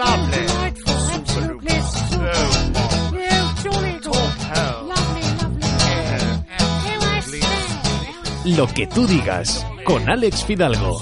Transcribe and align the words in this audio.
lovely. 0.00 0.46
Absolutely. 1.12 1.70
Lo 8.56 8.66
que 8.66 8.86
tú 8.86 9.06
digas, 9.06 9.64
con 9.84 10.08
Alex 10.08 10.44
Fidalgo. 10.44 10.98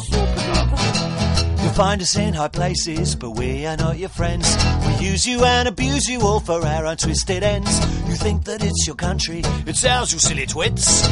You'll 1.63 1.73
find 1.75 2.03
us 2.03 2.17
in 2.17 2.35
high 2.35 2.49
places, 2.49 3.15
but 3.15 3.31
we 3.31 3.65
are 3.67 3.77
not 3.77 3.97
your 3.97 4.11
friends. 4.11 4.57
We 4.87 5.07
use 5.07 5.27
you 5.27 5.45
and 5.45 5.69
abuse 5.69 6.09
you 6.09 6.21
all 6.21 6.41
for 6.41 6.65
our 6.65 6.87
own 6.87 6.97
twisted 6.97 7.43
ends. 7.43 7.71
You 8.09 8.17
think 8.17 8.45
that 8.45 8.63
it's 8.65 8.87
your 8.87 8.97
country, 8.97 9.43
it's 9.67 9.85
ours, 9.85 10.13
you 10.13 10.19
silly 10.19 10.47
twits. 10.47 11.09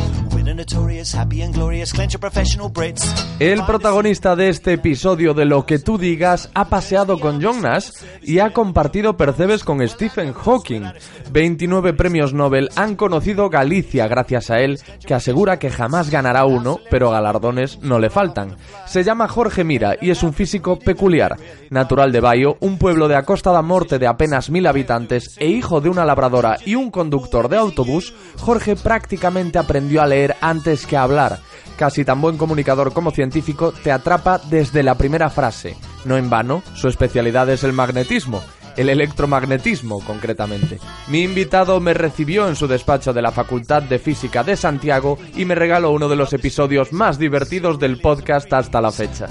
El 3.41 3.65
protagonista 3.65 4.37
de 4.37 4.49
este 4.49 4.75
episodio 4.75 5.35
de 5.35 5.45
Lo 5.45 5.67
que 5.67 5.81
tú 5.81 5.99
digas 5.99 6.51
ha 6.55 6.69
paseado 6.69 7.19
con 7.19 7.43
John 7.43 7.63
Nash 7.63 7.89
y 8.23 8.39
ha 8.39 8.53
compartido 8.53 9.17
percebes 9.17 9.65
con 9.65 9.87
Stephen 9.89 10.33
Hawking. 10.33 10.85
29 11.33 11.95
premios 11.95 12.33
Nobel 12.33 12.71
han 12.77 12.95
conocido 12.95 13.51
Galicia 13.51 14.07
gracias 14.07 14.51
a 14.51 14.61
él, 14.61 14.79
que 15.05 15.15
asegura 15.15 15.59
que 15.59 15.69
jamás 15.69 16.11
ganará 16.11 16.45
uno, 16.45 16.79
pero 16.93 17.11
galardones 17.11 17.81
no 17.81 17.99
le 17.99 18.09
faltan. 18.09 18.57
Se 18.87 19.03
llama 19.03 19.27
Jorge 19.27 19.65
Mira 19.65 19.97
y 20.01 20.11
es 20.11 20.23
un 20.23 20.33
físico 20.33 20.79
peculiar. 20.79 21.37
Natural 21.71 22.13
de 22.13 22.21
Bayo, 22.21 22.57
un 22.61 22.79
pueblo 22.79 23.09
de 23.09 23.17
Acosta 23.17 23.51
da 23.51 23.63
Morte 23.63 23.99
de 23.99 24.07
apenas 24.07 24.49
mil 24.49 24.69
habitantes 24.69 25.35
e 25.39 25.49
hijo 25.49 25.81
de 25.81 25.89
una 25.89 26.05
labradora 26.05 26.57
y 26.65 26.77
un 26.77 26.93
conductor 26.93 27.49
de 27.49 27.57
autobús, 27.57 28.15
Jorge 28.39 28.77
prácticamente 28.77 29.59
aprendió 29.59 30.03
a 30.03 30.07
leer 30.07 30.36
antes 30.41 30.87
que 30.87 30.97
hablar. 30.97 31.41
Casi 31.77 32.05
tan 32.05 32.21
buen 32.21 32.39
comunicador 32.39 32.93
como 32.93 33.11
científico, 33.11 33.73
te 33.73 33.93
atrapa 33.93 34.39
desde 34.39 34.83
la 34.83 34.97
primera 34.97 35.29
frase. 35.29 35.77
No 36.05 36.17
en 36.17 36.31
vano, 36.31 36.63
su 36.75 36.89
especialidad 36.89 37.51
es 37.51 37.65
el 37.65 37.73
magnetismo, 37.73 38.43
el 38.77 38.89
electromagnetismo 38.89 40.01
concretamente. 40.01 40.79
Mi 41.09 41.23
invitado 41.23 41.81
me 41.81 41.95
recibió 41.95 42.49
en 42.49 42.57
su 42.57 42.67
despacho 42.67 43.13
de 43.13 43.23
la 43.23 43.33
Facultad 43.33 43.83
de 43.83 43.99
Física 43.99 44.43
de 44.43 44.57
Santiago 44.57 45.19
y 45.35 45.45
me 45.45 45.55
regaló 45.55 45.91
uno 45.91 46.09
de 46.09 46.17
los 46.17 46.33
episodios 46.33 46.93
más 46.93 47.19
divertidos 47.19 47.79
del 47.79 48.01
podcast 48.01 48.53
hasta 48.53 48.81
la 48.81 48.93
fecha. 48.93 49.27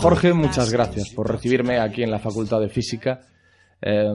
Jorge, 0.00 0.32
muchas 0.32 0.72
gracias 0.72 1.10
por 1.10 1.30
recibirme 1.30 1.78
aquí 1.78 2.02
en 2.02 2.10
la 2.10 2.18
Facultad 2.18 2.60
de 2.60 2.68
Física. 2.68 3.20
Eh, 3.80 4.12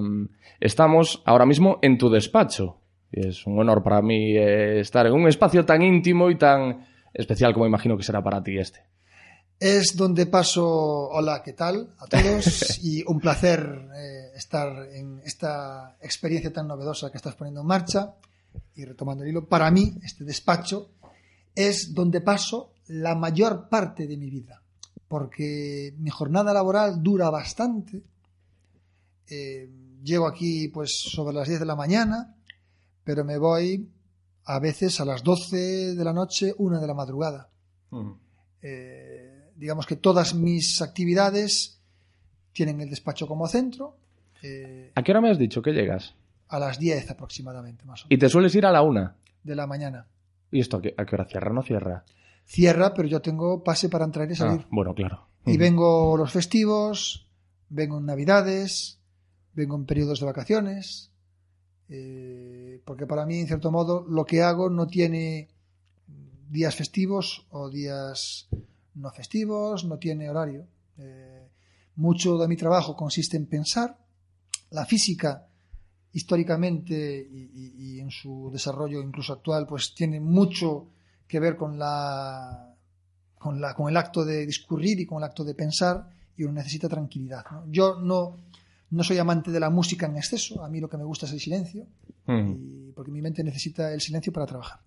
estamos 0.59 1.22
ahora 1.26 1.46
mismo 1.46 1.80
en 1.82 1.98
tu 1.98 2.09
despacho. 2.09 2.78
Es 3.12 3.46
un 3.46 3.59
honor 3.59 3.84
para 3.84 4.02
mí 4.02 4.36
eh, 4.36 4.80
estar 4.80 5.06
en 5.08 5.14
un 5.14 5.28
espacio 5.28 5.66
tan 5.66 5.82
íntimo 5.82 6.30
y 6.30 6.38
tan 6.38 6.86
especial 7.14 7.54
como 7.54 7.66
imagino 7.66 7.98
que 7.98 8.04
será 8.04 8.22
para 8.22 8.44
ti 8.44 8.58
este. 8.58 8.84
Es 9.59 9.96
donde 9.96 10.28
paso, 10.28 11.09
hola, 11.09 11.42
¿qué 11.44 11.54
tal 11.54 11.90
a 11.98 12.06
todos? 12.06 12.80
y 12.84 13.04
un 13.08 13.20
placer 13.20 13.90
eh, 13.96 14.31
estar 14.36 14.88
en 14.94 15.20
esta 15.26 15.98
experiencia 16.02 16.54
tan 16.54 16.68
novedosa 16.68 17.09
que 17.09 17.18
estás 17.18 17.36
poniendo 17.36 17.62
en 17.62 17.68
marcha. 17.68 18.14
Y 18.76 18.86
retomando 18.86 19.24
el 19.24 19.30
hilo, 19.30 19.46
para 19.46 19.70
mí, 19.72 19.96
este 20.04 20.24
despacho 20.24 20.90
es 21.56 21.94
donde 21.94 22.22
paso 22.22 22.72
la 22.88 23.16
mayor 23.16 23.68
parte 23.70 24.08
de 24.08 24.18
mi 24.18 24.30
vida, 24.30 24.62
porque 25.08 25.94
mi 25.97 26.09
jornada 26.09 26.53
laboral 26.53 27.02
dura 27.02 27.30
bastante. 27.30 28.02
Eh, 29.30 29.69
llego 30.03 30.27
aquí 30.27 30.67
pues 30.69 30.97
sobre 31.00 31.36
las 31.36 31.47
10 31.47 31.59
de 31.61 31.66
la 31.66 31.75
mañana, 31.75 32.36
pero 33.03 33.23
me 33.25 33.38
voy 33.38 33.89
a 34.45 34.59
veces 34.59 35.00
a 35.02 35.05
las 35.05 35.23
12 35.23 35.95
de 35.95 36.03
la 36.03 36.13
noche, 36.13 36.53
una 36.58 36.80
de 36.80 36.88
la 36.88 36.94
madrugada. 36.94 37.50
Eh, 38.61 39.52
digamos 39.55 39.85
que 39.85 39.95
todas 39.97 40.33
mis 40.33 40.81
actividades 40.81 41.79
tienen 42.53 42.81
el 42.81 42.90
despacho 42.90 43.28
como 43.28 43.47
centro, 43.47 43.97
eh, 44.44 44.91
¿A 44.94 45.01
qué 45.01 45.12
hora 45.12 45.22
me 45.22 45.31
has 45.31 45.40
dicho 45.40 45.62
que 45.63 45.72
llegas? 45.72 46.13
a 46.50 46.59
las 46.59 46.79
10 46.79 47.12
aproximadamente, 47.12 47.84
más 47.85 48.03
o 48.03 48.06
Y 48.07 48.16
menos, 48.16 48.19
te 48.22 48.29
sueles 48.29 48.56
ir 48.56 48.66
a 48.66 48.72
la 48.72 48.81
una. 48.81 49.16
de 49.44 49.56
la 49.56 49.67
mañana. 49.67 50.06
¿Y 50.51 50.62
esto 50.62 50.78
a 50.78 50.81
qué, 50.81 50.94
a 50.97 51.06
qué 51.06 51.16
hora 51.16 51.25
cierra? 51.25 51.51
¿No 51.51 51.62
cierra? 51.63 52.06
Cierra, 52.47 52.94
pero 52.94 53.08
yo 53.08 53.22
tengo 53.22 53.62
pase 53.63 53.90
para 53.90 54.06
entrar 54.06 54.31
y 54.31 54.35
salir. 54.35 54.62
Ah, 54.63 54.68
bueno, 54.72 54.96
claro. 54.96 55.28
Y 55.46 55.58
vengo 55.58 56.16
los 56.18 56.31
festivos, 56.31 57.28
vengo 57.69 58.00
en 58.00 58.06
Navidades, 58.06 59.00
vengo 59.53 59.75
en 59.75 59.85
periodos 59.85 60.19
de 60.22 60.25
vacaciones, 60.25 61.12
eh, 61.90 62.81
porque 62.85 63.06
para 63.06 63.25
mí, 63.25 63.40
en 63.40 63.47
cierto 63.47 63.69
modo, 63.72 64.06
lo 64.08 64.25
que 64.25 64.41
hago 64.41 64.69
no 64.69 64.88
tiene 64.88 65.50
días 66.50 66.75
festivos 66.75 67.46
o 67.52 67.69
días 67.69 68.47
no 68.96 69.12
festivos, 69.12 69.84
no 69.85 69.97
tiene 69.97 70.29
horario. 70.29 70.66
Eh, 70.97 71.47
mucho 71.97 72.38
de 72.38 72.47
mi 72.47 72.56
trabajo 72.56 72.96
consiste 72.96 73.35
en 73.38 73.46
pensar. 73.47 73.97
La 74.72 74.85
física, 74.85 75.47
históricamente 76.14 77.28
y, 77.31 77.52
y- 77.53 77.74
y 77.96 78.00
en 78.00 78.09
su 78.12 78.50
desarrollo 78.52 79.02
incluso 79.02 79.34
actual, 79.34 79.66
pues 79.68 79.94
tiene 79.94 80.19
mucho 80.19 80.88
que 81.28 81.40
ver 81.40 81.56
con 81.56 81.78
la 81.78 82.74
con, 83.38 83.62
la, 83.62 83.74
con 83.76 83.90
el 83.90 83.98
acto 83.98 84.26
de 84.26 84.46
discurrir 84.46 85.00
y 85.00 85.06
con 85.06 85.20
el 85.20 85.24
acto 85.26 85.44
de 85.44 85.54
pensar 85.54 86.10
y 86.36 86.44
uno 86.44 86.54
necesita 86.54 86.90
tranquilidad. 86.90 87.44
¿no? 87.52 87.64
Yo 87.70 88.00
no, 88.02 88.38
no 88.90 89.04
soy 89.04 89.18
amante 89.20 89.52
de 89.52 89.60
la 89.60 89.70
música 89.70 90.06
en 90.08 90.18
exceso, 90.18 90.64
a 90.64 90.70
mí 90.70 90.80
lo 90.80 90.90
que 90.90 90.98
me 90.98 91.04
gusta 91.04 91.26
es 91.26 91.34
el 91.34 91.40
silencio, 91.40 91.86
Mm. 92.30 92.52
y 92.90 92.92
porque 92.92 93.10
mi 93.10 93.22
mente 93.22 93.42
necesita 93.42 93.94
el 93.94 94.02
silencio 94.02 94.34
para 94.34 94.46
trabajar. 94.46 94.82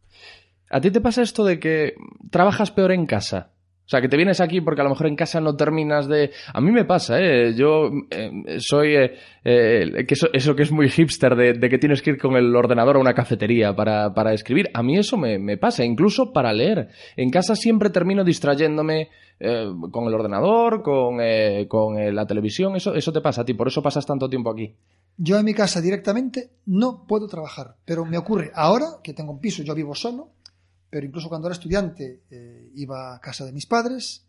¿A 0.68 0.78
ti 0.78 0.90
te 0.90 1.00
pasa 1.00 1.22
esto 1.22 1.42
de 1.42 1.58
que 1.58 1.94
trabajas 2.30 2.70
peor 2.70 2.92
en 2.92 3.06
casa? 3.06 3.48
O 3.90 3.92
sea, 3.92 4.00
que 4.00 4.08
te 4.08 4.16
vienes 4.16 4.40
aquí 4.40 4.60
porque 4.60 4.82
a 4.82 4.84
lo 4.84 4.90
mejor 4.90 5.08
en 5.08 5.16
casa 5.16 5.40
no 5.40 5.56
terminas 5.56 6.06
de... 6.06 6.30
A 6.54 6.60
mí 6.60 6.70
me 6.70 6.84
pasa, 6.84 7.18
¿eh? 7.18 7.54
Yo 7.56 7.90
eh, 8.08 8.60
soy... 8.60 8.94
eh, 8.94 9.14
eh, 9.42 10.06
eso, 10.32 10.54
que 10.54 10.62
es 10.62 10.70
muy 10.70 10.88
hipster 10.88 11.34
de, 11.34 11.68
que 11.68 11.78
tienes 11.78 12.00
que 12.00 12.10
ir 12.10 12.18
con 12.18 12.36
el 12.36 12.54
ordenador 12.54 12.94
a 12.94 13.00
una 13.00 13.14
cafetería 13.14 13.74
para, 13.74 14.14
para 14.14 14.32
escribir. 14.32 14.70
A 14.74 14.84
mí 14.84 14.96
eso 14.96 15.16
me, 15.16 15.40
me 15.40 15.56
pasa, 15.56 15.84
incluso 15.84 16.32
para 16.32 16.52
leer. 16.52 16.90
En 17.16 17.30
casa 17.30 17.56
siempre 17.56 17.90
termino 17.90 18.22
distrayéndome 18.22 19.08
con 19.90 20.06
el 20.06 20.14
ordenador, 20.14 20.82
con, 20.82 21.18
con 21.66 22.14
la 22.14 22.26
televisión. 22.28 22.76
Eso, 22.76 22.94
eso 22.94 23.12
te 23.12 23.20
pasa 23.20 23.42
a 23.42 23.44
ti, 23.44 23.54
por 23.54 23.66
eso 23.66 23.82
pasas 23.82 24.06
tanto 24.06 24.28
tiempo 24.28 24.50
aquí. 24.50 24.72
Yo 25.16 25.36
en 25.36 25.44
mi 25.44 25.52
casa 25.52 25.80
directamente 25.80 26.50
no 26.66 27.06
puedo 27.08 27.26
trabajar, 27.26 27.74
pero 27.84 28.04
me 28.04 28.18
ocurre 28.18 28.52
ahora 28.54 28.86
que 29.02 29.14
tengo 29.14 29.32
un 29.32 29.40
piso, 29.40 29.64
yo 29.64 29.74
vivo 29.74 29.96
solo, 29.96 30.28
pero 30.90 31.06
incluso 31.06 31.28
cuando 31.28 31.48
era 31.48 31.54
estudiante 31.54 32.22
eh, 32.30 32.70
iba 32.74 33.14
a 33.14 33.20
casa 33.20 33.44
de 33.44 33.52
mis 33.52 33.66
padres 33.66 34.26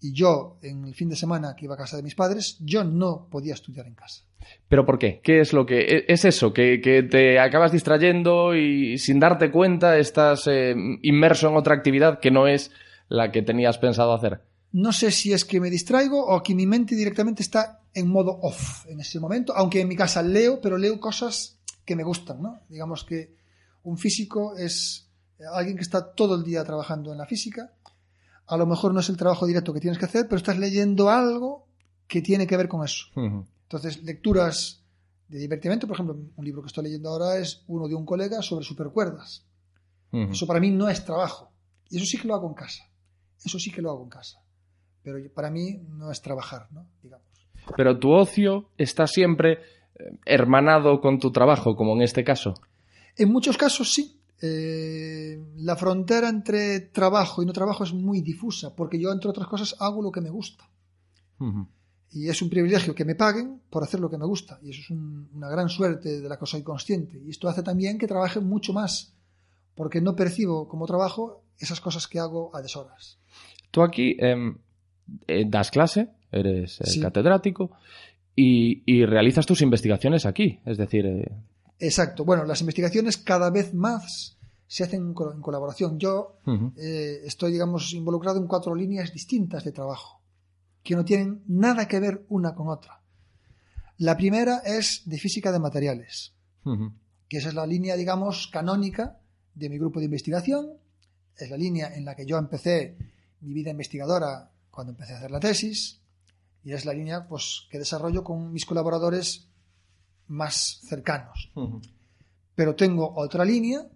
y 0.00 0.12
yo 0.12 0.58
en 0.62 0.84
el 0.84 0.94
fin 0.94 1.08
de 1.08 1.16
semana 1.16 1.54
que 1.56 1.64
iba 1.64 1.74
a 1.74 1.78
casa 1.78 1.96
de 1.96 2.02
mis 2.02 2.14
padres, 2.14 2.58
yo 2.60 2.84
no 2.84 3.26
podía 3.30 3.54
estudiar 3.54 3.86
en 3.86 3.94
casa. 3.94 4.24
¿Pero 4.68 4.84
por 4.84 4.98
qué? 4.98 5.20
¿Qué 5.24 5.40
es 5.40 5.54
lo 5.54 5.64
que... 5.64 5.80
e- 5.80 6.04
Es 6.08 6.26
eso, 6.26 6.52
que, 6.52 6.80
que 6.82 7.02
te 7.02 7.38
acabas 7.38 7.72
distrayendo 7.72 8.54
y 8.54 8.98
sin 8.98 9.18
darte 9.18 9.50
cuenta 9.50 9.96
estás 9.98 10.46
eh, 10.46 10.74
inmerso 11.02 11.48
en 11.48 11.56
otra 11.56 11.74
actividad 11.74 12.20
que 12.20 12.30
no 12.30 12.46
es 12.46 12.70
la 13.08 13.32
que 13.32 13.40
tenías 13.42 13.78
pensado 13.78 14.12
hacer. 14.12 14.42
No 14.72 14.92
sé 14.92 15.10
si 15.10 15.32
es 15.32 15.44
que 15.46 15.60
me 15.60 15.70
distraigo 15.70 16.26
o 16.26 16.42
que 16.42 16.54
mi 16.54 16.66
mente 16.66 16.94
directamente 16.96 17.42
está 17.42 17.80
en 17.94 18.08
modo 18.08 18.38
off 18.42 18.84
en 18.88 19.00
ese 19.00 19.20
momento, 19.20 19.54
aunque 19.56 19.80
en 19.80 19.88
mi 19.88 19.96
casa 19.96 20.20
leo, 20.22 20.60
pero 20.60 20.76
leo 20.76 20.98
cosas 21.00 21.58
que 21.86 21.96
me 21.96 22.02
gustan, 22.02 22.42
¿no? 22.42 22.60
Digamos 22.68 23.04
que 23.04 23.36
un 23.84 23.96
físico 23.96 24.56
es 24.56 25.03
alguien 25.54 25.76
que 25.76 25.82
está 25.82 26.12
todo 26.12 26.34
el 26.34 26.44
día 26.44 26.64
trabajando 26.64 27.12
en 27.12 27.18
la 27.18 27.26
física. 27.26 27.72
A 28.46 28.56
lo 28.56 28.66
mejor 28.66 28.92
no 28.92 29.00
es 29.00 29.08
el 29.08 29.16
trabajo 29.16 29.46
directo 29.46 29.72
que 29.72 29.80
tienes 29.80 29.98
que 29.98 30.04
hacer, 30.04 30.26
pero 30.28 30.36
estás 30.36 30.58
leyendo 30.58 31.08
algo 31.08 31.66
que 32.06 32.22
tiene 32.22 32.46
que 32.46 32.56
ver 32.56 32.68
con 32.68 32.84
eso. 32.84 33.06
Entonces, 33.16 34.02
lecturas 34.02 34.82
de 35.28 35.38
divertimento, 35.38 35.86
por 35.86 35.96
ejemplo, 35.96 36.16
un 36.36 36.44
libro 36.44 36.62
que 36.62 36.68
estoy 36.68 36.84
leyendo 36.84 37.08
ahora 37.08 37.38
es 37.38 37.64
uno 37.66 37.88
de 37.88 37.94
un 37.94 38.04
colega 38.04 38.42
sobre 38.42 38.64
supercuerdas. 38.64 39.44
Eso 40.12 40.46
para 40.46 40.60
mí 40.60 40.70
no 40.70 40.88
es 40.88 41.04
trabajo. 41.04 41.50
Y 41.90 41.96
eso 41.96 42.06
sí 42.06 42.18
que 42.18 42.28
lo 42.28 42.34
hago 42.34 42.46
en 42.48 42.54
casa. 42.54 42.84
Eso 43.44 43.58
sí 43.58 43.72
que 43.72 43.82
lo 43.82 43.90
hago 43.90 44.04
en 44.04 44.10
casa. 44.10 44.40
Pero 45.02 45.18
para 45.34 45.50
mí 45.50 45.80
no 45.88 46.10
es 46.10 46.22
trabajar, 46.22 46.68
¿no? 46.70 46.86
Digamos. 47.02 47.26
Pero 47.76 47.98
tu 47.98 48.12
ocio 48.12 48.70
está 48.78 49.06
siempre 49.06 49.52
eh, 49.96 50.18
hermanado 50.24 51.00
con 51.00 51.18
tu 51.18 51.32
trabajo, 51.32 51.76
como 51.76 51.94
en 51.94 52.02
este 52.02 52.24
caso. 52.24 52.54
En 53.16 53.32
muchos 53.32 53.56
casos 53.56 53.92
sí. 53.92 54.20
Eh, 54.46 55.38
la 55.56 55.74
frontera 55.74 56.28
entre 56.28 56.80
trabajo 56.80 57.42
y 57.42 57.46
no 57.46 57.52
trabajo 57.54 57.82
es 57.84 57.94
muy 57.94 58.20
difusa, 58.20 58.74
porque 58.76 59.00
yo, 59.00 59.10
entre 59.10 59.30
otras 59.30 59.48
cosas, 59.48 59.74
hago 59.80 60.02
lo 60.02 60.12
que 60.12 60.20
me 60.20 60.28
gusta. 60.30 60.68
Y 62.12 62.28
es 62.28 62.40
un 62.42 62.48
privilegio 62.50 62.94
que 62.94 63.04
me 63.04 63.14
paguen 63.14 63.60
por 63.70 63.82
hacer 63.82 64.00
lo 64.00 64.08
que 64.10 64.18
me 64.18 64.26
gusta. 64.26 64.58
Y 64.62 64.70
eso 64.70 64.80
es 64.82 64.90
un- 64.90 65.28
una 65.34 65.48
gran 65.48 65.68
suerte 65.68 66.20
de 66.20 66.28
la 66.28 66.38
que 66.38 66.46
soy 66.46 66.62
consciente. 66.62 67.20
Y 67.24 67.30
esto 67.30 67.48
hace 67.48 67.62
también 67.62 67.98
que 67.98 68.06
trabaje 68.06 68.38
mucho 68.40 68.72
más, 68.72 69.14
porque 69.74 70.00
no 70.00 70.14
percibo 70.14 70.68
como 70.68 70.86
trabajo 70.86 71.42
esas 71.58 71.80
cosas 71.80 72.06
que 72.06 72.18
hago 72.20 72.54
a 72.54 72.60
deshoras. 72.62 73.18
Tú 73.70 73.82
aquí 73.82 74.16
em, 74.20 74.56
eh, 75.26 75.44
das 75.48 75.70
clase, 75.70 76.08
eres 76.30 76.80
eh, 76.82 76.86
Sí. 76.86 77.00
catedrático 77.00 77.70
y, 78.36 78.82
y 78.86 79.04
realizas 79.06 79.46
tus 79.46 79.60
investigaciones 79.62 80.24
aquí. 80.26 80.60
Es 80.64 80.76
decir, 80.78 81.06
eh, 81.06 81.32
Exacto. 81.80 82.24
Bueno, 82.24 82.44
las 82.44 82.60
investigaciones 82.60 83.16
cada 83.16 83.50
vez 83.50 83.74
más 83.74 84.33
se 84.74 84.82
hacen 84.82 85.02
en, 85.06 85.14
col- 85.14 85.32
en 85.36 85.40
colaboración. 85.40 85.98
Yo 86.00 86.40
eh, 86.76 87.20
estoy, 87.24 87.52
digamos, 87.52 87.92
involucrado 87.92 88.38
en 88.40 88.48
cuatro 88.48 88.74
líneas 88.74 89.12
distintas 89.12 89.62
de 89.62 89.70
trabajo, 89.70 90.20
que 90.82 90.96
no 90.96 91.04
tienen 91.04 91.44
nada 91.46 91.86
que 91.86 92.00
ver 92.00 92.24
una 92.28 92.56
con 92.56 92.68
otra. 92.68 93.00
La 93.98 94.16
primera 94.16 94.58
es 94.64 95.02
de 95.04 95.16
física 95.18 95.52
de 95.52 95.60
materiales, 95.60 96.32
Ujú. 96.64 96.92
que 97.28 97.36
esa 97.36 97.50
es 97.50 97.54
la 97.54 97.66
línea, 97.66 97.94
digamos, 97.94 98.48
canónica 98.48 99.20
de 99.54 99.68
mi 99.68 99.78
grupo 99.78 100.00
de 100.00 100.06
investigación. 100.06 100.72
Es 101.36 101.50
la 101.50 101.56
línea 101.56 101.94
en 101.94 102.04
la 102.04 102.16
que 102.16 102.26
yo 102.26 102.36
empecé 102.36 102.96
mi 103.42 103.52
vida 103.54 103.70
investigadora 103.70 104.50
cuando 104.72 104.90
empecé 104.92 105.12
a 105.12 105.18
hacer 105.18 105.30
la 105.30 105.38
tesis. 105.38 106.00
Y 106.64 106.72
es 106.72 106.84
la 106.84 106.94
línea 106.94 107.28
pues, 107.28 107.68
que 107.70 107.78
desarrollo 107.78 108.24
con 108.24 108.50
mis 108.52 108.66
colaboradores 108.66 109.46
más 110.26 110.80
cercanos. 110.88 111.52
Ujú. 111.54 111.80
Pero 112.56 112.74
tengo 112.74 113.12
otra 113.16 113.44
línea 113.44 113.86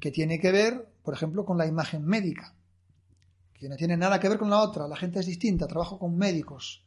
que 0.00 0.10
tiene 0.10 0.38
que 0.40 0.52
ver, 0.52 0.88
por 1.02 1.14
ejemplo, 1.14 1.44
con 1.44 1.56
la 1.58 1.66
imagen 1.66 2.04
médica, 2.04 2.54
que 3.54 3.68
no 3.68 3.76
tiene 3.76 3.96
nada 3.96 4.18
que 4.20 4.28
ver 4.28 4.38
con 4.38 4.50
la 4.50 4.60
otra. 4.60 4.86
La 4.88 4.96
gente 4.96 5.20
es 5.20 5.26
distinta, 5.26 5.66
trabajo 5.66 5.98
con 5.98 6.16
médicos. 6.16 6.82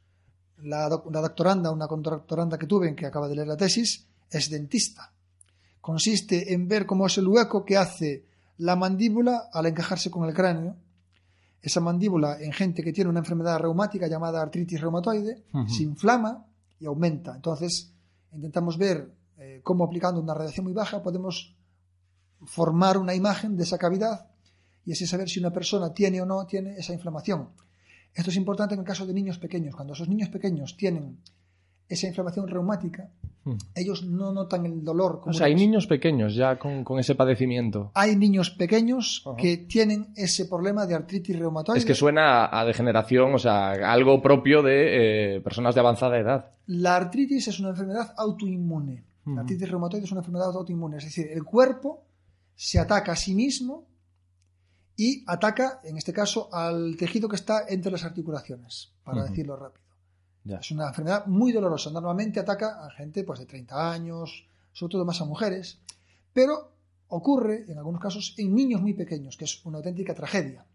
La, 0.64 0.90
doc- 0.90 1.12
la 1.12 1.22
doctoranda, 1.22 1.72
una 1.72 1.88
doctoranda 1.88 2.58
que 2.58 2.68
tuve, 2.68 2.96
que 2.96 3.06
acaba 3.06 3.28
de 3.28 3.36
leer 3.36 3.48
la 3.48 3.58
tesis, 3.58 4.06
es 4.30 4.50
dentista. 4.50 5.12
Consiste 5.82 6.54
en 6.54 6.68
ver 6.68 6.86
cómo 6.86 7.06
es 7.08 7.18
el 7.18 7.28
hueco 7.28 7.64
que 7.64 7.78
hace 7.78 8.26
la 8.58 8.76
mandíbula 8.76 9.50
al 9.54 9.68
encajarse 9.68 10.10
con 10.12 10.28
el 10.28 10.34
cráneo. 10.34 10.76
Esa 11.62 11.80
mandíbula 11.80 12.40
en 12.42 12.52
gente 12.52 12.84
que 12.84 12.94
tiene 12.94 13.10
una 13.10 13.20
enfermedad 13.20 13.60
reumática 13.60 14.08
llamada 14.08 14.42
artritis 14.42 14.80
reumatoide 14.82 15.44
se 15.70 15.84
inflama 15.84 16.46
y 16.80 16.86
aumenta. 16.86 17.36
Entonces, 17.36 17.92
intentamos 18.34 18.78
ver 18.78 19.12
eh, 19.38 19.62
cómo 19.64 19.84
aplicando 19.86 20.20
una 20.22 20.34
radiación 20.34 20.66
muy 20.66 20.74
baja 20.74 21.02
podemos 21.02 21.56
formar 22.46 22.98
una 22.98 23.16
imagen 23.16 23.56
de 23.58 23.64
esa 23.64 23.78
cavidad 23.78 24.28
y 24.86 24.92
así 24.94 25.06
saber 25.06 25.28
si 25.30 25.40
una 25.40 25.52
persona 25.52 25.94
tiene 25.94 26.22
o 26.22 26.26
no 26.26 26.46
tiene 26.46 26.76
esa 26.78 26.94
inflamación. 26.94 27.50
Esto 28.14 28.30
es 28.32 28.38
importante 28.38 28.74
en 28.74 28.80
el 28.80 28.86
caso 28.86 29.06
de 29.06 29.14
niños 29.14 29.38
pequeños. 29.38 29.76
Cuando 29.76 29.94
esos 29.94 30.08
niños 30.08 30.30
pequeños 30.30 30.76
tienen 30.78 31.18
esa 31.90 32.08
inflamación 32.08 32.48
reumática, 32.48 33.10
Ujú. 33.46 33.58
ellos 33.76 34.04
no 34.04 34.34
notan 34.34 34.66
el 34.66 34.84
dolor. 34.84 35.20
como 35.22 35.32
O 35.32 35.34
sea, 35.34 35.48
hay 35.48 35.56
niños 35.56 35.88
pequeños 35.88 36.36
ya 36.36 36.58
con, 36.60 36.84
con 36.84 37.00
ese 37.00 37.16
padecimiento. 37.16 37.92
hay 37.94 38.16
niños 38.16 38.50
pequeños 38.50 39.24
que 39.38 39.58
tienen 39.58 40.08
ese 40.16 40.46
problema 40.46 40.86
de 40.86 40.96
artritis 40.96 41.38
reumatoide. 41.38 41.80
Es 41.80 41.86
que 41.86 41.94
suena 41.96 42.50
a, 42.52 42.66
degeneración, 42.66 43.34
o 43.36 43.38
sea, 43.40 43.72
algo 43.72 44.22
propio 44.22 44.62
de 44.64 45.36
eh, 45.38 45.42
personas 45.42 45.76
de 45.76 45.82
avanzada 45.82 46.18
edad. 46.18 46.52
La 46.66 46.96
artritis 46.98 47.48
es 47.48 47.60
una 47.60 47.70
enfermedad 47.70 48.14
autoinmune. 48.18 49.04
La 49.26 49.42
artritis 49.42 49.70
reumatoide 49.70 50.06
es 50.06 50.12
una 50.12 50.22
enfermedad 50.22 50.48
autoinmune. 50.48 50.98
Es 50.98 51.04
decir, 51.06 51.28
el 51.32 51.44
cuerpo 51.44 52.04
se 52.58 52.80
ataca 52.80 53.12
a 53.12 53.16
sí 53.16 53.36
mismo 53.36 53.88
y 54.96 55.24
ataca, 55.28 55.80
en 55.84 55.96
este 55.96 56.12
caso, 56.12 56.50
al 56.52 56.98
tejido 56.98 57.30
que 57.30 57.36
está 57.36 57.68
entre 57.70 57.92
las 57.92 58.04
articulaciones, 58.04 58.92
para 59.04 59.24
decirlo 59.24 59.56
rápido. 59.56 59.86
Ya. 60.44 60.58
Es 60.58 60.72
una 60.72 60.88
enfermedad 60.88 61.28
muy 61.28 61.52
dolorosa. 61.52 61.92
Normalmente 61.92 62.40
ataca 62.40 62.84
a 62.84 62.90
gente 62.90 63.24
pues, 63.24 63.40
de 63.40 63.46
30 63.46 63.92
años, 63.92 64.48
sobre 64.74 64.92
todo 64.92 65.06
más 65.06 65.22
a 65.22 65.26
mujeres, 65.26 65.80
pero 66.34 66.72
ocurre, 67.10 67.66
en 67.68 67.78
algunos 67.78 68.02
casos, 68.02 68.34
en 68.38 68.56
niños 68.56 68.82
muy 68.82 68.94
pequeños, 68.94 69.38
que 69.38 69.46
es 69.46 69.64
una 69.64 69.78
auténtica 69.78 70.16
tragedia. 70.16 70.66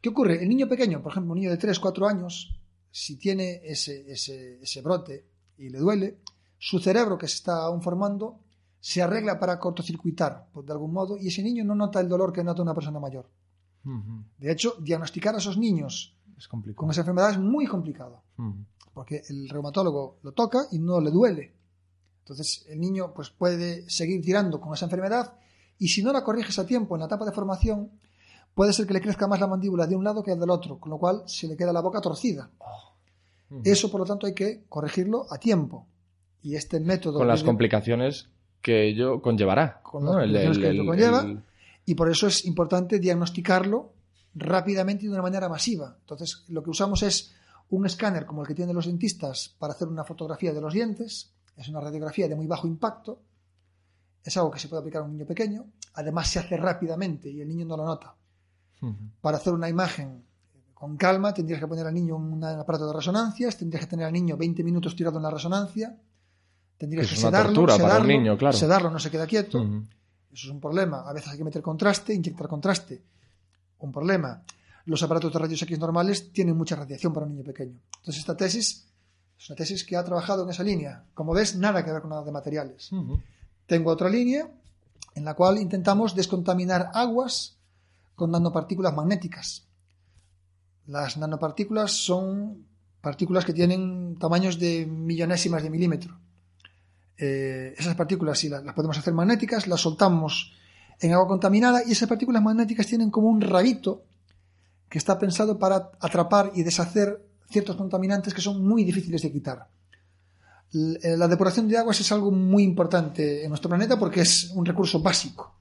¿Qué 0.00 0.10
ocurre? 0.10 0.40
El 0.40 0.48
niño 0.48 0.68
pequeño, 0.68 1.02
por 1.02 1.10
ejemplo, 1.10 1.32
un 1.32 1.40
niño 1.40 1.50
de 1.50 1.56
3, 1.56 1.76
4 1.80 2.06
años, 2.06 2.56
si 2.88 3.16
tiene 3.16 3.62
ese, 3.64 4.12
ese, 4.12 4.62
ese 4.62 4.80
brote 4.80 5.26
y 5.56 5.70
le 5.70 5.78
duele, 5.78 6.18
su 6.56 6.78
cerebro 6.78 7.18
que 7.18 7.26
se 7.26 7.34
está 7.34 7.64
aún 7.64 7.82
formando 7.82 8.38
se 8.80 9.02
arregla 9.02 9.38
para 9.38 9.58
cortocircuitar, 9.58 10.48
pues, 10.52 10.66
de 10.66 10.72
algún 10.72 10.92
modo, 10.92 11.16
y 11.16 11.28
ese 11.28 11.42
niño 11.42 11.64
no 11.64 11.74
nota 11.74 12.00
el 12.00 12.08
dolor 12.08 12.32
que 12.32 12.44
nota 12.44 12.62
una 12.62 12.74
persona 12.74 13.00
mayor. 13.00 13.28
De 14.38 14.52
hecho, 14.52 14.74
diagnosticar 14.80 15.34
a 15.34 15.38
esos 15.38 15.56
niños 15.56 16.14
Es 16.36 16.46
con 16.46 16.90
esa 16.90 17.00
enfermedad 17.00 17.30
es 17.30 17.38
muy 17.38 17.66
complicado 17.66 18.22
porque 18.92 19.22
el 19.28 19.48
reumatólogo 19.48 20.18
lo 20.22 20.32
toca 20.32 20.66
y 20.72 20.78
no 20.78 21.00
le 21.00 21.10
duele. 21.10 21.54
Entonces 22.20 22.66
el 22.68 22.80
niño 22.80 23.12
pues, 23.14 23.30
puede 23.30 23.88
seguir 23.88 24.20
tirando 24.22 24.60
con 24.60 24.74
esa 24.74 24.84
enfermedad 24.86 25.32
y 25.78 25.88
si 25.88 26.02
no 26.02 26.12
la 26.12 26.22
corriges 26.24 26.58
a 26.58 26.66
tiempo 26.66 26.94
en 26.96 27.00
la 27.00 27.06
etapa 27.06 27.24
de 27.24 27.32
formación, 27.32 27.90
puede 28.54 28.72
ser 28.72 28.86
que 28.86 28.92
le 28.94 29.00
crezca 29.00 29.26
más 29.26 29.40
la 29.40 29.46
mandíbula 29.46 29.86
de 29.86 29.96
un 29.96 30.04
lado 30.04 30.22
que 30.22 30.34
del 30.36 30.50
otro, 30.50 30.78
con 30.78 30.90
lo 30.90 30.98
cual 30.98 31.22
se 31.26 31.46
le 31.48 31.56
queda 31.56 31.72
la 31.72 31.80
boca 31.80 32.00
torcida. 32.00 32.50
Ujú. 33.50 33.62
Eso, 33.64 33.90
por 33.90 34.00
lo 34.00 34.06
tanto, 34.06 34.26
hay 34.26 34.34
que 34.34 34.64
corregirlo 34.68 35.26
a 35.30 35.38
tiempo. 35.38 35.86
Y 36.42 36.56
este 36.56 36.78
método... 36.80 37.18
Con 37.18 37.28
las 37.28 37.40
de- 37.40 37.46
complicaciones 37.46 38.28
que 38.62 38.88
ello 38.88 39.20
conllevará. 39.22 39.80
Con 39.82 40.04
¿no? 40.04 40.14
las 40.18 40.24
El- 40.24 40.32
complicaciones 40.32 40.56
el- 40.56 40.62
que 40.62 40.68
ello 40.70 40.82
el- 40.82 40.86
conlleva. 40.88 41.20
el- 41.22 41.42
Y 41.86 41.94
por 41.94 42.10
eso 42.10 42.26
es 42.26 42.44
importante 42.44 42.98
diagnosticarlo 42.98 43.92
rápidamente 44.34 45.04
y 45.04 45.08
de 45.08 45.14
una 45.14 45.22
manera 45.22 45.48
masiva. 45.48 45.96
Entonces, 46.00 46.44
lo 46.48 46.62
que 46.62 46.70
usamos 46.70 47.02
es 47.02 47.34
un 47.70 47.86
escáner 47.86 48.26
como 48.26 48.42
el 48.42 48.48
que 48.48 48.54
tienen 48.54 48.74
los 48.74 48.86
dentistas 48.86 49.54
para 49.58 49.72
hacer 49.72 49.88
una 49.88 50.04
fotografía 50.04 50.52
de 50.52 50.60
los 50.60 50.72
dientes. 50.74 51.32
Es 51.56 51.68
una 51.68 51.80
radiografía 51.80 52.28
de 52.28 52.36
muy 52.36 52.46
bajo 52.46 52.66
impacto. 52.66 53.22
Es 54.22 54.36
algo 54.36 54.50
que 54.50 54.58
se 54.58 54.68
puede 54.68 54.80
aplicar 54.80 55.02
a 55.02 55.04
un 55.06 55.12
niño 55.12 55.26
pequeño. 55.26 55.64
Además, 55.94 56.28
se 56.28 56.38
hace 56.38 56.56
rápidamente 56.56 57.30
y 57.30 57.40
el 57.40 57.48
niño 57.48 57.64
no 57.66 57.76
lo 57.76 57.84
nota. 57.86 58.14
Para 59.20 59.38
hacer 59.38 59.52
una 59.54 59.68
imagen 59.68 60.24
con 60.74 60.96
calma, 60.96 61.34
tendrías 61.34 61.58
que 61.60 61.66
poner 61.66 61.86
al 61.86 61.94
niño 61.94 62.16
un 62.16 62.44
aparato 62.44 62.86
de 62.86 62.92
resonancias, 62.92 63.56
tendrías 63.56 63.84
que 63.84 63.90
tener 63.90 64.06
al 64.06 64.12
niño 64.12 64.36
20 64.36 64.62
minutos 64.62 64.94
tirado 64.94 65.16
en 65.16 65.24
la 65.24 65.30
resonancia, 65.30 65.96
tendrías 66.78 67.08
Que 67.08 67.16
sedarlo, 67.16 67.52
tortura 67.52 67.76
para 67.76 67.88
sedarlo, 67.88 68.06
niño, 68.08 68.38
claro. 68.38 68.56
sedarlo, 68.56 68.90
no 68.90 68.98
se 68.98 69.10
queda 69.10 69.26
quieto. 69.26 69.62
Eso 70.32 70.46
es 70.46 70.52
un 70.52 70.60
problema. 70.60 71.00
A 71.00 71.12
veces 71.12 71.30
hay 71.32 71.38
que 71.38 71.44
meter 71.44 71.60
contraste, 71.60 72.14
inyectar 72.14 72.48
contraste. 72.48 73.02
Un 73.80 73.92
problema. 73.92 74.42
Los 74.86 75.02
aparatos 75.02 75.32
de 75.32 75.38
rayos 75.38 75.60
X 75.60 75.78
normales 75.78 76.32
tienen 76.32 76.56
mucha 76.56 76.76
radiación 76.76 77.12
para 77.12 77.26
un 77.26 77.32
niño 77.32 77.44
pequeño. 77.44 77.78
Entonces, 77.98 78.20
esta 78.20 78.36
tesis 78.36 78.86
es 79.38 79.50
una 79.50 79.56
tesis 79.56 79.84
que 79.84 79.96
ha 79.96 80.04
trabajado 80.04 80.44
en 80.44 80.50
esa 80.50 80.62
línea. 80.62 81.04
Como 81.14 81.34
ves, 81.34 81.56
nada 81.56 81.84
que 81.84 81.92
ver 81.92 82.00
con 82.00 82.10
nada 82.10 82.24
de 82.24 82.32
materiales. 82.32 82.90
Tengo 83.66 83.90
otra 83.90 84.08
línea 84.08 84.48
en 85.14 85.24
la 85.24 85.34
cual 85.34 85.58
intentamos 85.58 86.14
descontaminar 86.14 86.90
aguas 86.94 87.58
con 88.14 88.30
nanopartículas 88.30 88.94
magnéticas. 88.94 89.66
Las 90.86 91.16
nanopartículas 91.16 91.92
son 91.92 92.66
partículas 93.00 93.44
que 93.44 93.52
tienen 93.52 94.16
tamaños 94.18 94.58
de 94.58 94.86
millonésimas 94.86 95.62
de 95.62 95.70
milímetro. 95.70 96.18
Eh, 97.18 97.74
esas 97.76 97.96
partículas, 97.96 98.38
si 98.38 98.48
las, 98.48 98.64
las 98.64 98.74
podemos 98.74 98.96
hacer 98.96 99.12
magnéticas, 99.12 99.66
las 99.66 99.80
soltamos 99.80 100.52
en 101.00 101.12
agua 101.12 101.28
contaminada 101.28 101.82
y 101.86 101.92
esas 101.92 102.08
partículas 102.08 102.42
magnéticas 102.42 102.86
tienen 102.86 103.10
como 103.10 103.28
un 103.28 103.40
rabito 103.40 104.04
que 104.88 104.98
está 104.98 105.18
pensado 105.18 105.58
para 105.58 105.90
atrapar 106.00 106.52
y 106.54 106.62
deshacer 106.62 107.24
ciertos 107.50 107.76
contaminantes 107.76 108.34
que 108.34 108.40
son 108.40 108.66
muy 108.66 108.84
difíciles 108.84 109.22
de 109.22 109.32
quitar. 109.32 109.68
Eh, 110.74 111.16
La 111.16 111.28
depuración 111.28 111.68
de 111.68 111.78
aguas 111.78 112.00
es 112.00 112.12
algo 112.12 112.30
muy 112.30 112.62
importante 112.62 113.42
en 113.42 113.48
nuestro 113.48 113.68
planeta 113.68 113.98
porque 113.98 114.20
es 114.22 114.50
un 114.54 114.64
recurso 114.64 115.00
básico. 115.00 115.54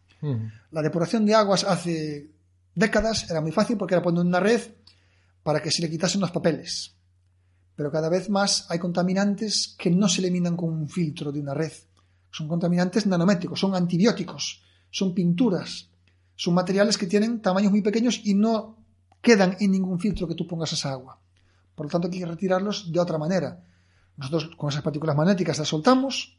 La 0.71 0.81
depuración 0.81 1.25
de 1.25 1.35
aguas 1.35 1.63
hace 1.63 2.31
décadas 2.73 3.29
era 3.29 3.39
muy 3.39 3.51
fácil 3.51 3.77
porque 3.77 3.93
era 3.93 4.01
poner 4.01 4.25
una 4.25 4.39
red 4.39 4.61
para 5.43 5.61
que 5.61 5.69
se 5.71 5.81
le 5.81 5.89
quitasen 5.89 6.21
los 6.21 6.31
papeles. 6.31 6.96
Pero 7.77 7.91
cada 7.91 8.09
vez 8.09 8.27
más 8.29 8.65
hay 8.69 8.79
contaminantes 8.79 9.75
que 9.77 9.91
no 9.91 10.09
se 10.09 10.21
eliminan 10.21 10.57
con 10.57 10.69
un 10.69 10.89
filtro 10.89 11.31
de 11.31 11.39
una 11.39 11.53
red. 11.53 11.71
Son 12.31 12.47
contaminantes 12.47 13.05
nanométricos, 13.05 13.59
son 13.59 13.75
antibióticos, 13.75 14.63
son 14.89 15.13
pinturas, 15.13 15.87
son 16.35 16.55
materiales 16.55 16.97
que 16.97 17.05
tienen 17.05 17.39
tamaños 17.39 17.71
muy 17.71 17.83
pequeños 17.83 18.19
y 18.23 18.33
no 18.33 18.77
quedan 19.21 19.57
en 19.59 19.71
ningún 19.71 19.99
filtro 19.99 20.27
que 20.27 20.33
tú 20.33 20.47
pongas 20.47 20.73
esa 20.73 20.91
agua. 20.91 21.19
Por 21.75 21.85
lo 21.85 21.91
tanto, 21.91 22.07
hay 22.11 22.17
que 22.17 22.25
retirarlos 22.25 22.91
de 22.91 22.99
otra 22.99 23.19
manera. 23.19 23.63
Nosotros 24.17 24.55
con 24.57 24.69
esas 24.69 24.81
partículas 24.81 25.15
magnéticas 25.15 25.59
las 25.59 25.67
soltamos, 25.67 26.35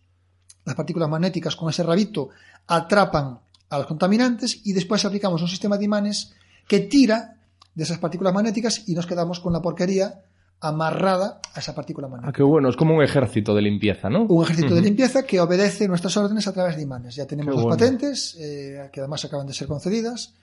las 0.65 0.75
partículas 0.75 1.09
magnéticas 1.09 1.55
con 1.55 1.71
ese 1.71 1.85
rabito 1.85 2.31
atrapan 2.67 3.39
a 3.71 3.79
los 3.79 3.87
contaminantes 3.87 4.61
y 4.65 4.73
después 4.73 5.05
aplicamos 5.05 5.41
un 5.41 5.49
sistema 5.49 5.79
de 5.79 5.85
imanes 5.85 6.35
que 6.67 6.81
tira 6.81 7.37
de 7.77 7.85
esas 7.85 7.99
partículas 7.99 8.35
magnéticas 8.35 8.89
y 8.89 8.95
nos 8.97 9.07
quedamos 9.07 9.39
con 9.39 9.53
la 9.53 9.63
porquería 9.63 10.25
amarrada 10.61 11.41
a 11.55 11.61
esa 11.61 11.75
partícula 11.75 12.07
Ah, 12.07 12.11
magnética. 12.11 12.37
qué 12.37 12.43
bueno, 12.43 12.69
es 12.69 12.77
como 12.77 12.95
un 12.97 13.03
ejército 13.03 13.55
de 13.55 13.63
limpieza, 13.63 14.09
¿no? 14.11 14.25
Un 14.25 14.45
ejército 14.45 14.75
de 14.75 14.81
limpieza 14.83 15.23
que 15.25 15.41
obedece 15.41 15.87
nuestras 15.87 16.17
órdenes 16.17 16.47
a 16.49 16.53
través 16.53 16.77
de 16.77 16.83
imanes. 16.83 17.15
Ya 17.15 17.27
tenemos 17.27 17.55
Qué 17.55 17.61
bueno. 17.63 17.77
patentes, 17.77 18.37
eh, 18.41 18.89
que 18.93 19.01
además 19.01 19.25
acaban 19.25 19.47
de 19.47 19.55
ser 19.55 19.69
concedidas, 19.69 20.35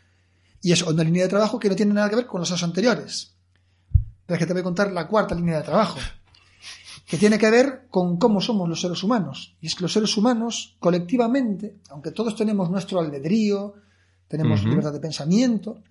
y 0.61 0.71
es 0.71 0.81
una 0.83 1.03
línea 1.03 1.23
de 1.23 1.29
trabajo 1.29 1.59
que 1.59 1.69
no 1.69 1.75
tiene 1.75 1.93
nada 1.93 2.09
que 2.09 2.15
ver 2.15 2.25
con 2.27 2.39
las 2.41 2.49
dos 2.49 2.63
anteriores. 2.63 3.33
Pero 4.25 4.35
es 4.35 4.39
que 4.39 4.45
te 4.47 4.53
voy 4.53 4.61
a 4.61 4.63
contar 4.63 4.91
la 4.91 5.07
cuarta 5.07 5.35
línea 5.35 5.57
de 5.57 5.63
trabajo, 5.63 5.99
que 7.05 7.17
tiene 7.17 7.37
que 7.37 7.51
ver 7.51 7.87
con 7.91 8.17
cómo 8.17 8.41
somos 8.41 8.67
los 8.67 8.81
seres 8.81 9.03
humanos. 9.03 9.55
Y 9.61 9.67
es 9.67 9.75
que 9.75 9.83
los 9.83 9.93
seres 9.93 10.15
humanos, 10.17 10.75
colectivamente, 10.79 11.75
aunque 11.89 12.11
todos 12.11 12.35
tenemos 12.35 12.71
nuestro 12.71 12.99
albedrío, 12.99 13.75
tenemos 14.27 14.63
libertad 14.63 14.91
de 14.93 14.99
pensamiento, 14.99 15.81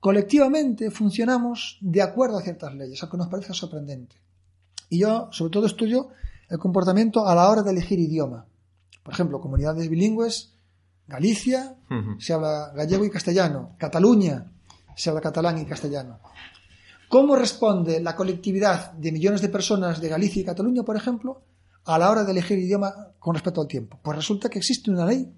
colectivamente 0.00 0.90
funcionamos 0.90 1.78
de 1.80 2.02
acuerdo 2.02 2.38
a 2.38 2.42
ciertas 2.42 2.74
leyes, 2.74 3.00
aunque 3.02 3.18
nos 3.18 3.28
parezca 3.28 3.52
sorprendente. 3.52 4.16
Y 4.88 4.98
yo, 4.98 5.28
sobre 5.30 5.52
todo, 5.52 5.66
estudio 5.66 6.08
el 6.48 6.58
comportamiento 6.58 7.28
a 7.28 7.34
la 7.34 7.48
hora 7.48 7.62
de 7.62 7.70
elegir 7.70 8.00
idioma. 8.00 8.46
Por 9.04 9.14
ejemplo, 9.14 9.40
comunidades 9.40 9.88
bilingües, 9.88 10.54
Galicia, 11.06 11.76
se 12.18 12.32
habla 12.32 12.72
gallego 12.72 13.04
y 13.04 13.10
castellano, 13.10 13.74
Cataluña, 13.78 14.52
se 14.94 15.10
habla 15.10 15.20
catalán 15.20 15.58
y 15.58 15.64
castellano. 15.66 16.20
¿Cómo 17.08 17.34
responde 17.34 18.00
la 18.00 18.14
colectividad 18.14 18.92
de 18.92 19.10
millones 19.10 19.40
de 19.40 19.48
personas 19.48 20.00
de 20.00 20.08
Galicia 20.08 20.42
y 20.42 20.44
Cataluña, 20.44 20.84
por 20.84 20.96
ejemplo, 20.96 21.42
a 21.84 21.98
la 21.98 22.10
hora 22.10 22.22
de 22.22 22.30
elegir 22.30 22.60
idioma 22.60 23.08
con 23.18 23.34
respecto 23.34 23.60
al 23.60 23.66
tiempo? 23.66 23.98
Pues 24.00 24.16
resulta 24.16 24.48
que 24.48 24.60
existe 24.60 24.92
una 24.92 25.04
ley 25.04 25.28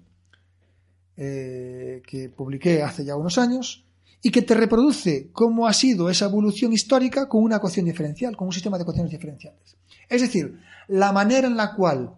eh, 1.17 2.03
que 2.05 2.29
publiqué 2.29 2.83
hace 2.83 3.03
ya 3.03 3.15
unos 3.15 3.39
años 3.39 3.83
y 4.25 4.31
que 4.31 4.41
te 4.41 4.55
reproduce 4.55 5.29
cómo 5.33 5.67
ha 5.67 5.73
sido 5.73 6.09
esa 6.09 6.25
evolución 6.25 6.71
histórica 6.71 7.27
con 7.27 7.43
una 7.43 7.57
ecuación 7.57 7.85
diferencial, 7.85 8.37
con 8.37 8.47
un 8.47 8.53
sistema 8.53 8.77
de 8.77 8.83
ecuaciones 8.83 9.11
diferenciales. 9.11 9.75
Es 10.07 10.21
decir, 10.21 10.59
la 10.87 11.11
manera 11.11 11.45
en 11.45 11.57
la 11.57 11.75
cual 11.75 12.15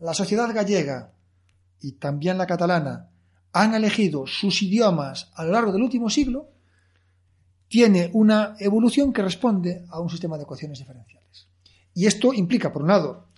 la 0.00 0.14
sociedad 0.14 0.52
gallega 0.52 1.12
y 1.80 1.92
también 1.92 2.38
la 2.38 2.46
catalana 2.46 3.08
han 3.52 3.72
elegido 3.74 4.26
sus 4.26 4.62
idiomas 4.62 5.30
a 5.34 5.44
lo 5.44 5.52
largo 5.52 5.72
del 5.72 5.82
último 5.82 6.10
siglo 6.10 6.50
tiene 7.68 8.10
una 8.14 8.56
evolución 8.58 9.12
que 9.12 9.22
responde 9.22 9.84
a 9.90 10.00
un 10.00 10.10
sistema 10.10 10.36
de 10.36 10.42
ecuaciones 10.42 10.78
diferenciales. 10.78 11.48
Y 11.94 12.06
esto 12.06 12.32
implica, 12.32 12.72
por 12.72 12.82
un 12.82 12.88
lado, 12.88 13.28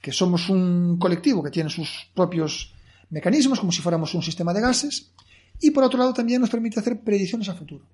que 0.00 0.12
somos 0.12 0.48
un 0.48 0.96
colectivo 0.98 1.42
que 1.42 1.50
tiene 1.50 1.68
sus 1.68 2.10
propios 2.14 2.72
mecanismos, 3.10 3.60
como 3.60 3.72
si 3.72 3.82
fuéramos 3.82 4.14
un 4.14 4.22
sistema 4.22 4.54
de 4.54 4.60
gases, 4.60 5.12
y 5.60 5.70
por 5.70 5.84
otro 5.84 5.98
lado 5.98 6.12
también 6.12 6.40
nos 6.40 6.50
permite 6.50 6.80
hacer 6.80 7.00
predicciones 7.00 7.48
a 7.48 7.54
futuro. 7.54 7.84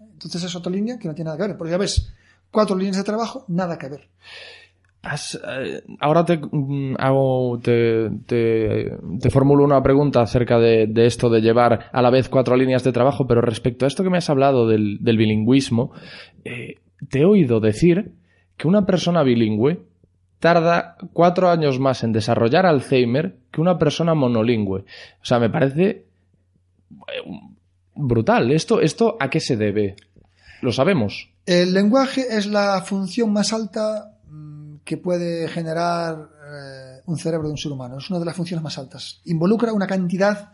Entonces 0.00 0.44
es 0.44 0.54
otra 0.54 0.70
línea 0.70 0.98
que 0.98 1.08
no 1.08 1.14
tiene 1.14 1.30
nada 1.30 1.38
que 1.38 1.48
ver. 1.48 1.56
Porque 1.56 1.70
ya 1.70 1.78
ves, 1.78 2.12
cuatro 2.50 2.76
líneas 2.76 2.98
de 2.98 3.04
trabajo, 3.04 3.44
nada 3.48 3.78
que 3.78 3.88
ver. 3.88 4.08
Eh, 5.02 5.82
ahora 5.98 6.26
te 6.26 6.38
mm, 6.38 6.96
hago, 6.98 7.58
te, 7.58 8.10
formulo 9.30 9.64
una 9.64 9.82
pregunta 9.82 10.20
acerca 10.20 10.58
de, 10.58 10.92
esto 11.06 11.30
de 11.30 11.40
llevar 11.40 11.88
a 11.90 12.02
la 12.02 12.10
vez 12.10 12.28
cuatro 12.28 12.54
líneas 12.54 12.84
de 12.84 12.92
trabajo, 12.92 13.26
pero 13.26 13.40
respecto 13.40 13.86
a 13.86 13.88
esto 13.88 14.04
que 14.04 14.10
me 14.10 14.18
has 14.18 14.28
hablado 14.28 14.68
del, 14.68 14.98
bilingüismo, 15.00 15.92
eh, 16.44 16.74
te 17.08 17.20
he 17.20 17.24
oído 17.24 17.60
decir 17.60 18.12
que 18.58 18.68
una 18.68 18.84
persona 18.84 19.22
bilingüe 19.22 19.80
tarda 20.38 20.96
cuatro 21.14 21.48
años 21.48 21.78
más 21.78 22.04
en 22.04 22.12
desarrollar 22.12 22.66
Alzheimer 22.66 23.36
que 23.50 23.62
una 23.62 23.78
persona 23.78 24.14
monolingüe. 24.14 24.80
O 24.80 25.24
sea, 25.24 25.38
me 25.38 25.48
parece 25.48 26.04
brutal. 27.94 28.50
¿Esto, 28.52 28.80
¿Esto 28.80 29.16
a 29.20 29.28
qué 29.30 29.40
se 29.40 29.56
debe? 29.56 29.96
Lo 30.62 30.72
sabemos. 30.72 31.30
El 31.46 31.72
lenguaje 31.72 32.26
es 32.36 32.46
la 32.46 32.80
función 32.82 33.32
más 33.32 33.52
alta 33.52 34.16
mm, 34.28 34.76
que 34.84 34.96
puede 34.98 35.48
generar 35.48 36.28
eh, 36.52 37.00
un 37.06 37.18
cerebro 37.18 37.48
de 37.48 37.52
un 37.52 37.58
ser 37.58 37.72
humano. 37.72 37.98
Es 37.98 38.10
una 38.10 38.18
de 38.18 38.24
las 38.26 38.36
funciones 38.36 38.62
más 38.62 38.78
altas. 38.78 39.20
Involucra 39.24 39.72
una 39.72 39.86
cantidad 39.86 40.52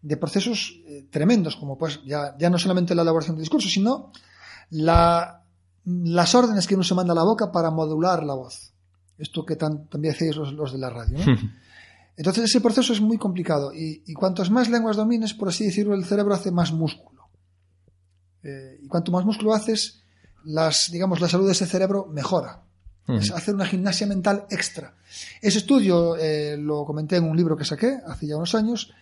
de 0.00 0.16
procesos 0.16 0.74
eh, 0.86 1.06
tremendos, 1.10 1.56
como 1.56 1.78
pues 1.78 2.00
ya, 2.04 2.34
ya 2.38 2.50
no 2.50 2.58
solamente 2.58 2.94
la 2.94 3.02
elaboración 3.02 3.36
del 3.36 3.42
discurso, 3.42 3.68
sino 3.68 4.10
la, 4.70 5.44
las 5.84 6.34
órdenes 6.34 6.66
que 6.66 6.74
uno 6.74 6.82
se 6.82 6.94
manda 6.94 7.12
a 7.12 7.16
la 7.16 7.22
boca 7.22 7.52
para 7.52 7.70
modular 7.70 8.24
la 8.24 8.34
voz. 8.34 8.72
Esto 9.18 9.44
que 9.44 9.54
tan- 9.56 9.86
también 9.88 10.14
hacéis 10.14 10.34
los, 10.34 10.52
los 10.54 10.72
de 10.72 10.78
la 10.78 10.90
radio. 10.90 11.18
¿no? 11.18 11.36
Entonces 12.16 12.44
ese 12.44 12.60
proceso 12.60 12.92
es 12.92 13.00
muy 13.00 13.18
complicado 13.18 13.72
y, 13.72 14.02
y 14.06 14.14
cuantas 14.14 14.50
más 14.50 14.68
lenguas 14.68 14.96
domines, 14.96 15.34
por 15.34 15.48
así 15.48 15.64
decirlo, 15.64 15.94
el 15.94 16.04
cerebro 16.04 16.34
hace 16.34 16.50
más 16.50 16.72
músculo. 16.72 17.12
Eh, 18.42 18.80
y 18.82 18.88
cuanto 18.88 19.12
más 19.12 19.24
músculo 19.24 19.54
haces, 19.54 20.02
las, 20.44 20.90
digamos, 20.90 21.20
la 21.20 21.28
salud 21.28 21.46
de 21.46 21.52
ese 21.52 21.66
cerebro 21.66 22.06
mejora. 22.06 22.62
Es 23.08 23.32
hacer 23.32 23.54
una 23.54 23.66
gimnasia 23.66 24.06
mental 24.06 24.46
extra. 24.48 24.94
Ese 25.40 25.58
estudio 25.58 26.16
eh, 26.16 26.56
lo 26.56 26.84
comenté 26.84 27.16
en 27.16 27.24
un 27.24 27.36
libro 27.36 27.56
que 27.56 27.64
saqué 27.64 27.98
hace 28.06 28.28
ya 28.28 28.36
unos 28.36 28.54
años 28.54 28.92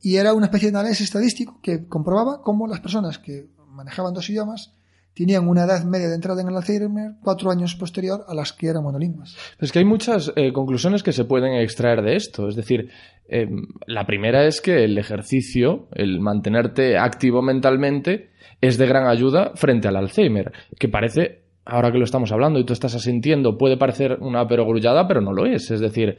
y 0.00 0.16
era 0.16 0.32
una 0.32 0.46
especie 0.46 0.70
de 0.70 0.78
análisis 0.78 1.04
estadístico 1.04 1.60
que 1.62 1.86
comprobaba 1.86 2.42
cómo 2.42 2.66
las 2.66 2.80
personas 2.80 3.18
que 3.18 3.50
manejaban 3.68 4.14
dos 4.14 4.28
idiomas 4.30 4.72
tenían 5.14 5.48
una 5.48 5.64
edad 5.64 5.84
media 5.84 6.08
de 6.08 6.14
entrada 6.14 6.42
en 6.42 6.48
el 6.48 6.56
Alzheimer 6.56 7.12
cuatro 7.22 7.50
años 7.50 7.74
posterior 7.74 8.24
a 8.26 8.34
las 8.34 8.52
que 8.52 8.68
eran 8.68 8.82
monolingües. 8.82 9.36
Es 9.58 9.72
que 9.72 9.80
hay 9.80 9.84
muchas 9.84 10.32
eh, 10.36 10.52
conclusiones 10.52 11.02
que 11.02 11.12
se 11.12 11.24
pueden 11.24 11.54
extraer 11.54 12.02
de 12.02 12.16
esto. 12.16 12.48
Es 12.48 12.56
decir, 12.56 12.90
eh, 13.28 13.48
la 13.86 14.06
primera 14.06 14.46
es 14.46 14.60
que 14.60 14.84
el 14.84 14.98
ejercicio, 14.98 15.88
el 15.92 16.20
mantenerte 16.20 16.98
activo 16.98 17.42
mentalmente, 17.42 18.30
es 18.60 18.76
de 18.78 18.86
gran 18.86 19.06
ayuda 19.06 19.52
frente 19.54 19.88
al 19.88 19.96
Alzheimer, 19.96 20.52
que 20.78 20.88
parece, 20.88 21.42
ahora 21.64 21.90
que 21.92 21.98
lo 21.98 22.04
estamos 22.04 22.32
hablando 22.32 22.58
y 22.58 22.64
tú 22.64 22.72
estás 22.72 22.94
asintiendo, 22.94 23.56
puede 23.56 23.76
parecer 23.76 24.18
una 24.20 24.46
perogrullada, 24.46 25.06
pero 25.08 25.20
no 25.20 25.32
lo 25.32 25.46
es. 25.46 25.70
Es 25.70 25.80
decir, 25.80 26.18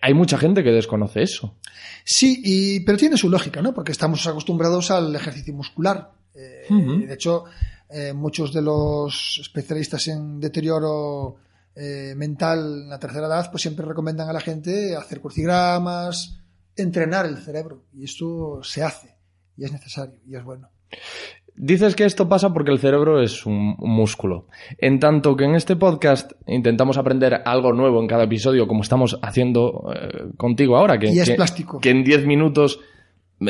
hay 0.00 0.14
mucha 0.14 0.38
gente 0.38 0.62
que 0.62 0.70
desconoce 0.70 1.22
eso. 1.22 1.56
Sí, 2.04 2.40
y, 2.44 2.80
pero 2.80 2.98
tiene 2.98 3.16
su 3.16 3.28
lógica, 3.28 3.60
¿no? 3.60 3.74
Porque 3.74 3.92
estamos 3.92 4.26
acostumbrados 4.26 4.90
al 4.90 5.14
ejercicio 5.14 5.54
muscular. 5.54 6.12
Eh. 6.34 7.06
De 7.06 7.14
hecho, 7.14 7.44
eh, 7.92 8.12
muchos 8.12 8.52
de 8.52 8.62
los 8.62 9.38
especialistas 9.40 10.08
en 10.08 10.40
deterioro 10.40 11.36
eh, 11.74 12.14
mental 12.16 12.82
en 12.82 12.88
la 12.88 12.98
tercera 12.98 13.26
edad, 13.26 13.50
pues 13.50 13.62
siempre 13.62 13.86
recomiendan 13.86 14.28
a 14.28 14.32
la 14.32 14.40
gente 14.40 14.96
hacer 14.96 15.20
crucigramas, 15.20 16.40
entrenar 16.76 17.26
el 17.26 17.38
cerebro. 17.38 17.84
Y 17.92 18.04
esto 18.04 18.60
se 18.62 18.82
hace, 18.82 19.16
y 19.56 19.64
es 19.64 19.72
necesario, 19.72 20.20
y 20.26 20.36
es 20.36 20.44
bueno. 20.44 20.68
Dices 21.56 21.94
que 21.94 22.04
esto 22.04 22.28
pasa 22.28 22.52
porque 22.52 22.70
el 22.70 22.78
cerebro 22.78 23.20
es 23.22 23.44
un, 23.44 23.76
músculo. 23.78 24.46
En 24.78 24.98
tanto 24.98 25.36
que 25.36 25.44
en 25.44 25.54
este 25.54 25.76
podcast 25.76 26.32
intentamos 26.46 26.96
aprender 26.96 27.42
algo 27.44 27.72
nuevo 27.72 28.00
en 28.00 28.06
cada 28.06 28.24
episodio, 28.24 28.66
como 28.66 28.82
estamos 28.82 29.18
haciendo 29.22 29.92
eh, 29.94 30.30
contigo 30.36 30.76
ahora, 30.76 30.98
que, 30.98 31.08
Y 31.12 31.18
es 31.18 31.28
que- 31.28 31.34
plástico. 31.34 31.80
que 31.80 31.90
en 31.90 32.02
10 32.04 32.26
minutos 32.26 32.80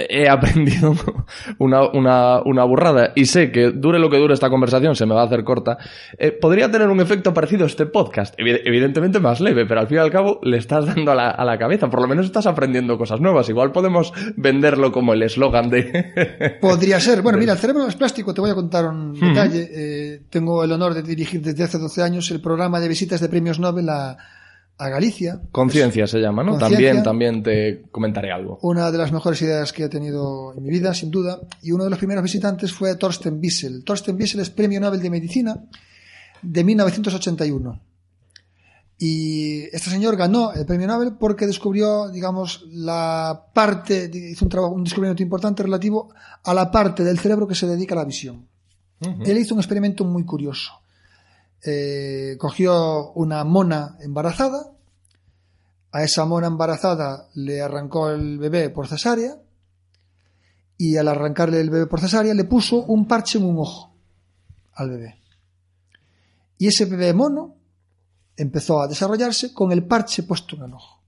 he 0.08 0.28
aprendido 0.28 0.94
una, 1.58 1.88
una, 1.90 2.40
una 2.44 2.64
burrada 2.64 3.12
y 3.14 3.26
sé 3.26 3.50
que 3.50 3.70
dure 3.72 3.98
lo 3.98 4.08
que 4.10 4.18
dure 4.18 4.34
esta 4.34 4.48
conversación, 4.50 4.94
se 4.94 5.06
me 5.06 5.14
va 5.14 5.22
a 5.22 5.26
hacer 5.26 5.42
corta, 5.44 5.78
eh, 6.18 6.30
podría 6.32 6.70
tener 6.70 6.88
un 6.88 7.00
efecto 7.00 7.34
parecido 7.34 7.64
a 7.64 7.66
este 7.66 7.86
podcast. 7.86 8.38
Evi- 8.38 8.60
Evidentemente 8.64 9.18
más 9.20 9.40
leve, 9.40 9.66
pero 9.66 9.80
al 9.80 9.88
fin 9.88 9.96
y 9.96 10.00
al 10.00 10.10
cabo 10.10 10.38
le 10.42 10.56
estás 10.58 10.86
dando 10.86 11.12
a 11.12 11.14
la, 11.14 11.30
a 11.30 11.44
la 11.44 11.58
cabeza. 11.58 11.88
Por 11.90 12.00
lo 12.00 12.08
menos 12.08 12.26
estás 12.26 12.46
aprendiendo 12.46 12.96
cosas 12.98 13.20
nuevas. 13.20 13.48
Igual 13.48 13.72
podemos 13.72 14.12
venderlo 14.36 14.92
como 14.92 15.12
el 15.12 15.22
eslogan 15.22 15.70
de... 15.70 16.58
Podría 16.60 17.00
ser. 17.00 17.22
Bueno, 17.22 17.38
mira, 17.38 17.52
el 17.54 17.58
cerebro 17.58 17.86
es 17.86 17.96
plástico, 17.96 18.32
te 18.32 18.40
voy 18.40 18.50
a 18.50 18.54
contar 18.54 18.86
un 18.86 19.14
detalle. 19.18 19.68
Eh, 19.72 20.20
tengo 20.30 20.62
el 20.62 20.72
honor 20.72 20.94
de 20.94 21.02
dirigir 21.02 21.40
desde 21.42 21.64
hace 21.64 21.78
12 21.78 22.02
años 22.02 22.30
el 22.30 22.40
programa 22.40 22.78
de 22.80 22.88
visitas 22.88 23.20
de 23.20 23.28
premios 23.28 23.58
Nobel 23.58 23.88
a, 23.88 24.16
a 24.80 24.88
Galicia. 24.88 25.40
Conciencia 25.52 26.06
se 26.06 26.18
llama, 26.18 26.42
¿no? 26.42 26.56
También, 26.56 27.02
también 27.02 27.42
te 27.42 27.82
comentaré 27.90 28.32
algo. 28.32 28.58
Una 28.62 28.90
de 28.90 28.96
las 28.96 29.12
mejores 29.12 29.40
ideas 29.42 29.72
que 29.72 29.84
he 29.84 29.88
tenido 29.88 30.54
en 30.56 30.62
mi 30.62 30.70
vida, 30.70 30.94
sin 30.94 31.10
duda. 31.10 31.38
Y 31.62 31.72
uno 31.72 31.84
de 31.84 31.90
los 31.90 31.98
primeros 31.98 32.24
visitantes 32.24 32.72
fue 32.72 32.96
Thorsten 32.96 33.38
Wiesel. 33.38 33.84
Thorsten 33.84 34.16
Wiesel 34.16 34.40
es 34.40 34.50
premio 34.50 34.80
Nobel 34.80 35.00
de 35.00 35.10
Medicina 35.10 35.64
de 36.40 36.64
1981. 36.64 37.80
Y 38.96 39.62
este 39.64 39.90
señor 39.90 40.16
ganó 40.16 40.52
el 40.52 40.64
premio 40.64 40.86
Nobel 40.86 41.12
porque 41.18 41.46
descubrió, 41.46 42.08
digamos, 42.08 42.64
la 42.70 43.46
parte, 43.52 44.10
hizo 44.12 44.44
un 44.46 44.50
trabajo, 44.50 44.74
un 44.74 44.84
descubrimiento 44.84 45.22
importante 45.22 45.62
relativo 45.62 46.12
a 46.44 46.54
la 46.54 46.70
parte 46.70 47.04
del 47.04 47.18
cerebro 47.18 47.46
que 47.46 47.54
se 47.54 47.66
dedica 47.66 47.94
a 47.94 47.98
la 47.98 48.04
visión. 48.04 48.48
Él 49.00 49.38
hizo 49.38 49.54
un 49.54 49.60
experimento 49.60 50.04
muy 50.04 50.24
curioso. 50.24 50.79
Eh, 51.62 52.36
cogió 52.38 53.12
una 53.12 53.44
mona 53.44 53.98
embarazada, 54.00 54.72
a 55.92 56.02
esa 56.02 56.24
mona 56.24 56.46
embarazada 56.46 57.28
le 57.34 57.60
arrancó 57.60 58.10
el 58.10 58.38
bebé 58.38 58.70
por 58.70 58.86
cesárea 58.86 59.36
y 60.78 60.96
al 60.96 61.08
arrancarle 61.08 61.60
el 61.60 61.68
bebé 61.68 61.86
por 61.86 62.00
cesárea 62.00 62.32
le 62.32 62.44
puso 62.44 62.84
un 62.84 63.06
parche 63.06 63.38
en 63.38 63.44
un 63.44 63.58
ojo 63.58 63.92
al 64.74 64.90
bebé. 64.90 65.18
Y 66.56 66.68
ese 66.68 66.86
bebé 66.86 67.12
mono 67.12 67.56
empezó 68.36 68.80
a 68.80 68.88
desarrollarse 68.88 69.52
con 69.52 69.72
el 69.72 69.84
parche 69.84 70.22
puesto 70.22 70.56
en 70.56 70.62
el 70.62 70.74
ojo. 70.74 71.02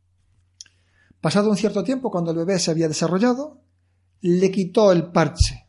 Pasado 1.21 1.49
un 1.49 1.57
cierto 1.57 1.85
tiempo, 1.85 2.11
cuando 2.11 2.33
el 2.33 2.39
bebé 2.39 2.59
se 2.59 2.71
había 2.71 2.89
desarrollado, 2.89 3.61
le 4.21 4.51
quitó 4.51 4.93
el 4.93 5.07
parche 5.13 5.67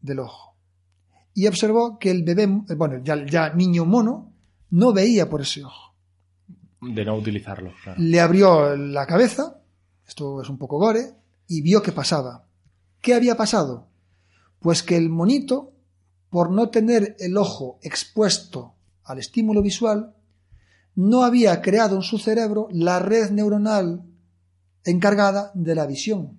del 0.00 0.20
ojo 0.20 0.45
y 1.36 1.46
observó 1.46 1.98
que 1.98 2.10
el 2.10 2.24
bebé, 2.24 2.46
bueno, 2.46 3.04
ya, 3.04 3.22
ya 3.26 3.52
niño 3.52 3.84
mono, 3.84 4.32
no 4.70 4.94
veía 4.94 5.28
por 5.28 5.42
ese 5.42 5.62
ojo. 5.62 5.94
De 6.80 7.04
no 7.04 7.14
utilizarlo, 7.14 7.74
claro. 7.84 8.00
Le 8.02 8.20
abrió 8.20 8.74
la 8.74 9.06
cabeza, 9.06 9.60
esto 10.08 10.40
es 10.40 10.48
un 10.48 10.56
poco 10.56 10.78
gore, 10.78 11.12
y 11.46 11.60
vio 11.60 11.82
qué 11.82 11.92
pasaba. 11.92 12.46
¿Qué 13.02 13.12
había 13.12 13.36
pasado? 13.36 13.86
Pues 14.60 14.82
que 14.82 14.96
el 14.96 15.10
monito, 15.10 15.74
por 16.30 16.50
no 16.50 16.70
tener 16.70 17.16
el 17.18 17.36
ojo 17.36 17.78
expuesto 17.82 18.74
al 19.04 19.18
estímulo 19.18 19.60
visual, 19.60 20.14
no 20.94 21.22
había 21.22 21.60
creado 21.60 21.96
en 21.96 22.02
su 22.02 22.18
cerebro 22.18 22.68
la 22.70 22.98
red 22.98 23.30
neuronal 23.30 24.04
encargada 24.86 25.50
de 25.52 25.74
la 25.74 25.86
visión. 25.86 26.38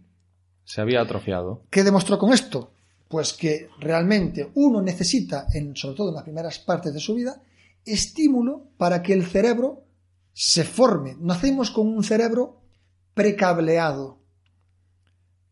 Se 0.64 0.82
había 0.82 1.02
atrofiado. 1.02 1.62
¿Qué 1.70 1.84
demostró 1.84 2.18
con 2.18 2.34
esto? 2.34 2.74
Pues 3.08 3.34
que 3.34 3.70
realmente 3.80 4.52
uno 4.56 4.82
necesita, 4.82 5.48
en, 5.54 5.76
sobre 5.76 5.96
todo 5.96 6.10
en 6.10 6.16
las 6.16 6.24
primeras 6.24 6.60
partes 6.60 6.94
de 6.94 7.00
su 7.00 7.16
vida, 7.16 7.42
estímulo 7.86 8.66
para 8.78 9.02
que 9.02 9.14
el 9.14 9.26
cerebro 9.26 9.84
se 10.34 10.64
forme. 10.64 11.16
Nacemos 11.20 11.72
con 11.72 11.88
un 11.88 12.04
cerebro 12.04 12.62
precableado, 13.14 14.20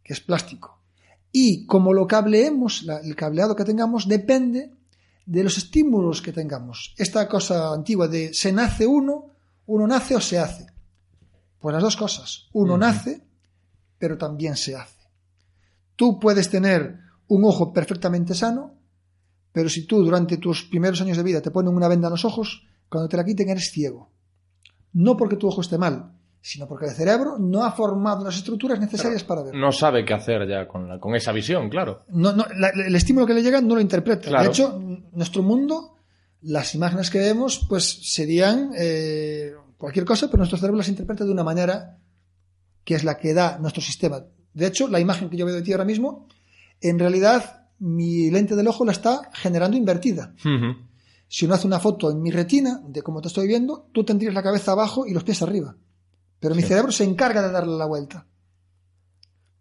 que 0.04 0.14
es 0.14 0.20
plástico. 0.20 0.82
Y 1.32 1.66
como 1.66 1.94
lo 1.94 2.08
cableemos, 2.08 2.84
la- 2.84 3.00
el 3.00 3.16
cableado 3.16 3.56
que 3.56 3.64
tengamos 3.66 4.08
depende 4.08 4.72
de 5.26 5.44
los 5.44 5.58
estímulos 5.58 6.22
que 6.22 6.32
tengamos. 6.32 6.94
Esta 6.98 7.28
cosa 7.28 7.74
antigua 7.74 8.08
de 8.08 8.34
se 8.34 8.52
nace 8.52 8.86
uno, 8.86 9.32
uno 9.66 9.88
nace 9.88 10.16
o 10.16 10.22
se 10.22 10.38
hace. 10.38 10.68
Pues 11.60 11.74
las 11.74 11.82
dos 11.82 11.96
cosas. 11.98 12.48
Uno 12.54 12.78
nace, 12.78 13.22
pero 13.98 14.18
también 14.18 14.56
se 14.56 14.76
hace. 14.76 15.10
Tú 15.96 16.20
puedes 16.20 16.50
tener 16.50 17.00
un 17.28 17.44
ojo 17.46 17.74
perfectamente 17.74 18.34
sano, 18.36 18.74
pero 19.52 19.70
si 19.70 19.86
tú 19.88 20.04
durante 20.04 20.38
tus 20.38 20.64
primeros 20.66 21.00
años 21.02 21.18
de 21.18 21.24
vida 21.24 21.42
te 21.42 21.52
ponen 21.52 21.74
una 21.76 21.88
venda 21.88 22.08
en 22.08 22.12
los 22.12 22.26
ojos, 22.26 22.66
cuando 22.90 23.08
te 23.10 23.18
la 23.18 23.24
quiten 23.26 23.50
eres 23.50 23.72
ciego. 23.72 24.12
No 24.94 25.18
porque 25.18 25.36
tu 25.38 25.48
ojo 25.48 25.62
esté 25.62 25.78
mal, 25.78 26.14
sino 26.42 26.68
porque 26.68 26.86
el 26.86 26.92
cerebro 26.92 27.38
no 27.40 27.64
ha 27.64 27.72
formado 27.72 28.24
las 28.24 28.36
estructuras 28.38 28.80
necesarias 28.80 29.24
para 29.24 29.44
ver. 29.44 29.56
No 29.56 29.72
sabe 29.72 30.06
qué 30.06 30.14
hacer 30.14 30.48
ya 30.48 30.68
con, 30.68 30.88
la- 30.88 31.00
con 31.00 31.16
esa 31.16 31.32
visión, 31.32 31.70
claro. 31.70 32.04
No, 32.10 32.32
no, 32.34 32.46
la- 32.56 32.70
el 32.70 32.96
estímulo 32.96 33.26
que 33.26 33.34
le 33.34 33.42
llega 33.44 33.62
no 33.62 33.76
lo 33.76 33.82
interpreta. 33.82 34.28
Claro. 34.30 34.44
De 34.44 34.50
hecho, 34.50 34.80
nuestro 35.14 35.42
mundo, 35.42 35.96
las 36.42 36.76
imágenes 36.76 37.10
que 37.10 37.18
vemos, 37.20 37.66
pues 37.68 38.12
serían 38.14 38.72
eh, 38.78 39.54
cualquier 39.78 40.06
cosa, 40.06 40.28
pero 40.28 40.38
nuestro 40.38 40.58
cerebro 40.60 40.78
las 40.78 40.88
interpreta 40.90 41.26
de 41.26 41.32
una 41.32 41.44
manera 41.44 41.98
que 42.84 42.94
es 42.96 43.04
la 43.04 43.18
que 43.18 43.34
da 43.34 43.58
nuestro 43.58 43.82
sistema. 43.82 44.24
De 44.54 44.68
hecho, 44.68 44.88
la 44.88 45.00
imagen 45.00 45.30
que 45.30 45.38
yo 45.38 45.46
veo 45.46 45.56
de 45.56 45.62
ti 45.64 45.72
ahora 45.72 45.86
mismo, 45.86 46.28
en 46.82 47.00
realidad 47.00 47.68
mi 47.80 48.30
lente 48.32 48.56
del 48.56 48.68
ojo 48.68 48.86
la 48.86 48.92
está 48.92 49.30
generando 49.34 49.78
invertida. 49.78 50.34
Si 51.28 51.46
uno 51.46 51.56
hace 51.56 51.68
una 51.68 51.80
foto 51.80 52.12
en 52.12 52.22
mi 52.22 52.32
retina 52.32 52.82
de 52.88 53.02
cómo 53.02 53.22
te 53.22 53.28
estoy 53.28 53.48
viendo, 53.48 53.90
tú 53.92 54.04
tendrías 54.04 54.34
la 54.34 54.44
cabeza 54.44 54.72
abajo 54.72 55.06
y 55.06 55.14
los 55.14 55.24
pies 55.24 55.42
arriba. 55.42 55.76
Pero 56.40 56.56
mi 56.56 56.62
cerebro 56.62 56.92
se 56.92 57.04
encarga 57.04 57.42
de 57.42 57.52
darle 57.52 57.78
la 57.78 57.86
vuelta. 57.86 58.28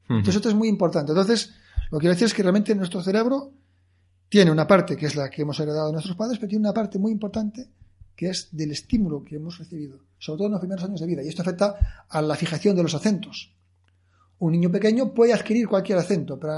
Entonces 0.09 0.37
esto 0.37 0.50
es 0.50 0.54
muy 0.54 0.68
importante. 0.68 1.12
Entonces, 1.12 1.54
lo 1.90 1.99
que 1.99 2.02
quiero 2.02 2.14
decir 2.14 2.26
es 2.26 2.35
que 2.35 2.42
realmente 2.42 2.75
nuestro 2.75 3.02
cerebro 3.02 3.52
tiene 4.28 4.50
una 4.50 4.66
parte 4.66 4.97
que 4.97 5.06
es 5.06 5.16
la 5.16 5.30
que 5.30 5.42
hemos 5.42 5.59
heredado 5.61 5.87
de 5.87 5.92
nuestros 5.92 6.16
padres, 6.16 6.38
pero 6.38 6.50
tiene 6.50 6.66
una 6.66 6.75
parte 6.75 6.99
muy 6.99 7.12
importante 7.12 7.68
que 8.14 8.30
es 8.30 8.49
del 8.52 8.71
estímulo 8.71 9.25
que 9.25 9.37
hemos 9.37 9.59
recibido, 9.59 9.99
sobre 10.18 10.38
todo 10.38 10.47
en 10.47 10.52
los 10.52 10.61
primeros 10.61 10.85
años 10.85 11.00
de 11.00 11.06
vida. 11.06 11.23
Y 11.23 11.28
esto 11.28 11.42
afecta 11.42 12.06
a 12.09 12.23
la 12.23 12.37
fijación 12.37 12.76
de 12.76 12.83
los 12.83 12.94
acentos. 12.94 13.52
Un 14.38 14.52
niño 14.52 14.71
pequeño 14.71 15.14
puede 15.14 15.33
adquirir 15.33 15.66
cualquier 15.66 15.99
acento, 15.99 16.38
pero 16.38 16.54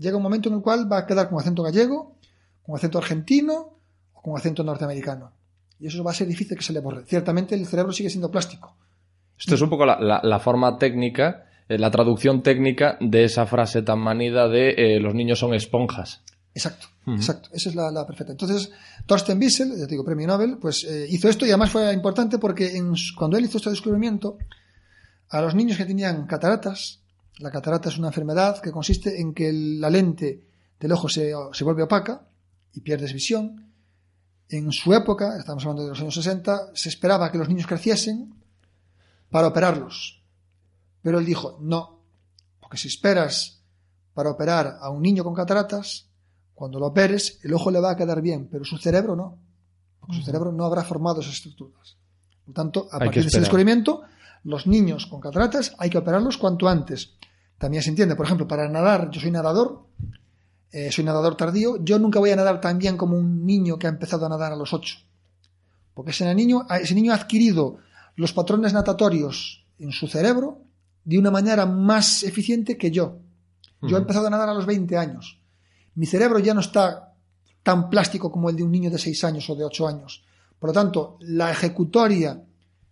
llega 0.00 0.16
un 0.16 0.22
momento 0.22 0.48
en 0.48 0.56
el 0.56 0.62
cual 0.62 0.90
va 0.90 0.98
a 0.98 1.06
quedar 1.06 1.28
con 1.28 1.38
acento 1.38 1.62
gallego, 1.62 2.16
con 2.62 2.74
acento 2.76 2.98
argentino 2.98 3.78
o 4.12 4.20
con 4.22 4.36
acento 4.36 4.64
norteamericano. 4.64 5.30
Y 5.78 5.86
eso 5.86 6.02
va 6.02 6.10
a 6.10 6.14
ser 6.14 6.26
difícil 6.26 6.56
que 6.56 6.64
se 6.64 6.72
le 6.72 6.80
borre. 6.80 7.04
Ciertamente 7.06 7.54
el 7.54 7.66
cerebro 7.66 7.92
sigue 7.92 8.10
siendo 8.10 8.30
plástico. 8.30 8.76
Esto 9.38 9.54
es 9.54 9.60
un 9.60 9.70
poco 9.70 9.86
la, 9.86 9.98
la- 10.00 10.20
la 10.22 10.38
forma 10.40 10.76
técnica, 10.76 11.46
eh, 11.68 11.78
la 11.78 11.90
traducción 11.90 12.42
técnica 12.42 12.98
de 13.00 13.24
esa 13.24 13.46
frase 13.46 13.82
tan 13.82 13.98
manida 14.00 14.48
de 14.48 14.70
eh, 14.96 15.00
los 15.00 15.14
niños 15.14 15.38
son 15.38 15.54
esponjas. 15.54 16.22
Exacto, 16.52 16.88
exacto. 17.06 17.48
Esa 17.52 17.68
es 17.70 17.74
la, 17.76 17.90
la 17.92 18.04
perfecta. 18.06 18.32
Entonces, 18.32 18.70
Thorsten 19.06 19.38
Wiesel, 19.38 19.70
ya 19.78 19.84
te 19.86 19.92
digo, 19.92 20.04
premio 20.04 20.26
Nobel, 20.26 20.58
pues 20.60 20.84
eh, 20.84 21.06
hizo 21.08 21.28
esto 21.28 21.46
y 21.46 21.50
además 21.50 21.70
fue 21.70 21.92
importante 21.94 22.38
porque 22.38 22.76
en 22.76 22.92
cuando 23.16 23.38
él 23.38 23.44
hizo 23.44 23.58
este 23.58 23.70
descubrimiento, 23.70 24.36
a 25.30 25.40
los 25.40 25.54
niños 25.54 25.78
que 25.78 25.86
tenían 25.86 26.26
cataratas, 26.26 26.99
la 27.38 27.50
catarata 27.50 27.88
es 27.88 27.98
una 27.98 28.08
enfermedad 28.08 28.60
que 28.60 28.72
consiste 28.72 29.20
en 29.20 29.32
que 29.32 29.52
la 29.52 29.90
lente 29.90 30.44
del 30.78 30.92
ojo 30.92 31.08
se, 31.08 31.32
se 31.52 31.64
vuelve 31.64 31.82
opaca 31.82 32.26
y 32.72 32.80
pierdes 32.80 33.12
visión. 33.12 33.72
En 34.48 34.72
su 34.72 34.92
época, 34.92 35.36
estamos 35.38 35.64
hablando 35.64 35.84
de 35.84 35.90
los 35.90 36.00
años 36.00 36.14
60, 36.14 36.70
se 36.74 36.88
esperaba 36.88 37.30
que 37.30 37.38
los 37.38 37.48
niños 37.48 37.66
creciesen 37.66 38.34
para 39.30 39.48
operarlos. 39.48 40.22
Pero 41.02 41.18
él 41.18 41.24
dijo, 41.24 41.58
no, 41.60 42.00
porque 42.60 42.76
si 42.76 42.88
esperas 42.88 43.62
para 44.12 44.30
operar 44.30 44.78
a 44.80 44.90
un 44.90 45.02
niño 45.02 45.24
con 45.24 45.34
cataratas, 45.34 46.08
cuando 46.54 46.78
lo 46.78 46.88
operes, 46.88 47.38
el 47.42 47.54
ojo 47.54 47.70
le 47.70 47.80
va 47.80 47.92
a 47.92 47.96
quedar 47.96 48.20
bien, 48.20 48.48
pero 48.50 48.64
su 48.64 48.76
cerebro 48.76 49.16
no. 49.16 49.38
Porque 49.98 50.16
su 50.16 50.22
cerebro 50.22 50.52
no 50.52 50.64
habrá 50.64 50.84
formado 50.84 51.20
esas 51.20 51.34
estructuras. 51.34 51.96
Por 52.44 52.48
lo 52.48 52.54
tanto, 52.54 52.88
a 52.90 52.96
Hay 52.96 53.06
partir 53.06 53.22
de 53.22 53.28
ese 53.28 53.40
descubrimiento, 53.40 54.02
los 54.44 54.66
niños 54.66 55.06
con 55.06 55.20
cataratas 55.20 55.74
hay 55.78 55.90
que 55.90 55.98
operarlos 55.98 56.36
cuanto 56.36 56.68
antes. 56.68 57.14
También 57.60 57.82
se 57.82 57.90
entiende, 57.90 58.16
por 58.16 58.24
ejemplo, 58.24 58.48
para 58.48 58.66
nadar, 58.70 59.10
yo 59.10 59.20
soy 59.20 59.30
nadador, 59.30 59.84
eh, 60.72 60.90
soy 60.90 61.04
nadador 61.04 61.36
tardío, 61.36 61.76
yo 61.84 61.98
nunca 61.98 62.18
voy 62.18 62.30
a 62.30 62.36
nadar 62.36 62.58
tan 62.58 62.78
bien 62.78 62.96
como 62.96 63.18
un 63.18 63.44
niño 63.44 63.78
que 63.78 63.86
ha 63.86 63.90
empezado 63.90 64.24
a 64.24 64.30
nadar 64.30 64.50
a 64.50 64.56
los 64.56 64.72
8. 64.72 64.96
Porque 65.92 66.12
ese 66.12 66.34
niño, 66.34 66.66
ese 66.70 66.94
niño 66.94 67.12
ha 67.12 67.16
adquirido 67.16 67.76
los 68.16 68.32
patrones 68.32 68.72
natatorios 68.72 69.66
en 69.78 69.92
su 69.92 70.08
cerebro 70.08 70.62
de 71.04 71.18
una 71.18 71.30
manera 71.30 71.66
más 71.66 72.22
eficiente 72.22 72.78
que 72.78 72.90
yo. 72.90 73.18
Yo 73.82 73.98
he 73.98 74.00
empezado 74.00 74.28
a 74.28 74.30
nadar 74.30 74.48
a 74.48 74.54
los 74.54 74.64
20 74.64 74.96
años. 74.96 75.38
Mi 75.96 76.06
cerebro 76.06 76.38
ya 76.38 76.54
no 76.54 76.60
está 76.60 77.12
tan 77.62 77.90
plástico 77.90 78.32
como 78.32 78.48
el 78.48 78.56
de 78.56 78.62
un 78.62 78.72
niño 78.72 78.90
de 78.90 78.96
6 78.96 79.22
años 79.24 79.50
o 79.50 79.54
de 79.54 79.64
8 79.64 79.86
años. 79.86 80.24
Por 80.58 80.70
lo 80.70 80.72
tanto, 80.72 81.18
la 81.20 81.50
ejecutoria 81.50 82.42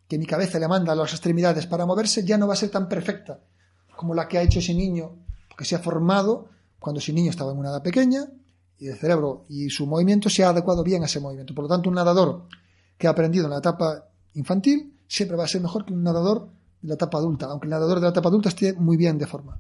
que 0.06 0.18
mi 0.18 0.26
cabeza 0.26 0.58
le 0.58 0.68
manda 0.68 0.92
a 0.92 0.96
las 0.96 1.12
extremidades 1.12 1.64
para 1.64 1.86
moverse 1.86 2.22
ya 2.22 2.36
no 2.36 2.46
va 2.46 2.52
a 2.52 2.56
ser 2.56 2.68
tan 2.68 2.86
perfecta 2.86 3.40
como 3.98 4.14
la 4.14 4.28
que 4.28 4.38
ha 4.38 4.42
hecho 4.42 4.60
ese 4.60 4.74
niño, 4.74 5.10
que 5.56 5.64
se 5.64 5.74
ha 5.74 5.80
formado 5.80 6.48
cuando 6.78 7.00
ese 7.00 7.12
niño 7.12 7.30
estaba 7.30 7.50
en 7.50 7.58
una 7.58 7.70
edad 7.70 7.82
pequeña 7.82 8.26
y 8.78 8.86
el 8.86 8.96
cerebro 8.96 9.44
y 9.48 9.68
su 9.70 9.88
movimiento 9.88 10.30
se 10.30 10.44
ha 10.44 10.50
adecuado 10.50 10.84
bien 10.84 11.02
a 11.02 11.06
ese 11.06 11.18
movimiento. 11.18 11.52
Por 11.52 11.64
lo 11.64 11.68
tanto, 11.68 11.88
un 11.88 11.96
nadador 11.96 12.44
que 12.96 13.08
ha 13.08 13.10
aprendido 13.10 13.46
en 13.46 13.50
la 13.50 13.58
etapa 13.58 14.04
infantil 14.34 14.94
siempre 15.08 15.36
va 15.36 15.44
a 15.44 15.48
ser 15.48 15.60
mejor 15.60 15.84
que 15.84 15.92
un 15.92 16.04
nadador 16.04 16.48
de 16.80 16.88
la 16.88 16.94
etapa 16.94 17.18
adulta, 17.18 17.46
aunque 17.46 17.66
el 17.66 17.70
nadador 17.70 17.96
de 17.96 18.02
la 18.02 18.10
etapa 18.10 18.28
adulta 18.28 18.50
esté 18.50 18.72
muy 18.74 18.96
bien 18.96 19.18
de 19.18 19.26
forma. 19.26 19.58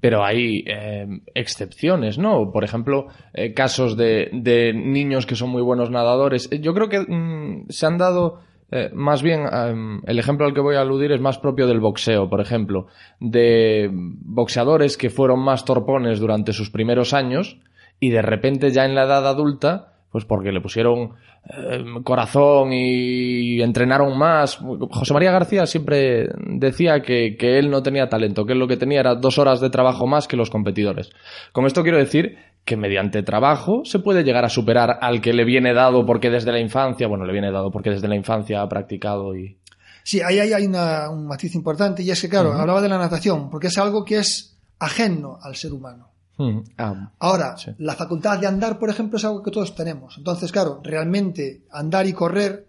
Pero 0.00 0.24
hay 0.24 0.64
eh, 0.66 1.06
excepciones, 1.34 2.16
¿no? 2.16 2.50
Por 2.50 2.64
ejemplo, 2.64 3.08
eh, 3.34 3.52
casos 3.52 3.98
de, 3.98 4.30
de 4.32 4.72
niños 4.72 5.26
que 5.26 5.36
son 5.36 5.50
muy 5.50 5.60
buenos 5.60 5.90
nadadores. 5.90 6.48
Yo 6.48 6.72
creo 6.72 6.88
que 6.88 7.00
mm, 7.00 7.66
se 7.68 7.84
han 7.84 7.98
dado, 7.98 8.40
eh, 8.76 8.90
más 8.92 9.22
bien, 9.22 9.46
em, 9.52 10.02
el 10.04 10.18
ejemplo 10.18 10.46
al 10.46 10.52
que 10.52 10.60
voy 10.60 10.74
a 10.74 10.80
aludir 10.80 11.12
es 11.12 11.20
más 11.20 11.38
propio 11.38 11.68
del 11.68 11.78
boxeo, 11.78 12.28
por 12.28 12.40
ejemplo, 12.40 12.88
de 13.20 13.88
boxeadores 13.92 14.96
que 14.96 15.10
fueron 15.10 15.38
más 15.38 15.64
torpones 15.64 16.18
durante 16.18 16.52
sus 16.52 16.70
primeros 16.70 17.14
años 17.14 17.60
y 18.00 18.10
de 18.10 18.20
repente 18.20 18.72
ya 18.72 18.84
en 18.84 18.96
la 18.96 19.04
edad 19.04 19.28
adulta, 19.28 19.92
pues 20.10 20.24
porque 20.24 20.50
le 20.50 20.60
pusieron 20.60 21.12
eh, 21.56 21.84
corazón 22.02 22.72
y 22.72 23.62
entrenaron 23.62 24.18
más. 24.18 24.58
José 24.90 25.14
María 25.14 25.30
García 25.30 25.66
siempre 25.66 26.30
decía 26.44 27.00
que, 27.00 27.36
que 27.36 27.60
él 27.60 27.70
no 27.70 27.80
tenía 27.80 28.08
talento, 28.08 28.44
que 28.44 28.54
él 28.54 28.58
lo 28.58 28.66
que 28.66 28.76
tenía 28.76 28.98
era 28.98 29.14
dos 29.14 29.38
horas 29.38 29.60
de 29.60 29.70
trabajo 29.70 30.08
más 30.08 30.26
que 30.26 30.36
los 30.36 30.50
competidores. 30.50 31.12
Con 31.52 31.66
esto 31.66 31.84
quiero 31.84 31.98
decir 31.98 32.38
que 32.64 32.76
mediante 32.76 33.22
trabajo 33.22 33.82
se 33.84 33.98
puede 33.98 34.22
llegar 34.24 34.44
a 34.44 34.48
superar 34.48 34.98
al 35.02 35.20
que 35.20 35.32
le 35.32 35.44
viene 35.44 35.74
dado 35.74 36.06
porque 36.06 36.30
desde 36.30 36.50
la 36.52 36.60
infancia, 36.60 37.06
bueno, 37.08 37.24
le 37.26 37.32
viene 37.32 37.50
dado 37.50 37.70
porque 37.70 37.90
desde 37.90 38.08
la 38.08 38.16
infancia 38.16 38.62
ha 38.62 38.68
practicado 38.68 39.36
y... 39.36 39.58
Sí, 40.02 40.20
ahí, 40.20 40.38
ahí 40.38 40.52
hay 40.52 40.66
una- 40.66 41.08
un 41.10 41.26
matiz 41.26 41.54
importante 41.54 42.02
y 42.02 42.10
es 42.10 42.20
que, 42.20 42.28
claro, 42.28 42.52
hablaba 42.52 42.80
de 42.82 42.88
la 42.88 42.98
natación, 42.98 43.50
porque 43.50 43.68
es 43.68 43.78
algo 43.78 44.04
que 44.04 44.18
es 44.18 44.56
ajeno 44.78 45.38
al 45.42 45.56
ser 45.56 45.72
humano. 45.72 46.08
Mm, 46.36 46.58
ah, 46.78 47.10
Ahora, 47.20 47.56
Sí. 47.56 47.70
la 47.78 47.94
facultad 47.94 48.38
de 48.38 48.46
andar, 48.46 48.78
por 48.78 48.90
ejemplo, 48.90 49.18
es 49.18 49.24
algo 49.24 49.42
que 49.42 49.50
todos 49.50 49.74
tenemos. 49.74 50.16
Entonces, 50.18 50.50
claro, 50.52 50.80
realmente 50.82 51.62
andar 51.70 52.06
y 52.06 52.12
correr 52.12 52.66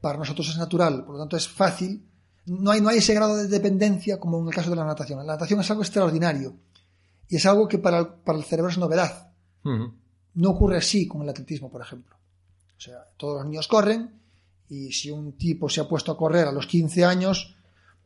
para 0.00 0.18
nosotros 0.18 0.48
es 0.48 0.56
natural, 0.58 1.04
por 1.04 1.14
lo 1.14 1.20
tanto 1.20 1.36
es 1.36 1.48
fácil. 1.48 2.02
No 2.46 2.70
hay, 2.70 2.80
no 2.80 2.88
hay 2.88 2.98
ese 2.98 3.14
grado 3.14 3.36
de 3.36 3.48
dependencia 3.48 4.18
como 4.18 4.40
en 4.40 4.46
el 4.48 4.54
caso 4.54 4.70
de 4.70 4.76
la 4.76 4.84
natación. 4.84 5.18
La 5.18 5.32
natación 5.34 5.60
es 5.60 5.70
algo 5.70 5.82
extraordinario 5.82 6.54
y 7.32 7.36
es 7.36 7.46
algo 7.46 7.66
que 7.66 7.78
para 7.78 7.98
el, 7.98 8.06
para 8.08 8.36
el 8.36 8.44
cerebro 8.44 8.70
es 8.70 8.76
novedad. 8.76 9.32
No 10.34 10.50
ocurre 10.50 10.76
así 10.76 11.08
con 11.08 11.22
el 11.22 11.30
atletismo, 11.30 11.70
por 11.70 11.80
ejemplo. 11.80 12.14
O 12.76 12.80
sea, 12.80 13.06
todos 13.16 13.36
los 13.36 13.46
niños 13.46 13.68
corren 13.68 14.20
y 14.68 14.92
si 14.92 15.10
un 15.10 15.32
tipo 15.38 15.70
se 15.70 15.80
ha 15.80 15.88
puesto 15.88 16.12
a 16.12 16.16
correr 16.18 16.46
a 16.46 16.52
los 16.52 16.66
15 16.66 17.06
años, 17.06 17.56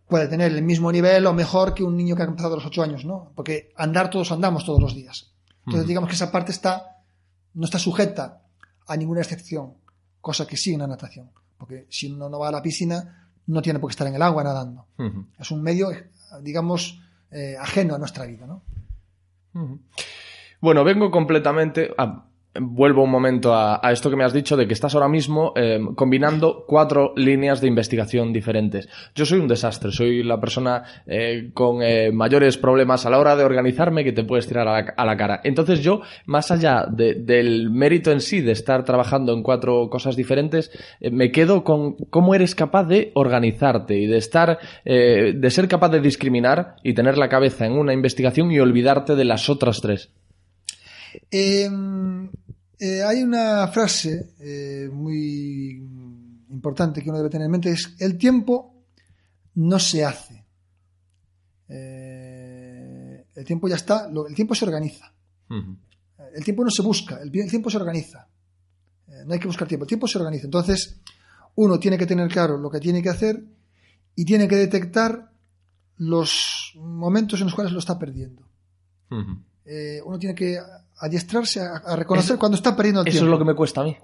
puede 0.07 0.29
tener 0.29 0.53
el 0.53 0.62
mismo 0.62 0.93
nivel 0.93 1.27
o 1.27 1.33
mejor 1.33 1.75
que 1.75 1.83
un 1.83 1.97
niño 1.97 2.15
que 2.15 2.23
ha 2.23 2.27
empezado 2.27 2.55
a 2.55 2.59
los 2.59 2.67
8 2.67 2.85
años, 2.85 3.05
¿no? 3.05 3.33
Porque 3.35 3.73
andar 3.75 4.11
todos 4.11 4.31
andamos 4.31 4.65
todos 4.65 4.81
los 4.81 4.95
días. 4.95 5.33
Entonces, 5.67 5.89
digamos 5.89 6.09
que 6.09 6.15
esa 6.15 6.31
parte 6.31 6.53
está 6.53 7.03
no 7.55 7.65
está 7.65 7.81
sujeta 7.81 8.43
a 8.87 8.97
ninguna 8.97 9.23
excepción, 9.23 9.75
cosa 10.21 10.47
que 10.47 10.57
sí 10.57 10.73
en 10.73 10.79
la 10.79 10.87
natación. 10.87 11.33
Porque 11.59 11.89
si 11.91 12.12
uno 12.12 12.29
no 12.29 12.39
va 12.39 12.47
a 12.47 12.53
la 12.53 12.62
piscina, 12.62 13.33
no 13.49 13.61
tiene 13.61 13.81
por 13.81 13.91
qué 13.91 13.95
estar 13.95 14.07
en 14.07 14.15
el 14.15 14.23
agua 14.23 14.45
nadando. 14.45 14.87
Es 15.37 15.51
un 15.51 15.62
medio, 15.62 15.91
digamos, 16.43 17.01
eh, 17.33 17.57
ajeno 17.59 17.97
a 17.97 17.99
nuestra 17.99 18.25
vida, 18.25 18.47
¿no? 18.47 18.62
Bueno, 20.61 20.85
vengo 20.85 21.11
completamente. 21.11 21.92
ah, 21.99 22.27
vuelvo 22.61 23.03
un 23.03 23.11
momento 23.11 23.55
a, 23.55 23.81
esto 23.90 24.11
que 24.11 24.16
me 24.16 24.25
has 24.25 24.33
dicho 24.33 24.57
de 24.57 24.66
que 24.66 24.75
estás 24.75 24.95
ahora 24.95 25.09
mismo 25.09 25.53
eh, 25.57 25.81
combinando 25.95 26.64
cuatro 26.66 27.12
líneas 27.16 27.61
de 27.61 27.69
investigación 27.69 28.33
diferentes. 28.33 28.88
Yo 29.14 29.25
soy 29.27 29.38
un 29.38 29.49
desastre, 29.49 29.92
soy 29.92 30.23
la 30.23 30.40
persona 30.40 30.83
eh, 31.07 31.51
con 31.55 31.83
eh, 31.83 32.11
mayores 32.12 32.57
problemas 32.59 33.07
a 33.07 33.11
la 33.11 33.19
hora 33.19 33.37
de 33.37 33.45
organizarme 33.45 34.05
que 34.05 34.12
te 34.12 34.25
puedes 34.25 34.47
tirar 34.47 34.69
a 34.69 35.05
la, 35.05 35.16
cara. 35.16 35.40
Entonces 35.45 35.81
yo, 35.83 36.03
más 36.27 36.51
allá 36.51 36.87
de- 36.90 37.14
del 37.14 37.71
mérito 37.71 38.11
en 38.11 38.21
sí 38.21 38.40
de 38.40 38.53
estar 38.53 38.85
trabajando 38.85 39.33
en 39.33 39.42
cuatro 39.42 39.88
cosas 39.90 40.16
diferentes, 40.16 40.71
eh, 41.01 41.11
me 41.11 41.31
quedo 41.31 41.64
con 41.64 41.95
cómo 42.11 42.35
eres 42.35 42.55
capaz 42.55 42.85
de 42.85 43.12
organizarte 43.14 43.97
y 43.97 44.07
de 44.07 44.19
estar, 44.19 44.59
de 44.85 45.51
ser 45.51 45.69
capaz 45.69 45.88
de 45.90 46.01
discriminar 46.01 46.77
y 46.83 46.95
tener 46.95 47.19
la 47.19 47.29
cabeza 47.29 47.66
en 47.66 47.73
una 47.73 47.92
investigación 47.92 48.51
y 48.51 48.61
olvidarte 48.61 49.14
de 49.14 49.25
las 49.25 49.49
otras 49.49 49.81
tres. 49.81 50.11
Eh, 51.31 51.69
eh, 52.79 53.03
hay 53.03 53.23
una 53.23 53.67
frase 53.69 54.35
eh, 54.41 54.89
muy 54.93 55.71
importante 56.51 57.03
que 57.03 57.09
uno 57.11 57.19
debe 57.19 57.31
tener 57.31 57.47
en 57.47 57.51
mente, 57.53 57.71
es 57.71 57.95
el 57.99 58.17
tiempo 58.19 58.75
no 59.55 59.79
se 59.79 60.05
hace. 60.05 60.45
Eh, 61.69 63.27
el 63.35 63.45
tiempo 63.45 63.69
ya 63.69 63.77
está, 63.77 64.09
lo- 64.09 64.27
el 64.27 64.35
tiempo 64.35 64.55
se 64.55 64.65
organiza. 64.65 65.13
El 66.35 66.45
tiempo 66.45 66.65
no 66.65 66.71
se 66.71 66.83
busca, 66.83 67.21
el, 67.21 67.31
el 67.37 67.51
tiempo 67.51 67.71
se 67.71 67.77
organiza. 67.77 68.29
No 69.27 69.33
hay 69.33 69.39
que 69.39 69.47
buscar 69.47 69.67
tiempo, 69.69 69.85
el 69.85 69.89
tiempo 69.89 70.07
se 70.09 70.19
organiza. 70.19 70.45
Entonces, 70.45 71.01
uno 71.55 71.79
tiene 71.79 71.97
que 71.97 72.07
tener 72.07 72.29
claro 72.29 72.59
lo 72.59 72.71
que 72.71 72.81
tiene 72.81 73.03
que 73.03 73.09
hacer 73.09 73.43
y 74.15 74.25
tiene 74.25 74.49
que 74.49 74.57
detectar 74.57 75.31
los 75.99 76.73
momentos 76.77 77.41
en 77.41 77.47
los 77.47 77.55
cuales 77.55 77.73
lo 77.73 77.79
está 77.79 77.99
perdiendo. 77.99 78.43
Eh, 79.65 80.01
uno 80.05 80.19
tiene 80.19 80.35
que 80.35 80.59
adiestrarse 80.99 81.61
a, 81.61 81.77
a 81.85 81.97
reconocer 81.97 82.33
Eso- 82.33 82.39
cuando 82.39 82.57
está 82.57 82.75
perdiendo 82.77 83.03
el 83.03 83.09
Eso 83.09 83.19
tiempo. 83.19 83.27
es 83.27 83.31
lo 83.31 83.39
que 83.39 83.45
me 83.51 83.55
cuesta 83.57 83.81
a 83.81 83.85
mí. 83.85 83.97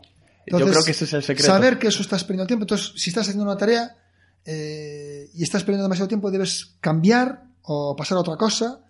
Yo 0.46 0.58
Entonces, 0.58 0.70
creo 0.70 0.84
que 0.84 0.90
ese 0.90 1.04
es 1.04 1.12
el 1.12 1.22
secreto. 1.22 1.46
Saber 1.52 1.78
que 1.78 1.86
eso 1.88 2.02
estás 2.02 2.22
perdiendo 2.24 2.42
el 2.42 2.48
tiempo. 2.48 2.64
Entonces, 2.64 2.92
si 2.96 3.10
estás 3.10 3.28
haciendo 3.28 3.44
una 3.44 3.56
tarea 3.56 3.96
eh, 4.44 5.30
y 5.34 5.42
estás 5.42 5.62
perdiendo 5.62 5.84
demasiado 5.84 6.08
tiempo, 6.08 6.30
debes 6.30 6.74
cambiar 6.80 7.44
o 7.62 7.94
pasar 7.96 8.18
a 8.18 8.22
otra 8.22 8.36
cosa, 8.36 8.80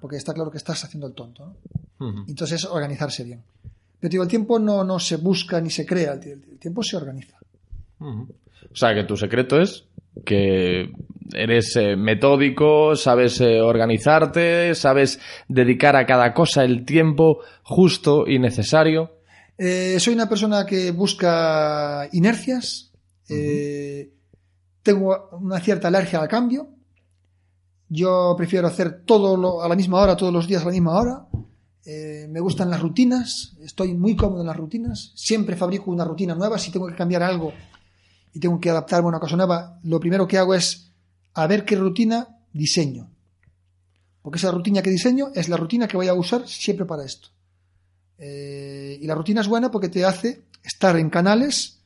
porque 0.00 0.16
está 0.16 0.32
claro 0.32 0.50
que 0.50 0.56
estás 0.58 0.82
haciendo 0.82 1.06
el 1.06 1.12
tonto. 1.14 1.54
¿no? 1.98 2.08
Ujú. 2.08 2.24
Entonces, 2.28 2.64
organizarse 2.64 3.22
bien. 3.24 3.42
Pero 4.00 4.10
digo, 4.10 4.22
el 4.22 4.28
tiempo 4.30 4.58
no, 4.58 4.82
no 4.84 4.98
se 4.98 5.16
busca 5.16 5.60
ni 5.60 5.70
se 5.70 5.84
crea, 5.86 6.14
el, 6.14 6.22
el 6.50 6.58
tiempo 6.58 6.82
se 6.82 6.96
organiza. 6.96 7.36
O 8.00 8.26
sea, 8.76 8.94
que 8.94 9.04
tu 9.04 9.16
secreto 9.16 9.60
es 9.60 9.84
que 10.24 10.90
eres 11.32 11.74
eh, 11.76 11.96
metódico, 11.96 12.96
sabes 12.96 13.40
eh, 13.40 13.60
organizarte, 13.60 14.74
sabes 14.74 15.18
dedicar 15.48 15.96
a 15.96 16.06
cada 16.06 16.34
cosa 16.34 16.64
el 16.64 16.84
tiempo 16.84 17.38
justo 17.62 18.26
y 18.26 18.38
necesario. 18.38 19.18
Eh, 19.56 19.96
soy 20.00 20.14
una 20.14 20.28
persona 20.28 20.66
que 20.66 20.90
busca 20.90 22.08
inercias. 22.12 22.90
eh, 23.28 24.10
tengo 24.82 25.30
una 25.40 25.60
cierta 25.60 25.88
alergia 25.88 26.20
al 26.20 26.28
cambio. 26.28 26.68
Yo 27.88 28.34
prefiero 28.36 28.66
hacer 28.66 29.02
todo 29.04 29.36
lo- 29.36 29.62
a 29.62 29.68
la 29.68 29.76
misma 29.76 30.00
hora, 30.00 30.16
todos 30.16 30.32
los 30.32 30.46
días 30.46 30.62
a 30.62 30.66
la 30.66 30.72
misma 30.72 30.98
hora. 30.98 31.26
Eh, 31.86 32.26
me 32.30 32.40
gustan 32.40 32.70
las 32.70 32.80
rutinas. 32.80 33.56
Estoy 33.62 33.94
muy 33.94 34.16
cómodo 34.16 34.40
en 34.40 34.46
las 34.46 34.56
rutinas. 34.56 35.12
Siempre 35.14 35.56
fabrico 35.56 35.90
una 35.90 36.04
rutina 36.04 36.34
nueva. 36.34 36.58
Si 36.58 36.70
tengo 36.70 36.86
que 36.86 36.94
cambiar 36.96 37.22
algo 37.22 37.52
y 38.32 38.40
tengo 38.40 38.58
que 38.60 38.70
adaptarme 38.70 39.06
a 39.06 39.08
una 39.10 39.20
cosa 39.20 39.36
nueva, 39.36 39.78
lo 39.84 40.00
primero 40.00 40.26
que 40.26 40.38
hago 40.38 40.54
es 40.54 40.90
a 41.34 41.46
ver 41.46 41.64
qué 41.64 41.76
rutina 41.76 42.28
diseño. 42.52 43.10
Porque 44.22 44.38
esa 44.38 44.50
rutina 44.50 44.80
que 44.82 44.90
diseño 44.90 45.28
es 45.34 45.48
la 45.48 45.56
rutina 45.56 45.86
que 45.88 45.96
voy 45.96 46.08
a 46.08 46.14
usar 46.14 46.48
siempre 46.48 46.86
para 46.86 47.04
esto. 47.04 47.28
Eh, 48.18 48.98
y 49.00 49.06
la 49.06 49.14
rutina 49.14 49.40
es 49.40 49.48
buena 49.48 49.70
porque 49.70 49.88
te 49.88 50.04
hace 50.04 50.44
estar 50.62 50.96
en 50.96 51.10
canales 51.10 51.80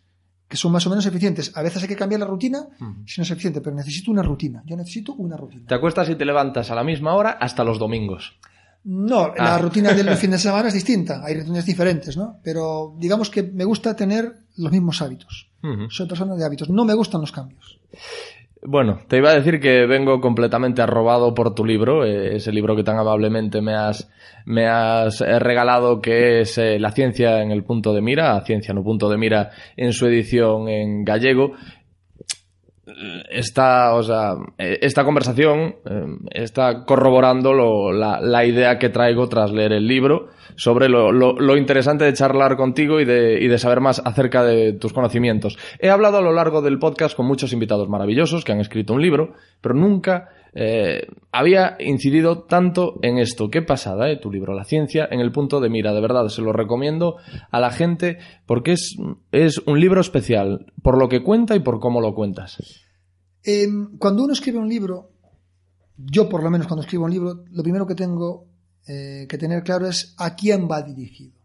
que 0.47 0.57
son 0.57 0.73
más 0.73 0.87
o 0.87 0.91
menos 0.91 1.05
eficientes. 1.05 1.53
A 1.57 1.63
veces 1.63 1.83
hay 1.83 1.89
que 1.89 1.97
cambiar 1.97 2.21
la 2.21 2.27
rutina 2.27 2.69
si 3.07 3.21
no 3.21 3.23
es 3.23 3.31
eficiente, 3.31 3.61
pero 3.61 3.77
necesito 3.77 4.11
una 4.11 4.23
rutina. 4.23 4.63
Yo 4.65 4.77
necesito 4.77 5.13
una 5.15 5.37
rutina. 5.37 5.67
Te 5.67 5.75
acuestas 5.75 6.09
y 6.09 6.15
te 6.15 6.25
levantas 6.25 6.71
a 6.71 6.75
la 6.75 6.85
misma 6.85 7.15
hora 7.15 7.33
hasta 7.33 7.65
los 7.65 7.79
domingos. 7.79 8.39
No, 8.85 9.35
la 9.35 9.57
Ah. 9.57 9.59
rutina 9.59 9.93
del 9.93 10.09
fin 10.17 10.31
de 10.31 10.39
semana 10.39 10.69
es 10.69 10.75
distinta. 10.75 11.23
Hay 11.25 11.35
rutinas 11.39 11.67
diferentes, 11.67 12.17
¿no? 12.17 12.39
Pero 12.43 12.95
digamos 12.99 13.29
que 13.29 13.43
me 13.43 13.65
gusta 13.65 13.95
tener 13.95 14.33
los 14.57 14.73
mismos 14.73 15.03
hábitos. 15.03 15.51
Ujú. 15.63 15.91
Soy 15.91 16.07
persona 16.07 16.35
de 16.35 16.45
hábitos. 16.45 16.71
No 16.71 16.85
me 16.87 16.95
gustan 16.95 17.21
los 17.21 17.33
cambios. 17.33 17.79
Bueno, 18.63 18.99
te 19.07 19.19
iba 19.19 19.31
a 19.31 19.35
decir 19.35 19.61
que 19.61 19.87
vengo 19.87 20.21
completamente 20.21 20.83
arrobado 20.83 21.33
por 21.33 21.55
tu 21.55 21.65
libro, 21.65 22.05
eh, 22.05 22.37
ese 22.37 22.51
libro 22.51 22.75
que 22.75 22.83
tan 22.83 22.99
amablemente 22.99 23.63
me 23.63 23.75
has, 23.75 24.11
me 24.47 24.67
has 24.67 25.21
eh, 25.21 25.39
regalado, 25.39 26.01
que 26.01 26.41
es 26.41 26.59
eh, 26.59 26.79
La 26.81 26.91
ciencia 26.91 27.41
en 27.41 27.53
el 27.53 27.63
punto 27.63 27.95
de 27.95 28.01
mira, 28.01 28.41
ciencia 28.45 28.75
no 28.75 28.83
punto 28.83 29.09
de 29.09 29.17
mira, 29.17 29.51
en 29.77 29.93
su 29.93 30.07
edición 30.07 30.69
en 30.69 31.05
gallego. 31.05 31.53
Esta, 33.31 33.95
o 33.95 34.03
sea, 34.03 34.35
eh, 34.59 34.79
esta 34.83 35.05
conversación 35.05 35.77
eh, 35.85 36.07
está 36.31 36.85
corroborando 36.85 37.53
lo- 37.53 37.93
la, 37.93 38.21
la 38.21 38.45
idea 38.45 38.79
que 38.79 38.89
traigo 38.89 39.29
tras 39.29 39.53
leer 39.53 39.73
el 39.73 39.87
libro 39.87 40.29
sobre 40.57 40.89
lo, 40.89 41.13
lo- 41.13 41.35
lo 41.39 41.57
interesante 41.57 42.05
de 42.05 42.13
charlar 42.15 42.57
contigo 42.57 43.01
y 43.01 43.05
de, 43.05 43.39
y 43.41 43.49
de 43.49 43.59
saber 43.59 43.81
más 43.81 44.01
acerca 44.05 44.43
de 44.43 44.73
tus 44.73 44.93
conocimientos. 44.93 45.59
He 45.79 45.91
hablado 45.91 46.19
a 46.19 46.23
lo 46.23 46.33
largo 46.33 46.63
del 46.63 46.79
podcast 46.79 47.17
con 47.17 47.27
muchos 47.27 47.53
invitados 47.53 47.89
maravillosos 47.89 48.45
que 48.45 48.53
han 48.53 48.61
escrito 48.61 48.95
un 48.95 49.03
libro, 49.03 49.35
pero 49.61 49.75
nunca 49.75 50.31
eh, 50.55 51.07
había 51.33 51.77
incidido 51.81 52.45
tanto 52.45 52.99
en 53.03 53.19
esto. 53.19 53.51
Qué 53.51 53.63
pasada, 53.63 54.11
¿eh? 54.11 54.17
Tu 54.17 54.31
libro, 54.31 54.55
La 54.55 54.65
ciencia 54.65 55.09
en 55.11 55.21
el 55.21 55.33
punto 55.33 55.61
de 55.61 55.69
mira. 55.69 55.93
De 55.93 56.01
verdad, 56.01 56.29
se 56.29 56.43
lo 56.43 56.53
recomiendo 56.53 57.17
a 57.51 57.61
la 57.61 57.71
gente 57.71 58.19
porque 58.47 58.73
es, 58.73 58.97
es 59.33 59.59
un 59.67 59.81
libro 59.81 60.01
especial 60.01 60.73
por 60.83 60.99
lo 60.99 61.09
que 61.09 61.23
cuenta 61.23 61.55
y 61.57 61.61
por 61.61 61.81
cómo 61.81 62.01
lo 62.01 62.15
cuentas. 62.15 62.59
Eh, 63.45 63.67
cuando 63.99 64.25
uno 64.25 64.33
escribe 64.33 64.59
un 64.59 64.69
libro, 64.69 65.11
yo 65.97 66.29
por 66.29 66.43
lo 66.43 66.51
menos 66.51 66.67
cuando 66.67 66.83
escribo 66.83 67.05
un 67.05 67.11
libro, 67.11 67.45
lo 67.51 67.63
primero 67.63 67.87
que 67.87 67.95
tengo 67.95 68.47
eh, 68.87 69.27
que 69.29 69.39
tener 69.39 69.63
claro 69.63 69.87
es 69.87 70.15
a 70.19 70.35
quién 70.35 70.69
va 70.71 70.83
dirigido. 70.83 71.39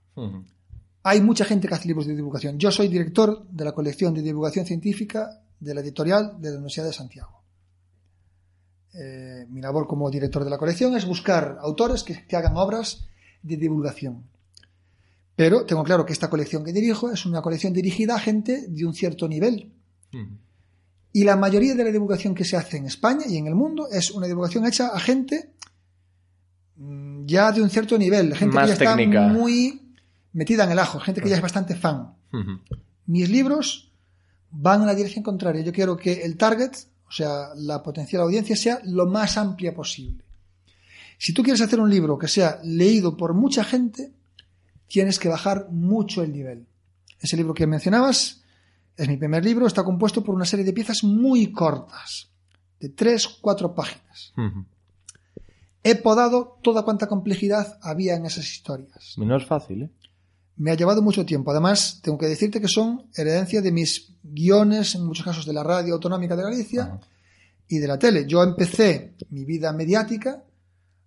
Hay 1.04 1.22
mucha 1.22 1.44
gente 1.44 1.68
que 1.68 1.74
hace 1.74 1.88
libros 1.88 2.08
de 2.08 2.16
divulgación. 2.16 2.58
Yo 2.58 2.72
soy 2.72 2.88
director 2.88 3.46
de 3.50 3.66
la 3.66 3.74
colección 3.74 4.14
de 4.14 4.22
divulgación 4.22 4.66
científica 4.66 5.42
de 5.60 5.74
la 5.74 5.82
editorial 5.82 6.40
de 6.40 6.50
la 6.50 6.56
Universidad 6.56 6.86
de 6.86 6.94
Santiago. 6.94 7.43
Eh, 8.94 9.46
mi 9.50 9.62
labor 9.62 9.88
como 9.88 10.10
director 10.12 10.44
de 10.44 10.50
la 10.50 10.58
colección 10.58 10.96
es 10.96 11.06
buscar 11.06 11.58
autores 11.62 12.04
que, 12.04 12.26
que 12.28 12.36
hagan 12.36 12.56
obras 12.58 13.08
de 13.42 13.58
divulgación. 13.58 14.24
Pero 15.36 15.66
tengo 15.66 15.84
claro 15.84 16.06
que 16.06 16.14
esta 16.14 16.30
colección 16.30 16.64
que 16.64 16.72
dirijo 16.72 17.12
es 17.12 17.26
una 17.26 17.42
colección 17.42 17.74
dirigida 17.74 18.16
a 18.16 18.20
gente 18.20 18.68
de 18.68 18.86
un 18.86 18.94
cierto 18.94 19.28
nivel. 19.28 19.74
Ujú. 20.14 20.38
Y 21.12 21.24
la 21.24 21.36
mayoría 21.36 21.76
de 21.76 21.84
la 21.84 21.92
divulgación 21.92 22.34
que 22.36 22.44
se 22.46 22.58
hace 22.58 22.78
en 22.78 22.86
España 22.86 23.26
y 23.28 23.38
en 23.38 23.48
el 23.48 23.56
mundo 23.56 23.88
es 23.92 24.12
una 24.12 24.28
divulgación 24.28 24.66
hecha 24.66 24.88
a 24.88 25.00
gente 25.00 25.54
mm, 26.76 27.26
ya 27.26 27.52
de 27.52 27.62
un 27.62 27.70
cierto 27.70 27.98
nivel, 27.98 28.36
gente 28.36 28.56
Más 28.56 28.72
que 28.72 28.78
ya 28.78 28.96
técnica. 28.96 29.28
está 29.28 29.34
muy 29.34 29.96
metida 30.34 30.64
en 30.66 30.72
el 30.72 30.80
ajo, 30.80 31.00
gente 31.00 31.22
que 31.22 31.30
ya 31.30 31.36
es 31.36 31.42
bastante 31.42 31.76
fan. 31.76 32.16
Mis 33.06 33.30
libros 33.30 33.92
van 34.50 34.82
en 34.82 34.88
la 34.88 34.96
dirección 34.96 35.24
contraria. 35.24 35.62
Yo 35.62 35.72
quiero 35.72 35.96
que 35.98 36.24
el 36.24 36.36
target, 36.38 36.72
o 37.14 37.16
sea, 37.16 37.50
la 37.56 37.84
potencial 37.84 38.24
audiencia, 38.24 38.56
sea 38.56 38.82
lo 38.86 39.06
más 39.06 39.38
amplia 39.38 39.72
posible. 39.72 40.24
Si 41.20 41.32
tú 41.32 41.44
quieres 41.44 41.62
hacer 41.62 41.80
un 41.80 41.92
libro 41.92 42.18
que 42.18 42.28
sea 42.28 42.60
leído 42.64 43.16
por 43.16 43.36
mucha 43.36 43.64
gente, 43.64 44.12
tienes 44.88 45.20
que 45.20 45.30
bajar 45.30 45.68
mucho 45.70 46.24
el 46.24 46.34
nivel. 46.34 46.66
Ese 47.20 47.38
libro 47.38 47.54
que 47.54 47.68
mencionabas 47.68 48.42
es 48.98 49.08
mi 49.08 49.18
primer 49.18 49.46
libro, 49.46 49.68
está 49.68 49.84
compuesto 49.84 50.24
por 50.24 50.34
una 50.34 50.46
serie 50.46 50.66
de 50.66 50.74
piezas 50.74 51.04
muy 51.04 51.52
cortas, 51.52 52.30
de 52.80 52.90
tres, 52.90 53.28
cuatro 53.28 53.76
páginas. 53.76 54.34
He 55.84 55.94
podado 55.94 56.58
toda 56.64 56.82
cuanta 56.82 57.06
complejidad 57.06 57.78
había 57.84 58.16
en 58.16 58.26
esas 58.26 58.52
historias. 58.52 59.14
No 59.18 59.38
es 59.38 59.46
fácil, 59.46 59.84
¿eh? 59.84 59.90
Me 60.56 60.72
ha 60.72 60.76
llevado 60.76 61.02
mucho 61.02 61.26
tiempo. 61.26 61.52
Además, 61.52 62.00
tengo 62.02 62.18
que 62.18 62.28
decirte 62.28 62.62
que 62.62 62.68
son 62.68 63.08
herencia 63.16 63.62
de 63.62 63.72
mis 63.72 64.14
guiones, 64.22 64.96
en 64.96 65.06
muchos 65.06 65.26
casos 65.26 65.46
de 65.46 65.54
la 65.54 65.64
radio 65.64 65.96
autonómica 65.96 66.36
de 66.36 66.44
Galicia 66.44 66.84
Ajá. 66.84 67.00
y 67.68 67.80
de 67.80 67.88
la 67.88 67.98
tele. 67.98 68.26
Yo 68.28 68.44
empecé 68.44 69.16
mi 69.30 69.46
vida 69.46 69.74
mediática 69.74 70.44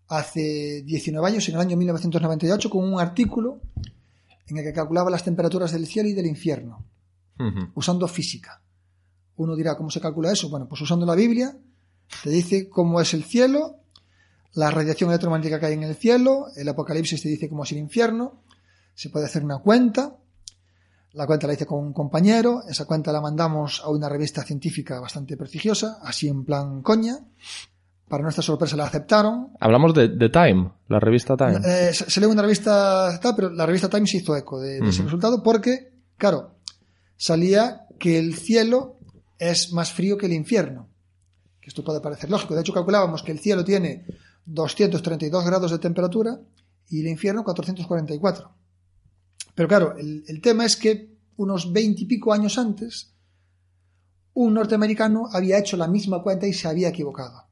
hace 0.09 0.83
19 0.83 1.27
años, 1.27 1.49
en 1.49 1.55
el 1.55 1.61
año 1.61 1.77
1998, 1.77 2.71
con 2.71 2.85
un 2.85 3.01
artículo 3.01 3.61
en 4.49 4.59
el 4.59 4.65
que 4.65 4.73
calculaba 4.73 5.11
las 5.11 5.25
temperaturas 5.25 5.73
del 5.73 5.87
cielo 5.87 6.09
y 6.09 6.13
del 6.13 6.27
infierno, 6.27 6.85
usando 7.75 8.07
física. 8.07 8.63
Uno 9.37 9.57
dirá, 9.57 9.77
¿cómo 9.77 9.91
se 9.91 10.01
calcula 10.01 10.33
eso? 10.33 10.49
Bueno, 10.49 10.69
pues 10.69 10.81
usando 10.81 11.05
la 11.05 11.15
Biblia, 11.15 11.57
te 12.23 12.31
dice 12.31 12.69
cómo 12.69 13.01
es 13.01 13.13
el 13.15 13.25
cielo, 13.25 13.81
la 14.55 14.71
radiación 14.71 15.11
electromagnética 15.11 15.61
que 15.61 15.67
hay 15.67 15.75
en 15.75 15.83
el 15.83 15.97
cielo, 15.97 16.47
el 16.57 16.69
Apocalipsis 16.69 17.21
te 17.23 17.29
dice 17.29 17.49
cómo 17.49 17.65
es 17.65 17.73
el 17.73 17.79
infierno, 17.79 18.43
se 18.97 19.11
puede 19.11 19.27
hacer 19.27 19.45
una 19.45 19.59
cuenta, 19.59 20.17
la 21.13 21.27
cuenta 21.27 21.47
la 21.47 21.53
hice 21.53 21.67
con 21.67 21.85
un 21.85 21.93
compañero, 21.93 22.63
esa 22.67 22.87
cuenta 22.87 23.13
la 23.13 23.21
mandamos 23.21 23.83
a 23.85 23.91
una 23.91 24.09
revista 24.09 24.43
científica 24.43 24.99
bastante 24.99 25.37
prestigiosa, 25.37 25.99
así 26.03 26.29
en 26.29 26.45
plan 26.45 26.83
coña, 26.83 27.19
Para 28.09 28.23
nuestra 28.23 28.43
sorpresa 28.43 28.77
la 28.77 28.85
aceptaron. 28.85 29.53
Hablamos 29.61 29.93
de, 29.93 30.09
de 30.09 30.29
Time, 30.31 30.73
la 30.89 30.99
revista 30.99 31.37
Time. 31.37 31.59
Eh, 31.65 31.93
se, 31.93 32.11
se 32.11 32.21
lee 32.21 32.27
una 32.27 32.41
revista 32.41 33.19
tal, 33.21 33.37
pero 33.37 33.51
la 33.51 33.67
revista 33.67 33.91
Time 33.91 34.07
se 34.07 34.17
hizo 34.19 34.35
eco 34.35 34.61
de, 34.61 34.81
de 34.81 34.89
ese 34.89 35.03
resultado 35.03 35.43
porque, 35.43 35.93
claro, 36.17 36.55
salía 37.17 37.87
que 37.99 38.19
el 38.19 38.35
cielo 38.35 38.97
es 39.39 39.73
más 39.73 39.93
frío 39.93 40.17
que 40.17 40.27
el 40.27 40.33
infierno. 40.33 40.89
Que 41.61 41.69
esto 41.69 41.85
puede 41.85 42.01
parecer 42.01 42.31
lógico. 42.31 42.55
De 42.55 42.63
hecho, 42.63 42.73
calculábamos 42.73 43.23
que 43.23 43.33
el 43.33 43.41
cielo 43.41 43.63
tiene 43.63 44.07
232 44.47 45.45
grados 45.45 45.71
de 45.71 45.79
temperatura 45.79 46.39
y 46.89 47.01
el 47.01 47.09
infierno 47.09 47.45
444. 47.45 48.51
Pero 49.57 49.69
claro, 49.69 49.97
el, 49.97 50.23
el 50.29 50.41
tema 50.41 50.65
es 50.65 50.77
que 50.77 51.17
unos 51.37 51.73
20 51.73 52.03
y 52.03 52.07
pico 52.07 52.33
años 52.33 52.57
antes, 52.59 53.13
un 54.35 54.55
norteamericano 54.55 55.29
había 55.33 55.59
hecho 55.59 55.77
la 55.77 55.89
misma 55.89 56.23
cuenta 56.23 56.47
y 56.47 56.53
se 56.53 56.69
había 56.69 56.91
equivocado. 56.91 57.45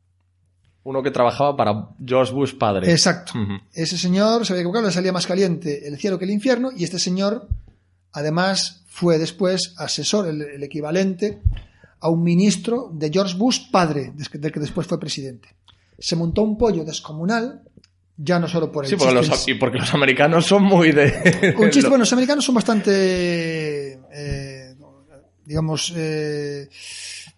Uno 0.84 1.02
que 1.02 1.10
trabajaba 1.10 1.56
para 1.56 1.88
George 2.04 2.32
Bush 2.32 2.56
padre. 2.58 2.92
Exacto. 2.92 3.32
Ese 3.72 3.96
señor 3.96 4.44
se 4.44 4.52
había 4.52 4.60
equivocado, 4.60 4.86
le 4.86 4.92
salía 4.92 5.12
más 5.12 5.26
caliente 5.26 5.88
el 5.88 5.98
cielo 5.98 6.18
que 6.18 6.26
el 6.26 6.30
infierno, 6.30 6.70
y 6.76 6.84
este 6.84 6.98
señor, 6.98 7.48
además, 8.12 8.84
fue 8.86 9.18
después 9.18 9.74
asesor, 9.78 10.28
el, 10.28 10.42
el 10.42 10.62
equivalente 10.62 11.40
a 12.00 12.10
un 12.10 12.22
ministro 12.22 12.90
de 12.92 13.10
George 13.10 13.34
Bush 13.38 13.70
padre, 13.70 14.12
del 14.14 14.52
que 14.52 14.60
después 14.60 14.86
fue 14.86 15.00
presidente. 15.00 15.56
Se 15.98 16.16
montó 16.16 16.42
un 16.42 16.58
pollo 16.58 16.84
descomunal, 16.84 17.62
ya 18.16 18.38
no 18.38 18.46
solo 18.48 18.70
por 18.70 18.84
el 18.84 18.90
Sí, 18.90 18.96
porque 18.96 19.14
los, 19.14 19.48
y 19.48 19.54
porque 19.54 19.78
los 19.78 19.92
americanos 19.94 20.46
son 20.46 20.62
muy 20.62 20.92
de... 20.92 21.54
Un 21.58 21.70
chiste, 21.70 21.88
bueno, 21.88 22.02
los 22.02 22.12
americanos 22.12 22.44
son 22.44 22.54
bastante, 22.54 23.92
eh, 24.12 24.74
digamos, 25.44 25.92
eh, 25.96 26.68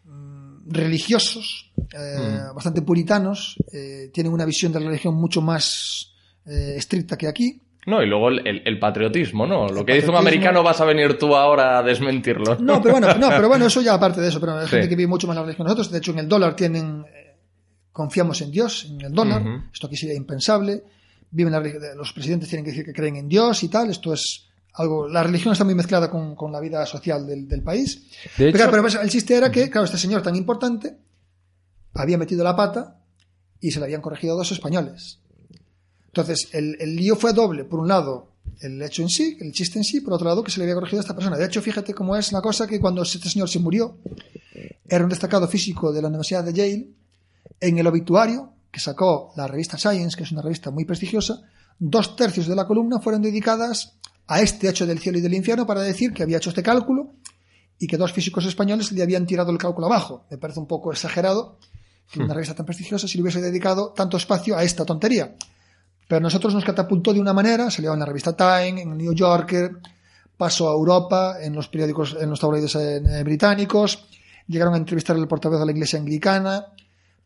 mm, 0.05 0.71
religiosos, 0.71 1.73
eh, 1.93 2.17
Mm. 2.51 2.55
bastante 2.55 2.83
puritanos, 2.83 3.57
eh, 3.73 4.11
tienen 4.12 4.33
una 4.33 4.45
visión 4.45 4.73
de 4.73 4.81
la 4.81 4.87
religión 4.87 5.15
mucho 5.15 5.41
más 5.41 6.12
eh, 6.47 6.75
estricta 6.77 7.17
que 7.17 7.27
aquí. 7.29 7.61
No, 7.87 8.03
y 8.03 8.07
luego 8.09 8.29
el, 8.29 8.47
el- 8.47 8.62
el 8.67 8.79
patriotismo, 8.81 9.47
¿no? 9.47 9.69
Lo 9.69 9.81
El 9.81 9.87
que 9.87 9.95
dice 9.95 10.11
un 10.11 10.17
americano 10.17 10.62
vas 10.62 10.81
a 10.81 10.85
venir 10.85 11.17
tú 11.19 11.35
ahora 11.37 11.79
a 11.79 11.83
desmentirlo. 11.85 12.57
No, 12.61 12.81
pero 12.83 12.93
bueno, 12.95 13.15
no, 13.15 13.29
pero 13.29 13.49
bueno, 13.49 13.67
eso 13.67 13.81
ya 13.81 13.95
aparte 13.95 14.21
de 14.21 14.29
eso, 14.29 14.41
pero 14.41 14.59
hay 14.59 14.65
Sí. 14.67 14.73
gente 14.73 14.89
que 14.89 14.97
vive 14.97 15.09
mucho 15.09 15.27
más 15.29 15.37
la 15.37 15.43
religión 15.43 15.65
que 15.67 15.71
nosotros. 15.71 15.91
De 15.93 15.99
hecho, 15.99 16.11
en 16.12 16.19
el 16.21 16.29
dólar 16.29 16.55
tienen, 16.57 17.05
confiamos 17.97 18.43
en 18.43 18.51
Dios, 18.51 18.85
en 18.91 19.01
el 19.01 19.13
dólar. 19.13 19.43
Esto 19.73 19.87
aquí 19.87 19.97
sería 19.97 20.15
impensable. 20.15 20.85
Viven 21.31 21.51
la 21.51 21.61
los 21.95 22.13
presidentes 22.13 22.47
tienen 22.51 22.63
que 22.63 22.71
decir 22.71 22.85
que 22.85 22.93
creen 22.93 23.17
en 23.17 23.27
Dios 23.27 23.63
y 23.63 23.69
tal. 23.69 23.89
Esto 23.89 24.13
es 24.13 24.49
algo. 24.75 25.09
La 25.09 25.23
religión 25.23 25.53
está 25.53 25.65
muy 25.65 25.75
mezclada 25.75 26.11
con, 26.11 26.37
con 26.37 26.53
la 26.53 26.61
vida 26.61 26.85
social 26.85 27.27
del, 27.27 27.49
del 27.49 27.63
país. 27.63 28.03
De 28.03 28.31
Pero, 28.37 28.49
hecho, 28.51 28.57
claro, 28.59 28.83
pero 28.87 29.03
el 29.03 29.09
chiste 29.09 29.35
era 29.35 29.51
que, 29.51 29.71
claro, 29.71 29.87
este 29.87 29.97
señor 29.97 30.21
tan 30.23 30.37
importante 30.37 30.95
había 31.95 32.19
metido 32.19 32.45
la 32.45 32.55
pata 32.55 33.01
y 33.61 33.71
se 33.71 33.79
le 33.79 33.87
habían 33.87 34.03
corregido 34.03 34.37
dos 34.37 34.53
españoles. 34.53 35.21
Entonces, 36.09 36.51
el, 36.53 36.77
el 36.79 36.95
lío 36.95 37.17
fue 37.17 37.33
doble. 37.33 37.65
Por 37.65 37.81
un 37.81 37.89
lado, 37.89 38.33
el 38.61 38.83
hecho 38.83 39.01
en 39.01 39.09
sí, 39.09 39.39
el 39.41 39.53
chiste 39.53 39.79
en 39.79 39.85
sí, 39.85 40.03
por 40.03 40.13
otro 40.13 40.29
lado, 40.29 40.45
que 40.45 40.51
se 40.51 40.59
le 40.59 40.65
había 40.65 40.75
corregido 40.75 41.01
a 41.01 41.05
esta 41.05 41.15
persona. 41.15 41.39
De 41.39 41.47
hecho, 41.47 41.63
fíjate 41.63 41.95
cómo 41.95 42.15
es 42.15 42.31
la 42.33 42.43
cosa 42.43 42.67
que 42.67 42.79
cuando 42.79 43.03
este 43.03 43.27
señor 43.31 43.49
se 43.49 43.59
murió, 43.59 43.97
era 44.87 45.03
un 45.03 45.09
destacado 45.11 45.49
físico 45.49 45.93
de 45.95 46.03
la 46.03 46.09
Universidad 46.09 46.45
de 46.45 46.53
Yale, 46.53 46.89
en 47.61 47.79
el 47.79 47.87
obituario 47.87 48.53
que 48.71 48.81
sacó 48.81 49.33
la 49.37 49.47
revista 49.47 49.79
Science, 49.79 50.16
que 50.16 50.25
es 50.25 50.33
una 50.33 50.42
revista 50.42 50.71
muy 50.71 50.85
prestigiosa, 50.85 51.40
dos 51.79 52.16
tercios 52.16 52.47
de 52.47 52.55
la 52.55 52.66
columna 52.66 53.01
fueron 53.01 53.23
dedicadas 53.23 53.95
a 54.27 54.40
este 54.40 54.69
hecho 54.69 54.87
del 54.87 54.99
cielo 54.99 55.19
y 55.19 55.21
del 55.21 55.35
infierno 55.35 55.66
para 55.66 55.81
decir 55.81 56.12
que 56.12 56.23
había 56.23 56.38
hecho 56.38 56.51
este 56.51 56.62
cálculo 56.62 57.14
y 57.79 57.87
que 57.87 57.97
dos 57.97 58.12
físicos 58.12 58.45
españoles 58.47 58.92
le 58.92 59.03
habían 59.03 59.27
tirado 59.27 59.51
el 59.51 59.59
cálculo 59.59 59.87
abajo. 59.87 60.27
Me 60.31 60.38
parece 60.38 60.61
un 60.61 60.66
poco 60.66 60.92
exagerado 60.92 61.59
que 62.11 62.21
una 62.21 62.35
revista 62.35 62.55
tan 62.55 62.66
prestigiosa 62.66 63.09
se 63.09 63.16
le 63.16 63.23
hubiese 63.23 63.40
dedicado 63.40 63.92
tanto 63.92 64.16
espacio 64.16 64.57
a 64.57 64.62
esta 64.62 64.85
tontería. 64.85 65.35
Pero 66.09 66.19
a 66.19 66.21
nosotros 66.21 66.55
nos 66.55 66.64
catapultó 66.64 67.12
de 67.12 67.21
una 67.21 67.33
manera, 67.33 67.71
salió 67.71 67.92
en 67.92 68.01
la 68.01 68.07
revista 68.07 68.37
Time, 68.37 68.81
en 68.81 68.92
el 68.92 68.99
New 68.99 69.12
Yorker, 69.12 69.73
pasó 70.37 70.69
a 70.69 70.73
Europa, 70.73 71.37
en 71.40 71.55
los 71.55 71.69
periódicos, 71.69 72.16
en 72.21 72.31
los 72.31 72.38
tabloides 72.38 72.75
eh, 72.77 73.23
británicos, 73.25 74.07
llegaron 74.47 74.75
a 74.75 74.77
entrevistar 74.77 75.16
al 75.16 75.27
portavoz 75.27 75.59
de 75.59 75.66
la 75.66 75.73
iglesia 75.73 75.99
anglicana, 75.99 76.66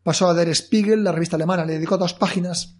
pasó 0.03 0.27
a 0.29 0.33
Der 0.33 0.49
Spiegel, 0.55 1.03
la 1.03 1.11
revista 1.11 1.35
alemana, 1.35 1.65
le 1.65 1.73
dedicó 1.73 1.97
dos 1.97 2.13
páginas 2.13 2.75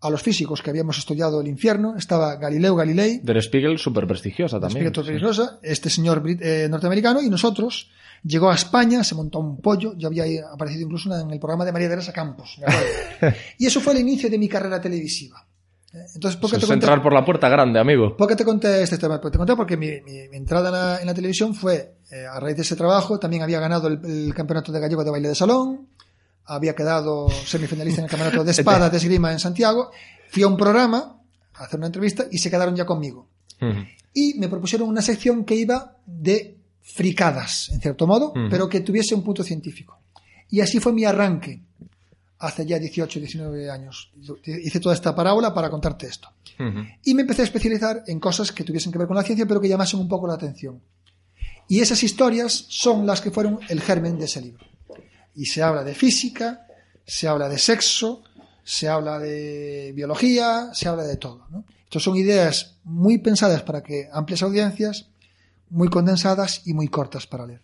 a 0.00 0.10
los 0.10 0.20
físicos 0.22 0.62
que 0.62 0.70
habíamos 0.70 0.98
estudiado 0.98 1.40
el 1.40 1.46
infierno, 1.46 1.94
estaba 1.96 2.34
Galileo 2.36 2.74
Galilei, 2.74 3.20
Der 3.22 3.40
Spiegel, 3.42 3.78
súper 3.78 4.06
prestigiosa 4.06 4.58
también. 4.58 4.78
Espíritu 4.86 5.02
sí. 5.02 5.08
Religiosa, 5.10 5.58
este 5.62 5.88
señor 5.90 6.22
eh, 6.26 6.66
norteamericano, 6.68 7.22
y 7.22 7.28
nosotros 7.30 7.88
llegó 8.24 8.50
a 8.50 8.54
España, 8.54 9.04
se 9.04 9.14
montó 9.14 9.38
un 9.38 9.60
pollo, 9.60 9.94
yo 9.96 10.08
había 10.08 10.24
aparecido 10.52 10.82
incluso 10.86 11.14
en 11.14 11.30
el 11.30 11.38
programa 11.38 11.64
de 11.64 11.72
María 11.72 11.88
Teresa 11.88 12.12
Campos. 12.12 12.58
y 13.58 13.66
eso 13.66 13.80
fue 13.80 13.92
el 13.92 14.00
inicio 14.00 14.28
de 14.28 14.38
mi 14.38 14.48
carrera 14.48 14.80
televisiva. 14.80 15.46
Eh, 15.92 15.98
Entonces, 16.14 16.40
¿por 16.40 16.50
qué, 16.50 16.56
te 16.56 16.62
conté, 16.62 16.74
entrar 16.74 17.02
por 17.02 17.12
la 17.12 17.24
puerta 17.24 17.48
grande, 17.48 17.78
amigo. 17.78 18.16
por 18.16 18.26
qué 18.26 18.34
te 18.34 18.44
conté 18.44 18.82
este 18.82 18.98
tema? 18.98 19.20
Pues 19.20 19.30
te 19.30 19.38
conté 19.38 19.54
porque 19.54 19.76
mi, 19.76 19.86
mi- 20.00 20.28
mi 20.30 20.36
entrada 20.36 20.68
en 20.68 20.74
la, 20.74 21.00
en 21.00 21.06
la 21.06 21.14
televisión 21.14 21.54
fue 21.54 21.94
eh, 22.10 22.24
a 22.26 22.40
raíz 22.40 22.56
de 22.56 22.62
ese 22.62 22.74
trabajo, 22.76 23.18
también 23.20 23.42
había 23.42 23.60
ganado 23.60 23.86
el, 23.88 24.00
el 24.04 24.34
campeonato 24.34 24.72
de 24.72 24.80
gallego 24.80 25.04
de 25.04 25.10
baile 25.10 25.28
de 25.28 25.34
salón, 25.34 25.88
había 26.46 26.74
quedado 26.74 27.28
semifinalista 27.30 28.00
en 28.00 28.04
el 28.06 28.10
campeonato 28.10 28.44
de 28.44 28.50
espada 28.56 28.90
de 28.90 28.96
esgrima 28.96 29.32
en 29.32 29.38
Santiago, 29.38 29.90
fui 30.30 30.42
a 30.42 30.46
un 30.48 30.56
programa 30.56 31.18
a 31.54 31.64
hacer 31.64 31.78
una 31.78 31.86
entrevista 31.86 32.26
y 32.30 32.38
se 32.38 32.50
quedaron 32.50 32.74
ya 32.74 32.84
conmigo 32.86 33.28
Ujú. 33.60 33.80
y 34.14 34.34
me 34.38 34.48
propusieron 34.48 34.88
una 34.88 35.02
sección 35.02 35.44
que 35.44 35.54
iba 35.54 35.96
de 36.06 36.56
fricadas, 36.80 37.68
en 37.70 37.80
cierto 37.80 38.06
modo, 38.06 38.30
Ujú. 38.30 38.48
pero 38.50 38.68
que 38.68 38.80
tuviese 38.80 39.14
un 39.14 39.22
punto 39.22 39.42
científico. 39.44 39.98
Y 40.50 40.60
así 40.60 40.80
fue 40.80 40.92
mi 40.92 41.04
arranque, 41.04 41.60
hace 42.40 42.66
ya 42.66 42.78
18, 42.78 43.20
19 43.20 43.70
años. 43.70 44.10
Hice 44.44 44.80
toda 44.80 44.94
esta 44.94 45.14
parábola 45.14 45.54
para 45.54 45.70
contarte 45.70 46.06
esto. 46.06 46.28
Ujú. 46.58 46.80
Y 47.04 47.14
me 47.14 47.22
empecé 47.22 47.42
a 47.42 47.44
especializar 47.44 48.02
en 48.06 48.18
cosas 48.20 48.50
que 48.52 48.64
tuviesen 48.64 48.90
que 48.92 48.98
ver 48.98 49.06
con 49.06 49.16
la 49.16 49.22
ciencia, 49.22 49.46
pero 49.46 49.60
que 49.60 49.68
llamasen 49.68 50.00
un 50.00 50.08
poco 50.08 50.26
la 50.26 50.34
atención. 50.34 50.80
Y 51.68 51.80
esas 51.80 52.02
historias 52.02 52.66
son 52.68 53.06
las 53.06 53.20
que 53.20 53.30
fueron 53.30 53.60
el 53.68 53.80
germen 53.80 54.18
de 54.18 54.24
ese 54.24 54.42
libro. 54.42 54.66
Y 55.34 55.46
se 55.46 55.62
habla 55.62 55.84
de 55.84 55.94
física, 55.94 56.66
se 57.04 57.28
habla 57.28 57.48
de 57.48 57.58
sexo, 57.58 58.22
se 58.64 58.88
habla 58.88 59.18
de 59.18 59.92
biología, 59.94 60.70
se 60.74 60.88
habla 60.88 61.04
de 61.04 61.16
todo. 61.16 61.46
¿no? 61.50 61.64
Estas 61.84 62.02
son 62.02 62.16
ideas 62.16 62.78
muy 62.84 63.18
pensadas 63.18 63.62
para 63.62 63.82
que 63.82 64.08
amplias 64.12 64.42
audiencias, 64.42 65.08
muy 65.70 65.88
condensadas 65.88 66.62
y 66.66 66.74
muy 66.74 66.88
cortas 66.88 67.26
para 67.26 67.46
leer. 67.46 67.60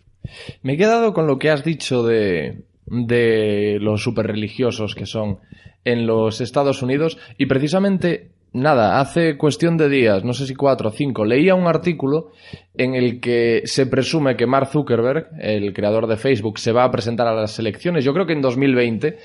Me 0.62 0.74
he 0.74 0.76
quedado 0.76 1.14
con 1.14 1.26
lo 1.26 1.38
que 1.38 1.50
has 1.50 1.64
dicho 1.64 2.02
de, 2.02 2.64
de 2.86 3.78
los 3.80 4.02
superreligiosos 4.02 4.94
que 4.94 5.06
son 5.06 5.38
en 5.84 6.06
los 6.06 6.40
Estados 6.40 6.82
Unidos 6.82 7.18
y 7.38 7.46
precisamente, 7.46 8.30
nada, 8.52 9.00
hace 9.00 9.36
cuestión 9.36 9.76
de 9.76 9.88
días, 9.88 10.24
no 10.24 10.32
sé 10.32 10.46
si 10.46 10.54
cuatro 10.54 10.88
o 10.88 10.92
cinco, 10.92 11.24
leía 11.24 11.54
un 11.54 11.66
artículo 11.66 12.32
en 12.74 12.94
el 12.94 13.20
que 13.20 13.62
se 13.64 13.86
presume 13.86 14.36
que 14.36 14.46
Mark 14.46 14.68
Zuckerberg, 14.68 15.28
el 15.40 15.72
creador 15.72 16.06
de 16.06 16.16
Facebook, 16.16 16.58
se 16.58 16.72
va 16.72 16.84
a 16.84 16.90
presentar 16.90 17.26
a 17.26 17.34
las 17.34 17.58
elecciones, 17.58 18.04
yo 18.04 18.12
creo 18.12 18.26
que 18.26 18.32
en 18.32 18.42
2020, 18.42 19.18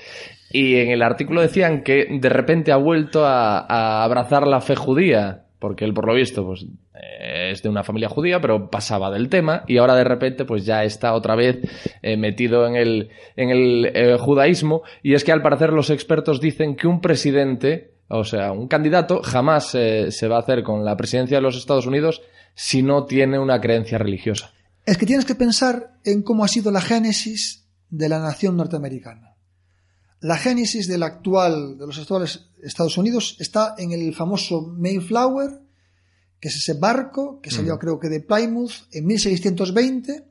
y 0.50 0.76
en 0.76 0.90
el 0.90 1.02
artículo 1.02 1.40
decían 1.40 1.82
que 1.82 2.06
de 2.10 2.28
repente 2.28 2.72
ha 2.72 2.76
vuelto 2.76 3.24
a, 3.24 3.58
a 3.60 4.04
abrazar 4.04 4.46
la 4.46 4.60
fe 4.60 4.76
judía, 4.76 5.44
porque 5.64 5.86
él 5.86 5.94
por 5.94 6.06
lo 6.06 6.14
visto 6.14 6.44
pues 6.44 6.66
eh, 6.94 7.52
es 7.52 7.62
de 7.62 7.70
una 7.70 7.82
familia 7.82 8.10
judía, 8.10 8.38
pero 8.38 8.68
pasaba 8.68 9.10
del 9.10 9.30
tema 9.30 9.64
y 9.66 9.78
ahora 9.78 9.94
de 9.94 10.04
repente 10.04 10.44
pues 10.44 10.66
ya 10.66 10.84
está 10.84 11.14
otra 11.14 11.36
vez 11.36 11.58
eh, 12.02 12.18
metido 12.18 12.66
en 12.66 12.76
el, 12.76 13.08
en 13.34 13.48
el 13.48 13.86
eh, 13.94 14.18
judaísmo 14.18 14.82
y 15.02 15.14
es 15.14 15.24
que 15.24 15.32
al 15.32 15.40
parecer 15.40 15.72
los 15.72 15.88
expertos 15.88 16.38
dicen 16.38 16.76
que 16.76 16.86
un 16.86 17.00
presidente, 17.00 17.93
o 18.08 18.24
sea, 18.24 18.52
un 18.52 18.68
candidato 18.68 19.22
jamás 19.22 19.74
eh, 19.74 20.10
se 20.12 20.28
va 20.28 20.36
a 20.36 20.40
hacer 20.40 20.62
con 20.62 20.84
la 20.84 20.96
presidencia 20.96 21.38
de 21.38 21.42
los 21.42 21.56
Estados 21.56 21.86
Unidos 21.86 22.22
si 22.54 22.82
no 22.82 23.04
tiene 23.06 23.38
una 23.38 23.60
creencia 23.60 23.98
religiosa. 23.98 24.52
Es 24.86 24.98
que 24.98 25.06
tienes 25.06 25.24
que 25.24 25.34
pensar 25.34 25.98
en 26.04 26.22
cómo 26.22 26.44
ha 26.44 26.48
sido 26.48 26.70
la 26.70 26.80
génesis 26.80 27.64
de 27.88 28.08
la 28.08 28.18
nación 28.20 28.56
norteamericana. 28.56 29.36
La 30.20 30.36
génesis 30.36 30.88
del 30.88 31.02
actual, 31.02 31.78
de 31.78 31.86
los 31.86 31.98
actuales 31.98 32.46
Estados 32.62 32.96
Unidos 32.96 33.36
está 33.40 33.74
en 33.78 33.92
el 33.92 34.14
famoso 34.14 34.62
Mayflower, 34.62 35.50
que 36.40 36.48
es 36.48 36.56
ese 36.56 36.74
barco 36.74 37.40
que 37.40 37.50
salió 37.50 37.78
creo 37.78 37.98
que 37.98 38.08
de 38.08 38.20
Plymouth 38.20 38.72
en 38.92 39.06
1620 39.06 40.24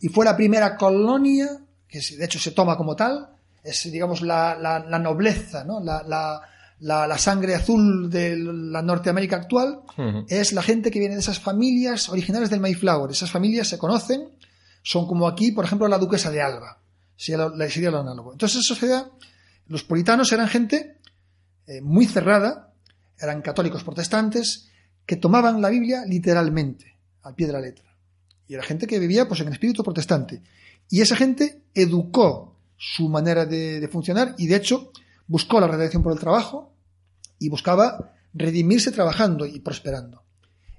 y 0.00 0.08
fue 0.08 0.24
la 0.24 0.36
primera 0.36 0.76
colonia, 0.76 1.48
que 1.88 2.00
de 2.18 2.24
hecho 2.24 2.38
se 2.38 2.52
toma 2.52 2.76
como 2.76 2.96
tal, 2.96 3.28
es 3.62 3.90
digamos 3.90 4.22
la, 4.22 4.56
la- 4.58 4.78
la 4.78 4.98
nobleza, 4.98 5.64
¿no? 5.64 5.80
la, 5.80 6.02
la- 6.06 6.40
la- 6.80 7.06
la 7.06 7.18
sangre 7.18 7.54
azul 7.54 8.10
de 8.10 8.36
la 8.36 8.82
Norteamérica 8.82 9.36
actual, 9.36 9.80
es 10.28 10.52
la 10.52 10.62
gente 10.62 10.90
que 10.90 10.98
viene 10.98 11.14
de 11.14 11.20
esas 11.20 11.38
familias 11.38 12.08
originales 12.08 12.50
del 12.50 12.60
Mayflower. 12.60 13.10
Esas 13.10 13.30
familias 13.30 13.68
se 13.68 13.78
conocen, 13.78 14.28
son 14.82 15.06
como 15.06 15.28
aquí, 15.28 15.52
por 15.52 15.64
ejemplo, 15.64 15.86
la 15.88 15.98
duquesa 15.98 16.30
de 16.30 16.40
Alba. 16.42 16.80
Sería 17.16 17.46
lo, 17.48 17.68
sería 17.68 17.90
lo 17.90 18.00
análogo. 18.00 18.32
Entonces, 18.32 18.60
esa 18.60 18.74
sociedad, 18.74 19.06
los 19.66 19.84
puritanos 19.84 20.32
eran 20.32 20.48
gente 20.48 20.96
eh, 21.66 21.80
muy 21.82 22.06
cerrada, 22.06 22.72
eran 23.18 23.42
católicos 23.42 23.84
protestantes, 23.84 24.68
que 25.06 25.16
tomaban 25.16 25.60
la 25.60 25.68
Biblia 25.68 26.04
literalmente, 26.06 26.96
al 27.22 27.34
pie 27.34 27.46
de 27.46 27.52
la 27.52 27.60
letra. 27.60 27.94
Y 28.48 28.54
era 28.54 28.62
gente 28.62 28.86
que 28.86 28.98
vivía 28.98 29.28
pues, 29.28 29.40
en 29.40 29.48
espíritu 29.48 29.84
protestante. 29.84 30.42
Y 30.88 31.02
esa 31.02 31.14
gente 31.14 31.62
educó 31.74 32.56
su 32.76 33.08
manera 33.10 33.44
de, 33.44 33.78
de 33.80 33.88
funcionar 33.88 34.34
y 34.38 34.46
de 34.46 34.56
hecho 34.56 34.90
buscó 35.26 35.60
la 35.60 35.68
redención 35.68 36.02
por 36.02 36.12
el 36.12 36.18
trabajo 36.18 36.69
y 37.40 37.48
buscaba 37.48 38.12
redimirse 38.32 38.92
trabajando 38.92 39.44
y 39.46 39.58
prosperando. 39.58 40.22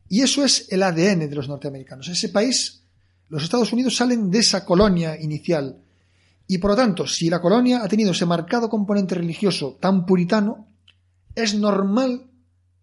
Y 0.07 0.21
eso 0.21 0.45
es 0.45 0.67
el 0.71 0.83
ADN 0.83 1.27
de 1.29 1.35
los 1.35 1.49
norteamericanos. 1.49 2.07
Ese 2.07 2.29
país, 2.29 2.83
los 3.27 3.43
Estados 3.43 3.73
Unidos 3.73 3.95
salen 3.97 4.31
de 4.31 4.39
esa 4.39 4.63
colonia 4.65 5.19
inicial. 5.19 5.81
Y 6.47 6.57
por 6.59 6.71
lo 6.71 6.75
tanto, 6.77 7.05
si 7.07 7.29
la 7.29 7.41
colonia 7.41 7.83
ha 7.83 7.87
tenido 7.89 8.11
ese 8.11 8.25
marcado 8.25 8.69
componente 8.69 9.15
religioso 9.15 9.77
tan 9.81 10.05
puritano, 10.05 10.67
es 11.35 11.55
normal 11.55 12.29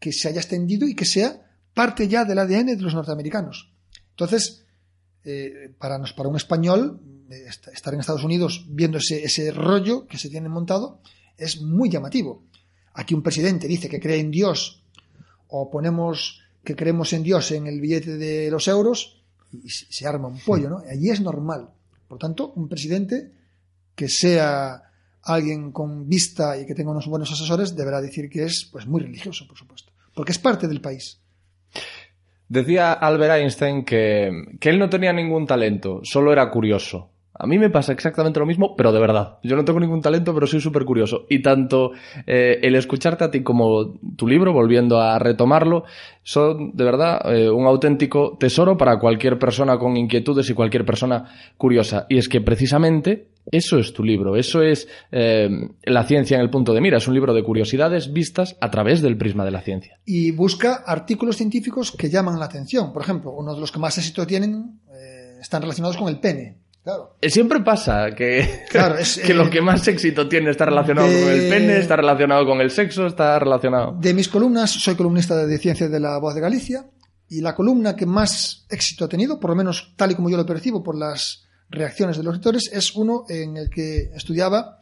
que 0.00 0.12
se 0.12 0.28
haya 0.28 0.40
extendido 0.40 0.86
y 0.86 0.94
que 0.94 1.04
sea 1.04 1.42
parte 1.74 2.08
ya 2.08 2.24
del 2.24 2.38
ADN 2.38 2.66
de 2.66 2.80
los 2.80 2.94
norteamericanos. 2.94 3.72
Entonces, 4.10 4.64
eh, 5.24 5.74
para, 5.78 5.98
nos, 5.98 6.12
para 6.14 6.28
un 6.30 6.36
español, 6.36 7.00
eh, 7.30 7.44
est- 7.46 7.68
estar 7.68 7.92
en 7.92 8.00
Estados 8.00 8.24
Unidos 8.24 8.64
viendo 8.70 8.98
ese, 8.98 9.22
ese 9.22 9.50
rollo 9.50 10.06
que 10.06 10.16
se 10.18 10.30
tiene 10.30 10.48
montado 10.48 11.02
es 11.36 11.60
muy 11.60 11.90
llamativo. 11.90 12.44
Aquí 12.98 13.14
un 13.14 13.22
presidente 13.22 13.68
dice 13.68 13.88
que 13.88 14.00
cree 14.00 14.18
en 14.18 14.32
Dios 14.32 14.82
o 15.46 15.70
ponemos 15.70 16.42
que 16.64 16.74
creemos 16.74 17.12
en 17.12 17.22
Dios 17.22 17.52
en 17.52 17.68
el 17.68 17.80
billete 17.80 18.16
de 18.16 18.50
los 18.50 18.66
euros 18.66 19.22
y 19.52 19.70
se 19.70 20.04
arma 20.04 20.26
un 20.26 20.40
pollo, 20.40 20.68
¿no? 20.68 20.78
Allí 20.78 21.08
es 21.08 21.20
normal. 21.20 21.68
Por 22.08 22.18
tanto, 22.18 22.52
un 22.56 22.68
presidente 22.68 23.30
que 23.94 24.08
sea 24.08 24.82
alguien 25.22 25.70
con 25.70 26.08
vista 26.08 26.58
y 26.58 26.66
que 26.66 26.74
tenga 26.74 26.90
unos 26.90 27.06
buenos 27.06 27.30
asesores 27.30 27.76
deberá 27.76 28.00
decir 28.00 28.28
que 28.28 28.42
es 28.42 28.68
pues 28.72 28.84
muy 28.88 29.00
religioso, 29.00 29.46
por 29.46 29.56
supuesto, 29.56 29.92
porque 30.12 30.32
es 30.32 30.38
parte 30.40 30.66
del 30.66 30.80
país. 30.80 31.20
Decía 32.48 32.94
Albert 32.94 33.34
Einstein 33.34 33.84
que, 33.84 34.56
que 34.58 34.70
él 34.70 34.78
no 34.80 34.90
tenía 34.90 35.12
ningún 35.12 35.46
talento, 35.46 36.00
solo 36.02 36.32
era 36.32 36.50
curioso. 36.50 37.10
A 37.38 37.46
mí 37.46 37.58
me 37.58 37.70
pasa 37.70 37.92
exactamente 37.92 38.40
lo 38.40 38.46
mismo, 38.46 38.74
pero 38.76 38.92
de 38.92 39.00
verdad. 39.00 39.38
Yo 39.44 39.54
no 39.54 39.64
tengo 39.64 39.78
ningún 39.78 40.02
talento, 40.02 40.34
pero 40.34 40.46
soy 40.46 40.60
súper 40.60 40.84
curioso. 40.84 41.26
Y 41.28 41.40
tanto 41.40 41.92
eh, 42.26 42.58
el 42.62 42.74
escucharte 42.74 43.24
a 43.24 43.30
ti 43.30 43.42
como 43.42 43.98
tu 44.16 44.26
libro, 44.26 44.52
volviendo 44.52 45.00
a 45.00 45.18
retomarlo, 45.18 45.84
son 46.22 46.72
de 46.74 46.84
verdad 46.84 47.20
eh, 47.32 47.48
un 47.48 47.66
auténtico 47.66 48.36
tesoro 48.38 48.76
para 48.76 48.98
cualquier 48.98 49.38
persona 49.38 49.78
con 49.78 49.96
inquietudes 49.96 50.50
y 50.50 50.54
cualquier 50.54 50.84
persona 50.84 51.24
curiosa. 51.56 52.06
Y 52.08 52.18
es 52.18 52.28
que 52.28 52.40
precisamente 52.40 53.28
eso 53.50 53.78
es 53.78 53.94
tu 53.94 54.02
libro, 54.02 54.36
eso 54.36 54.60
es 54.60 54.88
eh, 55.10 55.48
la 55.84 56.04
ciencia 56.04 56.34
en 56.34 56.42
el 56.42 56.50
punto 56.50 56.74
de 56.74 56.80
mira. 56.80 56.98
Es 56.98 57.06
un 57.06 57.14
libro 57.14 57.32
de 57.34 57.44
curiosidades 57.44 58.12
vistas 58.12 58.56
a 58.60 58.70
través 58.70 59.00
del 59.00 59.16
prisma 59.16 59.44
de 59.44 59.52
la 59.52 59.62
ciencia. 59.62 59.98
Y 60.04 60.32
busca 60.32 60.82
artículos 60.86 61.36
científicos 61.36 61.92
que 61.92 62.10
llaman 62.10 62.38
la 62.38 62.46
atención. 62.46 62.92
Por 62.92 63.02
ejemplo, 63.02 63.30
uno 63.30 63.54
de 63.54 63.60
los 63.60 63.70
que 63.70 63.78
más 63.78 63.96
éxito 63.96 64.26
tienen 64.26 64.80
están 65.40 65.62
relacionados 65.62 65.96
con 65.96 66.08
el 66.08 66.18
pene. 66.18 66.56
Claro. 66.88 67.16
Eh, 67.20 67.28
Siempre 67.28 67.60
pasa 67.60 68.12
que, 68.16 68.64
Claro, 68.70 68.96
es, 68.96 69.18
que 69.26 69.32
eh, 69.32 69.34
lo 69.34 69.50
que 69.50 69.60
más 69.60 69.86
éxito 69.88 70.26
tiene 70.26 70.50
está 70.50 70.64
relacionado 70.64 71.06
de- 71.06 71.20
con 71.20 71.30
el 71.32 71.48
pene, 71.50 71.76
está 71.76 71.96
relacionado 71.96 72.46
con 72.46 72.62
el 72.62 72.70
sexo, 72.70 73.06
está 73.06 73.38
relacionado. 73.38 73.94
De 74.00 74.14
mis 74.14 74.26
columnas, 74.28 74.70
soy 74.70 74.94
columnista 74.94 75.36
de 75.44 75.58
Ciencias 75.58 75.90
de 75.90 76.00
la 76.00 76.16
Voz 76.18 76.34
de 76.34 76.40
Galicia 76.40 76.86
y 77.28 77.42
la 77.42 77.54
columna 77.54 77.94
que 77.94 78.06
más 78.06 78.64
éxito 78.70 79.04
ha 79.04 79.08
tenido, 79.08 79.38
por 79.38 79.50
lo 79.50 79.56
menos 79.56 79.92
tal 79.96 80.12
y 80.12 80.14
como 80.14 80.30
yo 80.30 80.38
lo 80.38 80.46
percibo 80.46 80.82
por 80.82 80.96
las 80.96 81.44
reacciones 81.68 82.16
de 82.16 82.22
los 82.22 82.32
lectores, 82.36 82.70
es 82.72 82.94
uno 82.96 83.24
en 83.28 83.58
el 83.58 83.68
que 83.68 84.10
estudiaba 84.16 84.78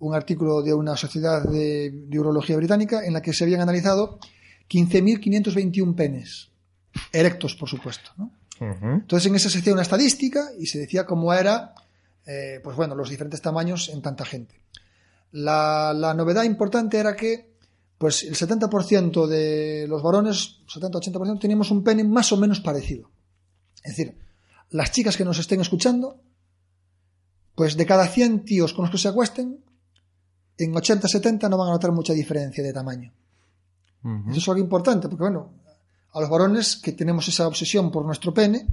un 0.00 0.14
artículo 0.14 0.60
de 0.60 0.74
una 0.74 0.98
sociedad 0.98 1.42
de, 1.44 1.90
de 1.94 2.18
urología 2.20 2.58
británica 2.58 3.06
en 3.06 3.14
la 3.14 3.22
que 3.22 3.32
se 3.32 3.44
habían 3.44 3.62
analizado 3.62 4.18
15.521 4.68 5.94
penes, 5.94 6.50
erectos, 7.10 7.54
por 7.54 7.70
supuesto. 7.70 8.10
¿no? 8.18 8.32
Entonces 8.60 9.26
en 9.26 9.36
esa 9.36 9.50
se 9.50 9.58
hacía 9.58 9.72
una 9.72 9.82
estadística 9.82 10.50
y 10.58 10.66
se 10.66 10.78
decía 10.78 11.06
cómo 11.06 11.32
era, 11.32 11.74
eh, 12.26 12.60
pues 12.62 12.76
bueno, 12.76 12.94
los 12.94 13.10
diferentes 13.10 13.40
tamaños 13.40 13.88
en 13.88 14.02
tanta 14.02 14.24
gente. 14.24 14.60
La, 15.32 15.92
la 15.94 16.14
novedad 16.14 16.44
importante 16.44 16.98
era 16.98 17.14
que 17.14 17.48
pues 17.98 18.22
el 18.22 18.36
70% 18.36 19.26
de 19.26 19.86
los 19.88 20.02
varones, 20.02 20.60
70-80%, 20.72 21.40
teníamos 21.40 21.70
un 21.72 21.82
pene 21.82 22.04
más 22.04 22.32
o 22.32 22.36
menos 22.36 22.60
parecido. 22.60 23.10
Es 23.82 23.96
decir, 23.96 24.16
las 24.70 24.92
chicas 24.92 25.16
que 25.16 25.24
nos 25.24 25.38
estén 25.38 25.60
escuchando, 25.60 26.20
pues 27.56 27.76
de 27.76 27.86
cada 27.86 28.06
100 28.06 28.44
tíos 28.44 28.72
con 28.72 28.84
los 28.84 28.92
que 28.92 28.98
se 28.98 29.08
acuesten, 29.08 29.64
en 30.58 30.72
80-70 30.72 31.50
no 31.50 31.58
van 31.58 31.68
a 31.68 31.72
notar 31.72 31.90
mucha 31.92 32.12
diferencia 32.12 32.62
de 32.62 32.72
tamaño. 32.72 33.12
Eso 34.30 34.38
es 34.38 34.48
algo 34.48 34.60
importante, 34.60 35.08
porque 35.08 35.24
bueno, 35.24 35.52
a 36.12 36.20
los 36.20 36.30
varones 36.30 36.76
que 36.76 36.92
tenemos 36.92 37.28
esa 37.28 37.46
obsesión 37.46 37.90
por 37.90 38.04
nuestro 38.04 38.32
pene, 38.32 38.66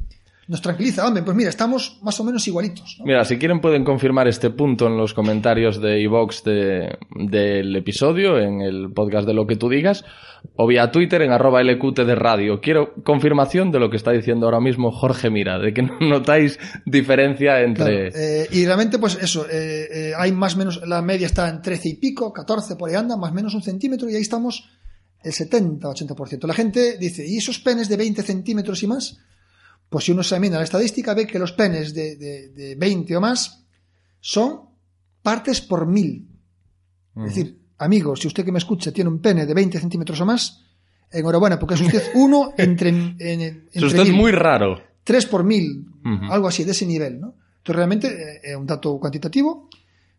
nos 0.47 0.61
tranquiliza, 0.61 1.07
hombre, 1.07 1.23
pues 1.23 1.35
mira, 1.35 1.49
estamos 1.49 1.97
más 2.03 2.19
o 2.19 2.23
menos 2.23 2.47
igualitos. 2.47 2.97
¿no? 2.99 3.05
Mira, 3.05 3.25
si 3.25 3.37
quieren 3.37 3.61
pueden 3.61 3.83
confirmar 3.83 4.27
este 4.27 4.51
punto 4.51 4.85
en 4.87 4.95
los 4.95 5.13
comentarios 5.15 5.81
de 5.81 5.99
iVox 6.01 6.43
de, 6.43 6.97
del 7.15 7.75
episodio, 7.75 8.39
en 8.39 8.61
el 8.61 8.91
podcast 8.93 9.25
de 9.25 9.33
lo 9.33 9.47
que 9.47 9.55
tú 9.55 9.69
digas, 9.69 10.05
o 10.55 10.67
vía 10.67 10.91
Twitter 10.91 11.23
en 11.23 11.31
arroba 11.31 11.63
LQT 11.63 12.01
de 12.01 12.13
radio. 12.13 12.61
Quiero 12.61 12.93
confirmación 13.03 13.71
de 13.71 13.79
lo 13.79 13.89
que 13.89 13.97
está 13.97 14.11
diciendo 14.11 14.45
ahora 14.45 14.59
mismo 14.59 14.91
Jorge 14.91 15.31
Mira, 15.31 15.57
de 15.57 15.73
que 15.73 15.81
no 15.81 15.97
notáis 15.99 16.59
diferencia 16.85 17.61
entre... 17.61 18.11
Claro, 18.11 18.25
eh, 18.25 18.47
y 18.51 18.65
realmente, 18.65 18.99
pues 18.99 19.17
eso, 19.19 19.47
eh, 19.49 19.87
eh, 19.91 20.11
hay 20.15 20.31
más 20.31 20.53
o 20.53 20.59
menos, 20.59 20.87
la 20.87 21.01
media 21.01 21.25
está 21.25 21.49
en 21.49 21.63
13 21.63 21.89
y 21.89 21.95
pico, 21.95 22.31
14 22.31 22.75
por 22.75 22.89
ahí 22.89 22.95
anda, 22.95 23.17
más 23.17 23.31
o 23.31 23.33
menos 23.33 23.55
un 23.55 23.63
centímetro, 23.63 24.07
y 24.11 24.15
ahí 24.15 24.21
estamos 24.21 24.69
el 25.25 25.33
70-80%. 25.33 26.45
La 26.47 26.53
gente 26.53 26.97
dice, 26.97 27.25
¿y 27.27 27.37
esos 27.37 27.59
penes 27.59 27.89
de 27.89 27.97
20 27.97 28.21
centímetros 28.23 28.81
y 28.83 28.87
más? 28.87 29.17
Pues 29.89 30.05
si 30.05 30.11
uno 30.11 30.21
examina 30.21 30.57
la 30.57 30.63
estadística, 30.63 31.13
ve 31.13 31.27
que 31.27 31.39
los 31.39 31.51
penes 31.51 31.93
de, 31.93 32.15
de, 32.15 32.49
de 32.49 32.75
20 32.75 33.15
o 33.17 33.21
más 33.21 33.63
son 34.19 34.61
partes 35.21 35.61
por 35.61 35.85
mil. 35.87 36.27
Es 37.17 37.23
decir, 37.35 37.59
amigo, 37.77 38.15
si 38.15 38.27
usted 38.27 38.43
que 38.45 38.51
me 38.51 38.59
escucha 38.59 38.91
tiene 38.91 39.09
un 39.09 39.19
pene 39.19 39.45
de 39.45 39.53
20 39.53 39.79
centímetros 39.79 40.19
o 40.21 40.25
más, 40.25 40.61
enhorabuena, 41.11 41.57
porque 41.59 41.75
es 41.75 41.81
usted 41.81 42.03
uno 42.15 42.53
entre, 42.57 42.89
en, 42.89 43.15
en- 43.19 43.41
entre 43.41 43.69
Eso 43.73 43.85
usted 43.87 43.99
es 44.01 44.11
muy 44.11 44.31
raro. 44.31 44.81
3 45.03 45.25
por 45.27 45.43
mil, 45.43 45.85
algo 46.29 46.47
así, 46.47 46.63
de 46.63 46.71
ese 46.71 46.85
nivel. 46.85 47.19
¿no? 47.19 47.35
Entonces, 47.57 47.75
realmente, 47.75 48.07
eh, 48.07 48.41
es 48.43 48.55
un 48.55 48.65
dato 48.65 48.97
cuantitativo. 48.99 49.69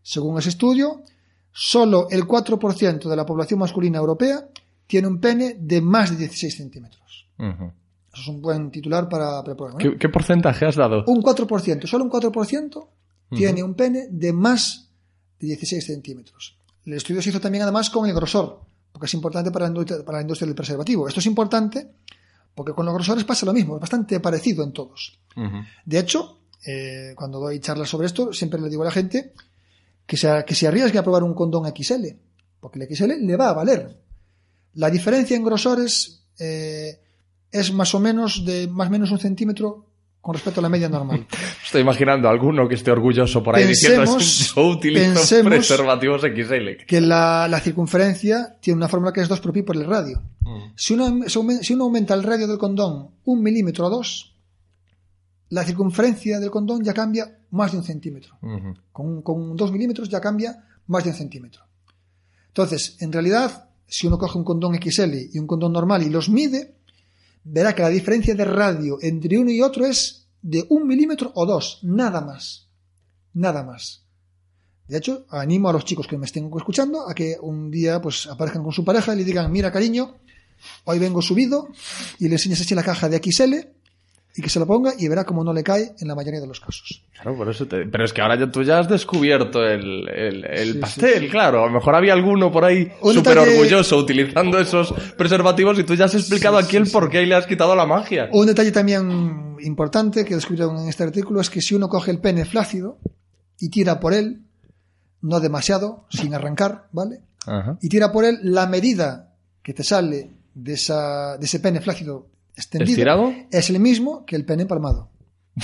Según 0.01 0.37
ese 0.39 0.49
estudio, 0.49 1.03
solo 1.51 2.07
el 2.09 2.23
4% 2.23 3.09
de 3.09 3.15
la 3.15 3.25
población 3.25 3.59
masculina 3.59 3.97
europea 3.99 4.47
tiene 4.87 5.07
un 5.07 5.19
pene 5.19 5.57
de 5.59 5.81
más 5.81 6.11
de 6.11 6.17
16 6.17 6.57
centímetros. 6.57 7.27
Eso 7.37 8.21
es 8.21 8.27
un 8.27 8.41
buen 8.41 8.71
titular 8.71 9.07
para. 9.07 9.43
¿no? 9.43 9.77
¿Qué, 9.77 9.97
qué 9.97 10.09
porcentaje 10.09 10.65
has 10.65 10.75
dado? 10.75 11.03
Un 11.05 11.21
4%, 11.21 11.85
solo 11.85 12.05
un 12.05 12.09
4% 12.09 12.87
tiene 13.35 13.61
un 13.61 13.75
pene 13.75 14.07
de 14.09 14.33
más 14.33 14.89
de 15.39 15.47
16 15.47 15.85
centímetros. 15.85 16.57
El 16.85 16.93
estudio 16.93 17.21
se 17.21 17.29
hizo 17.29 17.41
también 17.41 17.63
además 17.63 17.89
con 17.89 18.07
el 18.07 18.15
grosor, 18.15 18.61
porque 18.91 19.05
es 19.05 19.13
importante 19.13 19.51
para 19.51 19.65
la 19.65 19.69
industria, 19.69 20.03
para 20.05 20.19
la 20.19 20.21
industria 20.21 20.47
del 20.47 20.55
preservativo. 20.55 21.07
Esto 21.07 21.19
es 21.19 21.25
importante 21.25 21.91
porque 22.55 22.73
con 22.73 22.85
los 22.87 22.95
grosores 22.95 23.23
pasa 23.23 23.45
lo 23.45 23.53
mismo, 23.53 23.75
es 23.75 23.81
bastante 23.81 24.19
parecido 24.19 24.63
en 24.63 24.71
todos. 24.71 25.19
De 25.85 25.99
hecho, 25.99 26.39
eh, 26.65 27.13
cuando 27.15 27.39
doy 27.39 27.59
charlas 27.59 27.87
sobre 27.87 28.07
esto, 28.07 28.33
siempre 28.33 28.59
le 28.59 28.67
digo 28.67 28.81
a 28.81 28.85
la 28.85 28.91
gente 28.91 29.33
que 30.07 30.17
se, 30.17 30.43
que 30.43 30.55
se 30.55 30.67
arriesgue 30.67 30.97
a 30.97 31.03
probar 31.03 31.21
un 31.21 31.35
condón 31.35 31.65
XL, 31.67 32.07
porque 32.59 32.79
el 32.79 32.95
XL 32.95 33.23
le 33.23 33.35
va 33.35 33.49
a 33.49 33.53
valer. 33.53 33.95
La 34.77 34.89
diferencia 34.89 35.35
en 35.35 35.43
grosores 35.43 36.23
eh, 36.39 36.99
es 37.51 37.71
más 37.73 37.93
o 37.95 37.99
menos 37.99 38.45
de 38.45 38.67
más 38.67 38.87
o 38.87 38.91
menos 38.91 39.11
un 39.11 39.19
centímetro 39.19 39.85
con 40.21 40.33
respecto 40.33 40.59
a 40.59 40.63
la 40.63 40.69
media 40.69 40.89
normal. 40.89 41.25
Estoy 41.65 41.81
imaginando 41.81 42.27
a 42.27 42.31
alguno 42.31 42.67
que 42.67 42.75
esté 42.75 42.91
orgulloso 42.91 43.41
por 43.43 43.55
ahí 43.55 43.63
diciendo 43.65 44.01
Pensemos- 44.03 44.53
yo 44.55 44.67
utilizo 44.69 45.43
preservativos 45.43 46.21
XL. 46.21 46.85
que 46.87 46.99
la, 47.01 47.47
la 47.49 47.59
circunferencia 47.59 48.57
tiene 48.61 48.77
una 48.77 48.87
fórmula 48.87 49.11
que 49.13 49.21
es 49.21 49.27
2 49.29 49.39
por 49.39 49.53
pi 49.53 49.61
por 49.63 49.75
el 49.77 49.85
radio. 49.85 50.21
Si 50.75 50.93
uno, 50.93 51.27
se 51.27 51.39
aumen- 51.39 51.61
si 51.61 51.73
uno 51.73 51.85
aumenta 51.85 52.13
el 52.13 52.23
radio 52.23 52.47
del 52.47 52.57
condón 52.57 53.09
un 53.25 53.41
milímetro 53.43 53.87
o 53.87 53.89
dos, 53.89 54.33
la 55.49 55.63
circunferencia 55.63 56.39
del 56.39 56.51
condón 56.51 56.83
ya 56.83 56.93
cambia 56.93 57.39
más 57.51 57.71
de 57.71 57.77
un 57.79 57.83
centímetro. 57.83 58.37
Con, 58.91 59.21
con 59.21 59.55
dos 59.55 59.71
milímetros 59.71 60.09
ya 60.09 60.19
cambia 60.21 60.63
más 60.87 61.03
de 61.05 61.11
un 61.11 61.15
centímetro. 61.15 61.63
Entonces, 62.47 62.97
en 63.01 63.11
realidad, 63.13 63.66
si 63.87 64.07
uno 64.07 64.17
coge 64.17 64.37
un 64.37 64.43
condón 64.43 64.75
XL 64.75 65.13
y 65.33 65.39
un 65.39 65.47
condón 65.47 65.73
normal 65.73 66.03
y 66.03 66.09
los 66.09 66.29
mide, 66.29 66.75
verá 67.43 67.73
que 67.73 67.81
la 67.81 67.89
diferencia 67.89 68.35
de 68.35 68.45
radio 68.45 68.97
entre 69.01 69.37
uno 69.37 69.49
y 69.49 69.61
otro 69.61 69.85
es 69.85 70.27
de 70.41 70.65
un 70.69 70.87
milímetro 70.87 71.31
o 71.35 71.45
dos, 71.45 71.79
nada 71.83 72.21
más. 72.21 72.67
Nada 73.33 73.63
más. 73.63 74.03
De 74.87 74.97
hecho, 74.97 75.25
animo 75.29 75.69
a 75.69 75.73
los 75.73 75.85
chicos 75.85 76.07
que 76.07 76.17
me 76.17 76.25
estén 76.25 76.49
escuchando 76.55 77.07
a 77.09 77.13
que 77.13 77.37
un 77.41 77.69
día 77.69 78.01
pues 78.01 78.27
aparezcan 78.27 78.63
con 78.63 78.71
su 78.71 78.85
pareja 78.85 79.13
y 79.13 79.17
le 79.17 79.23
digan, 79.23 79.51
mira 79.51 79.71
cariño, 79.71 80.15
hoy 80.85 80.99
vengo 80.99 81.21
subido 81.21 81.67
y 82.19 82.27
le 82.27 82.35
enseñas 82.35 82.61
así 82.61 82.73
la 82.73 82.83
caja 82.83 83.09
de 83.09 83.17
XL 83.17 83.76
y 84.37 84.41
que 84.41 84.49
se 84.49 84.59
la 84.59 84.65
ponga 84.67 84.93
y 84.97 85.07
verá 85.07 85.25
cómo 85.25 85.43
no 85.43 85.51
le 85.51 85.63
cae 85.63 85.93
en 85.99 86.07
la 86.07 86.13
mayoría 86.15 86.39
de 86.39 86.45
los 86.47 86.59
casos. 86.59 87.03
Claro, 87.13 87.35
por 87.35 87.49
eso 87.49 87.65
te- 87.65 87.85
Pero 87.87 88.05
es 88.05 88.13
que 88.13 88.21
ahora 88.21 88.35
ya, 88.37 88.51
tú 88.51 88.61
ya 88.63 88.77
has 88.79 88.87
descubierto 88.87 89.65
el, 89.65 90.07
el- 90.09 90.45
el 90.45 90.73
Sí, 90.73 90.77
pastel, 90.79 91.13
sí, 91.15 91.19
sí. 91.21 91.29
claro. 91.29 91.63
A 91.63 91.67
lo 91.67 91.73
mejor 91.73 91.95
había 91.95 92.13
alguno 92.13 92.51
por 92.51 92.63
ahí 92.63 92.91
súper 93.01 93.35
detalle- 93.37 93.51
orgulloso 93.57 93.97
utilizando 93.97 94.59
esos 94.59 94.93
preservativos 95.17 95.79
y 95.79 95.83
tú 95.83 95.95
ya 95.95 96.05
has 96.05 96.13
explicado 96.15 96.57
aquí 96.59 96.77
el 96.77 96.87
por 96.89 97.09
qué 97.09 97.23
y 97.23 97.25
le 97.25 97.35
has 97.35 97.47
quitado 97.47 97.75
la 97.75 97.85
magia. 97.87 98.29
Un 98.31 98.45
detalle 98.45 98.71
también 98.71 99.55
importante 99.61 100.23
que 100.23 100.35
descubrieron 100.35 100.77
en 100.77 100.87
este 100.87 101.03
artículo 101.03 101.41
es 101.41 101.49
que 101.49 101.59
si 101.61 101.73
uno 101.73 101.89
coge 101.89 102.11
el 102.11 102.19
pene 102.19 102.45
flácido 102.45 102.99
y 103.59 103.69
tira 103.69 103.99
por 103.99 104.13
él, 104.13 104.43
no 105.21 105.39
demasiado, 105.39 106.05
sin 106.09 106.35
arrancar, 106.35 106.87
¿vale? 106.91 107.21
Ajá. 107.47 107.79
Y 107.81 107.89
tira 107.89 108.11
por 108.11 108.23
él 108.23 108.37
la 108.43 108.67
medida 108.67 109.33
que 109.63 109.73
te 109.73 109.83
sale 109.83 110.29
de, 110.53 110.73
esa, 110.73 111.37
de 111.37 111.45
ese 111.45 111.59
pene 111.59 111.81
flácido 111.81 112.27
extendido. 112.57 112.91
¿Estirado? 112.91 113.33
Es 113.51 113.69
el 113.69 113.79
mismo 113.79 114.25
que 114.25 114.35
el 114.35 114.43
pene 114.45 114.63
empalmado. 114.63 115.09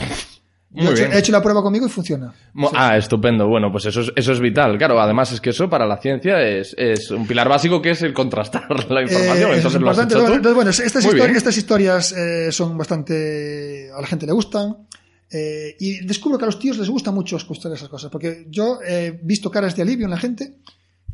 Muy 0.75 0.87
he, 0.87 0.89
hecho, 0.89 1.01
bien. 1.03 1.13
he 1.13 1.19
hecho 1.19 1.31
la 1.31 1.41
prueba 1.43 1.61
conmigo 1.61 1.85
y 1.85 1.89
funciona. 1.89 2.33
Mo- 2.53 2.71
Ah, 2.73 2.97
estupendo. 2.97 3.47
Bueno, 3.47 3.71
pues 3.71 3.85
eso 3.85 4.01
es, 4.01 4.11
eso 4.15 4.31
es 4.31 4.39
vital. 4.39 4.75
Claro, 4.79 4.99
además 4.99 5.31
es 5.31 5.39
que 5.39 5.51
eso 5.51 5.69
para 5.69 5.85
la 5.85 5.97
ciencia 5.97 6.41
es, 6.41 6.73
es 6.79 7.11
un 7.11 7.27
pilar 7.27 7.47
básico 7.47 7.79
que 7.79 7.91
es 7.91 8.01
el 8.01 8.11
contrastar 8.11 8.67
la 8.89 9.03
información. 9.03 9.49
Eh, 9.51 9.51
es 9.51 9.57
Entonces 9.57 9.81
lo 9.81 9.89
has 9.91 9.97
importante. 9.97 10.15
hecho 10.15 10.25
tú. 10.25 10.33
Entonces, 10.33 10.55
bueno, 10.55 10.71
histori- 10.71 11.35
estas 11.37 11.57
historias 11.57 12.11
eh, 12.13 12.51
son 12.51 12.75
bastante. 12.75 13.89
a 13.95 14.01
la 14.01 14.07
gente 14.07 14.25
le 14.25 14.31
gustan. 14.31 14.77
eh, 15.29 15.75
y 15.79 16.03
descubro 16.07 16.39
que 16.39 16.45
a 16.45 16.47
los 16.47 16.57
tíos 16.57 16.77
les 16.79 16.89
gusta 16.89 17.11
mucho 17.11 17.37
escuchar 17.37 17.71
esas 17.71 17.87
cosas. 17.89 18.09
Porque 18.09 18.47
yo 18.49 18.79
he 18.83 19.11
visto 19.23 19.51
caras 19.51 19.75
de 19.75 19.83
alivio 19.83 20.05
en 20.05 20.11
la 20.11 20.17
gente 20.17 20.55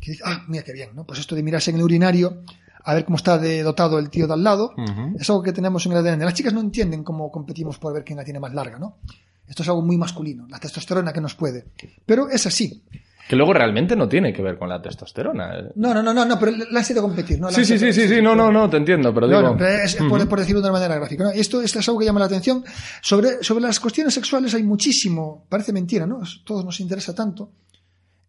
que 0.00 0.12
dice, 0.12 0.22
ah, 0.24 0.42
mira 0.48 0.64
qué 0.64 0.72
bien, 0.72 0.90
¿no? 0.94 1.04
Pues 1.04 1.20
esto 1.20 1.34
de 1.34 1.42
mirarse 1.42 1.70
en 1.70 1.76
el 1.76 1.82
urinario 1.82 2.44
a 2.84 2.94
ver 2.94 3.04
cómo 3.04 3.16
está 3.16 3.38
de 3.38 3.62
dotado 3.62 3.98
el 3.98 4.10
tío 4.10 4.26
de 4.26 4.32
al 4.34 4.42
lado, 4.42 4.74
es 5.18 5.28
algo 5.30 5.42
que 5.42 5.52
tenemos 5.52 5.84
en 5.86 5.92
el 5.92 5.98
ADN. 5.98 6.20
Las 6.20 6.34
chicas 6.34 6.52
no 6.52 6.60
entienden 6.60 7.04
cómo 7.04 7.30
competimos 7.30 7.78
por 7.78 7.92
ver 7.92 8.04
quién 8.04 8.18
la 8.18 8.24
tiene 8.24 8.40
más 8.40 8.54
larga, 8.54 8.78
¿no? 8.78 8.98
Esto 9.46 9.62
es 9.62 9.68
algo 9.68 9.82
muy 9.82 9.96
masculino, 9.96 10.46
la 10.48 10.58
testosterona 10.58 11.12
que 11.12 11.20
nos 11.20 11.34
puede. 11.34 11.66
Pero 12.06 12.28
es 12.28 12.46
así. 12.46 12.84
Que 13.28 13.36
luego 13.36 13.52
realmente 13.52 13.94
no 13.94 14.08
tiene 14.08 14.32
que 14.32 14.42
ver 14.42 14.58
con 14.58 14.68
la 14.68 14.82
testosterona. 14.82 15.70
No, 15.76 15.94
no, 15.94 16.02
no, 16.02 16.12
no, 16.12 16.24
no 16.24 16.38
pero 16.38 16.50
la 16.50 16.80
ansia 16.80 16.96
de 16.96 17.00
competir, 17.00 17.40
¿no? 17.40 17.48
La 17.48 17.52
Sí, 17.52 17.64
sí, 17.64 17.78
sí, 17.78 17.92
sí, 17.92 18.08
sí, 18.08 18.20
no, 18.20 18.34
no, 18.34 18.50
no, 18.50 18.68
te 18.68 18.76
entiendo, 18.76 19.14
pero 19.14 19.28
digo... 19.28 19.40
No, 19.40 19.50
no, 19.50 19.56
pero 19.56 19.84
es 19.84 19.96
por, 20.26 20.38
decirlo 20.40 20.60
de 20.60 20.68
una 20.68 20.78
manera 20.78 20.96
gráfica. 20.96 21.24
¿no? 21.24 21.30
Esto, 21.30 21.62
esto 21.62 21.78
es 21.78 21.88
algo 21.88 22.00
que 22.00 22.06
llama 22.06 22.18
la 22.18 22.26
atención. 22.26 22.64
Sobre, 23.00 23.42
sobre 23.42 23.62
las 23.62 23.78
cuestiones 23.78 24.14
sexuales 24.14 24.52
hay 24.54 24.64
muchísimo, 24.64 25.46
parece 25.48 25.72
mentira, 25.72 26.06
¿no? 26.06 26.20
Todos 26.44 26.64
nos 26.64 26.80
interesa 26.80 27.14
tanto. 27.14 27.52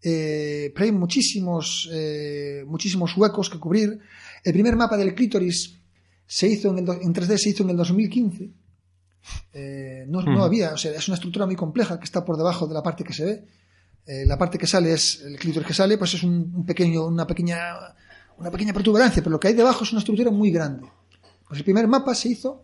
Eh, 0.04 0.72
pero 0.74 0.86
hay 0.86 0.92
muchísimos, 0.92 1.90
eh, 1.92 2.64
muchísimos 2.68 3.16
huecos 3.16 3.50
que 3.50 3.60
cubrir. 3.60 4.00
El 4.44 4.54
primer 4.54 4.76
mapa 4.76 4.98
del 4.98 5.14
clítoris 5.14 5.78
se 6.26 6.48
hizo 6.48 6.70
en, 6.70 6.80
el 6.80 6.90
en 7.02 7.14
3D, 7.14 7.38
se 7.38 7.50
hizo 7.50 7.64
en 7.64 7.70
el 7.72 7.78
2015. 7.78 8.50
Eh, 9.54 10.06
no, 10.08 10.22
no 10.22 10.34
Ujú. 10.34 10.44
había, 10.44 10.74
o 10.74 10.78
sea, 10.78 10.92
es 10.94 11.08
una 11.08 11.16
estructura 11.16 11.46
muy 11.46 11.56
compleja 11.56 12.00
que 12.00 12.06
está 12.06 12.26
por 12.26 12.38
debajo 12.38 12.68
de 12.68 12.74
la 12.74 12.82
parte 12.82 13.04
que 13.04 13.14
se 13.14 13.26
ve. 13.26 13.46
Eh, 14.08 14.26
la 14.26 14.38
parte 14.38 14.58
que 14.58 14.66
sale 14.66 14.94
es 14.94 15.22
el 15.22 15.38
clítoris 15.38 15.68
que 15.68 15.74
sale, 15.74 15.98
pues 15.98 16.14
es 16.16 16.24
un, 16.24 16.52
un 16.56 16.66
pequeño, 16.66 17.06
una 17.06 17.28
pequeña, 17.28 17.76
una 18.38 18.50
pequeña 18.50 18.74
protuberancia, 18.74 19.22
pero 19.22 19.32
lo 19.32 19.40
que 19.40 19.50
hay 19.50 19.54
debajo 19.54 19.84
es 19.84 19.92
una 19.92 20.00
estructura 20.00 20.32
muy 20.32 20.50
grande. 20.52 20.88
Pues 21.48 21.60
el 21.60 21.64
primer 21.64 21.88
mapa 21.88 22.16
se 22.16 22.30
hizo 22.30 22.64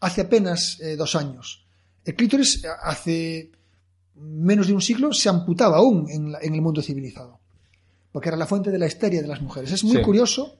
hace 0.00 0.22
apenas 0.22 0.80
eh, 0.80 0.96
dos 0.96 1.14
años. 1.14 1.64
El 2.04 2.14
clítoris 2.16 2.64
eh, 2.64 2.68
hace 2.82 3.52
menos 4.16 4.66
de 4.66 4.72
un 4.72 4.80
siglo 4.82 5.12
se 5.12 5.28
amputaba 5.28 5.76
aún 5.76 6.10
en, 6.10 6.32
la- 6.32 6.38
en 6.42 6.54
el 6.54 6.60
mundo 6.62 6.82
civilizado, 6.82 7.38
porque 8.10 8.28
era 8.30 8.36
la 8.36 8.46
fuente 8.46 8.70
de 8.70 8.78
la 8.78 8.86
histeria 8.86 9.22
de 9.22 9.28
las 9.28 9.40
mujeres. 9.40 9.70
Es 9.70 9.84
muy 9.84 9.96
Sí. 9.98 10.02
curioso 10.02 10.58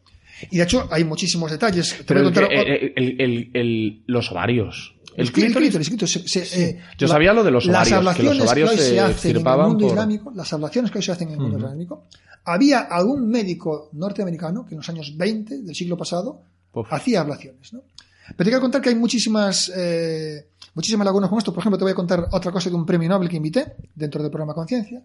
y 0.51 0.59
de 0.59 0.63
hecho 0.65 0.89
hay 0.91 1.05
muchísimos 1.05 1.51
detalles. 1.51 1.97
Te 1.99 2.05
Pero 2.05 2.21
voy 2.21 2.27
a 2.27 2.29
el, 2.29 2.35
contar- 2.35 2.49
que- 2.49 2.93
el- 2.97 3.21
el- 3.21 3.51
el- 3.55 4.03
los 4.07 4.31
ovarios. 4.33 4.95
El 5.17 5.27
el 5.27 5.33
clítoris, 5.33 5.57
clítoris... 5.57 5.87
el 5.87 5.97
clítoris, 5.97 6.13
se- 6.33 6.45
se- 6.45 6.65
eh, 6.71 6.81
Yo 6.99 7.07
sabía 7.07 7.33
lo 7.33 7.45
de 7.45 7.51
los 7.53 7.67
ovarios, 7.69 7.87
que 7.89 7.91
los 7.95 7.99
ablaciones 7.99 8.43
ovarios 8.43 8.71
hoy 8.71 8.77
se 8.79 9.01
hacen 9.01 9.31
en 9.31 9.37
el 9.37 9.45
mundo 9.45 9.79
por- 9.79 9.89
islámico, 9.93 10.33
las 10.35 10.53
ablaciones 10.53 10.91
que 10.91 10.99
hoy 10.99 11.05
se 11.05 11.13
hacen 11.13 11.29
en 11.29 11.35
el 11.35 11.41
mundo 11.41 11.59
islámico, 11.59 12.05
había 12.45 12.81
algún 12.81 13.29
médico 13.29 13.91
norteamericano 13.93 14.67
que 14.67 14.75
en 14.75 14.79
los 14.79 14.89
años 14.89 15.17
20 15.17 15.63
del 15.63 15.75
siglo 15.75 15.97
pasado 15.97 16.43
Uf. 16.73 16.93
hacía 16.93 17.21
ablaciones. 17.21 17.73
¿no? 17.73 17.83
Pero 18.29 18.39
te 18.39 18.45
quiero 18.45 18.61
contar 18.61 18.81
que 18.83 18.89
hay 18.89 18.97
muchísimas, 18.97 19.71
eh, 19.77 20.49
muchísimas 20.75 21.05
lagunas 21.05 21.31
con 21.31 21.39
esto. 21.39 21.53
Por 21.53 21.61
ejemplo, 21.61 21.79
te 21.79 21.85
voy 21.85 21.93
a 21.93 21.95
contar 21.95 22.27
otra 22.33 22.51
cosa 22.51 22.69
de 22.69 22.75
un 22.75 22.85
premio 22.85 23.09
Nobel 23.09 23.29
que 23.29 23.37
invité 23.37 23.75
dentro 23.95 24.21
del 24.21 24.33
programa 24.33 24.53
Conciencia. 24.55 25.01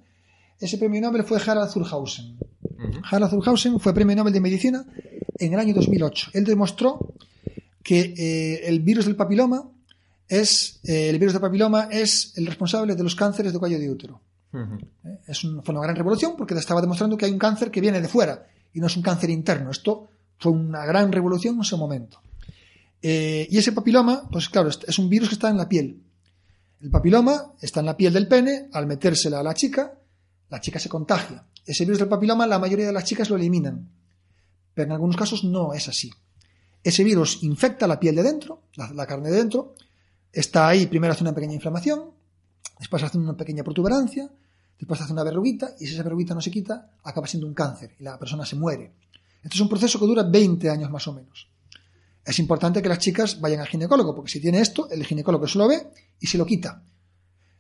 Ese 0.59 0.77
premio 0.80 0.99
Nobel 1.01 1.23
fue 1.23 1.39
Harald 1.45 1.69
Harald 3.09 3.32
Zulhausen 3.32 3.80
fue 3.80 3.93
premio 3.93 4.15
Nobel 4.15 4.34
de 4.34 4.41
Medicina 4.41 4.86
en 5.38 5.53
el 5.53 5.59
año 5.59 5.73
2008. 5.73 6.32
Él 6.34 6.43
demostró 6.45 7.13
que 7.84 8.13
eh, 8.17 8.67
el 8.67 8.80
virus 8.82 9.05
del 9.05 9.15
papiloma 9.15 9.69
es 10.27 10.80
eh, 10.84 11.09
el 11.09 11.17
virus 11.19 11.34
del 11.34 11.41
papiloma 11.41 11.88
es 11.91 12.34
el 12.38 12.45
responsable 12.45 12.95
de 12.95 13.03
los 13.03 13.15
cánceres 13.15 13.51
de 13.53 13.59
cuello 13.59 13.80
de 13.80 13.89
útero. 13.89 14.21
¿eh? 15.05 15.19
Es 15.27 15.43
un- 15.43 15.63
fue 15.63 15.73
una 15.73 15.84
gran 15.84 15.95
revolución 15.95 16.34
porque 16.38 16.53
estaba 16.55 16.82
demostrando 16.82 17.17
que 17.17 17.25
hay 17.25 17.32
un 17.32 17.39
cáncer 17.39 17.71
que 17.71 17.82
viene 17.82 18.01
de 18.01 18.07
fuera 18.07 18.45
y 18.73 18.80
no 18.80 18.88
es 18.88 18.95
un 18.97 19.03
cáncer 19.03 19.30
interno. 19.30 19.71
Esto 19.71 20.07
fue 20.38 20.51
una 20.51 20.86
gran 20.86 21.11
revolución 21.11 21.55
en 21.55 21.61
ese 21.61 21.75
momento. 21.75 22.21
Eh, 23.01 23.47
y 23.49 23.57
ese 23.57 23.71
papiloma, 23.71 24.27
pues 24.32 24.49
claro, 24.49 24.69
es- 24.69 24.80
es 24.88 24.99
un 24.99 25.09
virus 25.09 25.30
que 25.30 25.36
está 25.36 25.49
en 25.49 25.57
la 25.57 25.67
piel. 25.69 26.01
El 26.82 26.89
papiloma 26.89 27.53
está 27.61 27.80
en 27.80 27.86
la 27.88 27.97
piel 27.97 28.13
del 28.13 28.27
pene, 28.27 28.67
al 28.73 28.88
metérsela 28.88 29.39
a 29.39 29.43
la 29.43 29.53
chica, 29.53 29.93
la 30.49 30.59
chica 30.61 30.80
se 30.80 30.89
contagia. 30.89 31.43
Ese 31.70 31.86
virus 31.86 31.99
del 31.99 32.07
papiloma 32.07 32.47
la 32.47 32.57
mayoría 32.57 32.88
de 32.88 32.93
las 32.93 33.03
chicas 33.03 33.30
lo 33.30 33.36
eliminan, 33.36 33.88
pero 34.74 34.88
en 34.88 34.91
algunos 34.93 35.15
casos 35.15 35.43
no 35.43 35.72
es 35.76 35.88
así. 35.88 36.09
Ese 36.84 37.03
virus 37.03 37.43
infecta 37.43 37.86
la 37.86 37.99
piel 37.99 38.15
de 38.15 38.24
dentro, 38.24 38.63
la, 38.76 39.05
carne 39.05 39.30
de 39.30 39.38
dentro, 39.38 39.76
está 40.34 40.67
ahí, 40.67 40.88
primero 40.88 41.13
hace 41.13 41.24
una 41.24 41.36
pequeña 41.36 41.53
inflamación, 41.53 42.09
después 42.80 43.03
hace 43.03 43.20
una 43.20 43.38
pequeña 43.38 43.63
protuberancia, 43.63 44.32
después 44.80 44.99
hace 44.99 45.13
una 45.13 45.24
verruguita, 45.24 45.76
y 45.80 45.86
si 45.86 45.93
esa 45.93 46.01
verruguita 46.01 46.34
no 46.34 46.41
se 46.41 46.49
quita, 46.49 46.89
acaba 47.03 47.28
siendo 47.28 47.45
un 47.45 47.53
cáncer 47.53 47.95
y 47.99 48.03
la 48.03 48.17
persona 48.17 48.47
se 48.47 48.55
muere. 48.55 48.91
Esto 49.43 49.53
es 49.53 49.61
un 49.61 49.70
proceso 49.70 49.99
que 49.99 50.07
dura 50.07 50.24
20 50.24 50.72
años 50.72 50.89
más 50.89 51.07
o 51.07 51.13
menos. 51.13 51.51
Es 52.26 52.39
importante 52.39 52.82
que 52.82 52.89
las 52.89 52.97
chicas 52.97 53.39
vayan 53.39 53.59
al 53.59 53.67
ginecólogo, 53.67 54.15
porque 54.15 54.32
si 54.32 54.39
tiene 54.39 54.59
esto, 54.59 54.89
el 54.89 55.05
ginecólogo 55.05 55.47
se 55.47 55.59
lo 55.59 55.67
ve 55.67 55.91
y 56.20 56.26
se 56.26 56.39
lo 56.39 56.47
quita. 56.47 56.82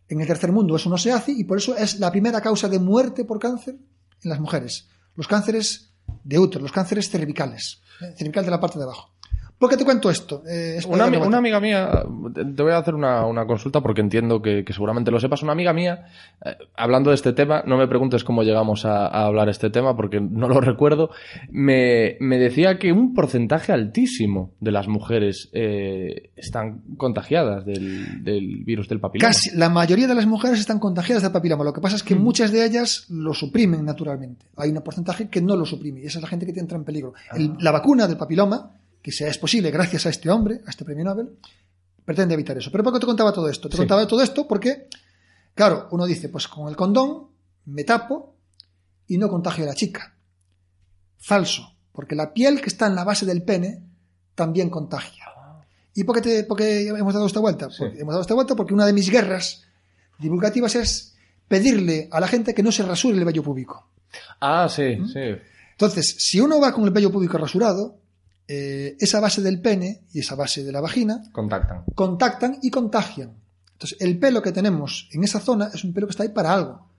En 0.07 0.19
el 0.19 0.25
tercer 0.25 0.51
mundo 0.51 0.75
eso 0.77 0.89
no 0.89 0.97
se 0.97 1.11
hace 1.11 1.31
y 1.31 1.43
por 1.43 1.59
eso 1.59 1.77
es 1.77 1.99
la 1.99 2.09
primera 2.09 2.41
causa 2.41 2.67
de 2.67 2.79
muerte 2.79 3.23
por 3.23 3.37
cáncer 3.37 3.77
en 4.23 4.29
las 4.29 4.39
mujeres. 4.39 4.87
Los 5.15 5.27
cánceres 5.27 5.91
de 6.23 6.39
útero, 6.39 6.61
los 6.61 6.71
cánceres 6.71 7.09
cervicales, 7.09 7.81
cervical 8.17 8.45
de 8.45 8.51
la 8.51 8.59
parte 8.59 8.77
de 8.77 8.85
abajo. 8.85 9.13
¿Por 9.59 9.69
qué 9.69 9.75
te 9.75 9.83
cuento 9.83 10.09
esto? 10.09 10.41
Eh, 10.49 10.75
es 10.77 10.85
Una, 10.85 11.03
amiga 11.37 11.59
mía, 11.59 11.91
te 12.33 12.45
te 12.45 12.63
voy 12.63 12.71
a 12.71 12.77
hacer 12.77 12.95
una, 12.95 13.25
una 13.25 13.45
consulta 13.45 13.81
porque 13.81 13.99
entiendo 13.99 14.41
que, 14.41 14.63
que 14.63 14.71
seguramente 14.71 15.11
lo 15.11 15.19
sepas. 15.19 15.43
Una 15.43 15.51
amiga 15.51 15.73
mía, 15.73 16.05
eh, 16.45 16.55
hablando 16.77 17.09
de 17.09 17.15
este 17.15 17.33
tema, 17.33 17.61
no 17.67 17.77
me 17.77 17.85
preguntes 17.87 18.23
cómo 18.23 18.43
llegamos 18.43 18.85
a, 18.85 19.05
a 19.07 19.25
hablar 19.25 19.49
este 19.49 19.69
tema 19.69 19.97
porque 19.97 20.21
no 20.21 20.47
lo 20.47 20.61
recuerdo, 20.61 21.09
me, 21.51 22.15
me 22.21 22.37
decía 22.37 22.79
que 22.79 22.93
un 22.93 23.13
porcentaje 23.13 23.73
altísimo 23.73 24.53
de 24.61 24.71
las 24.71 24.87
mujeres 24.87 25.49
eh, 25.51 26.31
están 26.37 26.81
contagiadas 26.95 27.65
del, 27.65 28.23
del 28.23 28.63
virus 28.63 28.87
del 28.87 29.01
papiloma. 29.01 29.27
Casi 29.27 29.57
la 29.57 29.69
mayoría 29.69 30.07
de 30.07 30.15
las 30.15 30.25
mujeres 30.25 30.59
están 30.59 30.79
contagiadas 30.79 31.21
de 31.23 31.31
papiloma. 31.31 31.65
Lo 31.65 31.73
que 31.73 31.81
pasa 31.81 31.97
es 31.97 32.03
que 32.03 32.15
muchas 32.15 32.51
de 32.53 32.65
ellas 32.65 33.07
lo 33.09 33.33
suprimen 33.33 33.83
naturalmente. 33.83 34.45
Hay 34.55 34.69
un 34.69 34.81
porcentaje 34.81 35.27
que 35.27 35.41
no 35.41 35.57
lo 35.57 35.65
suprime 35.65 35.99
y 35.99 36.05
esa 36.05 36.19
es 36.19 36.23
la 36.23 36.29
gente 36.29 36.45
que 36.53 36.59
entra 36.61 36.77
en 36.77 36.85
peligro. 36.85 37.13
El- 37.35 37.55
la 37.59 37.71
vacuna 37.71 38.07
del 38.07 38.15
papiloma, 38.17 38.71
que 39.01 39.11
sea 39.11 39.29
es 39.29 39.37
posible 39.37 39.71
gracias 39.71 40.05
a 40.05 40.09
este 40.09 40.29
hombre, 40.29 40.61
a 40.65 40.69
este 40.69 40.83
premio 40.85 41.05
Nobel, 41.05 41.37
pretende 42.05 42.33
evitar 42.33 42.57
eso. 42.57 42.71
Pero 42.71 42.83
¿por 42.83 42.93
qué 42.93 42.99
te 42.99 43.05
contaba 43.05 43.31
todo 43.31 43.49
esto? 43.49 43.69
Te 43.69 43.75
Sí. 43.75 43.79
contaba 43.81 44.05
todo 44.07 44.21
esto 44.21 44.47
porque, 44.47 44.87
claro, 45.53 45.87
uno 45.91 46.05
dice, 46.05 46.29
pues 46.29 46.47
con 46.47 46.67
el 46.69 46.75
condón 46.75 47.27
me 47.65 47.83
tapo 47.83 48.35
y 49.07 49.17
no 49.17 49.29
contagio 49.29 49.63
a 49.63 49.67
la 49.67 49.75
chica. 49.75 50.15
Falso, 51.17 51.75
porque 51.91 52.15
la 52.15 52.33
piel 52.33 52.61
que 52.61 52.67
está 52.67 52.87
en 52.87 52.95
la 52.95 53.03
base 53.03 53.25
del 53.25 53.43
pene 53.43 53.83
también 54.35 54.69
contagia. 54.69 55.25
¿Y 55.93 56.03
por 56.05 56.15
qué, 56.15 56.21
te- 56.21 56.43
por 56.45 56.57
qué 56.57 56.87
hemos 56.87 57.13
dado 57.13 57.25
esta 57.25 57.39
vuelta? 57.41 57.67
Porque 57.77 57.99
hemos 57.99 58.13
dado 58.13 58.21
esta 58.21 58.33
vuelta 58.35 58.55
porque 58.55 58.73
una 58.73 58.85
de 58.85 58.93
mis 58.93 59.09
guerras 59.09 59.63
divulgativas 60.17 60.75
es 60.75 61.15
pedirle 61.47 62.07
a 62.11 62.19
la 62.19 62.27
gente 62.27 62.53
que 62.53 62.63
no 62.63 62.71
se 62.71 62.83
rasure 62.83 63.17
el 63.17 63.25
vello 63.25 63.43
púbico. 63.43 63.89
Ah, 64.39 64.67
sí, 64.69 64.95
¿Mm? 64.97 65.07
sí. 65.07 65.19
Entonces, 65.71 66.15
si 66.19 66.39
uno 66.39 66.59
va 66.59 66.73
con 66.73 66.85
el 66.85 66.91
vello 66.91 67.11
púbico 67.11 67.37
rasurado, 67.37 67.98
eh, 68.51 68.97
esa 68.99 69.19
base 69.19 69.43
del 69.43 69.61
pene 69.61 70.01
y 70.11 70.19
esa 70.21 70.33
base 70.35 70.63
de 70.63 70.71
la 70.71 70.81
vagina 70.81 71.21
Contactan. 71.31 71.83
contactan 71.93 72.57
y 72.63 72.71
contagian. 72.71 73.33
Entonces, 73.73 73.97
el 74.01 74.17
pelo 74.17 74.41
que 74.41 74.51
tenemos 74.51 75.07
en 75.11 75.23
esa 75.23 75.39
zona 75.39 75.69
es 75.71 75.83
un 75.83 75.93
pelo 75.93 76.07
que 76.07 76.11
está 76.11 76.23
ahí 76.23 76.29
para 76.29 76.51
algo. 76.53 76.89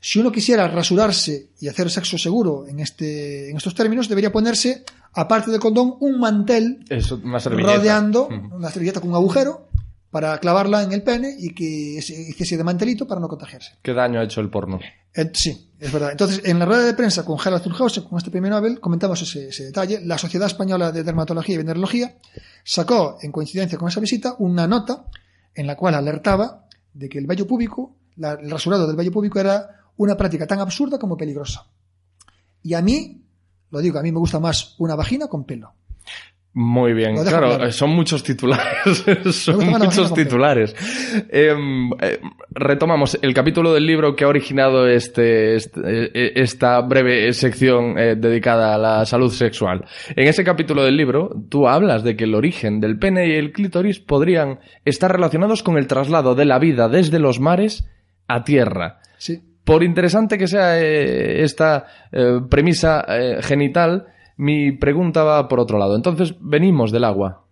Si 0.00 0.20
uno 0.20 0.30
quisiera 0.30 0.68
rasurarse 0.68 1.48
y 1.60 1.66
hacer 1.66 1.90
sexo 1.90 2.16
seguro 2.16 2.66
en, 2.68 2.78
este, 2.78 3.50
en 3.50 3.56
estos 3.56 3.74
términos, 3.74 4.08
debería 4.08 4.30
ponerse, 4.30 4.84
aparte 5.14 5.50
del 5.50 5.58
condón, 5.60 5.96
un 5.98 6.20
mantel 6.20 6.84
Eso, 6.88 7.20
una 7.24 7.40
servilleta. 7.40 7.76
rodeando 7.76 8.28
una 8.52 8.70
servilleta 8.70 9.00
con 9.00 9.10
un 9.10 9.16
agujero 9.16 9.66
para 10.14 10.38
clavarla 10.38 10.84
en 10.84 10.92
el 10.92 11.02
pene 11.02 11.34
y 11.36 11.52
que 11.52 12.00
se 12.00 12.14
hiciese 12.14 12.56
de 12.56 12.62
mantelito 12.62 13.04
para 13.04 13.20
no 13.20 13.26
contagiarse. 13.26 13.72
¿Qué 13.82 13.92
daño 13.92 14.20
ha 14.20 14.22
hecho 14.22 14.40
el 14.40 14.48
porno? 14.48 14.78
Eh, 15.12 15.28
sí, 15.34 15.72
es 15.80 15.92
verdad. 15.92 16.12
Entonces, 16.12 16.40
en 16.44 16.56
la 16.60 16.64
rueda 16.66 16.84
de 16.84 16.94
prensa 16.94 17.24
con 17.24 17.36
Gerald 17.36 17.64
Zulhausen, 17.64 18.04
con 18.04 18.18
este 18.18 18.30
premio 18.30 18.48
Nobel, 18.48 18.78
comentamos 18.78 19.20
ese, 19.22 19.48
ese 19.48 19.64
detalle. 19.64 20.00
La 20.04 20.16
Sociedad 20.16 20.46
Española 20.46 20.92
de 20.92 21.02
Dermatología 21.02 21.56
y 21.56 21.58
Venerología 21.58 22.16
sacó, 22.62 23.18
en 23.22 23.32
coincidencia 23.32 23.76
con 23.76 23.88
esa 23.88 23.98
visita, 23.98 24.36
una 24.38 24.68
nota 24.68 25.06
en 25.52 25.66
la 25.66 25.76
cual 25.76 25.94
alertaba 25.96 26.68
de 26.92 27.08
que 27.08 27.18
el 27.18 27.26
vello 27.26 27.48
púbico, 27.48 27.96
la- 28.14 28.34
el 28.40 28.48
rasurado 28.48 28.86
del 28.86 28.94
vello 28.94 29.10
púbico 29.10 29.40
era 29.40 29.68
una 29.96 30.16
práctica 30.16 30.46
tan 30.46 30.60
absurda 30.60 30.96
como 30.96 31.16
peligrosa. 31.16 31.66
Y 32.62 32.74
a 32.74 32.82
mí, 32.82 33.20
lo 33.70 33.80
digo, 33.80 33.98
a 33.98 34.02
mí 34.02 34.12
me 34.12 34.20
gusta 34.20 34.38
más 34.38 34.76
una 34.78 34.94
vagina 34.94 35.26
con 35.26 35.44
pelo. 35.44 35.74
Muy 36.56 36.92
bien, 36.92 37.16
claro, 37.16 37.72
son 37.72 37.90
muchos 37.90 38.22
titulares, 38.22 39.04
son 39.32 39.66
muchos 39.66 40.14
titulares. 40.14 40.72
Em, 41.28 41.90
eh, 42.00 42.20
retomamos 42.50 43.18
el 43.22 43.34
capítulo 43.34 43.74
del 43.74 43.84
libro 43.84 44.14
que 44.14 44.22
ha 44.22 44.28
originado 44.28 44.86
este, 44.86 45.56
este- 45.56 45.80
eh, 45.82 46.32
esta 46.36 46.80
breve 46.82 47.32
sección 47.32 47.98
eh, 47.98 48.14
dedicada 48.16 48.72
a 48.72 48.78
la 48.78 49.04
salud 49.04 49.32
sexual. 49.32 49.84
En 50.14 50.28
ese 50.28 50.44
capítulo 50.44 50.84
del 50.84 50.96
libro, 50.96 51.28
tú 51.48 51.66
hablas 51.66 52.04
de 52.04 52.14
que 52.14 52.22
el 52.22 52.36
origen 52.36 52.78
del 52.78 53.00
pene 53.00 53.26
y 53.30 53.32
el 53.32 53.50
clítoris 53.50 53.98
podrían 53.98 54.60
estar 54.84 55.10
relacionados 55.10 55.64
con 55.64 55.76
el 55.76 55.88
traslado 55.88 56.36
de 56.36 56.44
la 56.44 56.60
vida 56.60 56.88
desde 56.88 57.18
los 57.18 57.40
mares 57.40 57.84
a 58.28 58.44
tierra. 58.44 59.00
Sí. 59.18 59.42
Por 59.64 59.82
interesante 59.82 60.38
que 60.38 60.46
sea 60.46 60.78
esta 60.78 61.86
premisa 62.50 63.04
genital, 63.40 64.06
mi 64.36 64.72
pregunta 64.72 65.22
va 65.22 65.48
por 65.48 65.60
otro 65.60 65.78
lado. 65.78 65.96
Entonces, 65.96 66.34
venimos 66.40 66.90
del 66.92 67.04
agua. 67.04 67.44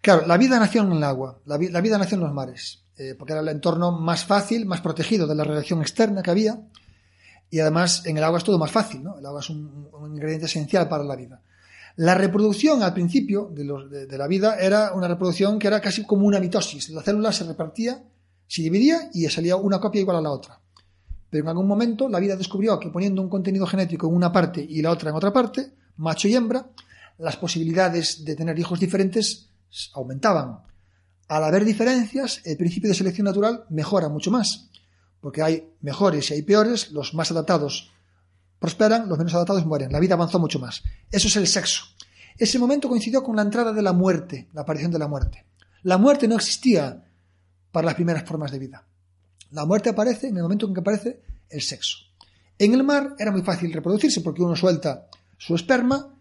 Claro, 0.00 0.26
la 0.26 0.36
vida 0.36 0.58
nació 0.58 0.82
en 0.82 0.92
el 0.92 1.04
agua, 1.04 1.38
la, 1.46 1.56
vi- 1.56 1.70
la 1.70 1.80
vida 1.80 1.96
nació 1.96 2.16
en 2.16 2.24
los 2.24 2.32
mares, 2.32 2.84
eh, 2.98 3.14
porque 3.18 3.32
era 3.32 3.40
el 3.42 3.48
entorno 3.48 3.92
más 3.92 4.24
fácil, 4.24 4.66
más 4.66 4.80
protegido 4.82 5.26
de 5.26 5.34
la 5.34 5.44
radiación 5.44 5.80
externa 5.80 6.22
que 6.22 6.30
había, 6.30 6.60
y 7.50 7.60
además 7.60 8.04
en 8.04 8.18
el 8.18 8.24
agua 8.24 8.38
es 8.38 8.44
todo 8.44 8.58
más 8.58 8.70
fácil, 8.70 9.02
¿no? 9.02 9.16
El 9.18 9.24
agua 9.24 9.40
es 9.40 9.48
un, 9.48 9.88
ingrediente 10.12 10.46
esencial 10.46 10.88
para 10.88 11.04
la 11.04 11.16
vida. 11.16 11.40
La 11.96 12.14
reproducción 12.14 12.82
al 12.82 12.92
principio 12.92 13.50
de- 13.54 14.06
de 14.06 14.18
la 14.18 14.26
vida 14.26 14.56
era 14.58 14.92
una 14.92 15.08
reproducción 15.08 15.58
que 15.58 15.68
era 15.68 15.80
casi 15.80 16.04
como 16.04 16.26
una 16.26 16.40
mitosis. 16.40 16.90
La 16.90 17.02
célula 17.02 17.32
se 17.32 17.44
repartía, 17.44 18.02
se 18.46 18.62
dividía 18.62 19.08
y 19.14 19.24
salía 19.30 19.56
una 19.56 19.78
copia 19.80 20.00
igual 20.02 20.16
a 20.18 20.20
la 20.20 20.30
otra. 20.30 20.60
Pero 21.30 21.44
en 21.44 21.48
algún 21.48 21.66
momento 21.68 22.08
la 22.08 22.18
vida 22.20 22.36
descubrió 22.36 22.78
que 22.78 22.90
poniendo 22.90 23.22
un 23.22 23.28
contenido 23.30 23.66
genético 23.66 24.08
en 24.08 24.14
una 24.14 24.30
parte 24.32 24.64
y 24.68 24.82
la 24.82 24.90
otra 24.90 25.10
en 25.10 25.16
otra 25.16 25.32
parte, 25.32 25.72
macho 25.96 26.28
y 26.28 26.34
hembra, 26.34 26.70
las 27.18 27.36
posibilidades 27.36 28.24
de 28.24 28.36
tener 28.36 28.58
hijos 28.58 28.80
diferentes 28.80 29.48
aumentaban. 29.94 30.60
Al 31.28 31.44
haber 31.44 31.64
diferencias, 31.64 32.40
el 32.44 32.56
principio 32.56 32.88
de 32.88 32.94
selección 32.94 33.24
natural 33.24 33.64
mejora 33.70 34.08
mucho 34.08 34.30
más, 34.30 34.68
porque 35.20 35.42
hay 35.42 35.72
mejores 35.80 36.30
y 36.30 36.34
hay 36.34 36.42
peores, 36.42 36.90
los 36.90 37.14
más 37.14 37.30
adaptados 37.30 37.90
prosperan, 38.58 39.08
los 39.08 39.18
menos 39.18 39.34
adaptados 39.34 39.66
mueren. 39.66 39.92
La 39.92 40.00
vida 40.00 40.14
avanzó 40.14 40.38
mucho 40.38 40.58
más. 40.58 40.82
Eso 41.10 41.28
es 41.28 41.36
el 41.36 41.46
sexo. 41.46 41.84
Ese 42.36 42.58
momento 42.58 42.88
coincidió 42.88 43.22
con 43.22 43.36
la 43.36 43.42
entrada 43.42 43.72
de 43.72 43.82
la 43.82 43.92
muerte, 43.92 44.48
la 44.52 44.62
aparición 44.62 44.90
de 44.90 44.98
la 44.98 45.08
muerte. 45.08 45.44
La 45.82 45.98
muerte 45.98 46.26
no 46.26 46.36
existía 46.36 47.04
para 47.70 47.86
las 47.86 47.94
primeras 47.94 48.24
formas 48.24 48.50
de 48.50 48.58
vida. 48.58 48.86
La 49.50 49.66
muerte 49.66 49.90
aparece 49.90 50.28
en 50.28 50.36
el 50.36 50.42
momento 50.42 50.66
en 50.66 50.74
que 50.74 50.80
aparece 50.80 51.20
el 51.48 51.62
sexo. 51.62 51.98
En 52.58 52.72
el 52.72 52.84
mar 52.84 53.14
era 53.18 53.30
muy 53.30 53.42
fácil 53.42 53.72
reproducirse 53.72 54.20
porque 54.20 54.42
uno 54.42 54.56
suelta 54.56 55.08
su 55.38 55.54
esperma, 55.54 56.14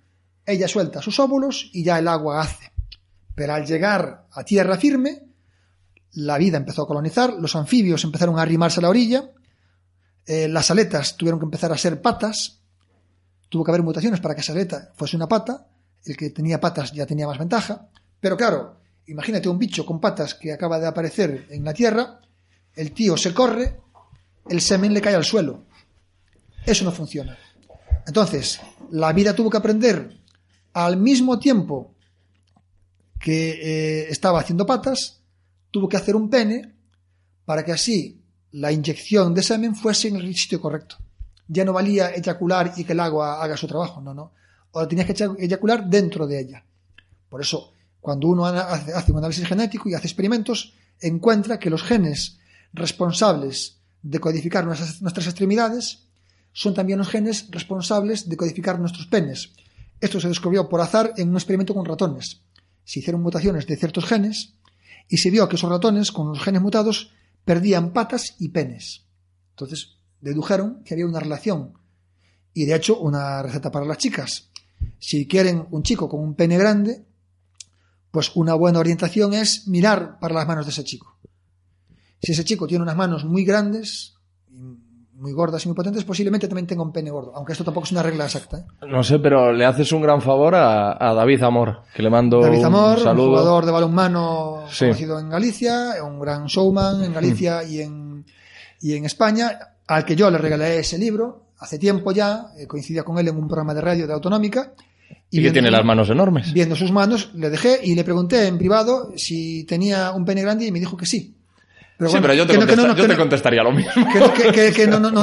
ella 0.45 0.67
suelta 0.67 1.01
sus 1.01 1.19
óvulos 1.19 1.69
y 1.73 1.83
ya 1.83 1.99
el 1.99 2.07
agua 2.07 2.41
hace. 2.41 2.71
Pero 3.35 3.53
al 3.53 3.65
llegar 3.65 4.27
a 4.31 4.43
tierra 4.43 4.77
firme, 4.77 5.23
la 6.13 6.37
vida 6.37 6.57
empezó 6.57 6.83
a 6.83 6.87
colonizar, 6.87 7.33
los 7.33 7.55
anfibios 7.55 8.03
empezaron 8.03 8.37
a 8.37 8.41
arrimarse 8.41 8.79
a 8.79 8.83
la 8.83 8.89
orilla, 8.89 9.31
eh, 10.25 10.47
las 10.47 10.69
aletas 10.71 11.17
tuvieron 11.17 11.39
que 11.39 11.45
empezar 11.45 11.71
a 11.71 11.77
ser 11.77 12.01
patas, 12.01 12.61
tuvo 13.49 13.63
que 13.63 13.71
haber 13.71 13.83
mutaciones 13.83 14.19
para 14.19 14.35
que 14.35 14.41
esa 14.41 14.53
aleta 14.53 14.91
fuese 14.95 15.15
una 15.15 15.27
pata, 15.27 15.67
el 16.05 16.15
que 16.17 16.29
tenía 16.29 16.59
patas 16.59 16.91
ya 16.91 17.05
tenía 17.05 17.27
más 17.27 17.37
ventaja, 17.37 17.87
pero 18.19 18.37
claro, 18.37 18.79
imagínate 19.07 19.49
un 19.49 19.57
bicho 19.57 19.85
con 19.85 19.99
patas 19.99 20.35
que 20.35 20.53
acaba 20.53 20.79
de 20.79 20.87
aparecer 20.87 21.47
en 21.49 21.63
la 21.63 21.73
tierra, 21.73 22.19
el 22.75 22.91
tío 22.91 23.17
se 23.17 23.33
corre, 23.33 23.79
el 24.49 24.61
semen 24.61 24.93
le 24.93 25.01
cae 25.01 25.15
al 25.15 25.23
suelo. 25.23 25.65
Eso 26.65 26.85
no 26.85 26.91
funciona. 26.91 27.37
Entonces, 28.05 28.59
la 28.91 29.13
vida 29.13 29.35
tuvo 29.35 29.49
que 29.49 29.57
aprender 29.57 30.17
al 30.73 30.97
mismo 30.97 31.39
tiempo 31.39 31.93
que 33.19 33.51
eh, 33.51 34.09
estaba 34.09 34.41
haciendo 34.41 34.65
patas, 34.65 35.21
tuvo 35.71 35.87
que 35.87 35.97
hacer 35.97 36.15
un 36.15 36.29
pene 36.29 36.73
para 37.45 37.63
que 37.63 37.71
así 37.71 38.21
la 38.51 38.71
inyección 38.71 39.33
de 39.33 39.41
semen 39.41 39.75
fuese 39.75 40.09
en 40.09 40.17
el 40.17 40.35
sitio 40.35 40.61
correcto. 40.61 40.97
Ya 41.47 41.65
no 41.65 41.73
valía 41.73 42.13
eyacular 42.13 42.73
y 42.77 42.83
que 42.83 42.93
el 42.93 42.99
agua 42.99 43.41
haga 43.41 43.57
su 43.57 43.67
trabajo, 43.67 44.01
no, 44.01 44.13
no. 44.13 44.33
Ahora 44.73 44.87
tenías 44.87 45.07
que 45.07 45.29
eyacular 45.39 45.87
dentro 45.87 46.27
de 46.27 46.39
ella. 46.39 46.65
Por 47.29 47.41
eso, 47.41 47.73
cuando 47.99 48.27
uno 48.27 48.45
hace, 48.45 49.11
un 49.11 49.17
análisis 49.19 49.47
genético 49.47 49.89
y 49.89 49.93
hace 49.93 50.07
experimentos, 50.07 50.73
encuentra 50.99 51.59
que 51.59 51.69
los 51.69 51.83
genes 51.83 52.39
responsables 52.73 53.77
de 54.01 54.19
codificar 54.19 54.65
nuestras 54.65 55.27
extremidades 55.27 56.03
son 56.53 56.73
también 56.73 56.99
los 56.99 57.09
genes 57.09 57.47
responsables 57.49 58.29
de 58.29 58.37
codificar 58.37 58.79
nuestros 58.79 59.07
penes. 59.07 59.53
Esto 59.99 60.19
se 60.19 60.27
descubrió 60.27 60.69
por 60.69 60.81
azar 60.81 61.13
en 61.17 61.29
un 61.29 61.35
experimento 61.35 61.73
con 61.73 61.85
ratones. 61.85 62.41
Se 62.85 62.99
hicieron 62.99 63.21
mutaciones 63.21 63.65
de 63.65 63.75
ciertos 63.75 64.05
genes 64.05 64.53
y 65.09 65.17
se 65.17 65.31
vio 65.31 65.49
que 65.49 65.55
esos 65.55 65.69
ratones 65.69 66.11
con 66.11 66.27
los 66.29 66.41
genes 66.41 66.61
mutados 66.61 67.11
perdían 67.43 67.91
patas 67.91 68.35
y 68.39 68.49
penes. 68.49 69.05
Entonces 69.51 69.97
dedujeron 70.21 70.83
que 70.83 70.93
había 70.93 71.07
una 71.07 71.19
relación. 71.19 71.73
Y 72.53 72.65
de 72.65 72.75
hecho, 72.75 72.99
una 72.99 73.41
receta 73.41 73.71
para 73.71 73.85
las 73.85 73.97
chicas. 73.97 74.49
Si 74.99 75.27
quieren 75.27 75.65
un 75.71 75.83
chico 75.83 76.07
con 76.07 76.19
un 76.19 76.35
pene 76.35 76.57
grande, 76.57 77.03
pues 78.11 78.31
una 78.35 78.53
buena 78.53 78.79
orientación 78.79 79.33
es 79.33 79.67
mirar 79.67 80.19
para 80.19 80.35
las 80.35 80.47
manos 80.47 80.65
de 80.65 80.71
ese 80.71 80.83
chico. 80.83 81.17
Si 82.21 82.31
ese 82.31 82.45
chico 82.45 82.67
tiene 82.67 82.83
unas 82.83 82.95
manos 82.95 83.25
muy 83.25 83.43
grandes, 83.43 84.13
muy 85.23 85.31
gordas 85.31 85.63
y 85.63 85.69
muy 85.69 85.75
potentes, 85.75 86.03
posiblemente 86.03 86.47
también 86.49 86.67
tenga 86.67 86.83
un 86.83 86.91
pene 86.91 87.09
gordo. 87.09 87.31
Aunque 87.33 87.53
esto 87.53 87.63
tampoco 87.63 87.85
es 87.85 87.91
una 87.93 88.03
regla 88.03 88.25
exacta. 88.25 88.57
¿eh? 88.59 88.65
No 88.87 89.01
sé, 89.03 89.19
pero 89.19 89.53
le 89.53 89.65
haces 89.65 89.91
un 89.93 90.01
gran 90.01 90.21
favor 90.21 90.53
a, 90.53 90.91
a 90.99 91.13
David 91.13 91.41
Amor, 91.43 91.83
que 91.95 92.03
le 92.03 92.09
mando 92.09 92.41
David 92.41 92.59
Zamor, 92.61 92.91
un 92.91 92.97
un 92.97 93.03
saludo. 93.03 93.27
jugador 93.29 93.65
de 93.65 93.71
balonmano 93.71 94.65
Sí. 94.69 94.85
conocido 94.85 95.19
en 95.19 95.29
Galicia, 95.29 95.93
un 96.05 96.19
gran 96.19 96.45
showman 96.47 97.03
en 97.05 97.13
Galicia 97.13 97.63
y, 97.63 97.79
en, 97.81 98.25
y 98.81 98.93
en 98.97 99.05
España, 99.05 99.57
al 99.87 100.03
que 100.05 100.15
yo 100.15 100.29
le 100.29 100.37
regalé 100.37 100.79
ese 100.79 100.97
libro 100.97 101.45
hace 101.59 101.79
tiempo 101.79 102.11
ya, 102.11 102.47
eh, 102.57 102.67
coincidía 102.67 103.03
con 103.03 103.17
él 103.17 103.29
en 103.29 103.37
un 103.37 103.47
programa 103.47 103.73
de 103.73 103.79
radio 103.81 104.05
de 104.05 104.13
Autonómica. 104.13 104.73
y 105.29 105.37
que 105.37 105.41
viendo- 105.41 105.53
tiene 105.53 105.71
las 105.71 105.85
manos 105.85 106.09
enormes. 106.09 106.51
Viendo 106.53 106.75
sus 106.75 106.91
manos, 106.91 107.31
le 107.35 107.49
dejé 107.49 107.79
y 107.83 107.95
le 107.95 108.03
pregunté 108.03 108.45
en 108.47 108.57
privado 108.57 109.13
si 109.15 109.63
tenía 109.63 110.11
un 110.11 110.25
pene 110.25 110.41
grande 110.41 110.65
y 110.65 110.71
me 110.71 110.79
dijo 110.79 110.97
que 110.97 111.05
sí. 111.05 111.37
Pero 111.97 112.09
sí, 112.09 112.13
bueno, 112.17 112.21
pero 112.27 112.33
yo 112.33 112.47
te, 112.47 112.53
que 112.53 112.59
no- 112.59 112.65
que 112.65 112.67
contesta- 112.75 112.87
no- 112.87 112.95
yo 112.95 113.03
que 113.03 113.09
te 113.09 113.17
contestaría 113.17 113.63
lo 113.63 113.71
mismo. 113.71 113.91
que, 114.11 114.19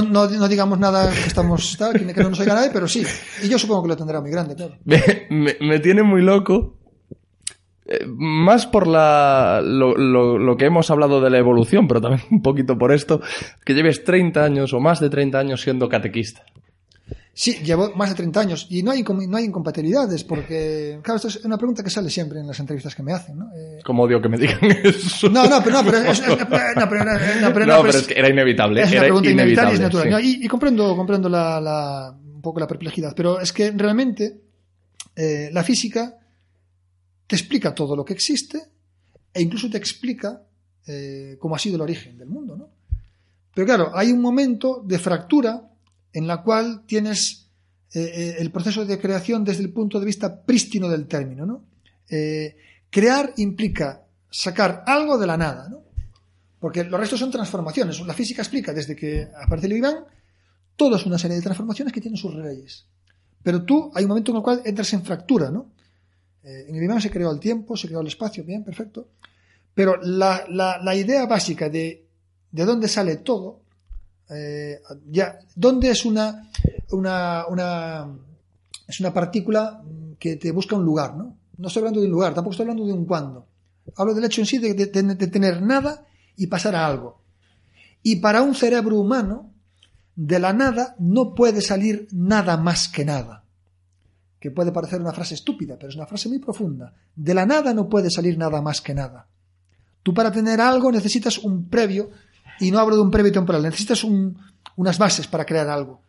no- 0.02 0.26
no, 0.26 0.48
digamos 0.48 0.78
nada 0.78 1.10
que 1.10 1.26
estamos 1.26 1.76
que, 1.92 2.06
que 2.14 2.22
no 2.22 2.30
nos 2.30 2.40
oiga 2.40 2.54
nadie, 2.54 2.70
pero 2.72 2.86
sí. 2.88 3.04
Y 3.42 3.48
yo 3.48 3.58
supongo 3.58 3.82
que 3.82 3.88
lo 3.88 3.96
tendrá 3.96 4.20
muy 4.20 4.30
grande, 4.30 4.54
claro. 4.54 4.76
me, 4.84 5.26
me- 5.30 5.56
me 5.60 5.78
tiene 5.80 6.02
muy 6.02 6.22
loco. 6.22 6.76
eh, 7.86 8.06
Más 8.06 8.66
por 8.66 8.86
la, 8.86 9.60
lo, 9.64 9.96
lo- 9.96 10.38
lo 10.38 10.56
que 10.56 10.66
hemos 10.66 10.90
hablado 10.90 11.20
de 11.20 11.30
la 11.30 11.38
evolución, 11.38 11.88
pero 11.88 12.00
también 12.00 12.22
un 12.30 12.40
poquito 12.42 12.78
por 12.78 12.92
esto, 12.92 13.20
que 13.64 13.74
lleves 13.74 14.04
30 14.04 14.44
años 14.44 14.72
o 14.72 14.80
más 14.80 15.00
de 15.00 15.10
30 15.10 15.38
años 15.38 15.60
siendo 15.60 15.88
catequista. 15.88 16.44
Sí, 17.32 17.52
llevo 17.62 17.94
más 17.94 18.08
de 18.10 18.16
30 18.16 18.40
años 18.40 18.66
y 18.70 18.82
no 18.82 18.90
hay, 18.90 19.02
no 19.02 19.36
hay 19.36 19.44
incompatibilidades 19.44 20.24
porque, 20.24 20.98
claro, 21.02 21.16
esto 21.16 21.28
es 21.28 21.44
una 21.44 21.56
pregunta 21.56 21.82
que 21.82 21.88
sale 21.90 22.10
siempre 22.10 22.40
en 22.40 22.46
las 22.46 22.58
entrevistas 22.58 22.94
que 22.94 23.02
me 23.02 23.12
hacen, 23.12 23.38
¿no? 23.38 23.50
Eh, 23.54 23.78
Como 23.84 24.02
odio 24.02 24.20
que 24.20 24.28
me 24.28 24.36
digan 24.36 24.58
eso. 24.84 25.28
no, 25.30 25.46
no, 25.48 25.62
pero 25.62 25.76
no, 25.82 25.84
pero 25.90 25.98
es, 26.10 26.20
no, 26.20 26.36
pero, 26.36 26.74
no, 26.76 26.88
pero, 27.52 27.66
no, 27.66 27.86
es 27.86 28.06
que 28.06 28.18
era 28.18 28.28
inevitable. 28.28 28.82
es 28.82 28.88
una 28.88 28.96
era 28.96 29.02
pregunta 29.04 29.30
inevitable 29.30 29.76
y 29.76 29.78
natural. 29.78 30.24
Y, 30.24 30.44
y 30.44 30.48
comprendo, 30.48 30.96
comprendo 30.96 31.28
la, 31.28 31.60
la- 31.60 32.10
un 32.34 32.42
poco 32.42 32.58
la 32.60 32.66
perplejidad, 32.66 33.14
pero 33.14 33.38
es 33.40 33.52
que 33.52 33.70
realmente 33.70 34.40
eh, 35.14 35.50
la 35.52 35.62
física 35.62 36.16
te 37.26 37.36
explica 37.36 37.74
todo 37.74 37.94
lo 37.94 38.04
que 38.04 38.12
existe 38.14 38.58
e 39.32 39.40
incluso 39.40 39.70
te 39.70 39.76
explica 39.78 40.42
eh, 40.86 41.36
cómo 41.38 41.54
ha 41.54 41.58
sido 41.58 41.76
el 41.76 41.82
origen 41.82 42.18
del 42.18 42.28
mundo, 42.28 42.56
¿no? 42.56 42.68
Pero 43.54 43.66
claro, 43.66 43.92
hay 43.94 44.10
un 44.10 44.20
momento 44.20 44.82
de 44.84 44.98
fractura 44.98 45.69
en 46.12 46.26
la 46.26 46.42
cual 46.42 46.82
tienes 46.86 47.48
eh, 47.94 48.00
eh, 48.02 48.36
el 48.38 48.50
proceso 48.50 48.84
de 48.84 48.98
creación 48.98 49.44
desde 49.44 49.62
el 49.62 49.72
punto 49.72 49.98
de 50.00 50.06
vista 50.06 50.42
prístino 50.42 50.88
del 50.88 51.06
término, 51.06 51.46
¿no? 51.46 51.64
Eh, 52.08 52.56
crear 52.90 53.32
implica 53.36 54.02
sacar 54.30 54.82
algo 54.86 55.18
de 55.18 55.26
la 55.26 55.36
nada, 55.36 55.68
¿no? 55.68 55.82
Porque 56.58 56.84
los 56.84 57.00
restos 57.00 57.18
son 57.20 57.30
transformaciones. 57.30 58.00
La 58.00 58.14
física 58.14 58.42
explica 58.42 58.72
desde 58.72 58.94
que 58.94 59.28
aparece 59.42 59.66
el 59.66 59.72
Big 59.74 59.82
Bang, 59.82 60.04
es 60.96 61.06
una 61.06 61.18
serie 61.18 61.36
de 61.36 61.42
transformaciones 61.42 61.92
que 61.92 62.00
tienen 62.00 62.16
sus 62.18 62.34
leyes. 62.34 62.86
Pero 63.42 63.62
tú, 63.64 63.90
hay 63.94 64.04
un 64.04 64.08
momento 64.08 64.30
en 64.32 64.36
el 64.38 64.42
cual 64.42 64.62
entras 64.64 64.92
en 64.92 65.02
fractura, 65.04 65.50
¿no? 65.50 65.70
En 66.42 66.74
el 66.74 66.80
Big 66.80 67.02
se 67.02 67.10
creó 67.10 67.30
el 67.30 67.38
tiempo, 67.40 67.76
se 67.76 67.86
creó 67.86 68.00
el 68.00 68.06
espacio, 68.06 68.44
bien, 68.44 68.64
perfecto. 68.64 69.08
Pero 69.74 69.96
la, 70.02 70.44
la- 70.48 70.78
la 70.82 70.94
idea 70.94 71.26
básica 71.26 71.68
de, 71.68 72.06
de 72.50 72.64
dónde 72.64 72.88
sale 72.88 73.16
todo, 73.16 73.60
eh, 74.30 74.80
ya, 75.10 75.38
dónde 75.54 75.90
es 75.90 76.04
una, 76.04 76.48
una, 76.90 77.46
una, 77.48 78.08
es 78.86 79.00
una 79.00 79.12
partícula 79.12 79.82
que 80.18 80.36
te 80.36 80.50
busca 80.52 80.76
un 80.76 80.84
lugar, 80.84 81.16
¿no? 81.16 81.36
No 81.58 81.68
estoy 81.68 81.80
hablando 81.80 82.00
de 82.00 82.06
un 82.06 82.12
lugar, 82.12 82.34
tampoco 82.34 82.52
estoy 82.52 82.64
hablando 82.64 82.86
de 82.86 82.92
un 82.92 83.04
cuándo. 83.04 83.46
Hablo 83.96 84.14
del 84.14 84.24
hecho 84.24 84.40
en 84.40 84.46
sí 84.46 84.58
de- 84.58 84.74
de 84.74 84.86
tener 85.28 85.62
nada 85.62 86.04
y 86.36 86.46
pasar 86.46 86.74
a 86.76 86.86
algo. 86.86 87.20
Y 88.02 88.16
para 88.16 88.42
un 88.42 88.54
cerebro 88.54 88.96
humano, 88.98 89.52
de 90.16 90.38
la 90.38 90.52
nada 90.52 90.94
no 90.98 91.34
puede 91.34 91.60
salir 91.60 92.08
nada 92.12 92.56
más 92.56 92.88
que 92.88 93.04
nada. 93.04 93.44
que 94.38 94.50
puede 94.50 94.72
parecer 94.72 94.98
una 95.02 95.12
frase 95.12 95.34
estúpida, 95.34 95.76
pero 95.76 95.90
es 95.90 95.96
una 95.96 96.06
frase 96.06 96.30
muy 96.30 96.38
profunda. 96.38 96.94
De 97.14 97.34
la 97.34 97.44
nada 97.44 97.74
no 97.74 97.90
puede 97.90 98.08
salir 98.10 98.38
nada 98.38 98.62
más 98.62 98.80
que 98.80 98.94
nada. 98.94 99.26
Tú 100.02 100.14
para 100.14 100.32
tener 100.32 100.62
algo 100.62 100.90
necesitas 100.90 101.36
un 101.36 101.68
previo, 101.68 102.08
y 102.60 102.70
no 102.70 102.78
hablo 102.78 102.96
de 102.96 103.02
un 103.02 103.10
previo 103.10 103.32
temporal, 103.32 103.62
necesitas 103.62 104.04
un- 104.04 104.38
unas 104.76 104.98
bases 104.98 105.26
para 105.26 105.44
crear 105.44 105.68
algo. 105.68 106.02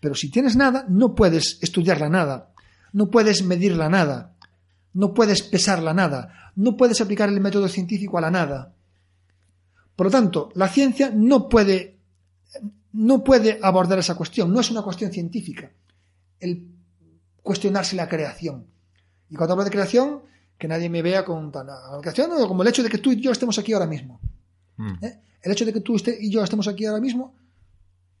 Pero 0.00 0.14
si 0.14 0.30
tienes 0.30 0.56
nada, 0.56 0.86
no 0.88 1.14
puedes 1.14 1.58
estudiar 1.62 2.00
la 2.00 2.08
nada, 2.08 2.52
no 2.92 3.10
puedes 3.10 3.42
medir 3.44 3.76
la 3.76 3.88
nada, 3.88 4.34
no 4.94 5.12
puedes 5.14 5.42
pesar 5.42 5.82
la 5.82 5.92
nada, 5.94 6.52
no 6.56 6.76
puedes 6.76 7.00
aplicar 7.00 7.28
el 7.28 7.40
método 7.40 7.68
científico 7.68 8.18
a 8.18 8.20
la 8.22 8.30
nada. 8.30 8.74
Por 9.96 10.06
lo 10.06 10.10
tanto, 10.10 10.50
la 10.54 10.68
ciencia 10.68 11.10
no 11.14 11.48
puede, 11.48 11.98
no 12.92 13.22
puede 13.24 13.58
abordar 13.62 13.98
esa 13.98 14.14
cuestión, 14.14 14.52
no 14.52 14.60
es 14.60 14.70
una 14.70 14.82
cuestión 14.82 15.10
científica. 15.12 15.70
El 16.40 16.68
cuestionarse 17.42 17.96
la 17.96 18.08
creación. 18.08 18.66
Y 19.30 19.34
cuando 19.36 19.54
hablo 19.54 19.64
de 19.64 19.70
creación, 19.70 20.22
que 20.56 20.68
nadie 20.68 20.88
me 20.88 21.02
vea 21.02 21.24
con 21.24 21.50
tan 21.52 21.66
la 21.66 21.98
creación, 22.00 22.30
no, 22.30 22.46
como 22.48 22.62
el 22.62 22.68
hecho 22.68 22.82
de 22.82 22.88
que 22.88 22.98
tú 22.98 23.12
y 23.12 23.20
yo 23.20 23.32
estemos 23.32 23.58
aquí 23.58 23.72
ahora 23.72 23.86
mismo. 23.86 24.20
Mm. 24.76 25.04
¿eh? 25.04 25.20
El 25.42 25.52
hecho 25.52 25.64
de 25.64 25.72
que 25.72 25.80
tú 25.80 25.96
y 26.20 26.30
yo 26.30 26.42
estemos 26.42 26.66
aquí 26.68 26.84
ahora 26.86 27.00
mismo, 27.00 27.34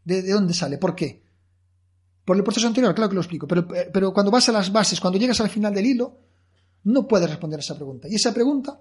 ¿de, 0.04 0.22
de 0.22 0.32
dónde 0.32 0.54
sale? 0.54 0.78
¿Por 0.78 0.94
qué? 0.94 1.22
Por 2.24 2.36
el 2.36 2.44
proceso 2.44 2.66
anterior, 2.66 2.94
claro 2.94 3.08
que 3.08 3.14
lo 3.14 3.20
explico, 3.22 3.46
pero, 3.48 3.66
eh, 3.74 3.90
pero 3.92 4.12
cuando 4.12 4.30
vas 4.30 4.48
a 4.48 4.52
las 4.52 4.70
bases, 4.70 5.00
cuando 5.00 5.18
llegas 5.18 5.40
al 5.40 5.48
final 5.48 5.74
del 5.74 5.86
hilo, 5.86 6.18
no 6.84 7.08
puedes 7.08 7.28
responder 7.28 7.58
a 7.58 7.62
esa 7.62 7.74
pregunta. 7.74 8.06
Y 8.08 8.14
esa 8.16 8.32
pregunta 8.34 8.80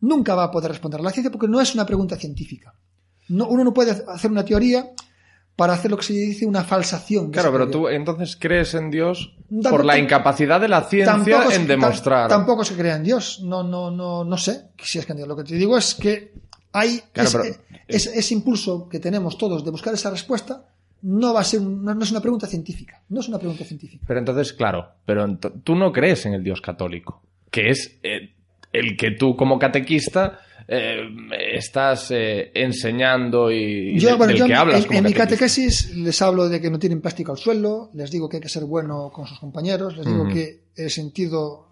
nunca 0.00 0.34
va 0.34 0.44
a 0.44 0.50
poder 0.50 0.70
responder 0.70 1.00
la 1.00 1.10
ciencia 1.10 1.30
porque 1.30 1.48
no 1.48 1.60
es 1.60 1.74
una 1.74 1.86
pregunta 1.86 2.16
científica. 2.16 2.74
No, 3.28 3.48
uno 3.48 3.64
no 3.64 3.72
puede 3.72 3.92
hacer 4.08 4.30
una 4.30 4.44
teoría 4.44 4.90
para 5.56 5.74
hacer 5.74 5.90
lo 5.90 5.96
que 5.96 6.02
se 6.04 6.12
dice 6.12 6.46
una 6.46 6.64
falsación. 6.64 7.30
Claro, 7.30 7.52
pero 7.52 7.70
tú 7.70 7.88
entonces 7.88 8.36
crees 8.38 8.74
en 8.74 8.90
Dios 8.90 9.34
Tampoco- 9.48 9.70
por 9.70 9.84
la 9.84 9.98
incapacidad 9.98 10.60
de 10.60 10.68
la 10.68 10.82
ciencia 10.84 11.46
en 11.54 11.66
demostrar. 11.66 12.26
tam- 12.26 12.36
tampoco 12.36 12.64
se 12.64 12.74
crea 12.74 12.96
en 12.96 13.04
Dios. 13.04 13.40
No, 13.42 13.62
no, 13.62 13.90
no, 13.90 14.24
no 14.24 14.36
sé 14.36 14.68
si 14.82 14.98
es 14.98 15.06
que 15.06 15.12
en 15.12 15.18
Dios. 15.18 15.28
Lo 15.28 15.36
que 15.36 15.44
te 15.44 15.54
digo 15.54 15.76
es 15.78 15.94
que 15.94 16.34
hay 16.72 17.02
Claro, 17.12 17.28
ese, 17.28 17.38
pero- 17.38 17.71
ese- 17.96 18.18
ese 18.18 18.34
impulso 18.34 18.88
que 18.88 18.98
tenemos 19.00 19.36
todos 19.38 19.64
de 19.64 19.70
buscar 19.70 19.94
esa 19.94 20.10
respuesta. 20.10 20.66
No 21.02 21.34
va 21.34 21.40
a 21.40 21.44
ser, 21.44 21.60
no, 21.60 21.94
no 21.94 22.02
es 22.04 22.10
una 22.12 22.20
pregunta 22.20 22.46
científica. 22.46 23.02
No 23.08 23.20
es 23.20 23.28
una 23.28 23.38
pregunta 23.38 23.64
científica. 23.64 24.04
Pero 24.06 24.20
entonces, 24.20 24.52
claro, 24.52 24.86
pero 25.04 25.36
tú 25.64 25.74
no 25.74 25.90
crees 25.92 26.26
en 26.26 26.34
el 26.34 26.44
Dios 26.44 26.60
católico, 26.60 27.22
que 27.50 27.70
es 27.70 27.98
eh, 28.04 28.34
el 28.72 28.96
que 28.96 29.10
tú 29.12 29.34
como 29.36 29.58
catequista 29.58 30.38
eh, 30.68 31.00
estás 31.54 32.12
eh, 32.12 32.52
enseñando 32.54 33.50
y, 33.50 33.96
y 33.96 33.98
Yo, 33.98 34.10
de- 34.10 34.14
bueno, 34.14 34.30
del 34.32 34.38
yo 34.38 34.46
que 34.46 34.52
en- 34.52 34.58
hablas 34.58 34.80
en, 34.82 34.86
como 34.86 34.98
en 35.00 35.04
mi 35.06 35.12
catequesis 35.12 35.96
les 35.96 36.22
hablo 36.22 36.48
de 36.48 36.60
que 36.60 36.70
no 36.70 36.78
tienen 36.78 37.00
plástico 37.00 37.32
al 37.32 37.38
suelo, 37.38 37.90
les 37.94 38.10
digo 38.12 38.28
que 38.28 38.36
hay 38.36 38.40
que 38.42 38.48
ser 38.48 38.64
bueno 38.64 39.10
con 39.12 39.26
sus 39.26 39.40
compañeros, 39.40 39.96
les 39.96 40.06
digo 40.06 40.28
que 40.28 40.60
el 40.76 40.88
sentido, 40.88 41.66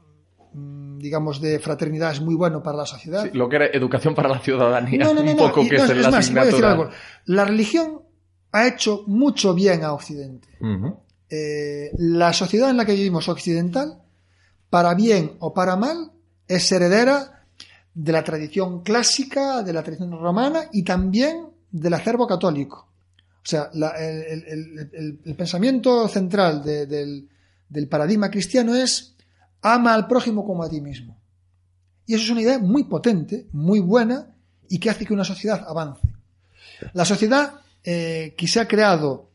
digamos, 0.53 1.40
de 1.40 1.59
fraternidad 1.59 2.12
es 2.12 2.20
muy 2.20 2.34
bueno 2.34 2.62
para 2.62 2.78
la 2.78 2.86
sociedad. 2.86 3.24
Sí, 3.24 3.30
lo 3.32 3.48
que 3.48 3.57
era 3.57 3.66
educación 3.66 4.14
para 4.14 4.28
la 4.28 4.38
ciudadanía, 4.40 5.05
No, 5.05 5.14
no, 5.14 5.22
no, 5.22 5.30
un 5.30 5.36
poco 5.36 5.61
que 5.68 5.76
es 5.76 5.82
es 5.82 5.96
la 5.96 6.11
más, 6.11 6.30
voy 6.30 6.38
a 6.40 6.44
decir 6.44 6.64
asignatura. 6.64 6.70
algo. 6.72 6.90
La 7.26 7.44
religión 7.44 8.03
ha 8.53 8.66
hecho 8.66 9.05
mucho 9.07 9.55
bien 9.55 9.84
a 9.84 9.92
Occidente. 9.92 10.48
Eh, 11.30 11.92
la 11.98 12.32
sociedad 12.32 12.70
en 12.70 12.76
la 12.76 12.84
que 12.84 12.94
vivimos 12.94 13.28
occidental, 13.28 14.03
para 14.68 14.94
bien 14.94 15.32
o 15.38 15.55
para 15.55 15.76
mal, 15.76 16.11
es 16.48 16.70
heredera 16.72 17.44
de 17.94 18.12
la 18.12 18.24
tradición 18.24 18.82
clásica, 18.82 19.62
de 19.62 19.72
la 19.72 19.82
tradición 19.82 20.11
romana 20.12 20.62
y 20.72 20.82
también 20.82 21.46
del 21.70 21.94
acervo 21.94 22.26
católico. 22.26 22.88
O 23.36 23.46
sea, 23.51 23.70
la- 23.74 23.90
el, 23.90 24.22
el- 24.22 24.44
el- 24.48 24.90
el- 24.92 25.20
el 25.24 25.34
pensamiento 25.36 26.07
central 26.09 26.62
de- 26.64 26.86
del, 26.86 27.28
del 27.68 27.88
paradigma 27.88 28.30
cristiano 28.30 28.74
es 28.74 29.14
ama 29.63 29.95
al 29.95 30.07
prójimo 30.07 30.45
como 30.45 30.63
a 30.63 30.69
ti 30.69 30.81
mismo. 30.81 31.17
Y 32.07 32.15
eso 32.15 32.25
es 32.25 32.31
una 32.31 32.43
idea 32.43 32.59
muy 32.59 32.85
potente, 32.85 33.47
muy 33.53 33.81
buena 33.81 34.35
y 34.69 34.79
que 34.79 34.91
hace 34.91 35.05
que 35.07 35.13
una 35.13 35.25
sociedad 35.25 35.65
avance. 35.69 36.09
La 36.93 37.05
sociedad 37.05 37.61
eh, 37.85 38.35
que 38.37 38.49
se 38.49 38.61
ha 38.61 38.69
creado 38.69 39.31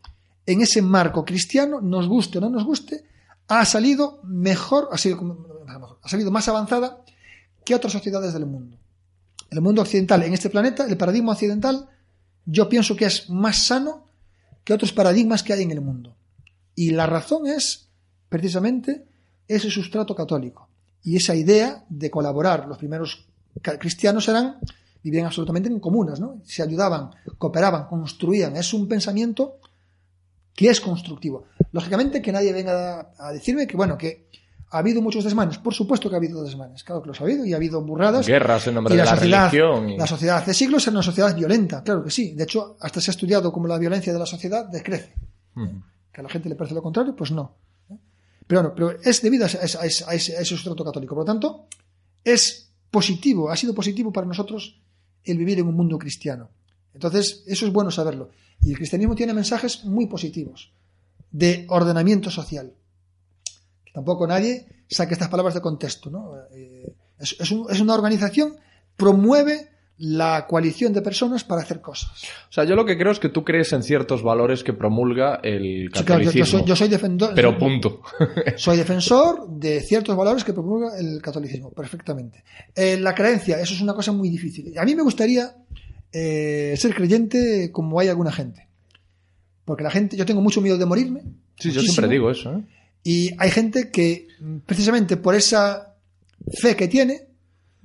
en 0.45 0.61
ese 0.61 0.81
marco 0.81 1.25
cristiano, 1.25 1.81
nos 1.81 2.07
guste 2.07 2.37
o 2.37 2.41
no 2.41 2.49
nos 2.49 2.63
guste, 2.63 3.05
ha 3.47 3.65
salido 3.65 4.19
mejor, 4.23 4.89
ha, 4.91 4.97
sido, 4.97 5.65
ha 6.01 6.09
salido 6.09 6.31
más 6.31 6.47
avanzada 6.47 7.01
que 7.63 7.75
otras 7.75 7.93
sociedades 7.93 8.33
del 8.33 8.45
mundo. 8.45 8.77
El 9.49 9.61
mundo 9.61 9.81
occidental 9.81 10.23
en 10.23 10.33
este 10.33 10.49
planeta, 10.49 10.85
el 10.85 10.97
paradigma 10.97 11.33
occidental, 11.33 11.89
yo 12.45 12.69
pienso 12.69 12.95
que 12.95 13.05
es 13.05 13.29
más 13.29 13.67
sano 13.67 14.07
que 14.63 14.73
otros 14.73 14.91
paradigmas 14.91 15.43
que 15.43 15.53
hay 15.53 15.63
en 15.63 15.71
el 15.71 15.81
mundo. 15.81 16.15
Y 16.75 16.91
la 16.91 17.07
razón 17.07 17.47
es 17.47 17.87
precisamente 18.29 19.05
ese 19.47 19.69
sustrato 19.69 20.15
católico 20.15 20.69
y 21.03 21.15
esa 21.17 21.35
idea 21.35 21.83
de 21.89 22.09
colaborar. 22.09 22.67
Los 22.67 22.77
primeros 22.77 23.25
cristianos 23.61 24.27
eran 24.27 24.57
vivían 25.03 25.27
absolutamente 25.27 25.69
en 25.69 25.79
comunas, 25.79 26.19
¿no? 26.19 26.41
Se 26.45 26.63
ayudaban, 26.63 27.11
cooperaban, 27.37 27.85
construían. 27.87 28.55
Es 28.55 28.73
un 28.73 28.87
pensamiento 28.87 29.57
que 30.55 30.69
es 30.69 30.81
constructivo. 30.81 31.43
Lógicamente 31.71 32.21
que 32.23 32.31
nadie 32.31 32.51
venga 32.53 33.11
a, 33.19 33.31
decirme 33.31 33.67
que, 33.67 33.77
bueno, 33.77 33.99
que 33.99 34.25
ha 34.71 34.79
habido 34.79 35.03
muchos 35.03 35.23
desmanes. 35.23 35.59
Por 35.59 35.75
supuesto 35.75 36.09
que 36.09 36.15
ha 36.15 36.17
habido 36.17 36.43
desmanes. 36.43 36.83
Claro 36.83 37.03
que 37.03 37.09
los 37.09 37.21
ha 37.21 37.23
habido 37.23 37.45
y 37.45 37.53
ha 37.53 37.57
habido 37.57 37.83
burradas. 37.83 38.25
Guerras 38.25 38.65
en 38.65 38.73
nombre 38.75 38.95
Y 38.95 38.97
de 38.97 39.03
la 39.03 39.11
la 39.11 39.15
sociedad, 39.17 39.51
religión. 39.51 39.89
y- 39.91 39.97
la 39.97 40.07
sociedad 40.07 40.37
hace 40.37 40.53
siglos 40.55 40.81
era 40.87 40.93
una 40.93 41.03
sociedad 41.03 41.35
violenta, 41.35 41.83
claro 41.83 42.03
que 42.03 42.09
sí. 42.09 42.33
De 42.33 42.45
hecho, 42.45 42.75
hasta 42.79 42.99
se 42.99 43.11
ha 43.11 43.13
estudiado 43.13 43.51
cómo 43.53 43.67
la 43.67 43.77
violencia 43.77 44.11
de 44.11 44.17
la 44.17 44.25
sociedad 44.25 44.65
decrece. 44.65 45.13
Que 46.11 46.21
a 46.21 46.23
la 46.23 46.29
gente 46.29 46.49
le 46.49 46.55
parece 46.55 46.73
lo 46.73 46.81
contrario, 46.81 47.15
pues 47.15 47.29
no. 47.31 47.53
Pero 48.47 48.61
bueno, 48.61 48.75
pero 48.75 49.01
es 49.01 49.21
debido 49.21 49.45
a 49.45 49.49
a 49.49 49.51
a 49.51 50.11
a 50.11 50.15
ese 50.15 50.45
sustrato 50.45 50.83
católico. 50.83 51.15
Por 51.15 51.23
lo 51.23 51.25
tanto, 51.25 51.67
es 52.23 52.71
positivo, 52.91 53.49
ha 53.49 53.55
sido 53.55 53.73
positivo 53.73 54.11
para 54.11 54.27
nosotros 54.27 54.79
el 55.23 55.37
vivir 55.37 55.59
en 55.59 55.67
un 55.67 55.75
mundo 55.75 55.97
cristiano. 55.97 56.49
Entonces, 56.93 57.43
eso 57.47 57.65
es 57.65 57.73
bueno 57.73 57.91
saberlo. 57.91 58.29
Y 58.61 58.71
el 58.71 58.77
cristianismo 58.77 59.15
tiene 59.15 59.33
mensajes 59.33 59.83
muy 59.85 60.07
positivos 60.07 60.71
de 61.31 61.65
ordenamiento 61.69 62.31
social. 62.31 62.73
Tampoco 63.93 64.25
nadie 64.27 64.83
saque 64.87 65.13
estas 65.13 65.29
palabras 65.29 65.53
de 65.53 65.61
contexto. 65.61 66.09
¿no? 66.09 66.35
Eh, 66.51 66.95
es, 67.19 67.35
es 67.39 67.79
una 67.81 67.93
organización, 67.93 68.55
promueve 68.95 69.74
la 69.97 70.45
coalición 70.47 70.91
de 70.91 71.01
personas 71.01 71.43
para 71.45 71.61
hacer 71.61 71.79
cosas. 71.79 72.11
O 72.49 72.51
sea, 72.51 72.65
yo 72.65 72.75
lo 72.75 72.85
que 72.85 72.97
creo 72.97 73.11
es 73.13 73.19
que 73.19 73.29
tú 73.29 73.45
crees 73.45 73.71
en 73.71 73.81
ciertos 73.81 74.23
valores 74.23 74.63
que 74.63 74.73
promulga 74.73 75.39
el 75.41 75.89
Sí, 75.93 76.03
claro, 76.03 76.21
yo, 76.23 76.29
catolicismo. 76.31 76.39
yo 76.39 76.45
soy, 76.45 76.67
yo 76.67 76.75
soy 76.75 76.87
defensor, 76.89 77.31
Pero 77.33 77.57
punto. 77.57 78.01
soy 78.57 78.75
defensor 78.77 79.47
de 79.49 79.79
ciertos 79.81 80.15
valores 80.17 80.43
que 80.43 80.51
promulga 80.51 80.97
el 80.99 81.21
catolicismo, 81.21 81.71
perfectamente. 81.71 82.43
Eh, 82.75 82.97
la 82.99 83.15
creencia, 83.15 83.59
eso 83.59 83.73
es 83.73 83.81
una 83.81 83.93
cosa 83.93 84.11
muy 84.11 84.29
difícil. 84.29 84.77
A 84.77 84.83
mí 84.83 84.95
me 84.95 85.01
gustaría 85.03 85.55
eh, 86.11 86.75
ser 86.77 86.93
creyente 86.93 87.71
como 87.71 87.99
hay 87.99 88.09
alguna 88.09 88.31
gente. 88.33 88.67
Porque 89.63 89.83
la 89.83 89.91
gente, 89.91 90.17
yo 90.17 90.25
tengo 90.25 90.41
mucho 90.41 90.61
miedo 90.61 90.77
de 90.77 90.85
morirme. 90.85 91.21
Sí, 91.57 91.71
yo 91.71 91.81
siempre 91.81 92.07
digo 92.09 92.29
eso. 92.29 92.53
¿eh? 92.53 92.63
Y 93.03 93.31
hay 93.37 93.49
gente 93.49 93.91
que, 93.91 94.27
precisamente 94.65 95.15
por 95.15 95.35
esa 95.35 95.95
fe 96.59 96.75
que 96.75 96.87
tiene, 96.87 97.27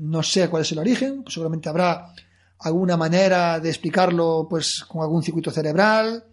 no 0.00 0.22
sé 0.22 0.48
cuál 0.48 0.62
es 0.62 0.72
el 0.72 0.78
origen, 0.78 1.22
pues 1.22 1.34
seguramente 1.34 1.68
habrá 1.68 2.12
alguna 2.58 2.96
manera 2.96 3.60
de 3.60 3.68
explicarlo 3.68 4.46
pues 4.48 4.84
con 4.88 5.02
algún 5.02 5.22
circuito 5.22 5.50
cerebral, 5.50 6.24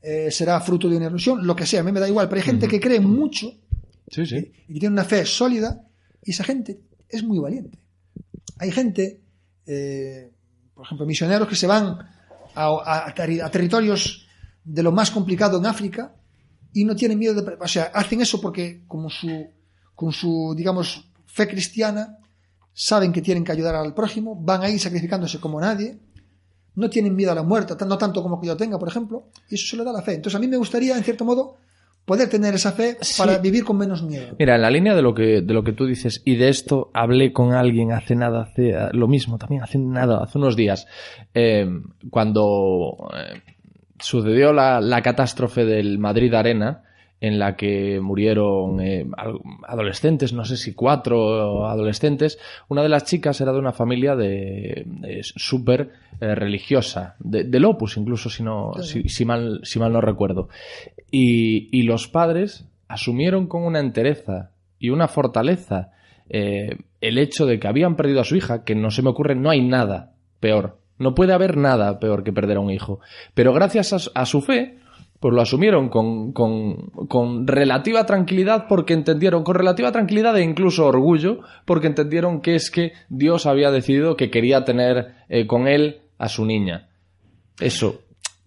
eh, 0.00 0.30
será 0.30 0.60
fruto 0.60 0.88
de 0.88 0.96
una 0.96 1.06
ilusión, 1.06 1.46
lo 1.46 1.54
que 1.54 1.66
sea, 1.66 1.80
a 1.80 1.84
mí 1.84 1.92
me 1.92 2.00
da 2.00 2.08
igual, 2.08 2.28
pero 2.28 2.40
hay 2.40 2.46
gente 2.46 2.68
que 2.68 2.80
cree 2.80 3.00
mucho 3.00 3.48
Sí, 4.08 4.24
sí. 4.24 4.52
y 4.68 4.74
que 4.74 4.80
tiene 4.80 4.92
una 4.92 5.04
fe 5.04 5.24
sólida 5.24 5.82
y 6.22 6.30
esa 6.30 6.44
gente 6.44 6.80
es 7.08 7.24
muy 7.24 7.38
valiente. 7.38 7.78
Hay 8.58 8.70
gente, 8.70 9.20
eh, 9.66 10.32
por 10.74 10.86
ejemplo, 10.86 11.06
misioneros 11.06 11.48
que 11.48 11.56
se 11.56 11.66
van 11.66 11.98
a, 12.54 13.06
a 13.06 13.50
territorios 13.50 14.26
de 14.64 14.82
lo 14.82 14.92
más 14.92 15.10
complicado 15.10 15.58
en 15.58 15.66
África 15.66 16.14
y 16.72 16.84
no 16.84 16.94
tienen 16.94 17.18
miedo 17.18 17.40
de... 17.40 17.56
O 17.60 17.68
sea, 17.68 17.84
hacen 17.94 18.20
eso 18.20 18.40
porque 18.40 18.84
como 18.86 19.10
su, 19.10 19.48
con 19.94 20.12
su, 20.12 20.54
digamos, 20.56 21.10
fe 21.26 21.48
cristiana, 21.48 22.18
saben 22.78 23.10
que 23.10 23.22
tienen 23.22 23.42
que 23.42 23.52
ayudar 23.52 23.74
al 23.74 23.94
prójimo, 23.94 24.36
van 24.36 24.62
ahí 24.62 24.78
sacrificándose 24.78 25.40
como 25.40 25.58
nadie, 25.58 25.98
no 26.74 26.90
tienen 26.90 27.16
miedo 27.16 27.32
a 27.32 27.34
la 27.34 27.42
muerte, 27.42 27.74
no 27.86 27.96
tanto 27.96 28.22
como 28.22 28.38
que 28.38 28.48
yo 28.48 28.56
tenga, 28.56 28.78
por 28.78 28.86
ejemplo, 28.86 29.30
y 29.48 29.54
eso 29.54 29.66
se 29.66 29.78
le 29.78 29.84
da 29.84 29.92
la 29.92 30.02
fe. 30.02 30.12
Entonces 30.12 30.36
a 30.36 30.38
mí 30.38 30.46
me 30.46 30.58
gustaría, 30.58 30.94
en 30.94 31.02
cierto 31.02 31.24
modo, 31.24 31.56
poder 32.04 32.28
tener 32.28 32.54
esa 32.54 32.72
fe 32.72 32.98
para 33.16 33.38
vivir 33.38 33.64
con 33.64 33.78
menos 33.78 34.02
miedo. 34.02 34.36
Mira, 34.38 34.56
en 34.56 34.60
la 34.60 34.70
línea 34.70 34.94
de 34.94 35.00
lo 35.00 35.14
que 35.14 35.40
de 35.40 35.54
lo 35.54 35.64
que 35.64 35.72
tú 35.72 35.86
dices 35.86 36.20
y 36.26 36.36
de 36.36 36.50
esto 36.50 36.90
hablé 36.92 37.32
con 37.32 37.54
alguien 37.54 37.92
hace 37.92 38.14
nada, 38.14 38.42
hace 38.42 38.74
lo 38.92 39.08
mismo 39.08 39.38
también 39.38 39.62
hace 39.62 39.78
nada, 39.78 40.22
hace 40.22 40.36
unos 40.36 40.54
días, 40.54 40.86
eh, 41.32 41.66
cuando 42.10 43.08
eh, 43.16 43.40
sucedió 43.98 44.52
la, 44.52 44.82
la 44.82 45.00
catástrofe 45.00 45.64
del 45.64 45.98
Madrid 45.98 46.34
Arena 46.34 46.82
en 47.20 47.38
la 47.38 47.56
que 47.56 47.98
murieron 48.00 48.80
eh, 48.80 49.06
adolescentes, 49.66 50.32
no 50.32 50.44
sé 50.44 50.56
si 50.56 50.74
cuatro 50.74 51.66
adolescentes. 51.66 52.38
Una 52.68 52.82
de 52.82 52.88
las 52.88 53.04
chicas 53.04 53.40
era 53.40 53.52
de 53.52 53.58
una 53.58 53.72
familia 53.72 54.14
de, 54.16 54.82
de 54.86 55.20
súper 55.22 55.92
eh, 56.20 56.34
religiosa, 56.34 57.16
de, 57.18 57.44
del 57.44 57.64
Opus 57.64 57.96
incluso, 57.96 58.28
si, 58.28 58.42
no, 58.42 58.72
si, 58.82 59.08
si 59.08 59.24
mal, 59.24 59.60
si 59.62 59.78
mal 59.78 59.92
no 59.92 60.00
recuerdo. 60.00 60.48
Y, 61.10 61.68
y 61.76 61.82
los 61.84 62.08
padres 62.08 62.66
asumieron 62.88 63.46
con 63.46 63.64
una 63.64 63.80
entereza 63.80 64.50
y 64.78 64.90
una 64.90 65.08
fortaleza 65.08 65.92
eh, 66.28 66.76
el 67.00 67.18
hecho 67.18 67.46
de 67.46 67.58
que 67.58 67.68
habían 67.68 67.96
perdido 67.96 68.20
a 68.20 68.24
su 68.24 68.36
hija, 68.36 68.64
que 68.64 68.74
no 68.74 68.90
se 68.90 69.02
me 69.02 69.10
ocurre, 69.10 69.34
no 69.34 69.50
hay 69.50 69.62
nada 69.62 70.12
peor. 70.40 70.78
No 70.98 71.14
puede 71.14 71.32
haber 71.32 71.56
nada 71.56 71.98
peor 71.98 72.24
que 72.24 72.32
perder 72.32 72.56
a 72.56 72.60
un 72.60 72.70
hijo. 72.70 73.00
Pero 73.34 73.52
gracias 73.52 73.92
a, 73.92 74.20
a 74.20 74.26
su 74.26 74.40
fe, 74.40 74.78
pues 75.20 75.34
lo 75.34 75.40
asumieron 75.40 75.88
con, 75.88 76.32
con, 76.32 76.90
con, 77.08 77.46
relativa 77.46 78.04
tranquilidad 78.04 78.66
porque 78.68 78.92
entendieron, 78.94 79.44
con 79.44 79.54
relativa 79.54 79.92
tranquilidad 79.92 80.36
e 80.36 80.42
incluso 80.42 80.86
orgullo, 80.86 81.40
porque 81.64 81.86
entendieron 81.86 82.40
que 82.40 82.54
es 82.54 82.70
que 82.70 82.92
Dios 83.08 83.46
había 83.46 83.70
decidido 83.70 84.16
que 84.16 84.30
quería 84.30 84.64
tener 84.64 85.14
eh, 85.28 85.46
con 85.46 85.68
él 85.68 86.02
a 86.18 86.28
su 86.28 86.44
niña. 86.44 86.88
Eso. 87.60 88.02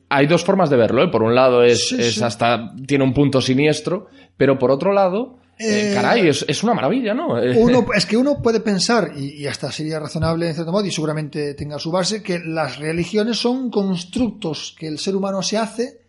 Hay 0.09 0.27
dos 0.27 0.43
formas 0.43 0.69
de 0.69 0.77
verlo, 0.77 1.03
¿eh? 1.03 1.07
Por 1.07 1.23
un 1.23 1.35
lado 1.35 1.63
es, 1.63 1.89
Sí, 1.89 1.95
es 1.99 2.15
sí. 2.15 2.23
hasta, 2.23 2.73
tiene 2.85 3.03
un 3.03 3.13
punto 3.13 3.41
siniestro, 3.41 4.07
pero 4.37 4.57
por 4.57 4.71
otro 4.71 4.91
lado, 4.93 5.37
eh, 5.59 5.91
Eh, 5.91 5.93
caray, 5.93 6.27
es, 6.27 6.45
es 6.47 6.63
una 6.63 6.73
maravilla, 6.73 7.13
¿no? 7.13 7.33
Uno, 7.57 7.85
es 7.95 8.05
que 8.05 8.15
uno 8.15 8.41
puede 8.41 8.61
pensar, 8.61 9.11
y, 9.15 9.41
y 9.41 9.45
hasta 9.45 9.71
sería 9.71 9.99
razonable 9.99 10.47
en 10.47 10.53
cierto 10.53 10.71
modo, 10.71 10.85
y 10.85 10.91
seguramente 10.91 11.53
tenga 11.53 11.77
su 11.79 11.91
base, 11.91 12.23
que 12.23 12.39
las 12.39 12.77
religiones 12.79 13.37
son 13.37 13.69
constructos 13.69 14.73
que 14.79 14.87
el 14.87 14.99
ser 14.99 15.15
humano 15.15 15.41
se 15.41 15.57
hace 15.57 16.08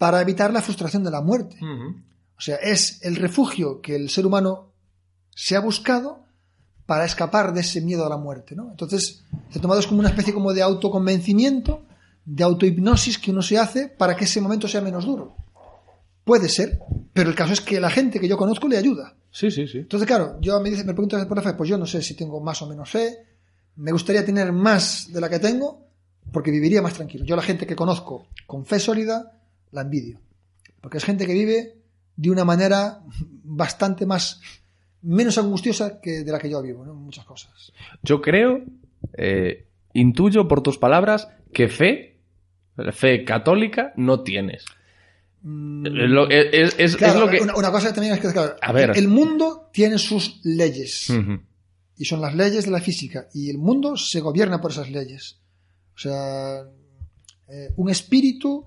para 0.00 0.22
evitar 0.22 0.50
la 0.50 0.62
frustración 0.62 1.04
de 1.04 1.10
la 1.10 1.20
muerte. 1.20 1.58
O 1.60 2.40
sea, 2.40 2.56
es 2.56 3.02
el 3.02 3.16
refugio 3.16 3.82
que 3.82 3.94
el 3.94 4.08
ser 4.08 4.24
humano 4.24 4.72
se 5.34 5.56
ha 5.56 5.60
buscado 5.60 6.24
para 6.86 7.04
escapar 7.04 7.52
de 7.52 7.60
ese 7.60 7.82
miedo 7.82 8.06
a 8.06 8.08
la 8.08 8.16
muerte, 8.16 8.56
¿no? 8.56 8.70
Entonces, 8.70 9.24
en 9.30 9.52
cierto 9.52 9.68
modo 9.68 9.78
es 9.78 9.86
como 9.86 10.00
una 10.00 10.08
especie 10.08 10.32
como 10.32 10.54
de 10.54 10.62
autoconvencimiento, 10.62 11.82
de 12.24 12.42
autohipnosis 12.42 13.18
que 13.18 13.30
uno 13.30 13.42
se 13.42 13.58
hace 13.58 13.88
para 13.88 14.16
que 14.16 14.24
ese 14.24 14.40
momento 14.40 14.66
sea 14.68 14.80
menos 14.80 15.04
duro. 15.04 15.36
Puede 16.24 16.48
ser, 16.48 16.80
pero 17.12 17.28
el 17.28 17.36
caso 17.36 17.52
es 17.52 17.60
que 17.60 17.78
la 17.78 17.90
gente 17.90 18.20
que 18.20 18.28
yo 18.28 18.38
conozco 18.38 18.68
le 18.68 18.78
ayuda. 18.78 19.14
Sí, 19.30 19.50
sí, 19.50 19.68
sí. 19.68 19.80
Entonces, 19.80 20.06
claro, 20.06 20.38
yo 20.40 20.58
me 20.60 20.70
dice, 20.70 20.82
me 20.84 20.94
preguntas 20.94 21.26
por 21.26 21.36
la 21.36 21.42
fe, 21.42 21.52
pues 21.52 21.68
yo 21.68 21.76
no 21.76 21.84
sé 21.84 22.00
si 22.00 22.14
tengo 22.14 22.40
más 22.40 22.62
o 22.62 22.66
menos 22.66 22.88
fe. 22.88 23.18
Me 23.76 23.92
gustaría 23.92 24.24
tener 24.24 24.50
más 24.50 25.12
de 25.12 25.20
la 25.20 25.28
que 25.28 25.40
tengo, 25.40 25.88
porque 26.32 26.50
viviría 26.50 26.80
más 26.80 26.94
tranquilo. 26.94 27.26
Yo 27.26 27.36
la 27.36 27.42
gente 27.42 27.66
que 27.66 27.76
conozco 27.76 28.28
con 28.46 28.64
fe 28.64 28.80
sólida, 28.80 29.36
la 29.72 29.82
envidio. 29.82 30.20
Porque 30.80 30.98
es 30.98 31.04
gente 31.04 31.26
que 31.26 31.32
vive 31.34 31.76
de 32.16 32.30
una 32.30 32.44
manera 32.44 33.00
bastante 33.44 34.06
más 34.06 34.40
menos 35.02 35.38
angustiosa 35.38 36.00
que 36.00 36.24
de 36.24 36.32
la 36.32 36.38
que 36.38 36.50
yo 36.50 36.60
vivo, 36.62 36.84
¿no? 36.84 36.94
Muchas 36.94 37.24
cosas. 37.24 37.72
Yo 38.02 38.20
creo, 38.20 38.62
eh, 39.16 39.66
intuyo 39.94 40.46
por 40.46 40.62
tus 40.62 40.76
palabras, 40.78 41.28
que 41.52 41.68
fe, 41.68 42.18
fe 42.92 43.24
católica, 43.24 43.92
no 43.96 44.22
tienes. 44.22 44.64
Mm, 45.42 45.86
Es 45.86 45.92
lo, 46.10 46.28
es, 46.28 46.74
es- 46.78 47.00
lo 47.00 47.28
que... 47.30 47.40
una, 47.40 47.56
una 47.56 47.70
cosa 47.72 47.92
también 47.94 48.14
es 48.14 48.20
que, 48.20 48.30
claro, 48.32 48.56
A 48.60 48.72
ver. 48.72 48.92
el 48.94 49.08
mundo 49.08 49.70
tiene 49.72 49.96
sus 49.98 50.40
leyes. 50.44 51.10
Y 51.96 52.04
son 52.04 52.20
las 52.20 52.34
leyes 52.34 52.64
de 52.66 52.70
la 52.70 52.80
física 52.80 53.28
y 53.34 53.48
el 53.50 53.58
mundo 53.58 53.96
se 53.96 54.20
gobierna 54.20 54.60
por 54.60 54.70
esas 54.70 54.90
leyes. 54.90 55.38
O 55.94 55.98
sea, 55.98 56.60
eh, 57.48 57.68
un 57.76 57.88
espíritu, 57.90 58.66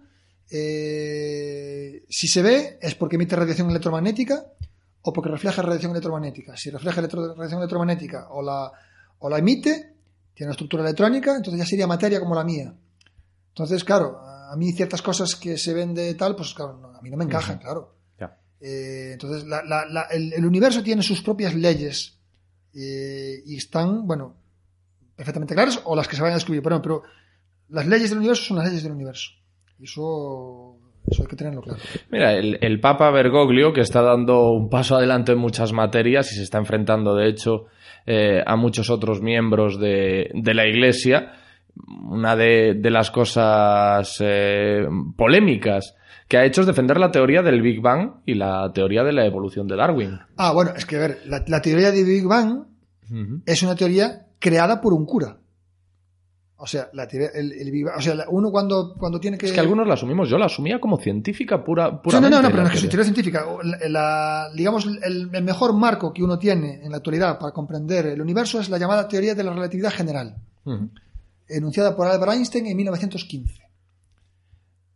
eh, 0.51 2.03
si 2.09 2.27
se 2.27 2.41
ve, 2.41 2.77
es 2.81 2.95
porque 2.95 3.15
emite 3.15 3.35
radiación 3.35 3.69
electromagnética 3.69 4.45
o 5.01 5.11
porque 5.13 5.29
refleja 5.29 5.61
radiación 5.61 5.91
electromagnética. 5.91 6.55
Si 6.57 6.69
refleja 6.69 7.01
electro- 7.01 7.33
radiación 7.35 7.59
electromagnética 7.61 8.27
o 8.31 8.41
la, 8.41 8.71
o 9.19 9.29
la 9.29 9.37
emite, 9.37 9.93
tiene 10.33 10.47
una 10.49 10.51
estructura 10.53 10.83
electrónica, 10.83 11.35
entonces 11.35 11.59
ya 11.59 11.65
sería 11.65 11.87
materia 11.87 12.19
como 12.19 12.35
la 12.35 12.43
mía. 12.43 12.73
Entonces, 13.49 13.83
claro, 13.83 14.19
a 14.19 14.55
mí 14.55 14.71
ciertas 14.73 15.01
cosas 15.01 15.35
que 15.35 15.57
se 15.57 15.73
ven 15.73 15.93
de 15.93 16.13
tal, 16.15 16.35
pues 16.35 16.53
claro, 16.53 16.77
no, 16.77 16.87
a 16.89 17.01
mí 17.01 17.09
no 17.09 17.17
me 17.17 17.23
encajan, 17.25 17.57
claro. 17.59 17.95
Eh, 18.61 19.11
entonces, 19.13 19.45
la- 19.45 19.63
la- 19.63 19.85
la- 19.85 20.03
el, 20.11 20.33
el 20.33 20.45
universo 20.45 20.81
tiene 20.81 21.03
sus 21.03 21.21
propias 21.21 21.53
leyes 21.53 22.17
eh, 22.73 23.43
y 23.45 23.57
están, 23.57 24.07
bueno, 24.07 24.35
perfectamente 25.15 25.53
claras 25.53 25.81
o 25.83 25.95
las 25.95 26.07
que 26.07 26.15
se 26.15 26.21
vayan 26.21 26.33
a 26.35 26.37
descubrir, 26.37 26.63
pero, 26.63 26.81
pero 26.81 27.03
las 27.69 27.85
leyes 27.85 28.09
del 28.09 28.19
universo 28.19 28.43
son 28.45 28.57
las 28.57 28.67
leyes 28.67 28.83
del 28.83 28.93
universo. 28.93 29.31
Eso, 29.83 30.77
eso 31.05 31.23
hay 31.23 31.27
que 31.27 31.35
tenerlo 31.35 31.61
claro. 31.61 31.79
Mira, 32.09 32.33
el, 32.33 32.57
el 32.61 32.79
Papa 32.79 33.11
Bergoglio, 33.11 33.73
que 33.73 33.81
está 33.81 34.01
dando 34.01 34.51
un 34.51 34.69
paso 34.69 34.95
adelante 34.95 35.33
en 35.33 35.39
muchas 35.39 35.73
materias 35.73 36.31
y 36.31 36.35
se 36.35 36.43
está 36.43 36.57
enfrentando, 36.57 37.15
de 37.15 37.27
hecho, 37.27 37.65
eh, 38.05 38.41
a 38.45 38.55
muchos 38.55 38.89
otros 38.89 39.21
miembros 39.21 39.79
de, 39.79 40.31
de 40.33 40.53
la 40.53 40.65
Iglesia, 40.67 41.33
una 42.09 42.35
de, 42.35 42.75
de 42.75 42.89
las 42.91 43.11
cosas 43.11 44.17
eh, 44.21 44.85
polémicas 45.17 45.95
que 46.27 46.37
ha 46.37 46.45
hecho 46.45 46.61
es 46.61 46.67
defender 46.67 46.97
la 46.97 47.11
teoría 47.11 47.41
del 47.41 47.61
Big 47.61 47.81
Bang 47.81 48.21
y 48.25 48.35
la 48.35 48.71
teoría 48.73 49.03
de 49.03 49.11
la 49.11 49.25
evolución 49.25 49.67
de 49.67 49.75
Darwin. 49.75 50.19
Ah, 50.37 50.53
bueno, 50.53 50.71
es 50.75 50.85
que 50.85 50.95
a 50.95 50.99
ver, 50.99 51.17
la, 51.25 51.43
la 51.45 51.61
teoría 51.61 51.91
de 51.91 52.03
Big 52.03 52.25
Bang 52.25 52.63
es 53.45 53.61
una 53.61 53.75
teoría 53.75 54.27
creada 54.39 54.81
por 54.81 54.93
un 54.93 55.05
cura. 55.05 55.37
O 56.63 56.65
sea, 56.67 56.89
la 56.93 57.05
teoría, 57.05 57.27
el, 57.35 57.51
el 57.51 57.87
o 57.89 58.01
sea, 58.01 58.15
la- 58.15 58.25
uno 58.29 58.49
cuando, 58.49 58.95
cuando 58.97 59.19
tiene 59.19 59.37
que... 59.37 59.47
Es 59.47 59.51
que 59.51 59.59
algunos 59.59 59.85
la 59.85 59.95
asumimos, 59.95 60.29
yo 60.29 60.37
la 60.37 60.45
asumía 60.45 60.79
como 60.79 60.97
científica 60.97 61.61
pura, 61.61 61.87
Sí, 61.87 61.91
no, 61.95 62.01
puramente. 62.01 62.35
no, 62.37 62.41
no, 62.41 62.49
pero 62.49 62.63
no 62.63 62.69
es 62.69 62.81
que 62.81 62.87
teoría. 62.87 63.03
científica, 63.03 63.45
la- 63.89 64.49
digamos, 64.55 64.85
el, 64.85 65.29
el 65.33 65.43
mejor 65.43 65.73
marco 65.73 66.13
que 66.13 66.23
uno 66.23 66.39
tiene 66.39 66.81
en 66.81 66.91
la 66.91 66.97
actualidad 66.97 67.37
para 67.37 67.51
comprender 67.51 68.05
el 68.05 68.21
universo 68.21 68.61
es 68.61 68.69
la 68.69 68.77
llamada 68.77 69.09
teoría 69.09 69.35
de 69.35 69.43
la 69.43 69.51
relatividad 69.53 69.91
general. 69.91 70.37
Enunciada 71.49 71.93
por 71.97 72.07
Albert 72.07 72.31
Einstein 72.31 72.65
en 72.67 72.77
1915. 72.77 73.61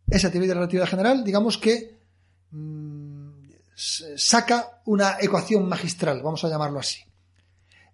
Esa 0.08 0.30
teoría 0.30 0.48
de 0.48 0.54
la 0.54 0.60
relatividad 0.60 0.86
general, 0.88 1.22
digamos 1.22 1.58
que 1.58 1.98
mm, 2.50 3.28
saca 3.74 4.80
una 4.86 5.16
ecuación 5.20 5.68
magistral, 5.68 6.22
vamos 6.22 6.42
a 6.44 6.48
llamarlo 6.48 6.78
así. 6.78 7.00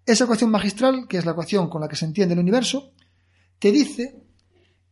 Esa 0.05 0.23
ecuación 0.23 0.49
magistral, 0.49 1.07
que 1.09 1.17
es 1.17 1.25
la 1.25 1.31
ecuación 1.31 1.67
con 1.69 1.81
la 1.81 1.89
que 1.89 1.95
se 1.97 2.05
entiende 2.05 2.33
el 2.35 2.39
universo, 2.39 2.93
te 3.59 3.71
dice 3.71 4.15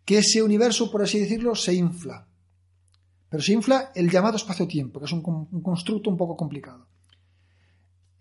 que 0.05 0.19
ese 0.19 0.41
universo, 0.41 0.91
por 0.91 1.01
así 1.01 1.19
decirlo, 1.19 1.55
se 1.55 1.73
infla. 1.73 2.27
Pero 3.29 3.41
se 3.41 3.53
infla 3.53 3.91
el 3.95 4.09
llamado 4.09 4.37
espacio-tiempo, 4.37 4.99
que 4.99 5.05
es 5.05 5.11
un, 5.11 5.23
un 5.51 5.61
constructo 5.61 6.09
un 6.09 6.17
poco 6.17 6.35
complicado. 6.35 6.87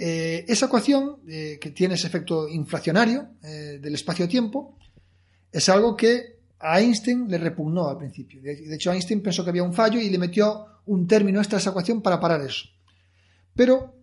Eh, 0.04 0.44
esa 0.48 0.66
ecuación, 0.66 1.18
eh, 1.28 1.58
que 1.60 1.70
tiene 1.70 1.94
ese 1.94 2.08
efecto 2.08 2.48
inflacionario 2.48 3.34
eh, 3.42 3.78
del 3.80 3.94
espacio-tiempo, 3.94 4.76
es 5.52 5.68
algo 5.68 5.96
que 5.96 6.40
a 6.58 6.80
Einstein 6.80 7.28
le 7.28 7.38
repugnó 7.38 7.88
al 7.88 7.98
principio. 7.98 8.42
De 8.42 8.74
hecho, 8.74 8.92
Einstein 8.92 9.22
pensó 9.22 9.44
que 9.44 9.50
había 9.50 9.62
un 9.62 9.72
fallo 9.72 10.00
y 10.00 10.10
le 10.10 10.18
metió 10.18 10.66
un 10.86 11.06
término 11.06 11.38
extra 11.38 11.58
a 11.58 11.60
esa 11.60 11.70
ecuación 11.70 12.02
para 12.02 12.18
parar 12.18 12.40
eso. 12.40 12.66
Pero 13.54 13.94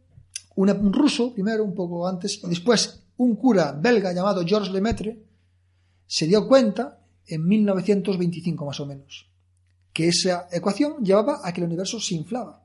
un 0.56 0.94
ruso, 0.94 1.34
primero, 1.34 1.66
un 1.66 1.76
poco 1.76 2.08
antes, 2.08 2.42
y 2.44 2.48
después 2.48 3.02
un 3.18 3.36
cura 3.36 3.74
belga 3.74 4.14
llamado 4.14 4.46
Georges 4.46 4.72
Lemaitre, 4.72 5.18
se 6.12 6.26
dio 6.26 6.48
cuenta 6.48 6.98
en 7.28 7.48
1925 7.48 8.66
más 8.66 8.80
o 8.80 8.88
menos 8.88 9.28
que 9.94 10.08
esa 10.08 10.48
ecuación 10.52 11.04
llevaba 11.04 11.42
a 11.44 11.52
que 11.54 11.62
el 11.62 11.68
universo 11.68 12.00
se 12.00 12.16
inflaba. 12.16 12.64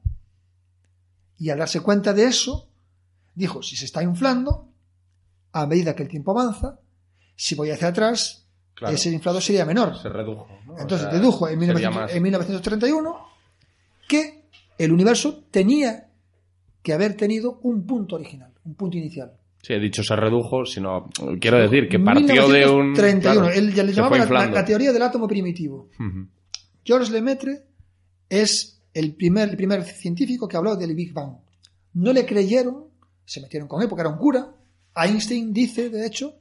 Y 1.39 1.51
al 1.51 1.59
darse 1.59 1.81
cuenta 1.81 2.13
de 2.15 2.25
eso, 2.27 2.69
dijo, 3.35 3.63
si 3.63 3.77
se 3.77 3.85
está 3.85 4.03
inflando, 4.03 4.69
a 5.53 5.67
medida 5.67 5.95
que 5.95 6.05
el 6.05 6.09
tiempo 6.09 6.31
avanza, 6.31 6.79
si 7.37 7.55
voy 7.55 7.71
hacia 7.71 7.89
atrás, 7.89 8.47
Claro. 8.75 8.95
ese 8.95 9.11
inflado 9.11 9.41
sería 9.41 9.65
menor. 9.65 10.01
Se 10.01 10.09
redujo. 10.09 10.49
¿no? 10.67 10.79
Entonces 10.79 11.07
O 11.07 11.11
sea, 11.11 11.19
dedujo 11.21 11.49
en, 11.49 11.61
sería 11.61 11.75
1900 11.91 12.01
más- 12.03 12.13
en 12.15 12.23
1931 12.23 13.17
que 14.09 14.45
el 14.79 14.93
universo 14.93 15.45
tenía 15.51 16.09
que 16.83 16.93
haber 16.93 17.17
tenido 17.17 17.59
un 17.63 17.87
punto 17.87 18.17
original, 18.17 18.53
un 18.65 18.75
punto 18.75 18.97
inicial. 18.97 19.33
Sí, 19.65 19.73
he 19.73 19.81
dicho 19.81 20.03
se 20.03 20.15
redujo, 20.15 20.67
sino 20.67 21.09
quiero 21.41 21.59
decir 21.59 21.89
que 21.89 21.99
partió 21.99 22.47
de 22.49 22.69
un. 22.69 22.93
1931. 22.93 23.21
claro, 23.21 23.49
Él 23.49 23.73
ya 23.73 23.83
le 23.83 23.95
llamaba 23.95 24.47
la, 24.47 24.63
teoría 24.63 24.93
del 24.93 25.01
átomo 25.01 25.27
primitivo. 25.27 25.89
Ujú. 25.99 26.29
Georges 26.85 27.09
Lemaitre 27.09 27.63
es 28.29 28.83
el 28.93 29.15
primer, 29.15 29.49
el 29.49 29.57
primer 29.57 29.83
científico 29.85 30.47
que 30.47 30.59
habló 30.59 30.77
del 30.77 30.95
Big 30.95 31.15
Bang. 31.15 31.39
No 31.95 32.13
le 32.13 32.27
creyeron, 32.27 32.89
se 33.25 33.41
metieron 33.41 33.67
con 33.67 33.81
él 33.81 33.89
porque 33.89 34.03
era 34.03 34.11
un 34.11 34.19
cura. 34.19 34.55
Einstein 34.95 35.55
dice, 35.55 35.89
de 35.89 36.07
hecho, 36.07 36.35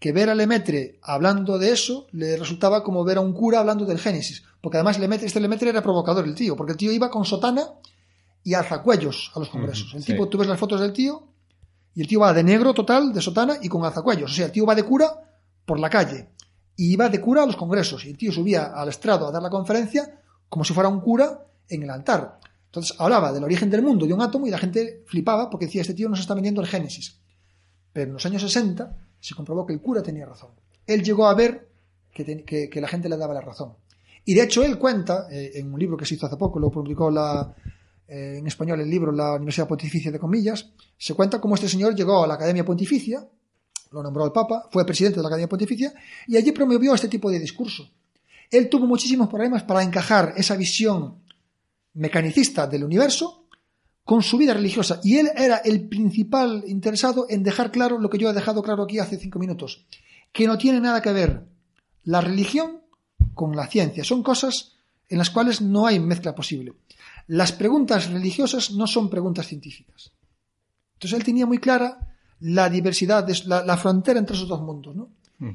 que 0.00 0.10
ver 0.10 0.28
a 0.28 0.34
Lemaitre 0.34 0.98
hablando 1.02 1.60
de 1.60 1.70
eso 1.70 2.08
le 2.10 2.36
resultaba 2.36 2.82
como 2.82 3.04
ver 3.04 3.18
a 3.18 3.20
un 3.20 3.32
cura 3.32 3.60
hablando 3.60 3.84
del 3.84 4.00
Génesis. 4.00 4.42
Porque 4.60 4.78
además 4.78 4.98
Lemaitre, 4.98 5.28
este 5.28 5.38
Lemaitre 5.38 5.70
era 5.70 5.82
provocador, 5.82 6.24
el 6.24 6.34
tío, 6.34 6.56
porque 6.56 6.72
el 6.72 6.78
tío 6.78 6.90
iba 6.90 7.10
con 7.10 7.24
sotana 7.24 7.62
y 8.42 8.54
alzacuellos 8.54 9.30
a 9.36 9.38
los 9.38 9.50
congresos. 9.50 9.94
El 9.94 10.02
sí. 10.02 10.10
tipo, 10.10 10.28
tú 10.28 10.38
ves 10.38 10.48
las 10.48 10.58
fotos 10.58 10.80
del 10.80 10.92
tío 10.92 11.35
y 11.96 12.02
el 12.02 12.06
tío 12.06 12.20
va 12.20 12.34
de 12.34 12.44
negro 12.44 12.74
total, 12.74 13.10
de 13.10 13.22
sotana 13.22 13.56
y 13.62 13.70
con 13.70 13.82
alzacuellos. 13.82 14.30
O 14.30 14.34
sea, 14.34 14.46
el 14.46 14.52
tío 14.52 14.66
va 14.66 14.74
de 14.74 14.84
cura 14.84 15.18
por 15.64 15.80
la 15.80 15.88
calle 15.88 16.28
y 16.76 16.92
iba 16.92 17.08
de 17.08 17.22
cura 17.22 17.42
a 17.42 17.46
los 17.46 17.56
congresos. 17.56 18.04
Y 18.04 18.10
el 18.10 18.18
tío 18.18 18.30
subía 18.30 18.66
al 18.66 18.90
estrado 18.90 19.26
a 19.26 19.32
dar 19.32 19.42
la 19.42 19.48
conferencia 19.48 20.20
como 20.50 20.62
si 20.62 20.74
fuera 20.74 20.90
un 20.90 21.00
cura 21.00 21.46
en 21.70 21.82
el 21.82 21.88
altar. 21.88 22.38
Entonces 22.66 22.94
hablaba 23.00 23.32
del 23.32 23.44
origen 23.44 23.70
del 23.70 23.80
mundo 23.80 24.06
de 24.06 24.12
un 24.12 24.20
átomo 24.20 24.46
y 24.46 24.50
la 24.50 24.58
gente 24.58 25.04
flipaba 25.06 25.48
porque 25.48 25.64
decía, 25.64 25.80
este 25.80 25.94
tío 25.94 26.10
nos 26.10 26.20
está 26.20 26.34
vendiendo 26.34 26.60
el 26.60 26.66
Génesis. 26.66 27.18
Pero 27.94 28.08
en 28.08 28.12
los 28.12 28.26
años 28.26 28.42
60 28.42 28.94
se 29.18 29.34
comprobó 29.34 29.64
que 29.64 29.72
el 29.72 29.80
cura 29.80 30.02
tenía 30.02 30.26
razón. 30.26 30.50
Él 30.86 31.02
llegó 31.02 31.26
a 31.26 31.34
ver 31.34 31.66
que, 32.12 32.70
la 32.78 32.88
gente 32.88 33.08
le 33.08 33.16
daba 33.16 33.32
la 33.32 33.40
razón. 33.40 33.72
Y 34.26 34.34
de 34.34 34.42
hecho 34.42 34.62
él 34.62 34.78
cuenta, 34.78 35.28
eh, 35.30 35.52
en 35.54 35.72
un 35.72 35.80
libro 35.80 35.96
que 35.96 36.04
se 36.04 36.16
hizo 36.16 36.26
hace 36.26 36.36
poco, 36.36 36.58
lo 36.58 36.70
publicó 36.70 37.10
la, 37.10 37.54
eh, 38.08 38.36
en 38.38 38.46
español 38.46 38.80
el 38.80 38.88
libro 38.88 39.10
La 39.12 39.34
Universidad 39.34 39.68
Pontificia 39.68 40.10
de 40.10 40.18
Comillas, 40.18 40.70
se 40.96 41.14
cuenta 41.14 41.40
cómo 41.40 41.54
este 41.54 41.68
señor 41.68 41.94
llegó 41.94 42.22
a 42.22 42.26
la 42.26 42.34
Academia 42.34 42.64
Pontificia, 42.64 43.26
lo 43.90 44.02
nombró 44.02 44.24
el 44.24 44.32
Papa, 44.32 44.68
fue 44.70 44.84
presidente 44.84 45.16
de 45.16 45.22
la 45.22 45.28
Academia 45.28 45.48
Pontificia 45.48 45.92
y 46.26 46.36
allí 46.36 46.52
promovió 46.52 46.94
este 46.94 47.08
tipo 47.08 47.30
de 47.30 47.38
discurso. 47.38 47.88
Él 48.50 48.68
tuvo 48.68 48.86
muchísimos 48.86 49.28
problemas 49.28 49.64
para 49.64 49.82
encajar 49.82 50.34
esa 50.36 50.56
visión 50.56 51.22
mecanicista 51.94 52.66
del 52.66 52.84
universo 52.84 53.46
con 54.04 54.22
su 54.22 54.38
vida 54.38 54.54
religiosa 54.54 55.00
y 55.02 55.16
él 55.16 55.30
era 55.36 55.56
el 55.58 55.88
principal 55.88 56.62
interesado 56.68 57.26
en 57.28 57.42
dejar 57.42 57.72
claro 57.72 57.98
lo 57.98 58.08
que 58.08 58.18
yo 58.18 58.30
he 58.30 58.34
dejado 58.34 58.62
claro 58.62 58.84
aquí 58.84 59.00
hace 59.00 59.18
cinco 59.18 59.40
minutos, 59.40 59.84
que 60.32 60.46
no 60.46 60.56
tiene 60.58 60.80
nada 60.80 61.02
que 61.02 61.12
ver 61.12 61.44
la 62.04 62.20
religión 62.20 62.82
con 63.34 63.56
la 63.56 63.66
ciencia. 63.66 64.04
Son 64.04 64.22
cosas 64.22 64.76
en 65.08 65.18
las 65.18 65.30
cuales 65.30 65.60
no 65.60 65.86
hay 65.86 65.98
mezcla 65.98 66.34
posible. 66.34 66.72
Las 67.28 67.52
preguntas 67.52 68.10
religiosas 68.10 68.70
no 68.72 68.86
son 68.86 69.10
preguntas 69.10 69.46
científicas. 69.46 70.12
Entonces 70.94 71.18
él 71.18 71.24
tenía 71.24 71.46
muy 71.46 71.58
clara 71.58 72.16
la 72.40 72.68
diversidad, 72.68 73.24
de- 73.24 73.42
la, 73.46 73.64
la 73.64 73.76
frontera 73.76 74.18
entre 74.18 74.36
esos 74.36 74.48
dos 74.48 74.62
mundos. 74.62 74.94
¿no? 74.94 75.10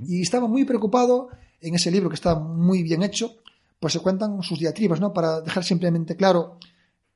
Y 0.07 0.21
estaba 0.21 0.47
muy 0.47 0.65
preocupado 0.65 1.29
en 1.61 1.75
ese 1.75 1.91
libro 1.91 2.09
que 2.09 2.15
está 2.15 2.35
muy 2.35 2.83
bien 2.83 3.03
hecho, 3.03 3.37
pues 3.79 3.93
se 3.93 3.99
cuentan 3.99 4.41
sus 4.43 4.59
diatribas, 4.59 4.99
¿no? 4.99 5.11
Para 5.13 5.41
dejar 5.41 5.63
simplemente 5.63 6.15
claro 6.15 6.57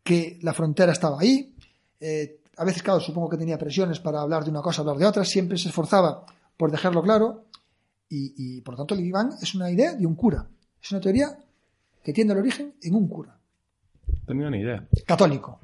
que 0.04 0.40
la 0.42 0.54
frontera 0.54 0.92
estaba 0.94 1.20
ahí. 1.20 1.54
Eh, 2.00 2.42
a 2.58 2.64
veces, 2.64 2.82
claro, 2.82 3.00
supongo 3.00 3.30
que 3.30 3.38
tenía 3.38 3.58
presiones 3.58 4.00
para 4.00 4.22
hablar 4.22 4.44
de 4.44 4.50
una 4.52 4.62
cosa, 4.62 4.82
hablar 4.82 4.98
de 4.98 5.06
otra, 5.06 5.26
siempre 5.26 5.58
se 5.58 5.70
esforzaba 5.70 6.26
por 6.58 6.72
dejarlo 6.72 7.04
claro. 7.04 7.46
Y, 8.10 8.34
y, 8.38 8.62
por 8.62 8.74
lo 8.76 8.78
tanto, 8.80 8.96
el 8.96 9.12
Bang 9.12 9.34
es 9.42 9.54
una 9.56 9.70
idea 9.70 9.94
de 9.94 10.06
un 10.06 10.16
cura. 10.16 10.48
Es 10.82 10.92
una 10.92 11.02
teoría 11.02 11.38
que 12.04 12.14
tiene 12.14 12.34
el 12.34 12.40
origen 12.40 12.76
en 12.82 12.96
un 12.96 13.08
cura 13.08 13.35
Tenía 14.26 14.50
ni 14.50 14.60
idea. 14.60 14.84
católico. 15.06 15.60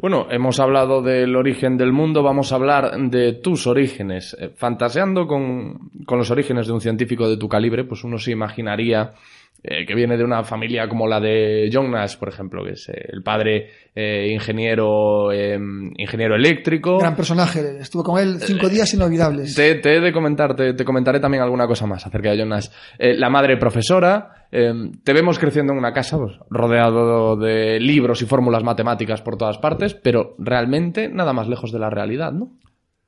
Bueno, 0.00 0.28
hemos 0.30 0.60
hablado 0.60 1.02
del 1.02 1.34
origen 1.34 1.76
del 1.76 1.92
mundo, 1.92 2.22
vamos 2.22 2.52
a 2.52 2.56
hablar 2.56 2.96
de 3.10 3.32
tus 3.32 3.66
orígenes. 3.66 4.36
Eh, 4.38 4.50
fantaseando 4.54 5.26
con, 5.26 5.90
con 6.06 6.18
los 6.18 6.30
orígenes 6.30 6.66
de 6.66 6.72
un 6.72 6.80
científico 6.80 7.28
de 7.28 7.36
tu 7.36 7.48
calibre, 7.48 7.84
pues 7.84 8.04
uno 8.04 8.18
se 8.18 8.30
imaginaría 8.30 9.14
eh, 9.62 9.84
que 9.86 9.94
viene 9.94 10.16
de 10.16 10.24
una 10.24 10.44
familia 10.44 10.88
como 10.88 11.06
la 11.06 11.20
de 11.20 11.68
John 11.72 11.90
Nash, 11.90 12.16
por 12.16 12.28
ejemplo, 12.28 12.64
que 12.64 12.72
es 12.72 12.88
eh, 12.88 13.08
el 13.08 13.22
padre 13.22 13.68
eh, 13.94 14.28
ingeniero, 14.32 15.32
eh, 15.32 15.58
ingeniero 15.96 16.36
eléctrico. 16.36 16.98
Gran 16.98 17.16
personaje. 17.16 17.78
Estuve 17.80 18.04
con 18.04 18.18
él 18.18 18.38
cinco 18.40 18.68
días 18.68 18.92
inolvidables. 18.94 19.54
Te, 19.54 19.74
te 19.76 19.96
he 19.96 20.00
de 20.00 20.12
comentar, 20.12 20.54
te, 20.54 20.74
te 20.74 20.84
comentaré 20.84 21.18
también 21.18 21.42
alguna 21.42 21.66
cosa 21.66 21.86
más 21.86 22.06
acerca 22.06 22.30
de 22.30 22.38
Jonas. 22.38 22.72
Eh, 22.98 23.16
la 23.16 23.30
madre 23.30 23.56
profesora, 23.56 24.46
eh, 24.52 24.72
te 25.02 25.12
vemos 25.12 25.38
creciendo 25.38 25.72
en 25.72 25.78
una 25.78 25.92
casa 25.92 26.16
pues, 26.16 26.38
rodeado 26.50 27.36
de 27.36 27.80
libros 27.80 28.22
y 28.22 28.26
fórmulas 28.26 28.62
matemáticas 28.62 29.22
por 29.22 29.36
todas 29.36 29.58
partes, 29.58 29.94
pero 29.94 30.36
realmente 30.38 31.08
nada 31.08 31.32
más 31.32 31.48
lejos 31.48 31.72
de 31.72 31.80
la 31.80 31.90
realidad, 31.90 32.32
¿no? 32.32 32.52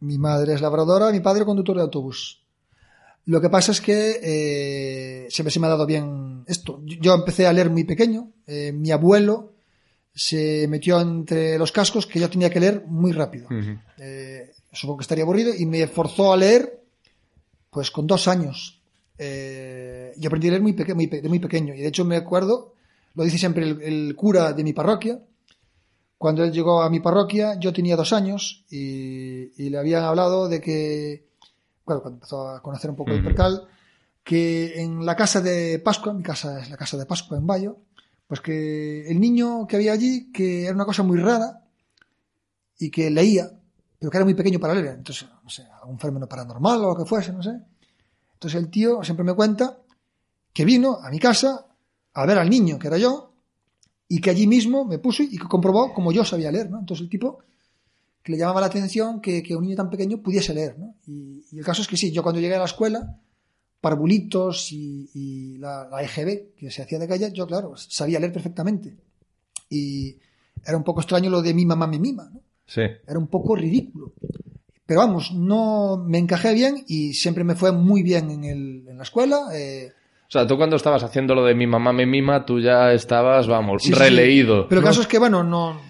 Mi 0.00 0.18
madre 0.18 0.54
es 0.54 0.62
labradora, 0.62 1.12
mi 1.12 1.20
padre 1.20 1.44
conductor 1.44 1.76
de 1.76 1.82
autobús. 1.82 2.39
Lo 3.26 3.40
que 3.40 3.48
pasa 3.50 3.72
es 3.72 3.80
que 3.80 4.20
eh, 4.22 5.26
siempre 5.30 5.50
se 5.52 5.60
me 5.60 5.66
ha 5.66 5.70
dado 5.70 5.86
bien 5.86 6.42
esto. 6.46 6.80
Yo 6.84 7.14
empecé 7.14 7.46
a 7.46 7.52
leer 7.52 7.70
muy 7.70 7.84
pequeño. 7.84 8.32
Eh, 8.46 8.72
mi 8.72 8.90
abuelo 8.90 9.52
se 10.12 10.66
metió 10.68 11.00
entre 11.00 11.56
los 11.58 11.70
cascos 11.70 12.06
que 12.06 12.18
yo 12.18 12.28
tenía 12.28 12.50
que 12.50 12.60
leer 12.60 12.84
muy 12.86 13.12
rápido. 13.12 13.46
Eh, 13.98 14.50
supongo 14.72 14.98
que 14.98 15.02
estaría 15.02 15.24
aburrido 15.24 15.52
y 15.56 15.66
me 15.66 15.86
forzó 15.86 16.32
a 16.32 16.36
leer 16.36 16.82
pues 17.70 17.90
con 17.90 18.06
dos 18.06 18.26
años. 18.26 18.80
Yo 20.16 20.28
aprendí 20.28 20.48
a 20.48 20.50
leer 20.50 20.62
muy, 20.62 20.72
peque- 20.72 20.94
muy 20.94 21.06
pe- 21.06 21.20
de 21.20 21.28
muy 21.28 21.38
pequeño. 21.38 21.74
Y 21.74 21.78
de 21.82 21.86
hecho 21.88 22.04
me 22.04 22.16
acuerdo, 22.16 22.74
lo 23.14 23.22
dice 23.24 23.38
siempre 23.38 23.64
el, 23.68 23.80
el 23.82 24.16
cura 24.16 24.52
de 24.52 24.64
mi 24.64 24.72
parroquia, 24.72 25.20
cuando 26.18 26.42
él 26.44 26.52
llegó 26.52 26.82
a 26.82 26.90
mi 26.90 27.00
parroquia, 27.00 27.58
yo 27.60 27.72
tenía 27.72 27.96
dos 27.96 28.12
años 28.12 28.64
y, 28.70 29.52
y 29.62 29.70
le 29.70 29.78
habían 29.78 30.04
hablado 30.04 30.48
de 30.48 30.60
que, 30.60 31.24
cuando 31.84 32.08
empezó 32.08 32.48
a 32.48 32.62
conocer 32.62 32.90
un 32.90 32.96
poco 32.96 33.12
el 33.12 33.22
percal, 33.22 33.66
que 34.22 34.80
en 34.80 35.04
la 35.04 35.16
casa 35.16 35.40
de 35.40 35.78
Pascua, 35.78 36.12
mi 36.12 36.22
casa 36.22 36.60
es 36.60 36.70
la 36.70 36.76
casa 36.76 36.96
de 36.96 37.06
Pascua 37.06 37.38
en 37.38 37.46
Bayo, 37.46 37.78
pues 38.26 38.40
que 38.40 39.10
el 39.10 39.18
niño 39.18 39.66
que 39.66 39.76
había 39.76 39.92
allí, 39.92 40.30
que 40.32 40.64
era 40.64 40.74
una 40.74 40.84
cosa 40.84 41.02
muy 41.02 41.18
rara 41.18 41.64
y 42.78 42.90
que 42.90 43.10
leía, 43.10 43.50
pero 43.98 44.10
que 44.10 44.16
era 44.16 44.24
muy 44.24 44.34
pequeño 44.34 44.60
para 44.60 44.74
leer, 44.74 44.94
entonces, 44.94 45.28
no 45.42 45.50
sé, 45.50 45.66
algún 45.82 45.98
fenómeno 45.98 46.28
paranormal 46.28 46.84
o 46.84 46.88
lo 46.88 46.96
que 46.96 47.04
fuese, 47.04 47.32
no 47.32 47.42
sé. 47.42 47.60
Entonces 48.34 48.60
el 48.60 48.70
tío 48.70 49.02
siempre 49.02 49.24
me 49.24 49.34
cuenta 49.34 49.78
que 50.52 50.64
vino 50.64 50.98
a 51.02 51.10
mi 51.10 51.18
casa 51.18 51.66
a 52.14 52.26
ver 52.26 52.38
al 52.38 52.48
niño, 52.48 52.78
que 52.78 52.86
era 52.86 52.98
yo, 52.98 53.32
y 54.08 54.20
que 54.20 54.30
allí 54.30 54.46
mismo 54.46 54.84
me 54.84 54.98
puso 54.98 55.22
y 55.22 55.38
que 55.38 55.46
comprobó 55.46 55.92
como 55.92 56.10
yo 56.10 56.24
sabía 56.24 56.50
leer, 56.50 56.70
¿no? 56.70 56.80
Entonces 56.80 57.04
el 57.04 57.10
tipo 57.10 57.40
que 58.22 58.32
le 58.32 58.38
llamaba 58.38 58.60
la 58.60 58.66
atención 58.66 59.20
que, 59.20 59.42
que 59.42 59.56
un 59.56 59.64
niño 59.64 59.76
tan 59.76 59.90
pequeño 59.90 60.18
pudiese 60.22 60.52
leer, 60.54 60.78
¿no? 60.78 60.94
Y, 61.06 61.44
y 61.52 61.58
el 61.58 61.64
caso 61.64 61.82
es 61.82 61.88
que 61.88 61.96
sí, 61.96 62.10
yo 62.12 62.22
cuando 62.22 62.40
llegué 62.40 62.54
a 62.54 62.58
la 62.58 62.64
escuela, 62.66 63.16
parvulitos 63.80 64.72
y, 64.72 65.08
y 65.14 65.56
la, 65.58 65.88
la 65.90 66.02
EGB 66.02 66.54
que 66.56 66.70
se 66.70 66.82
hacía 66.82 66.98
de 66.98 67.08
calle, 67.08 67.32
yo 67.32 67.46
claro, 67.46 67.74
sabía 67.76 68.20
leer 68.20 68.32
perfectamente. 68.32 68.94
Y 69.70 70.16
era 70.66 70.76
un 70.76 70.84
poco 70.84 71.00
extraño 71.00 71.30
lo 71.30 71.40
de 71.42 71.54
mi 71.54 71.64
mamá 71.64 71.86
me 71.86 71.98
mima, 71.98 72.28
¿no? 72.32 72.40
Sí. 72.66 72.82
Era 72.82 73.18
un 73.18 73.26
poco 73.28 73.56
ridículo. 73.56 74.12
Pero 74.86 75.00
vamos, 75.00 75.32
no 75.32 76.04
me 76.06 76.18
encajé 76.18 76.52
bien 76.52 76.84
y 76.88 77.14
siempre 77.14 77.44
me 77.44 77.54
fue 77.54 77.72
muy 77.72 78.02
bien 78.02 78.30
en, 78.30 78.44
el- 78.44 78.84
en 78.88 78.96
la 78.96 79.02
escuela. 79.04 79.46
eh, 79.54 79.92
O 80.28 80.30
sea, 80.30 80.46
tú 80.46 80.56
cuando 80.56 80.76
estabas 80.76 81.02
haciendo 81.02 81.34
lo 81.34 81.44
de 81.44 81.54
mi 81.54 81.66
mamá 81.66 81.92
me 81.92 82.06
mima, 82.06 82.44
tú 82.44 82.60
ya 82.60 82.92
estabas, 82.92 83.46
vamos, 83.46 83.82
Sí, 83.82 83.88
sí, 83.92 83.94
releído. 83.94 84.68
Pero 84.68 84.80
el 84.80 84.84
¿no? 84.84 84.90
caso 84.90 85.00
es 85.00 85.06
que, 85.06 85.18
bueno, 85.18 85.42
no 85.42 85.80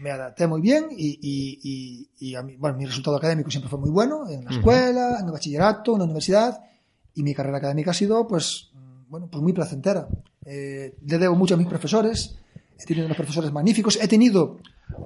me 0.00 0.10
adapté 0.10 0.46
muy 0.46 0.60
bien 0.60 0.86
y, 0.90 1.18
y- 1.20 1.60
y- 1.62 2.10
y 2.30 2.34
a 2.34 2.42
mí- 2.42 2.56
bueno, 2.56 2.76
mi 2.78 2.86
resultado 2.86 3.16
académico 3.16 3.50
siempre 3.50 3.68
fue 3.70 3.78
muy 3.78 3.90
bueno 3.90 4.28
en 4.28 4.44
la 4.44 4.50
escuela, 4.50 5.18
en 5.20 5.26
el 5.26 5.32
bachillerato, 5.32 5.92
en 5.92 5.98
la 5.98 6.04
universidad 6.04 6.60
y 7.14 7.22
mi 7.22 7.34
carrera 7.34 7.58
académica 7.58 7.90
ha 7.90 7.94
sido, 7.94 8.26
pues, 8.26 8.70
bueno, 9.08 9.28
pues 9.30 9.42
muy 9.42 9.52
placentera. 9.52 10.08
Eh, 10.44 10.96
le 11.04 11.18
debo 11.18 11.34
mucho 11.34 11.54
a 11.54 11.56
mis 11.56 11.66
profesores, 11.66 12.38
he 12.78 12.84
tenido 12.86 13.06
unos 13.06 13.16
profesores 13.16 13.52
magníficos, 13.52 13.98
he 14.00 14.08
tenido 14.08 14.58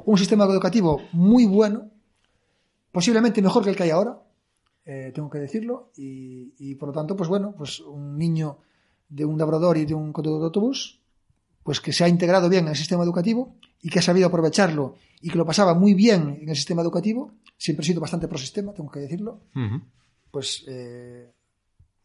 un 0.04 0.16
sistema 0.18 0.44
educativo 0.44 1.00
muy 1.12 1.46
bueno, 1.46 1.90
posiblemente 2.92 3.42
mejor 3.42 3.64
que 3.64 3.70
el 3.70 3.76
que 3.76 3.82
hay 3.84 3.90
ahora, 3.90 4.20
eh, 4.86 5.12
tengo 5.14 5.30
que 5.30 5.38
decirlo, 5.38 5.90
y, 5.96 6.52
y 6.58 6.74
por 6.76 6.88
lo 6.90 6.94
tanto, 6.94 7.16
pues 7.16 7.28
bueno, 7.28 7.54
pues 7.56 7.80
un 7.80 8.16
niño 8.18 8.58
de 9.08 9.24
un 9.24 9.38
labrador 9.38 9.76
y 9.78 9.86
de 9.86 9.94
un 9.94 10.12
conductor 10.12 10.40
de 10.40 10.44
autobús, 10.46 11.00
pues 11.64 11.80
que 11.80 11.92
se 11.92 12.04
ha 12.04 12.08
integrado 12.08 12.48
bien 12.48 12.64
en 12.64 12.70
el 12.70 12.76
sistema 12.76 13.02
educativo 13.02 13.56
y 13.80 13.88
que 13.88 13.98
ha 13.98 14.02
sabido 14.02 14.28
aprovecharlo 14.28 14.96
y 15.20 15.30
que 15.30 15.38
lo 15.38 15.46
pasaba 15.46 15.74
muy 15.74 15.94
bien 15.94 16.38
en 16.42 16.48
el 16.50 16.54
sistema 16.54 16.82
educativo, 16.82 17.32
siempre 17.56 17.82
he 17.82 17.86
sido 17.86 18.00
bastante 18.00 18.28
pro 18.28 18.38
sistema, 18.38 18.74
tengo 18.74 18.90
que 18.90 19.00
decirlo, 19.00 19.40
pues 20.30 20.62
eh, 20.68 21.32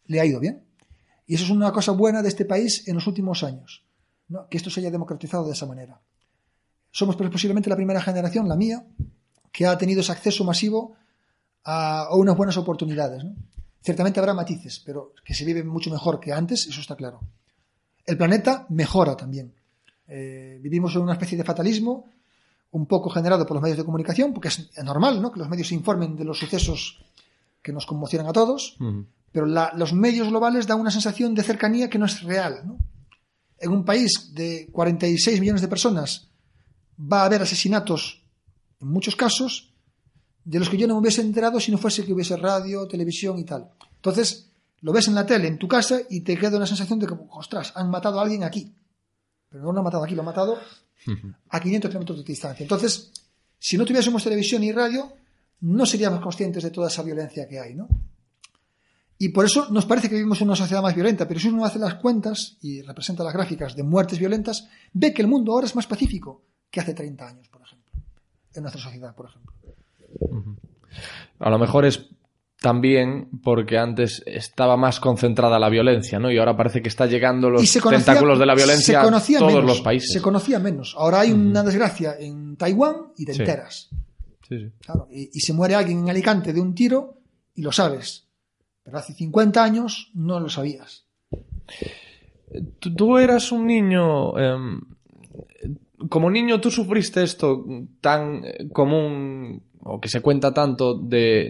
le 0.05 0.19
ha 0.19 0.25
ido 0.25 0.39
bien. 0.39 0.63
Y 1.27 1.35
eso 1.35 1.43
es 1.43 1.49
una 1.49 1.71
cosa 1.73 1.91
buena 1.91 2.21
de 2.21 2.29
este 2.29 2.45
país 2.45 2.87
en 2.87 2.95
los 2.95 3.05
últimos 3.05 3.43
años, 3.43 3.83
¿no? 4.29 4.47
que 4.47 4.57
esto 4.57 4.69
se 4.69 4.79
haya 4.79 4.89
democratizado 4.89 5.45
de 5.45 5.51
esa 5.51 5.65
manera. 5.65 6.01
Somos 6.91 7.17
pues, 7.17 7.29
posiblemente 7.29 7.69
la 7.69 7.75
primera 7.75 8.01
generación, 8.01 8.47
la 8.47 8.55
mía, 8.55 8.87
que 9.51 9.67
ha 9.67 9.77
tenido 9.77 9.99
ese 9.99 10.13
acceso 10.13 10.45
masivo 10.45 10.95
a, 11.65 12.03
a 12.03 12.15
unas 12.15 12.37
buenas 12.37 12.55
oportunidades. 12.55 13.25
¿no? 13.25 13.35
Ciertamente 13.81 14.21
habrá 14.21 14.33
matices, 14.33 14.81
pero 14.85 15.13
que 15.25 15.33
se 15.33 15.43
vive 15.43 15.63
mucho 15.63 15.91
mejor 15.91 16.21
que 16.21 16.31
antes, 16.31 16.65
eso 16.65 16.79
está 16.79 16.95
claro. 16.95 17.19
El 18.09 18.17
planeta 18.17 18.65
mejora 18.69 19.15
también. 19.15 19.53
Eh, 20.07 20.57
vivimos 20.61 20.95
en 20.95 21.01
una 21.01 21.13
especie 21.13 21.37
de 21.37 21.43
fatalismo 21.43 22.09
un 22.71 22.85
poco 22.87 23.09
generado 23.09 23.45
por 23.45 23.55
los 23.55 23.61
medios 23.61 23.77
de 23.77 23.83
comunicación, 23.85 24.33
porque 24.33 24.47
es 24.47 24.69
normal 24.83 25.21
¿no? 25.21 25.31
que 25.31 25.39
los 25.39 25.49
medios 25.49 25.67
se 25.67 25.75
informen 25.75 26.15
de 26.15 26.23
los 26.23 26.37
sucesos 26.39 27.03
que 27.61 27.71
nos 27.73 27.85
conmocionan 27.85 28.27
a 28.27 28.33
todos, 28.33 28.77
pero 29.31 29.45
la- 29.45 29.71
los 29.75 29.93
medios 29.93 30.27
globales 30.29 30.65
dan 30.65 30.79
una 30.79 30.91
sensación 30.91 31.35
de 31.35 31.43
cercanía 31.43 31.89
que 31.89 31.99
no 31.99 32.05
es 32.05 32.23
real. 32.23 32.61
¿no? 32.65 32.77
En 33.59 33.71
un 33.71 33.85
país 33.85 34.31
de 34.33 34.69
46 34.71 35.39
millones 35.39 35.61
de 35.61 35.67
personas 35.67 36.29
va 36.99 37.21
a 37.21 37.25
haber 37.25 37.41
asesinatos, 37.43 38.23
en 38.81 38.87
muchos 38.87 39.15
casos, 39.15 39.73
de 40.43 40.57
los 40.59 40.69
que 40.69 40.77
yo 40.77 40.87
no 40.87 40.95
me 40.95 41.01
hubiese 41.01 41.21
enterado 41.21 41.59
si 41.59 41.71
no 41.71 41.77
fuese 41.77 42.03
que 42.05 42.13
hubiese 42.13 42.35
radio, 42.37 42.87
televisión 42.87 43.37
y 43.37 43.43
tal. 43.43 43.69
Entonces, 43.97 44.48
lo 44.81 44.93
ves 44.93 45.07
en 45.07 45.15
la 45.15 45.25
tele, 45.25 45.47
en 45.47 45.57
tu 45.57 45.67
casa, 45.67 45.99
y 46.09 46.21
te 46.21 46.37
queda 46.37 46.57
una 46.57 46.65
sensación 46.65 46.99
de 46.99 47.07
que, 47.07 47.15
ostras, 47.31 47.73
han 47.75 47.89
matado 47.89 48.19
a 48.19 48.23
alguien 48.23 48.43
aquí. 48.43 48.73
Pero 49.49 49.63
no 49.63 49.71
lo 49.71 49.79
han 49.79 49.83
matado 49.85 50.03
aquí, 50.03 50.15
lo 50.15 50.21
han 50.21 50.27
matado 50.27 50.57
a 51.49 51.59
500 51.59 51.89
kilómetros 51.89 52.17
de 52.19 52.23
distancia. 52.23 52.63
Entonces, 52.63 53.11
si 53.57 53.77
no 53.77 53.85
tuviésemos 53.85 54.23
televisión 54.23 54.63
y 54.63 54.71
radio, 54.71 55.11
no 55.61 55.85
seríamos 55.85 56.21
conscientes 56.21 56.63
de 56.63 56.71
toda 56.71 56.87
esa 56.87 57.03
violencia 57.03 57.47
que 57.47 57.59
hay, 57.59 57.75
¿no? 57.75 57.87
Y 59.21 59.29
por 59.29 59.43
eso 59.43 59.67
nos 59.69 59.85
parece 59.85 60.07
que 60.07 60.15
vivimos 60.15 60.39
en 60.39 60.47
una 60.47 60.55
sociedad 60.55 60.81
más 60.81 60.95
violenta, 60.95 61.27
pero 61.27 61.41
si 61.41 61.49
uno 61.49 61.65
hace 61.65 61.77
las 61.77 61.95
cuentas 61.95 62.55
y 62.61 62.81
representa 62.81 63.21
las 63.21 63.33
gráficas 63.33 63.75
de 63.75 63.83
muertes 63.83 64.17
violentas, 64.17 64.69
ve 64.93 65.13
que 65.13 65.21
el 65.21 65.27
mundo 65.27 65.51
ahora 65.51 65.67
es 65.67 65.75
más 65.75 65.87
pacífico 65.87 66.41
que 66.71 66.79
hace 66.79 66.93
30 66.93 67.27
años, 67.27 67.49
por 67.49 67.61
ejemplo. 67.61 67.91
En 68.53 68.61
nuestra 68.61 68.81
sociedad, 68.81 69.13
por 69.13 69.27
ejemplo. 69.27 69.53
A 71.39 71.49
lo 71.49 71.59
mejor 71.59 71.85
es 71.85 72.09
también 72.61 73.29
porque 73.43 73.77
antes 73.77 74.21
estaba 74.25 74.75
más 74.77 74.99
concentrada 74.99 75.59
la 75.59 75.69
violencia, 75.69 76.19
¿no? 76.19 76.31
Y 76.31 76.37
ahora 76.37 76.57
parece 76.57 76.81
que 76.81 76.89
está 76.89 77.05
llegando 77.05 77.49
los 77.49 77.61
conocía, 77.79 77.97
tentáculos 78.05 78.37
de 78.39 78.45
la 78.45 78.55
violencia 78.55 78.99
a 79.01 79.03
todos 79.03 79.43
menos, 79.53 79.65
los 79.65 79.81
países. 79.81 80.11
Se 80.11 80.21
conocía 80.21 80.59
menos. 80.59 80.95
Ahora 80.97 81.21
hay 81.21 81.31
una 81.31 81.63
desgracia 81.63 82.15
en 82.19 82.57
Taiwán 82.57 83.13
y 83.17 83.25
te 83.25 83.33
Sí. 83.33 83.41
enteras. 83.41 83.89
Sí, 84.47 84.59
sí. 84.59 84.71
Claro, 84.79 85.07
y, 85.11 85.29
y 85.33 85.39
se 85.41 85.53
muere 85.53 85.75
alguien 85.75 85.99
en 85.99 86.09
Alicante 86.09 86.51
de 86.53 86.59
un 86.59 86.73
tiro 86.75 87.19
y 87.55 87.61
lo 87.61 87.71
sabes. 87.71 88.27
Pero 88.83 88.97
hace 88.97 89.13
50 89.13 89.63
años 89.63 90.09
no 90.15 90.39
lo 90.39 90.49
sabías. 90.49 91.05
Tú, 92.79 92.95
tú 92.95 93.17
eras 93.17 93.51
un 93.51 93.67
niño. 93.67 94.37
em, 94.39 94.81
como 96.09 96.31
niño, 96.31 96.59
tú 96.61 96.71
sufriste 96.71 97.21
esto 97.23 97.65
tan 98.01 98.43
eh, 98.45 98.69
común 98.71 99.61
o 99.89 99.99
que 99.99 100.09
se 100.09 100.21
cuenta 100.21 100.53
tanto 100.53 100.93
de, 100.93 101.49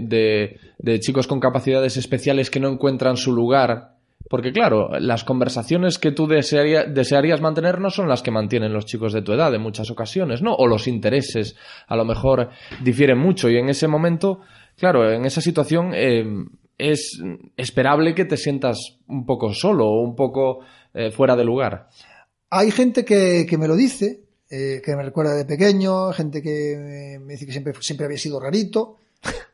de- 0.77 0.99
chicos 0.99 1.27
con 1.27 1.39
capacidades 1.39 1.97
especiales 1.97 2.49
que 2.49 2.59
no 2.59 2.69
encuentran 2.69 3.17
su 3.17 3.33
lugar. 3.33 3.95
Porque, 4.29 4.51
claro, 4.51 4.89
las 4.99 5.23
conversaciones 5.23 5.97
que 5.97 6.11
tú 6.11 6.27
desearía- 6.27 6.85
desearías 6.85 7.41
mantener 7.41 7.79
no 7.79 7.89
son 7.89 8.07
las 8.07 8.21
que 8.21 8.31
mantienen 8.31 8.73
los 8.73 8.85
chicos 8.85 9.11
de 9.13 9.21
tu 9.21 9.31
edad 9.33 9.53
en 9.55 9.61
muchas 9.61 9.89
ocasiones, 9.89 10.41
¿no? 10.41 10.53
O 10.55 10.67
los 10.67 10.87
intereses 10.87 11.55
a 11.87 11.95
lo 11.95 12.05
mejor 12.05 12.49
difieren 12.83 13.17
mucho 13.17 13.49
y 13.49 13.57
en 13.57 13.69
ese 13.69 13.87
momento, 13.87 14.41
claro, 14.77 15.11
en 15.11 15.25
esa 15.25 15.41
situación 15.41 15.93
em, 15.95 16.47
es 16.77 17.19
esperable 17.57 18.13
que 18.13 18.25
te 18.25 18.37
sientas 18.37 18.99
un 19.07 19.25
poco 19.25 19.53
solo 19.53 19.87
o 19.87 20.01
un 20.03 20.15
poco 20.15 20.59
eh, 20.93 21.09
fuera 21.11 21.35
de 21.35 21.45
lugar. 21.45 21.87
Hay 22.51 22.71
gente 22.71 23.05
que, 23.05 23.45
que 23.49 23.57
me 23.57 23.67
lo 23.67 23.75
dice, 23.75 24.25
eh, 24.49 24.81
que 24.83 24.95
me 24.95 25.03
recuerda 25.03 25.35
de 25.35 25.45
pequeño, 25.45 26.11
gente 26.13 26.41
que 26.41 27.19
me 27.23 27.33
dice 27.33 27.45
que 27.45 27.51
siempre, 27.51 27.73
siempre 27.81 28.05
había 28.05 28.17
sido 28.17 28.39
rarito, 28.39 28.97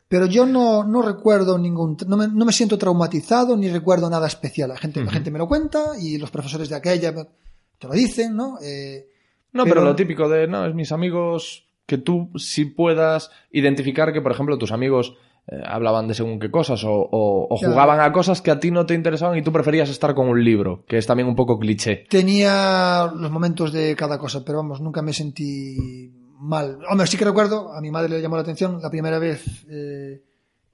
pero 0.07 0.25
yo 0.27 0.45
no, 0.45 0.83
no 0.83 1.01
recuerdo 1.01 1.57
ningún, 1.57 1.97
no 2.07 2.15
me, 2.17 2.27
no 2.27 2.45
me 2.45 2.53
siento 2.53 2.77
traumatizado 2.77 3.57
ni 3.57 3.67
recuerdo 3.69 4.09
nada 4.09 4.27
especial. 4.27 4.69
La 4.69 4.77
gente, 4.77 5.03
la 5.03 5.11
gente 5.11 5.31
me 5.31 5.39
lo 5.39 5.47
cuenta 5.47 5.93
y 5.99 6.17
los 6.17 6.31
profesores 6.31 6.69
de 6.69 6.75
aquella 6.75 7.13
te 7.13 7.87
lo 7.87 7.93
dicen, 7.93 8.35
¿no? 8.35 8.57
Eh, 8.61 9.07
No, 9.51 9.63
pero, 9.63 9.75
Pero- 9.75 9.85
lo 9.85 9.95
típico 9.95 10.29
de, 10.29 10.47
no, 10.47 10.65
es 10.65 10.73
mis 10.75 10.91
amigos, 10.91 11.65
que 11.85 11.97
tú 11.97 12.29
sí 12.37 12.65
puedas 12.65 13.31
identificar 13.51 14.11
que, 14.13 14.21
por 14.21 14.31
ejemplo, 14.31 14.57
tus 14.57 14.71
amigos 14.71 15.15
eh, 15.47 15.61
hablaban 15.65 16.07
de 16.07 16.13
según 16.15 16.39
qué 16.39 16.49
cosas 16.49 16.83
o, 16.83 16.91
o- 16.91 17.47
o 17.49 17.57
Claro. 17.59 17.73
jugaban 17.73 17.99
a 17.99 18.11
cosas 18.11 18.41
que 18.41 18.51
a 18.51 18.59
ti 18.59 18.71
no 18.71 18.85
te 18.85 18.93
interesaban 18.95 19.37
y 19.37 19.41
tú 19.43 19.51
preferías 19.51 19.89
estar 19.89 20.15
con 20.15 20.27
un 20.27 20.43
libro, 20.43 20.83
que 20.87 20.97
es 20.97 21.05
también 21.05 21.27
un 21.27 21.35
poco 21.35 21.59
cliché. 21.59 22.05
tenía 22.09 23.11
los 23.15 23.29
momentos 23.31 23.71
de 23.71 23.95
cada 23.95 24.17
cosa, 24.17 24.43
pero 24.43 24.57
vamos, 24.59 24.81
nunca 24.81 25.01
me 25.01 25.13
sentí 25.13 26.11
mal. 26.39 26.79
Hombre, 26.89 27.07
sí 27.07 27.17
que 27.17 27.25
recuerdo, 27.25 27.71
a 27.73 27.79
mi 27.81 27.91
madre 27.91 28.09
le 28.09 28.21
llamó 28.21 28.35
la 28.35 28.41
atención 28.41 28.81
la 28.81 28.89
primera 28.89 29.19
vez 29.19 29.65
eh, 29.69 30.21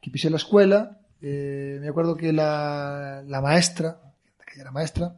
que 0.01 0.09
pisé 0.11 0.29
la 0.29 0.37
escuela. 0.37 0.97
eh, 1.21 1.77
me 1.81 1.89
acuerdo 1.89 2.15
que 2.15 2.33
la, 2.33 3.21
la 3.27 3.41
maestra, 3.41 3.99
que 4.45 4.53
ella 4.53 4.63
era 4.63 4.71
maestra, 4.71 5.13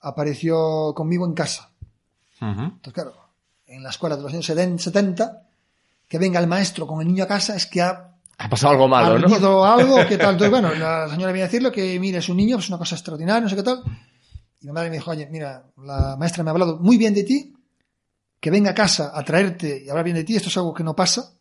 apareció 0.00 0.92
conmigo 0.94 1.24
en 1.26 1.34
casa. 1.34 1.70
Entonces, 2.40 2.92
claro, 2.92 3.12
en 3.66 3.82
la 3.84 3.90
escuela 3.90 4.16
de 4.16 4.22
los 4.22 4.32
años 4.32 4.44
70, 4.46 5.42
que 6.08 6.18
venga 6.18 6.40
el 6.40 6.48
maestro 6.48 6.86
con 6.88 7.00
el 7.00 7.06
niño 7.06 7.22
a 7.24 7.28
casa 7.28 7.54
es 7.54 7.66
que 7.66 7.80
ha 7.80 8.11
Ha 8.42 8.48
pasado 8.48 8.72
algo 8.72 8.88
malo, 8.88 9.18
¿no? 9.18 9.64
algo 9.64 9.96
que 10.06 10.18
tal. 10.18 10.32
Entonces, 10.32 10.50
bueno, 10.50 10.74
la 10.74 11.08
señora 11.08 11.32
viene 11.32 11.44
a 11.44 11.46
decirle 11.46 11.70
que, 11.70 11.98
mire, 12.00 12.18
es 12.18 12.28
un 12.28 12.36
niño, 12.36 12.58
es 12.58 12.68
una 12.68 12.78
cosa 12.78 12.96
extraordinaria, 12.96 13.40
no 13.40 13.48
sé 13.48 13.56
qué 13.56 13.62
tal. 13.62 13.82
Y 14.60 14.66
mi 14.66 14.72
madre 14.72 14.90
me 14.90 14.96
dijo, 14.96 15.10
oye, 15.10 15.28
mira, 15.30 15.64
la 15.76 16.16
maestra 16.18 16.42
me 16.42 16.50
ha 16.50 16.52
hablado 16.52 16.78
muy 16.78 16.96
bien 16.96 17.14
de 17.14 17.24
ti, 17.24 17.54
que 18.40 18.50
venga 18.50 18.72
a 18.72 18.74
casa 18.74 19.12
a 19.14 19.24
traerte 19.24 19.82
y 19.84 19.88
hablar 19.88 20.04
bien 20.04 20.16
de 20.16 20.24
ti, 20.24 20.34
esto 20.34 20.48
es 20.48 20.56
algo 20.56 20.74
que 20.74 20.82
no 20.82 20.96
pasa. 20.96 21.32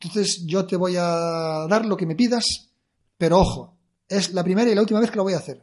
Entonces 0.00 0.44
yo 0.44 0.66
te 0.66 0.76
voy 0.76 0.96
a 0.96 1.66
dar 1.68 1.86
lo 1.86 1.96
que 1.96 2.06
me 2.06 2.16
pidas, 2.16 2.70
pero 3.16 3.38
ojo, 3.38 3.76
es 4.08 4.32
la 4.32 4.44
primera 4.44 4.70
y 4.70 4.74
la 4.74 4.80
última 4.80 5.00
vez 5.00 5.10
que 5.10 5.16
lo 5.16 5.22
voy 5.22 5.34
a 5.34 5.38
hacer. 5.38 5.62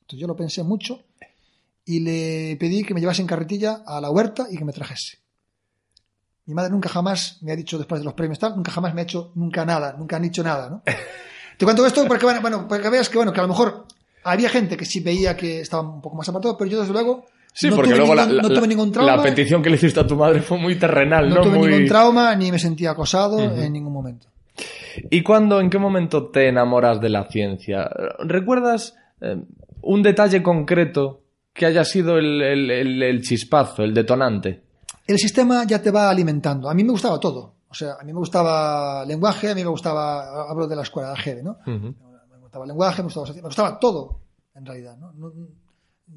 Entonces 0.00 0.20
yo 0.20 0.26
lo 0.26 0.36
pensé 0.36 0.62
mucho 0.62 1.04
y 1.84 2.00
le 2.00 2.56
pedí 2.56 2.84
que 2.84 2.94
me 2.94 3.00
llevase 3.00 3.22
en 3.22 3.28
carretilla 3.28 3.82
a 3.86 4.00
la 4.00 4.10
huerta 4.10 4.46
y 4.50 4.56
que 4.56 4.64
me 4.64 4.72
trajese. 4.72 5.23
Mi 6.46 6.54
madre 6.54 6.70
nunca 6.70 6.88
jamás 6.88 7.38
me 7.42 7.52
ha 7.52 7.56
dicho 7.56 7.78
después 7.78 8.00
de 8.00 8.04
los 8.04 8.14
premios 8.14 8.38
tal, 8.38 8.54
nunca 8.56 8.70
jamás 8.70 8.94
me 8.94 9.00
ha 9.00 9.04
hecho 9.04 9.32
nunca 9.34 9.64
nada, 9.64 9.94
nunca 9.98 10.16
han 10.16 10.22
dicho 10.22 10.42
nada, 10.42 10.68
¿no? 10.70 10.82
Te 11.56 11.64
cuento 11.64 11.86
esto 11.86 12.04
porque, 12.06 12.26
bueno, 12.40 12.66
para 12.68 12.82
que 12.82 12.90
veas 12.90 13.08
que, 13.08 13.16
bueno, 13.16 13.32
que 13.32 13.40
a 13.40 13.44
lo 13.44 13.48
mejor 13.48 13.86
había 14.24 14.48
gente 14.50 14.76
que 14.76 14.84
sí 14.84 15.00
veía 15.00 15.36
que 15.36 15.60
estaba 15.60 15.82
un 15.82 16.00
poco 16.02 16.16
más 16.16 16.28
apartado, 16.28 16.56
pero 16.58 16.70
yo 16.70 16.80
desde 16.80 16.92
luego 16.92 17.26
Sí, 17.52 17.68
no 17.70 17.76
porque 17.76 17.90
tuve 17.90 17.98
luego 17.98 18.14
la, 18.16 18.22
ningún- 18.26 18.36
la- 18.36 18.42
no 18.42 18.48
tuve 18.52 18.66
ningún 18.68 18.90
trauma, 18.92 19.16
la 19.16 19.22
petición 19.22 19.62
que 19.62 19.70
le 19.70 19.76
hiciste 19.76 20.00
a 20.00 20.06
tu 20.06 20.16
madre 20.16 20.40
fue 20.42 20.58
muy 20.58 20.74
terrenal, 20.76 21.28
no 21.28 21.36
¿no? 21.36 21.40
tuve 21.42 21.58
Muy- 21.58 21.68
ningún 21.70 21.86
trauma 21.86 22.34
ni 22.34 22.50
me 22.50 22.58
sentí 22.58 22.84
acosado 22.84 23.38
en 23.40 23.72
ningún 23.72 23.92
momento. 23.92 24.26
¿Y 25.10 25.22
cuándo, 25.22 25.60
en 25.60 25.70
qué 25.70 25.78
momento 25.78 26.30
te 26.30 26.48
enamoras 26.48 27.00
de 27.00 27.08
la 27.10 27.28
ciencia? 27.30 27.88
¿Recuerdas 28.18 28.96
eh, 29.20 29.36
un 29.82 30.02
detalle 30.02 30.42
concreto 30.42 31.20
que 31.52 31.66
haya 31.66 31.84
sido 31.84 32.18
el, 32.18 32.42
el- 32.42 32.70
el- 32.72 33.02
el 33.04 33.22
chispazo, 33.22 33.84
el 33.84 33.94
detonante? 33.94 34.63
El 35.06 35.18
sistema 35.18 35.64
ya 35.64 35.80
te 35.82 35.90
va 35.90 36.08
alimentando. 36.10 36.68
A 36.68 36.74
mí 36.74 36.82
me 36.84 36.90
gustaba 36.92 37.18
todo. 37.20 37.54
O 37.68 37.74
sea, 37.74 37.94
a 38.00 38.04
mí 38.04 38.12
me 38.12 38.18
gustaba 38.18 39.04
lenguaje, 39.04 39.50
a 39.50 39.54
mí 39.54 39.62
me 39.62 39.68
gustaba, 39.70 40.48
hablo 40.48 40.66
de 40.66 40.76
la 40.76 40.82
escuela 40.82 41.10
de 41.10 41.16
Gede, 41.16 41.42
¿no? 41.42 41.58
Me 42.30 42.38
gustaba 42.38 42.66
lenguaje, 42.66 43.02
me 43.02 43.06
gustaba, 43.06 43.26
me 43.34 43.40
gustaba 43.42 43.78
todo, 43.80 44.20
en 44.54 44.64
realidad. 44.64 44.96
¿no? 44.96 45.12
No- 45.12 45.32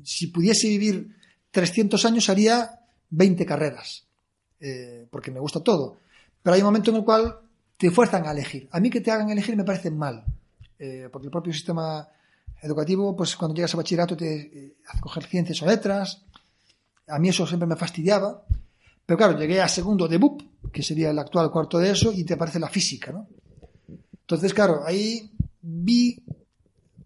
si 0.03 0.27
pudiese 0.27 0.67
vivir 0.67 1.15
300 1.51 2.03
años, 2.05 2.29
haría 2.29 2.79
20 3.09 3.45
carreras, 3.45 4.05
eh, 4.59 5.07
porque 5.09 5.31
me 5.31 5.39
gusta 5.39 5.61
todo. 5.61 5.97
Pero 6.43 6.53
hay 6.53 6.61
un 6.61 6.65
momento 6.67 6.91
en 6.91 6.97
el 6.97 7.03
cual 7.03 7.39
te 7.77 7.89
fuerzan 7.89 8.27
a 8.27 8.31
elegir. 8.31 8.67
A 8.71 8.79
mí 8.79 8.89
que 8.89 9.01
te 9.01 9.11
hagan 9.11 9.29
elegir 9.29 9.55
me 9.57 9.63
parece 9.63 9.89
mal, 9.89 10.23
eh, 10.77 11.09
porque 11.11 11.27
el 11.27 11.31
propio 11.31 11.51
sistema 11.53 12.07
educativo, 12.61 13.15
pues 13.15 13.35
cuando 13.35 13.55
llegas 13.55 13.73
a 13.73 13.77
bachillerato 13.77 14.15
te 14.17 14.35
eh, 14.35 14.75
hace 14.87 14.99
coger 15.01 15.23
ciencias 15.25 15.61
o 15.61 15.65
letras. 15.65 16.21
A 17.07 17.17
mí 17.17 17.29
eso 17.29 17.47
siempre 17.47 17.67
me 17.67 17.75
fastidiaba. 17.75 18.43
Pero 19.07 19.17
claro, 19.17 19.39
llegué 19.39 19.59
a 19.61 19.67
segundo 19.67 20.07
de 20.07 20.17
BUP, 20.19 20.41
que 20.71 20.83
sería 20.83 21.09
el 21.09 21.17
actual 21.17 21.49
cuarto 21.49 21.79
de 21.79 21.89
eso, 21.91 22.11
y 22.13 22.23
te 22.25 22.35
aparece 22.35 22.59
la 22.59 22.67
física, 22.69 23.11
¿no? 23.11 23.25
Entonces, 24.21 24.53
claro, 24.53 24.81
ahí 24.85 25.31
vi 25.61 26.21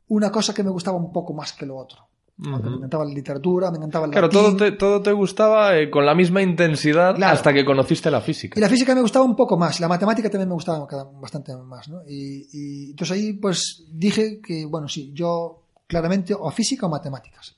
una 0.09 0.29
cosa 0.31 0.53
que 0.53 0.63
me 0.63 0.71
gustaba 0.71 0.97
un 0.97 1.13
poco 1.13 1.33
más 1.33 1.53
que 1.53 1.65
lo 1.65 1.77
otro. 1.77 2.07
Aunque 2.43 2.69
Me 2.71 2.77
encantaba 2.77 3.05
la 3.05 3.13
literatura, 3.13 3.69
me 3.69 3.77
encantaba 3.77 4.05
el 4.07 4.11
Claro, 4.11 4.25
latín. 4.27 4.41
todo 4.41 4.55
te, 4.57 4.71
todo 4.71 5.01
te 5.03 5.11
gustaba 5.11 5.77
eh, 5.77 5.91
con 5.91 6.03
la 6.07 6.15
misma 6.15 6.41
intensidad 6.41 7.15
Claro. 7.15 7.33
hasta 7.33 7.53
que 7.53 7.63
conociste 7.63 8.09
la 8.09 8.19
física. 8.19 8.59
Y 8.59 8.61
la 8.61 8.67
física 8.67 8.95
me 8.95 9.01
gustaba 9.01 9.23
un 9.23 9.35
poco 9.35 9.55
más, 9.57 9.79
la 9.79 9.87
matemática 9.87 10.27
también 10.27 10.49
me 10.49 10.55
gustaba 10.55 10.87
bastante 11.21 11.55
más, 11.55 11.87
¿no? 11.87 12.01
Y, 12.07 12.47
y 12.51 12.89
entonces 12.91 13.15
ahí 13.15 13.33
pues 13.33 13.83
dije 13.93 14.41
que, 14.41 14.65
bueno, 14.65 14.87
sí, 14.87 15.11
yo 15.13 15.61
claramente 15.85 16.33
o 16.33 16.49
física 16.49 16.87
o 16.87 16.89
matemáticas. 16.89 17.55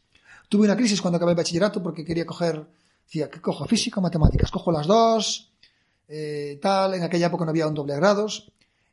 Tuve 0.50 0.66
una 0.66 0.76
crisis 0.76 1.02
cuando 1.02 1.16
acabé 1.16 1.32
el 1.32 1.38
bachillerato 1.38 1.82
porque 1.82 2.04
quería 2.04 2.26
coger, 2.26 2.68
decía, 3.06 3.30
¿qué 3.30 3.40
cojo? 3.42 3.66
¿Física 3.66 4.00
o 4.00 4.04
matemáticas? 4.04 4.52
Cojo 4.52 4.72
las 4.72 4.88
dos, 4.88 5.52
eh, 6.08 6.60
tal, 6.62 6.94
en 6.96 7.04
aquella 7.04 7.28
época 7.28 7.46
no 7.46 7.52
había 7.52 7.68
un 7.68 7.74
doble 7.74 7.96
grados 7.96 8.52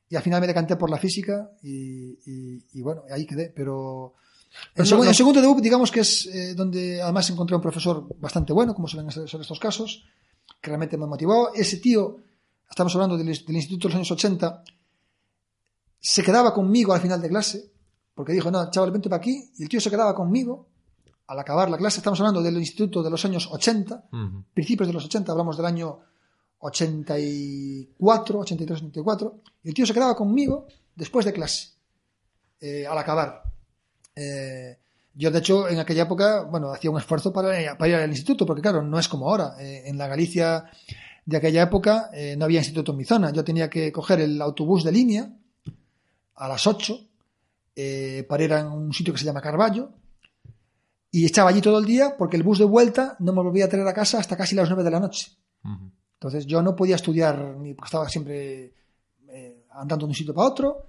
y 0.08 0.16
al 0.16 0.22
final 0.22 0.40
me 0.40 0.46
decanté 0.46 0.76
por 0.76 0.90
la 0.90 0.98
física 0.98 1.50
y, 1.62 2.18
y- 2.30 2.64
y 2.72 2.82
bueno, 2.82 3.02
ahí 3.10 3.26
quedé, 3.26 3.50
pero... 3.54 4.14
En, 4.52 4.72
Pero 4.74 4.84
segu- 4.86 4.90
no- 4.98 5.04
no- 5.04 5.10
en 5.10 5.14
segundo 5.14 5.40
de 5.40 5.46
UP, 5.46 5.60
digamos 5.60 5.92
que 5.92 6.00
es 6.00 6.26
eh, 6.26 6.54
donde 6.54 7.00
además 7.00 7.30
encontré 7.30 7.54
un 7.54 7.62
profesor 7.62 8.04
bastante 8.18 8.52
bueno, 8.52 8.74
como 8.74 8.88
suelen 8.88 9.10
ser 9.12 9.28
ser 9.28 9.40
estos 9.40 9.60
casos, 9.60 10.04
que 10.60 10.68
realmente 10.70 10.96
me 10.98 11.06
motivó. 11.06 11.54
Ese 11.54 11.76
tío, 11.76 12.16
estamos 12.68 12.92
hablando 12.96 13.16
del, 13.16 13.26
del 13.26 13.56
instituto 13.56 13.86
de 13.86 13.92
los 13.92 13.96
años 13.98 14.10
80, 14.10 14.64
se 16.00 16.22
quedaba 16.22 16.52
conmigo 16.52 16.92
al 16.92 17.00
final 17.00 17.20
de 17.22 17.28
clase, 17.28 17.70
porque 18.14 18.32
dijo, 18.32 18.50
no, 18.50 18.68
chaval, 18.70 18.90
vente 18.90 19.08
para 19.08 19.20
aquí, 19.20 19.52
y 19.56 19.62
el 19.62 19.68
tío 19.68 19.80
se 19.80 19.90
quedaba 19.90 20.14
conmigo 20.14 20.66
al 21.30 21.38
acabar 21.38 21.70
la 21.70 21.78
clase. 21.78 21.98
Estamos 22.00 22.18
hablando 22.20 22.42
del 22.42 22.56
instituto 22.56 23.04
de 23.04 23.10
los 23.10 23.24
años 23.24 23.48
80, 23.52 24.08
Ujú. 24.12 24.44
principios 24.52 24.88
de 24.88 24.92
los 24.94 25.04
80, 25.04 25.30
hablamos 25.30 25.56
del 25.56 25.64
año 25.66 26.00
84, 26.58 28.38
83, 28.40 28.78
84, 28.78 29.40
y 29.62 29.68
el 29.68 29.74
tío 29.74 29.86
se 29.86 29.94
quedaba 29.94 30.16
conmigo 30.16 30.66
después 30.96 31.24
de 31.24 31.32
clase, 31.32 31.68
eh, 32.60 32.84
al 32.84 32.98
acabar. 32.98 33.44
Eh, 34.16 34.76
yo, 35.14 35.30
de 35.30 35.38
hecho, 35.38 35.68
en 35.68 35.78
aquella 35.78 36.02
época, 36.02 36.42
bueno, 36.42 36.72
hacía 36.72 36.90
un 36.90 36.98
esfuerzo 36.98 37.32
para, 37.32 37.76
para 37.78 37.88
ir 37.88 37.94
al 37.94 38.10
instituto, 38.10 38.44
porque 38.44 38.62
claro, 38.62 38.82
no 38.82 38.98
es 38.98 39.06
como 39.08 39.28
ahora. 39.30 39.54
Eh, 39.60 39.84
en 39.86 39.96
la 39.98 40.08
Galicia 40.08 40.64
de 41.26 41.36
aquella 41.36 41.62
época 41.62 42.10
no 42.38 42.44
había 42.44 42.58
instituto 42.58 42.90
en 42.90 42.98
mi 42.98 43.04
zona. 43.04 43.30
Yo 43.30 43.44
tenía 43.44 43.70
que 43.70 43.92
coger 43.92 44.20
el 44.20 44.42
autobús 44.42 44.82
de 44.82 44.90
línea 44.90 45.30
a 46.34 46.48
las 46.48 46.66
8 46.66 46.98
eh, 47.76 48.26
para 48.28 48.42
ir 48.42 48.52
a 48.52 48.66
un 48.68 48.92
sitio 48.92 49.12
que 49.12 49.20
se 49.20 49.26
llama 49.26 49.40
Carballo 49.40 49.92
y 51.10 51.24
estaba 51.24 51.50
allí 51.50 51.60
todo 51.60 51.78
el 51.78 51.84
día 51.86 52.14
porque 52.16 52.36
el 52.36 52.42
bus 52.42 52.58
de 52.58 52.64
vuelta 52.64 53.16
no 53.18 53.32
me 53.32 53.42
volvía 53.42 53.64
a 53.64 53.68
traer 53.68 53.86
a 53.86 53.92
casa 53.94 54.18
hasta 54.18 54.36
casi 54.36 54.54
las 54.54 54.68
9 54.68 54.84
de 54.84 54.90
la 54.90 55.00
noche. 55.00 55.32
Entonces 56.14 56.46
yo 56.46 56.60
no 56.62 56.76
podía 56.76 56.96
estudiar 56.96 57.56
ni 57.58 57.74
porque 57.74 57.86
estaba 57.88 58.08
siempre 58.08 58.74
eh, 59.28 59.64
andando 59.72 60.06
de 60.06 60.10
un 60.10 60.14
sitio 60.14 60.34
para 60.34 60.48
otro 60.48 60.86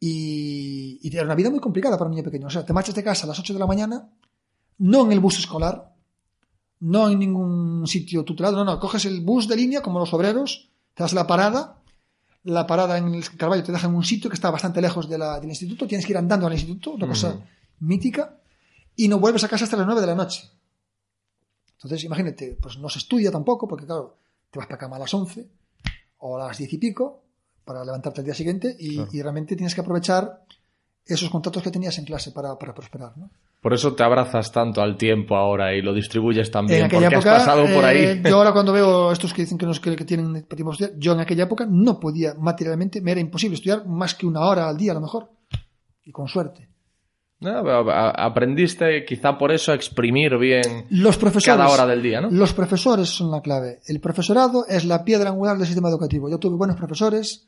y, 0.00 0.98
y 1.02 1.14
era 1.16 1.24
una 1.24 1.34
vida 1.34 1.50
muy 1.50 1.60
complicada 1.60 1.96
para 1.96 2.08
un 2.08 2.14
niño 2.16 2.24
pequeño. 2.24 2.46
O 2.48 2.50
sea, 2.50 2.64
te 2.64 2.72
marchas 2.72 2.94
de 2.94 3.02
casa 3.04 3.24
a 3.24 3.28
las 3.28 3.38
8 3.38 3.52
de 3.54 3.58
la 3.58 3.66
mañana, 3.66 4.08
no 4.78 5.04
en 5.06 5.12
el 5.12 5.20
bus 5.20 5.38
escolar, 5.38 5.94
no 6.80 7.08
en 7.08 7.18
ningún 7.18 7.86
sitio 7.86 8.24
tutelado, 8.24 8.56
no, 8.56 8.64
no, 8.64 8.78
coges 8.80 9.04
el 9.06 9.20
bus 9.22 9.48
de 9.48 9.56
línea 9.56 9.80
como 9.82 9.98
los 9.98 10.12
obreros, 10.12 10.70
te 10.94 11.02
das 11.02 11.12
la 11.14 11.26
parada, 11.26 11.80
la 12.44 12.66
parada 12.66 12.98
en 12.98 13.14
el 13.14 13.28
Carballo 13.36 13.62
te 13.64 13.72
deja 13.72 13.86
en 13.88 13.94
un 13.94 14.04
sitio 14.04 14.28
que 14.30 14.34
está 14.34 14.50
bastante 14.50 14.80
lejos 14.82 15.08
de 15.08 15.18
la- 15.18 15.40
del 15.40 15.48
instituto, 15.48 15.86
tienes 15.86 16.04
que 16.06 16.12
ir 16.12 16.18
andando 16.18 16.46
al 16.46 16.52
instituto, 16.52 16.90
una 16.92 17.06
cosa 17.08 17.34
mítica, 17.80 18.36
y 18.96 19.08
no 19.08 19.18
vuelves 19.18 19.44
a 19.44 19.48
casa 19.48 19.64
hasta 19.64 19.76
las 19.76 19.86
9 19.86 20.00
de 20.00 20.06
la 20.06 20.14
noche. 20.14 20.50
Entonces, 21.74 22.04
imagínate, 22.04 22.56
pues 22.60 22.78
no 22.78 22.88
se 22.88 22.98
estudia 22.98 23.30
tampoco, 23.30 23.68
porque 23.68 23.86
claro, 23.86 24.16
te 24.50 24.58
vas 24.58 24.66
para 24.66 24.78
cama 24.78 24.96
a 24.96 25.00
las 25.00 25.12
11 25.12 25.46
o 26.18 26.36
a 26.40 26.46
las 26.48 26.58
10 26.58 26.72
y 26.72 26.78
pico 26.78 27.22
para 27.64 27.84
levantarte 27.84 28.20
al 28.20 28.24
día 28.24 28.34
siguiente 28.34 28.74
y, 28.78 28.94
Claro. 28.96 29.10
y 29.12 29.22
realmente 29.22 29.56
tienes 29.56 29.74
que 29.74 29.80
aprovechar 29.82 30.44
esos 31.04 31.28
contactos 31.30 31.62
que 31.62 31.70
tenías 31.70 31.98
en 31.98 32.04
clase 32.04 32.32
para, 32.32 32.58
para 32.58 32.72
prosperar. 32.74 33.16
¿no? 33.16 33.30
Por 33.60 33.74
eso 33.74 33.94
te 33.94 34.02
abrazas 34.02 34.50
tanto 34.50 34.80
al 34.80 34.96
tiempo 34.96 35.36
ahora 35.36 35.74
y 35.74 35.82
lo 35.82 35.92
distribuyes 35.92 36.50
también, 36.50 36.80
en 36.80 36.86
aquella 36.86 37.08
porque 37.10 37.16
época, 37.16 37.36
has 37.36 37.44
pasado 37.44 37.66
por 37.74 37.84
ahí. 37.84 37.98
eh, 38.04 38.22
yo 38.24 38.36
ahora 38.38 38.52
cuando 38.54 38.72
veo 38.72 39.12
estos 39.12 39.32
que 39.34 39.42
dicen 39.42 39.58
que, 39.58 39.66
nos, 39.66 39.78
que, 39.80 39.94
que 39.94 40.04
tienen 40.04 40.34
estudiar, 40.72 40.98
yo 40.98 41.12
en 41.12 41.20
aquella 41.20 41.44
época 41.44 41.66
no 41.68 42.00
podía 42.00 42.34
materialmente, 42.34 43.00
me 43.00 43.12
era 43.12 43.20
imposible 43.20 43.54
estudiar 43.56 43.86
más 43.86 44.14
que 44.14 44.26
una 44.26 44.40
hora 44.40 44.68
al 44.68 44.76
día 44.76 44.92
a 44.92 44.94
lo 44.94 45.00
mejor, 45.00 45.30
y 46.04 46.10
con 46.12 46.26
suerte. 46.28 46.68
No, 47.38 47.50
aprendiste 47.90 49.04
quizá 49.04 49.36
por 49.36 49.52
eso 49.52 49.72
a 49.72 49.74
exprimir 49.74 50.38
bien 50.38 50.86
Los 50.88 51.18
profesores, 51.18 51.58
cada 51.58 51.68
hora 51.68 51.86
del 51.86 52.02
día, 52.02 52.20
¿no? 52.22 52.30
Los 52.30 52.54
profesores 52.54 53.10
son 53.10 53.30
la 53.30 53.42
clave. 53.42 53.80
El 53.86 54.00
profesorado 54.00 54.66
es 54.66 54.86
la 54.86 55.04
piedra 55.04 55.30
angular 55.30 55.58
del 55.58 55.66
sistema 55.66 55.90
educativo. 55.90 56.30
Yo 56.30 56.38
tuve 56.38 56.56
buenos 56.56 56.76
profesores, 56.76 57.46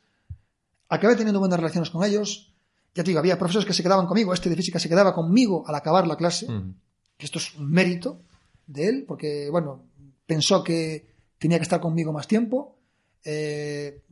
acabé 0.90 1.16
teniendo 1.16 1.40
buenas 1.40 1.58
relaciones 1.58 1.88
con 1.88 2.04
ellos. 2.04 2.52
Ya 2.94 3.02
te 3.02 3.10
digo, 3.10 3.20
había 3.20 3.38
profesores 3.38 3.66
que 3.66 3.72
se 3.72 3.82
quedaban 3.82 4.06
conmigo. 4.06 4.34
Este 4.34 4.50
de 4.50 4.56
física 4.56 4.78
se 4.78 4.90
quedaba 4.90 5.14
conmigo 5.14 5.64
al 5.66 5.74
acabar 5.74 6.06
la 6.06 6.16
clase. 6.16 6.46
Esto 7.18 7.38
es 7.38 7.54
un 7.54 7.70
mérito 7.70 8.20
de 8.66 8.88
él, 8.88 9.04
porque, 9.08 9.48
bueno, 9.50 9.84
pensó 10.26 10.62
que 10.62 11.06
tenía 11.38 11.58
que 11.58 11.62
estar 11.62 11.80
conmigo 11.80 12.12
más 12.12 12.28
tiempo. 12.28 12.76
Eh, 13.24 14.02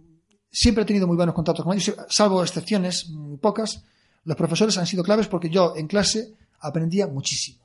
siempre 0.50 0.82
he 0.82 0.86
tenido 0.86 1.06
muy 1.06 1.16
buenos 1.16 1.34
contactos 1.34 1.64
con 1.64 1.74
ellos, 1.74 1.94
salvo 2.08 2.42
excepciones 2.42 3.10
muy 3.10 3.36
pocas. 3.36 3.84
Los 4.26 4.36
profesores 4.36 4.76
han 4.76 4.86
sido 4.86 5.02
claves 5.02 5.26
porque 5.28 5.48
yo 5.48 5.72
en 5.76 5.86
clase 5.86 6.34
aprendía 6.60 7.06
muchísimo. 7.06 7.58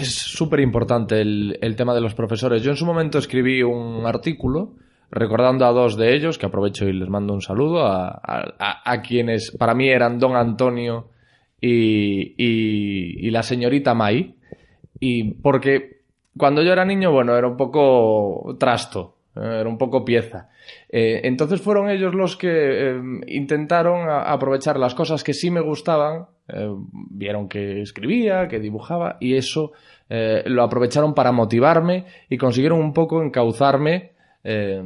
Es 0.00 0.14
súper 0.14 0.60
importante 0.60 1.20
el, 1.20 1.58
el 1.60 1.76
tema 1.76 1.94
de 1.94 2.00
los 2.00 2.14
profesores. 2.14 2.62
Yo 2.62 2.70
en 2.70 2.76
su 2.76 2.86
momento 2.86 3.18
escribí 3.18 3.62
un 3.62 4.04
artículo 4.06 4.74
recordando 5.10 5.66
a 5.66 5.72
dos 5.72 5.96
de 5.96 6.14
ellos, 6.16 6.38
que 6.38 6.46
aprovecho 6.46 6.88
y 6.88 6.94
les 6.94 7.08
mando 7.10 7.34
un 7.34 7.42
saludo, 7.42 7.86
a, 7.86 8.08
a- 8.84 9.02
quienes 9.02 9.50
para 9.50 9.74
mí 9.74 9.88
eran 9.90 10.18
don 10.18 10.34
Antonio 10.36 11.10
y, 11.60 12.34
y- 12.38 13.30
la 13.30 13.42
señorita 13.42 13.92
May. 13.94 14.34
Y 15.00 15.34
porque 15.34 16.00
cuando 16.36 16.62
yo 16.62 16.72
era 16.72 16.84
niño, 16.86 17.12
bueno, 17.12 17.36
era 17.36 17.46
un 17.46 17.56
poco 17.58 18.56
trasto, 18.58 19.16
era 19.34 19.68
un 19.68 19.78
poco 19.78 20.04
pieza. 20.04 20.48
Eh, 20.88 21.20
entonces 21.24 21.60
fueron 21.60 21.88
ellos 21.88 22.14
los 22.14 22.36
que 22.36 22.48
eh, 22.50 23.00
intentaron 23.28 24.08
aprovechar 24.10 24.78
las 24.78 24.94
cosas 24.94 25.24
que 25.24 25.32
sí 25.32 25.50
me 25.50 25.60
gustaban, 25.60 26.26
eh, 26.48 26.68
vieron 27.10 27.48
que 27.48 27.80
escribía, 27.80 28.48
que 28.48 28.60
dibujaba, 28.60 29.16
y 29.20 29.34
eso 29.34 29.72
eh, 30.10 30.42
lo 30.46 30.62
aprovecharon 30.62 31.14
para 31.14 31.32
motivarme 31.32 32.04
y 32.28 32.36
consiguieron 32.36 32.80
un 32.80 32.92
poco 32.92 33.22
encauzarme 33.22 34.12
eh, 34.44 34.82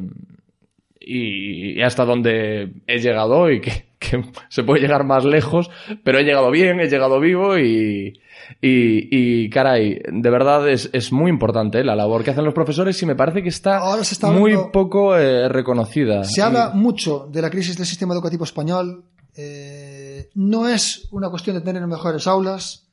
y, 1.00 1.78
y 1.78 1.82
hasta 1.82 2.04
donde 2.04 2.72
he 2.86 2.98
llegado 2.98 3.38
hoy, 3.38 3.60
que, 3.60 3.86
que 4.08 4.24
se 4.48 4.62
puede 4.62 4.80
llegar 4.80 5.04
más 5.04 5.24
lejos, 5.24 5.70
pero 6.04 6.18
he 6.18 6.24
llegado 6.24 6.50
bien, 6.50 6.80
he 6.80 6.88
llegado 6.88 7.18
vivo 7.20 7.58
y, 7.58 8.20
y, 8.60 9.08
y, 9.44 9.50
caray, 9.50 10.00
de 10.10 10.30
verdad 10.30 10.68
es, 10.68 10.88
es 10.92 11.12
muy 11.12 11.30
importante 11.30 11.80
¿eh? 11.80 11.84
la 11.84 11.96
labor 11.96 12.22
que 12.22 12.30
hacen 12.30 12.44
los 12.44 12.54
profesores 12.54 13.00
y 13.02 13.06
me 13.06 13.16
parece 13.16 13.42
que 13.42 13.48
está, 13.48 13.78
Ahora 13.78 14.04
se 14.04 14.14
está 14.14 14.30
muy 14.30 14.52
hablando- 14.52 14.72
poco 14.72 15.16
eh, 15.16 15.48
reconocida. 15.48 16.24
Se 16.24 16.40
Y- 16.40 16.44
habla 16.44 16.70
mucho 16.74 17.28
de 17.30 17.42
la 17.42 17.50
crisis 17.50 17.76
del 17.76 17.86
sistema 17.86 18.14
educativo 18.14 18.44
español. 18.44 19.04
Eh, 19.34 20.30
no 20.34 20.68
es 20.68 21.08
una 21.12 21.28
cuestión 21.28 21.56
de 21.56 21.62
tener 21.62 21.86
mejores 21.86 22.26
aulas, 22.26 22.86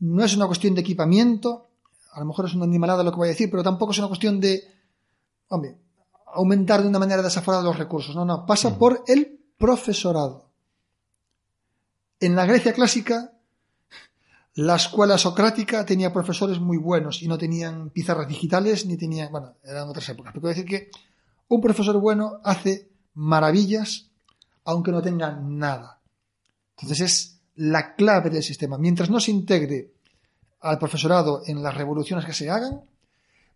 no 0.00 0.24
es 0.24 0.36
una 0.36 0.46
cuestión 0.46 0.74
de 0.74 0.82
equipamiento, 0.82 1.68
a 2.12 2.20
lo 2.20 2.26
mejor 2.26 2.46
es 2.46 2.54
una 2.54 2.64
animalada 2.64 3.02
lo 3.02 3.10
que 3.10 3.16
voy 3.16 3.28
a 3.28 3.32
decir, 3.32 3.48
pero 3.50 3.62
tampoco 3.64 3.90
es 3.92 3.98
una 3.98 4.06
cuestión 4.08 4.38
de, 4.40 4.60
hombre, 5.48 5.76
aumentar 6.34 6.82
de 6.82 6.88
una 6.88 6.98
manera 7.00 7.22
desaforada 7.22 7.62
los 7.64 7.76
recursos. 7.78 8.14
No, 8.14 8.24
no, 8.24 8.44
pasa 8.46 8.78
por 8.78 9.02
el 9.08 9.40
profesorado. 9.58 10.50
En 12.20 12.36
la 12.36 12.46
Grecia 12.46 12.72
clásica, 12.72 13.32
la 14.54 14.76
escuela 14.76 15.18
socrática 15.18 15.84
tenía 15.84 16.12
profesores 16.12 16.60
muy 16.60 16.76
buenos 16.76 17.22
y 17.22 17.28
no 17.28 17.36
tenían 17.36 17.90
pizarras 17.90 18.28
digitales 18.28 18.86
ni 18.86 18.96
tenían, 18.96 19.32
bueno, 19.32 19.56
eran 19.64 19.88
otras 19.88 20.08
épocas. 20.08 20.32
Pero 20.32 20.42
quiero 20.42 20.56
decir 20.56 20.64
que 20.64 20.90
un 21.48 21.60
profesor 21.60 21.98
bueno 21.98 22.40
hace 22.44 22.88
maravillas 23.14 24.10
aunque 24.64 24.92
no 24.92 25.02
tenga 25.02 25.32
nada. 25.32 26.00
Entonces 26.76 27.00
es 27.00 27.40
la 27.56 27.94
clave 27.94 28.30
del 28.30 28.42
sistema. 28.42 28.78
Mientras 28.78 29.10
no 29.10 29.20
se 29.20 29.30
integre 29.30 29.92
al 30.60 30.78
profesorado 30.78 31.42
en 31.46 31.62
las 31.62 31.74
revoluciones 31.74 32.24
que 32.24 32.32
se 32.32 32.50
hagan, 32.50 32.82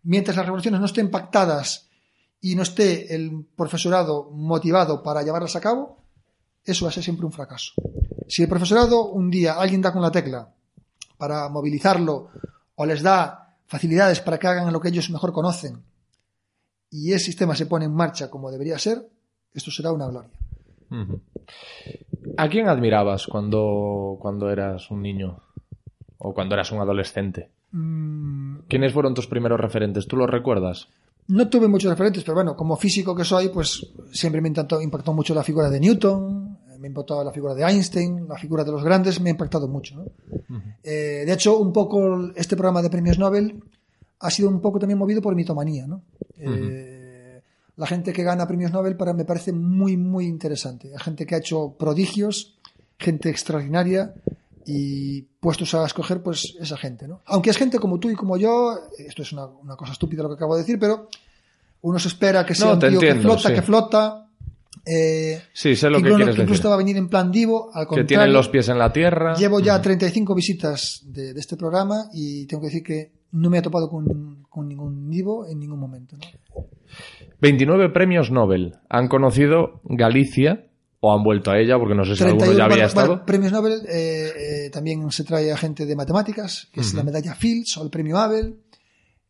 mientras 0.03 0.37
las 0.37 0.45
revoluciones 0.45 0.79
no 0.79 0.85
estén 0.85 1.09
pactadas 1.09 1.88
y 2.41 2.55
no 2.55 2.63
esté 2.63 3.13
el 3.13 3.45
profesorado 3.55 4.29
motivado 4.31 5.03
para 5.03 5.23
llevarlas 5.23 5.55
a 5.55 5.61
cabo, 5.61 6.03
eso 6.63 6.85
va 6.85 6.89
a 6.89 6.93
ser 6.93 7.03
siempre 7.03 7.25
un 7.25 7.31
fracaso. 7.31 7.73
Si 8.27 8.43
el 8.43 8.49
profesorado 8.49 9.09
un 9.09 9.29
día 9.29 9.53
alguien 9.53 9.81
da 9.81 9.91
con 9.91 10.01
la 10.01 10.11
tecla 10.11 10.53
para 11.17 11.49
movilizarlo 11.49 12.29
o 12.75 12.85
les 12.85 13.01
da 13.01 13.57
facilidades 13.65 14.21
para 14.21 14.37
que 14.37 14.47
hagan 14.47 14.71
lo 14.71 14.79
que 14.79 14.89
ellos 14.89 15.09
mejor 15.09 15.33
conocen 15.33 15.83
y 16.89 17.11
el 17.11 17.19
sistema 17.19 17.55
se 17.55 17.65
pone 17.65 17.85
en 17.85 17.93
marcha 17.93 18.29
como 18.29 18.51
debería 18.51 18.79
ser, 18.79 19.09
esto 19.53 19.71
será 19.71 19.91
una 19.91 20.07
gloria. 20.07 20.31
¿A 22.37 22.49
quién 22.49 22.67
admirabas 22.67 23.27
cuando, 23.27 24.17
cuando 24.19 24.49
eras 24.49 24.89
un 24.89 25.01
niño? 25.01 25.41
O 26.17 26.33
cuando 26.33 26.55
eras 26.55 26.71
un 26.71 26.79
adolescente. 26.79 27.51
Mm, 27.71 28.59
¿Quiénes 28.67 28.93
fueron 28.93 29.13
tus 29.13 29.27
primeros 29.27 29.59
referentes? 29.59 30.07
¿Tú 30.07 30.17
los 30.17 30.29
recuerdas? 30.29 30.87
No 31.29 31.47
tuve 31.47 31.67
muchos 31.67 31.91
referentes, 31.91 32.23
pero 32.23 32.35
bueno, 32.35 32.55
como 32.55 32.75
físico 32.75 33.15
que 33.15 33.23
soy, 33.23 33.49
pues 33.49 33.85
siempre 34.11 34.41
me 34.41 34.47
impactó, 34.47 34.81
impactó 34.81 35.13
mucho 35.13 35.35
la 35.35 35.43
figura 35.43 35.69
de 35.69 35.79
Newton, 35.79 36.57
me 36.79 36.87
impactó 36.87 37.23
la 37.23 37.31
figura 37.31 37.53
de 37.53 37.63
Einstein, 37.63 38.27
la 38.27 38.37
figura 38.37 38.63
de 38.63 38.71
los 38.71 38.83
grandes 38.83 39.21
me 39.21 39.29
ha 39.29 39.31
impactado 39.31 39.67
mucho. 39.67 39.95
¿no? 39.95 40.05
Eh, 40.83 41.23
de 41.25 41.31
hecho, 41.31 41.59
un 41.59 41.71
poco 41.71 42.31
este 42.35 42.55
programa 42.55 42.81
de 42.81 42.89
premios 42.89 43.19
Nobel 43.19 43.63
ha 44.19 44.31
sido 44.31 44.49
un 44.49 44.59
poco 44.59 44.79
también 44.79 44.97
movido 44.97 45.21
por 45.21 45.35
mitomanía. 45.35 45.85
¿no? 45.85 46.01
Eh, 46.37 47.43
la 47.75 47.85
gente 47.85 48.11
que 48.11 48.23
gana 48.23 48.47
premios 48.47 48.71
Nobel 48.71 48.97
para 48.97 49.13
me 49.13 49.25
parece 49.25 49.51
muy, 49.53 49.97
muy 49.97 50.25
interesante. 50.25 50.91
Hay 50.91 50.99
gente 50.99 51.27
que 51.27 51.35
ha 51.35 51.39
hecho 51.39 51.75
prodigios, 51.77 52.57
gente 52.97 53.29
extraordinaria 53.29 54.15
y 54.71 55.21
puestos 55.39 55.73
a 55.73 55.85
escoger, 55.85 56.21
pues 56.21 56.55
esa 56.59 56.77
gente. 56.77 57.07
¿no? 57.07 57.21
Aunque 57.25 57.49
es 57.49 57.57
gente 57.57 57.79
como 57.79 57.99
tú 57.99 58.09
y 58.11 58.15
como 58.15 58.37
yo, 58.37 58.77
esto 58.97 59.23
es 59.23 59.31
una, 59.33 59.45
una 59.47 59.75
cosa 59.75 59.93
estúpida 59.93 60.21
lo 60.23 60.29
que 60.29 60.35
acabo 60.35 60.55
de 60.55 60.61
decir, 60.61 60.77
pero 60.79 61.07
uno 61.81 61.97
se 61.97 62.09
espera 62.09 62.45
que 62.45 62.53
sea 62.53 62.67
No, 62.67 62.73
un 62.73 62.79
tío 62.79 62.89
que 62.89 62.95
entiendo, 63.09 63.21
flota, 63.23 63.49
sí. 63.49 63.55
que 63.55 63.61
flota. 63.63 64.25
eh, 64.85 65.41
Sí, 65.53 65.75
sé 65.75 65.89
lo 65.89 65.97
que 65.97 66.09
quieres 66.13 66.35
que 66.35 66.41
incluso 66.43 66.61
decir. 66.61 66.69
va 66.69 66.73
a 66.75 66.77
venir 66.77 66.97
en 66.97 67.09
plan 67.09 67.31
divo, 67.31 67.71
al 67.73 67.83
Que 67.85 67.87
contrario. 67.87 68.07
tienen 68.07 68.33
los 68.33 68.47
pies 68.49 68.69
en 68.69 68.77
la 68.77 68.93
tierra. 68.93 69.33
Llevo 69.35 69.59
ya 69.59 69.81
35 69.81 70.35
visitas 70.35 71.01
de, 71.05 71.33
de 71.33 71.39
este 71.39 71.57
programa 71.57 72.05
y 72.13 72.45
tengo 72.45 72.61
que 72.61 72.67
decir 72.67 72.83
que 72.83 73.11
no 73.31 73.49
me 73.49 73.57
he 73.57 73.61
topado 73.61 73.89
con, 73.89 74.43
con 74.49 74.67
ningún 74.67 75.09
divo 75.09 75.47
en 75.47 75.59
ningún 75.59 75.79
momento. 75.79 76.15
¿no? 76.17 76.65
29 77.41 77.89
premios 77.89 78.31
Nobel. 78.31 78.75
Han 78.89 79.07
conocido 79.07 79.81
Galicia 79.83 80.65
o 81.01 81.13
han 81.13 81.23
vuelto 81.23 81.51
a 81.51 81.59
ella, 81.59 81.77
porque 81.77 81.95
no 81.95 82.03
sé 82.03 82.15
si 82.15 82.23
alguno 82.23 82.39
31, 82.45 82.57
ya 82.57 82.65
había 82.65 82.75
bueno, 82.75 82.87
estado. 82.87 83.07
bueno, 83.07 83.25
premios 83.25 83.51
Nobel 83.51 83.85
eh, 83.87 84.65
eh, 84.65 84.69
también 84.69 85.09
se 85.11 85.23
trae 85.23 85.51
a 85.51 85.57
gente 85.57 85.85
de 85.85 85.95
matemáticas, 85.95 86.67
que 86.73 86.81
es 86.81 86.93
la 86.93 87.03
medalla 87.03 87.35
Fields 87.35 87.77
o 87.77 87.83
el 87.83 87.89
premio 87.89 88.17
Abel. 88.17 88.59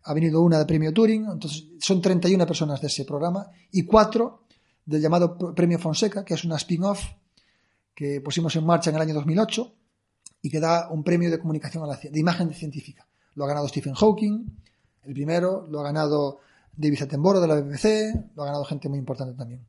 Ha 0.04 0.14
venido 0.14 0.42
una 0.42 0.58
de 0.58 0.66
premio 0.66 0.92
Turing, 0.94 1.26
entonces 1.32 1.66
son 1.80 2.02
31 2.02 2.46
personas 2.48 2.82
de 2.82 2.88
ese 2.88 3.06
programa 3.06 3.48
y 3.72 3.84
cuatro 3.84 4.46
del 4.86 5.02
llamado 5.02 5.38
pr- 5.38 5.54
premio 5.54 5.78
Fonseca, 5.78 6.26
que 6.26 6.34
es 6.34 6.44
una 6.46 6.56
spin-off 6.56 7.04
que 7.94 8.22
pusimos 8.22 8.56
en 8.56 8.66
marcha 8.66 8.90
en 8.90 8.96
el 8.96 9.02
año 9.04 9.14
2008 9.14 9.74
y 10.42 10.50
que 10.50 10.60
da 10.60 10.90
un 10.90 11.04
premio 11.04 11.30
de 11.30 11.38
comunicación 11.38 11.84
a 11.84 11.88
la 11.88 11.98
de 12.02 12.20
imagen 12.20 12.52
científica. 12.54 13.06
Lo 13.36 13.44
ha 13.44 13.48
ganado 13.50 13.68
Stephen 13.68 13.94
Hawking, 13.94 14.46
el 15.04 15.14
primero, 15.14 15.68
lo 15.70 15.82
ha 15.82 15.84
ganado 15.84 16.40
David 16.82 17.02
Attenborough 17.04 17.42
de 17.42 17.48
la 17.48 17.56
BBC, 17.60 17.86
lo 18.36 18.44
ha 18.44 18.46
ganado 18.46 18.64
gente 18.64 18.88
muy 18.88 19.00
importante 19.00 19.36
también. 19.38 19.66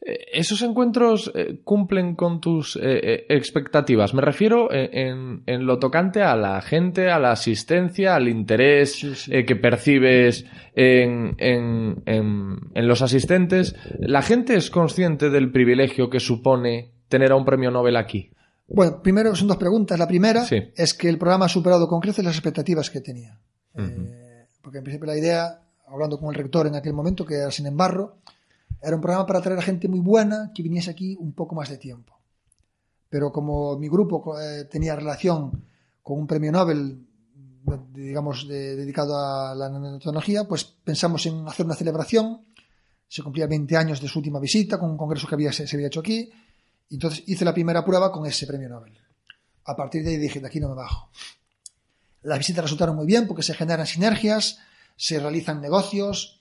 Eh, 0.00 0.18
¿Esos 0.34 0.62
encuentros 0.62 1.32
eh, 1.34 1.60
cumplen 1.64 2.14
con 2.14 2.40
tus 2.40 2.76
eh, 2.80 3.26
expectativas? 3.28 4.14
Me 4.14 4.22
refiero 4.22 4.68
en, 4.72 5.42
en 5.46 5.66
lo 5.66 5.78
tocante 5.80 6.22
a 6.22 6.36
la 6.36 6.60
gente, 6.62 7.10
a 7.10 7.18
la 7.18 7.32
asistencia, 7.32 8.14
al 8.14 8.28
interés 8.28 8.92
Sí, 8.92 9.14
sí. 9.16 9.44
que 9.44 9.56
percibes 9.56 10.44
en, 10.76 11.34
en- 11.38 12.02
en- 12.06 12.56
en 12.74 12.88
los 12.88 13.02
asistentes. 13.02 13.74
¿La 13.98 14.22
gente 14.22 14.54
es 14.54 14.70
consciente 14.70 15.30
del 15.30 15.50
privilegio 15.50 16.08
que 16.08 16.20
supone 16.20 16.92
tener 17.08 17.32
a 17.32 17.36
un 17.36 17.44
premio 17.44 17.70
Nobel 17.72 17.96
aquí? 17.96 18.30
Bueno, 18.68 19.02
primero 19.02 19.34
son 19.34 19.48
dos 19.48 19.56
preguntas. 19.56 19.98
La 19.98 20.06
primera 20.08 20.44
Sí. 20.44 20.56
es 20.76 20.94
que 20.94 21.08
el 21.08 21.18
programa 21.18 21.46
ha 21.46 21.48
superado 21.48 21.88
con 21.88 22.00
creces 22.00 22.24
las 22.24 22.34
expectativas 22.36 22.90
que 22.90 23.00
tenía. 23.00 23.40
Eh, 23.76 24.46
porque 24.62 24.78
en 24.78 24.84
principio 24.84 25.06
la 25.06 25.18
idea, 25.18 25.60
hablando 25.94 26.18
con 26.18 26.28
el 26.28 26.34
rector 26.34 26.66
en 26.66 26.74
aquel 26.74 26.92
momento, 26.92 27.24
que 27.24 27.34
era 27.36 27.50
sin 27.50 27.66
embargo, 27.66 28.16
Era 28.82 28.96
un 28.96 29.00
programa 29.00 29.24
para 29.26 29.40
traer 29.40 29.58
a 29.58 29.62
gente 29.62 29.88
muy 29.88 30.00
buena 30.00 30.50
que 30.54 30.62
viniese 30.62 30.90
aquí 30.90 31.16
un 31.18 31.32
poco 31.32 31.54
más 31.54 31.70
de 31.70 31.78
tiempo. 31.78 32.18
Pero 33.08 33.32
como 33.32 33.78
mi 33.78 33.88
grupo 33.88 34.38
eh, 34.38 34.64
tenía 34.66 34.94
relación 34.94 35.64
con 36.02 36.18
un 36.18 36.26
premio 36.26 36.52
Nobel, 36.52 37.00
digamos, 37.94 38.46
de- 38.46 38.76
dedicado 38.76 39.16
a 39.16 39.54
la 39.54 39.70
nanotecnología, 39.70 40.44
pues 40.46 40.64
pensamos 40.64 41.24
en 41.24 41.48
hacer 41.48 41.64
una 41.64 41.74
celebración. 41.74 42.44
Se 43.08 43.22
cumplía 43.22 43.46
20 43.46 43.74
años 43.76 44.00
de 44.02 44.08
su 44.08 44.18
última 44.18 44.38
visita 44.38 44.78
con 44.78 44.90
un 44.90 44.98
congreso 44.98 45.26
que 45.26 45.34
había, 45.34 45.50
se, 45.52 45.64
había 45.74 45.86
hecho 45.86 46.00
aquí. 46.00 46.30
Entonces 46.90 47.22
hice 47.26 47.44
la 47.46 47.54
primera 47.54 47.82
prueba 47.84 48.12
con 48.12 48.26
ese 48.26 48.46
premio 48.46 48.68
Nobel. 48.68 48.98
A 49.64 49.74
partir 49.74 50.04
de 50.04 50.10
ahí 50.10 50.16
dije, 50.18 50.40
de 50.40 50.46
aquí 50.46 50.60
no 50.60 50.68
me 50.68 50.74
bajo. 50.74 51.08
Las 52.22 52.36
visitas 52.38 52.64
resultaron 52.64 52.96
muy 52.96 53.06
bien 53.06 53.26
porque 53.26 53.42
se 53.42 53.54
generan 53.54 53.86
sinergias, 53.86 54.58
se 54.96 55.18
realizan 55.20 55.60
negocios, 55.60 56.40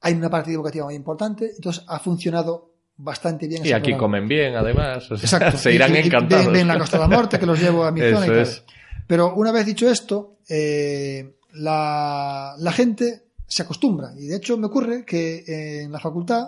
hay 0.00 0.14
una 0.14 0.30
parte 0.30 0.52
educativa 0.52 0.84
muy 0.86 0.94
importante, 0.94 1.50
entonces 1.54 1.84
ha 1.86 1.98
funcionado 1.98 2.70
bastante 2.96 3.46
bien. 3.48 3.64
Y 3.64 3.72
aquí 3.72 3.90
programa. 3.90 3.98
comen 4.00 4.28
bien, 4.28 4.54
además. 4.56 5.10
o 5.10 5.16
sea, 5.16 5.24
Exacto. 5.38 5.58
se 5.62 5.74
irán 5.74 5.94
y- 5.94 5.98
encantados. 5.98 6.46
Ven, 6.46 6.54
ven 6.54 6.68
la 6.68 6.78
Costa 6.78 6.96
de 6.98 7.08
la 7.08 7.16
Morte, 7.16 7.38
que 7.38 7.46
los 7.46 7.60
llevo 7.60 7.84
a 7.84 7.90
mi 7.92 8.00
zona 8.12 8.26
y 8.26 8.28
tal. 8.28 8.38
es. 8.38 8.64
Pero 9.06 9.34
una 9.34 9.52
vez 9.52 9.66
dicho 9.66 9.90
esto, 9.90 10.36
eh, 10.48 11.36
la, 11.54 12.54
la 12.58 12.72
gente 12.72 13.24
se 13.46 13.62
acostumbra. 13.62 14.12
Y 14.16 14.26
de 14.26 14.36
hecho 14.36 14.56
me 14.56 14.66
ocurre 14.66 15.04
que 15.04 15.38
eh, 15.46 15.82
en 15.82 15.92
la 15.92 15.98
facultad 15.98 16.46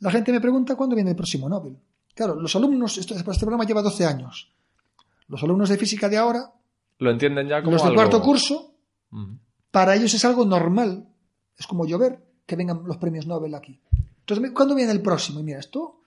la 0.00 0.10
gente 0.10 0.32
me 0.32 0.40
pregunta 0.40 0.74
cuándo 0.76 0.94
viene 0.94 1.10
el 1.10 1.16
próximo 1.16 1.48
Nobel. 1.48 1.76
Claro, 2.14 2.34
los 2.34 2.54
alumnos, 2.56 2.98
esto, 2.98 3.14
este 3.14 3.24
programa 3.40 3.64
lleva 3.64 3.80
12 3.82 4.04
años. 4.04 4.52
Los 5.28 5.42
alumnos 5.42 5.68
de 5.68 5.78
física 5.78 6.08
de 6.08 6.18
ahora, 6.18 6.50
Lo 6.98 7.10
entienden 7.10 7.48
ya 7.48 7.60
como 7.62 7.72
los 7.72 7.82
de 7.82 7.88
algo- 7.88 7.96
cuarto 7.96 8.20
curso. 8.20 8.74
Para 9.70 9.94
ellos 9.94 10.12
es 10.14 10.24
algo 10.24 10.44
normal. 10.44 11.08
Es 11.56 11.66
como 11.66 11.86
llover 11.86 12.24
que 12.46 12.56
vengan 12.56 12.82
los 12.84 12.96
premios 12.96 13.26
Nobel 13.26 13.54
aquí. 13.54 13.80
Entonces, 14.20 14.50
¿cuándo 14.52 14.74
viene 14.74 14.92
el 14.92 15.02
próximo? 15.02 15.40
Y 15.40 15.42
mira, 15.42 15.60
esto 15.60 16.00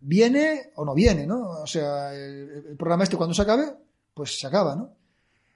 viene 0.00 0.72
o 0.76 0.84
no 0.84 0.94
viene, 0.94 1.26
¿no? 1.26 1.62
O 1.62 1.66
sea, 1.66 2.14
el, 2.14 2.76
programa 2.76 3.04
este 3.04 3.16
cuando 3.16 3.34
se 3.34 3.42
acabe, 3.42 3.72
pues 4.14 4.38
se 4.38 4.46
acaba, 4.46 4.74
¿no? 4.74 4.90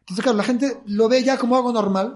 Entonces, 0.00 0.22
claro, 0.22 0.38
la 0.38 0.44
gente 0.44 0.78
lo 0.86 1.08
ve 1.08 1.22
ya 1.22 1.36
como 1.36 1.56
algo 1.56 1.72
normal. 1.72 2.14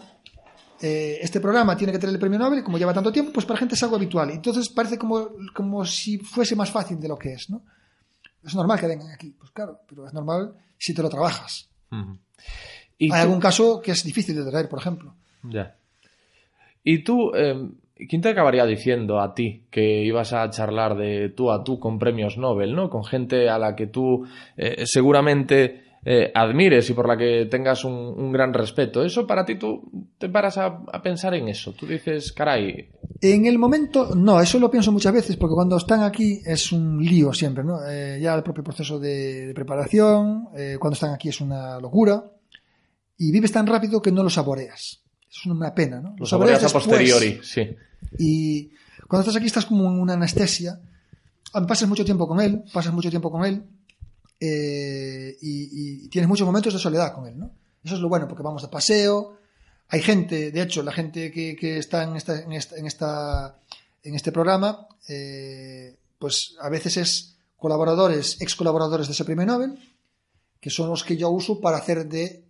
Eh, 0.80 1.18
este 1.20 1.40
programa 1.40 1.76
tiene 1.76 1.92
que 1.92 1.98
tener 1.98 2.14
el 2.14 2.20
premio 2.20 2.38
Nobel 2.38 2.64
como 2.64 2.78
lleva 2.78 2.94
tanto 2.94 3.12
tiempo, 3.12 3.32
pues 3.32 3.44
para 3.44 3.56
la 3.56 3.60
gente 3.60 3.74
es 3.74 3.82
algo 3.82 3.96
habitual. 3.96 4.30
Entonces 4.30 4.68
parece 4.68 4.96
como, 4.96 5.28
como 5.54 5.84
si 5.84 6.18
fuese 6.18 6.56
más 6.56 6.70
fácil 6.70 6.98
de 7.00 7.08
lo 7.08 7.18
que 7.18 7.32
es, 7.32 7.50
¿no? 7.50 7.62
Es 8.42 8.54
normal 8.54 8.80
que 8.80 8.86
vengan 8.86 9.10
aquí, 9.10 9.30
pues 9.32 9.50
claro, 9.50 9.80
pero 9.86 10.06
es 10.06 10.14
normal 10.14 10.54
si 10.78 10.94
te 10.94 11.02
lo 11.02 11.10
trabajas. 11.10 11.68
Y 13.00 13.06
Hay 13.06 13.10
tú- 13.10 13.14
algún 13.16 13.40
caso 13.40 13.80
que 13.82 13.90
es 13.92 14.04
difícil 14.04 14.36
de 14.36 14.48
traer, 14.48 14.68
por 14.68 14.78
ejemplo. 14.78 15.12
Ya. 15.42 15.74
Y 16.84 17.02
tú, 17.02 17.32
eh, 17.34 17.68
¿quién 18.08 18.22
te 18.22 18.28
acabaría 18.28 18.64
diciendo 18.66 19.20
a 19.20 19.34
ti 19.34 19.64
que 19.70 20.04
ibas 20.04 20.32
a 20.32 20.48
charlar 20.50 20.96
de 20.96 21.30
tú 21.30 21.50
a 21.50 21.64
tú 21.64 21.78
con 21.80 21.98
premios 21.98 22.38
Nobel, 22.38 22.74
¿no? 22.74 22.88
Con 22.90 23.04
gente 23.04 23.48
a 23.50 23.58
la 23.58 23.74
que 23.74 23.86
tú 23.86 24.24
eh, 24.56 24.84
seguramente 24.86 25.82
eh, 26.04 26.30
admires 26.34 26.88
y 26.88 26.94
por 26.94 27.06
la 27.06 27.16
que 27.18 27.46
tengas 27.50 27.84
un, 27.84 27.92
un 27.92 28.32
gran 28.32 28.54
respeto. 28.54 29.04
Eso 29.04 29.26
para 29.26 29.44
ti 29.44 29.56
tú 29.56 29.82
te 30.16 30.28
paras 30.30 30.56
a, 30.56 30.66
a 30.90 31.02
pensar 31.02 31.34
en 31.34 31.48
eso. 31.48 31.72
Tú 31.74 31.86
dices, 31.86 32.32
caray, 32.32 32.88
En 33.20 33.44
el 33.44 33.58
momento, 33.58 34.14
no, 34.14 34.40
eso 34.40 34.58
lo 34.58 34.70
pienso 34.70 34.92
muchas 34.92 35.12
veces, 35.12 35.36
porque 35.36 35.54
cuando 35.54 35.76
están 35.76 36.02
aquí 36.02 36.40
es 36.46 36.72
un 36.72 37.02
lío 37.04 37.34
siempre, 37.34 37.64
¿no? 37.64 37.76
Eh, 37.86 38.18
ya 38.20 38.34
el 38.34 38.42
propio 38.42 38.64
proceso 38.64 38.98
de, 38.98 39.48
de 39.48 39.54
preparación, 39.54 40.48
eh, 40.56 40.76
cuando 40.80 40.94
están 40.94 41.12
aquí 41.12 41.28
es 41.28 41.40
una 41.42 41.78
locura, 41.78 42.24
y 43.20 43.30
vives 43.30 43.52
tan 43.52 43.66
rápido 43.66 44.00
que 44.02 44.10
no 44.10 44.22
lo 44.24 44.30
saboreas. 44.30 45.00
Es 45.30 45.46
una 45.46 45.72
pena, 45.74 46.00
¿no? 46.00 46.16
lo 46.18 46.26
saboreas 46.26 46.58
a 46.64 46.68
posteriori, 46.72 47.40
sí. 47.44 47.76
Y 48.18 48.70
cuando 49.06 49.20
estás 49.22 49.36
aquí 49.36 49.46
estás 49.46 49.66
como 49.66 49.86
en 49.88 50.00
una 50.00 50.14
anestesia. 50.14 50.80
Pasas 51.68 51.88
mucho 51.88 52.04
tiempo 52.04 52.26
con 52.28 52.40
él, 52.40 52.62
pasas 52.72 52.92
mucho 52.92 53.10
tiempo 53.10 53.30
con 53.30 53.44
él 53.44 53.62
eh, 54.40 55.36
y, 55.40 56.04
y 56.04 56.08
tienes 56.08 56.28
muchos 56.28 56.46
momentos 56.46 56.72
de 56.72 56.78
soledad 56.78 57.12
con 57.14 57.26
él, 57.26 57.38
¿no? 57.38 57.50
Eso 57.84 57.94
es 57.96 58.00
lo 58.00 58.08
bueno, 58.08 58.28
porque 58.28 58.42
vamos 58.42 58.62
de 58.62 58.68
paseo. 58.68 59.36
Hay 59.88 60.00
gente, 60.02 60.50
de 60.52 60.62
hecho, 60.62 60.82
la 60.82 60.92
gente 60.92 61.30
que, 61.32 61.56
que 61.56 61.78
está 61.78 62.04
en 62.04 62.16
esta, 62.16 62.40
en 62.40 62.52
esta, 62.52 62.76
en 62.76 62.86
esta- 62.86 63.56
en 64.02 64.14
este 64.14 64.32
programa, 64.32 64.86
eh, 65.08 65.96
pues 66.18 66.54
a 66.60 66.68
veces 66.70 66.96
es 66.96 67.36
colaboradores, 67.58 68.40
ex 68.40 68.54
colaboradores 68.56 69.08
de 69.08 69.12
ese 69.12 69.24
premio 69.26 69.44
Nobel, 69.44 69.78
que 70.60 70.70
son 70.70 70.88
los 70.88 71.04
que 71.04 71.16
yo 71.18 71.28
uso 71.30 71.60
para 71.60 71.76
hacer 71.78 72.08
de 72.08 72.44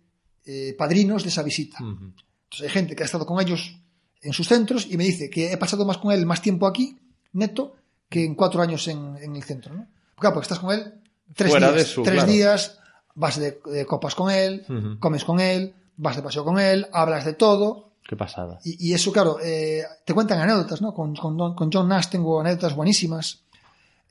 eh, 0.45 0.75
padrinos 0.77 1.23
de 1.23 1.29
esa 1.29 1.43
visita. 1.43 1.77
Ujú. 1.83 2.11
Entonces 2.43 2.61
hay 2.61 2.69
gente 2.69 2.95
que 2.95 3.03
ha 3.03 3.05
estado 3.05 3.25
con 3.25 3.39
ellos 3.41 3.77
en 4.21 4.33
sus 4.33 4.47
centros 4.47 4.85
y 4.89 4.97
me 4.97 5.03
dice 5.03 5.29
que 5.29 5.51
he 5.51 5.57
pasado 5.57 5.85
más 5.85 5.97
con 5.97 6.11
él 6.11 6.25
más 6.25 6.41
tiempo 6.41 6.67
aquí, 6.67 6.97
neto, 7.33 7.75
que 8.09 8.23
en 8.25 8.35
cuatro 8.35 8.61
años 8.61 8.87
en, 8.87 9.17
en 9.21 9.35
el 9.35 9.43
centro. 9.43 9.73
¿no? 9.73 9.87
Claro, 10.19 10.35
porque 10.35 10.45
estás 10.45 10.59
con 10.59 10.71
él 10.73 10.93
tres 11.33 11.49
Fuera 11.51 11.71
días. 11.71 11.77
de 11.79 11.85
su- 11.93 12.03
tres 12.03 12.15
claro. 12.15 12.31
días, 12.31 12.79
vas 13.15 13.39
de, 13.39 13.59
de 13.65 13.85
copas 13.85 14.15
con 14.15 14.29
él, 14.31 14.65
comes 14.99 15.23
con 15.23 15.39
él, 15.39 15.73
vas 15.97 16.15
de 16.17 16.21
paseo 16.23 16.43
con 16.43 16.59
él, 16.59 16.87
hablas 16.91 17.23
de 17.25 17.33
todo. 17.33 17.91
Qué 18.07 18.15
pasada. 18.17 18.59
Y, 18.65 18.89
y 18.89 18.93
eso, 18.93 19.11
claro, 19.13 19.37
eh, 19.41 19.83
te 20.05 20.13
cuentan 20.13 20.39
anécdotas, 20.39 20.81
¿no? 20.81 20.93
Con, 20.93 21.15
con, 21.15 21.37
Don- 21.37 21.55
con 21.55 21.71
John 21.71 21.87
Nash 21.87 22.07
tengo 22.09 22.41
anécdotas 22.41 22.75
buenísimas, 22.75 23.43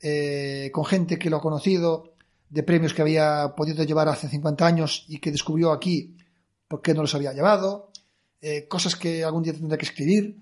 eh, 0.01 0.71
con 0.73 0.85
gente 0.85 1.19
que 1.19 1.29
lo 1.29 1.37
ha 1.37 1.41
conocido, 1.41 2.13
de 2.49 2.63
premios 2.63 2.93
que 2.93 3.01
había 3.01 3.53
podido 3.55 3.83
llevar 3.83 4.07
hace 4.09 4.27
50 4.27 4.65
años 4.65 5.05
y 5.07 5.19
que 5.19 5.31
descubrió 5.31 5.71
aquí 5.71 6.17
por 6.71 6.81
qué 6.81 6.93
no 6.93 7.01
los 7.01 7.13
había 7.13 7.33
llevado, 7.33 7.91
eh, 8.41 8.65
cosas 8.69 8.95
que 8.95 9.23
algún 9.25 9.43
día 9.43 9.51
tendré 9.53 9.77
que 9.77 9.85
escribir, 9.85 10.37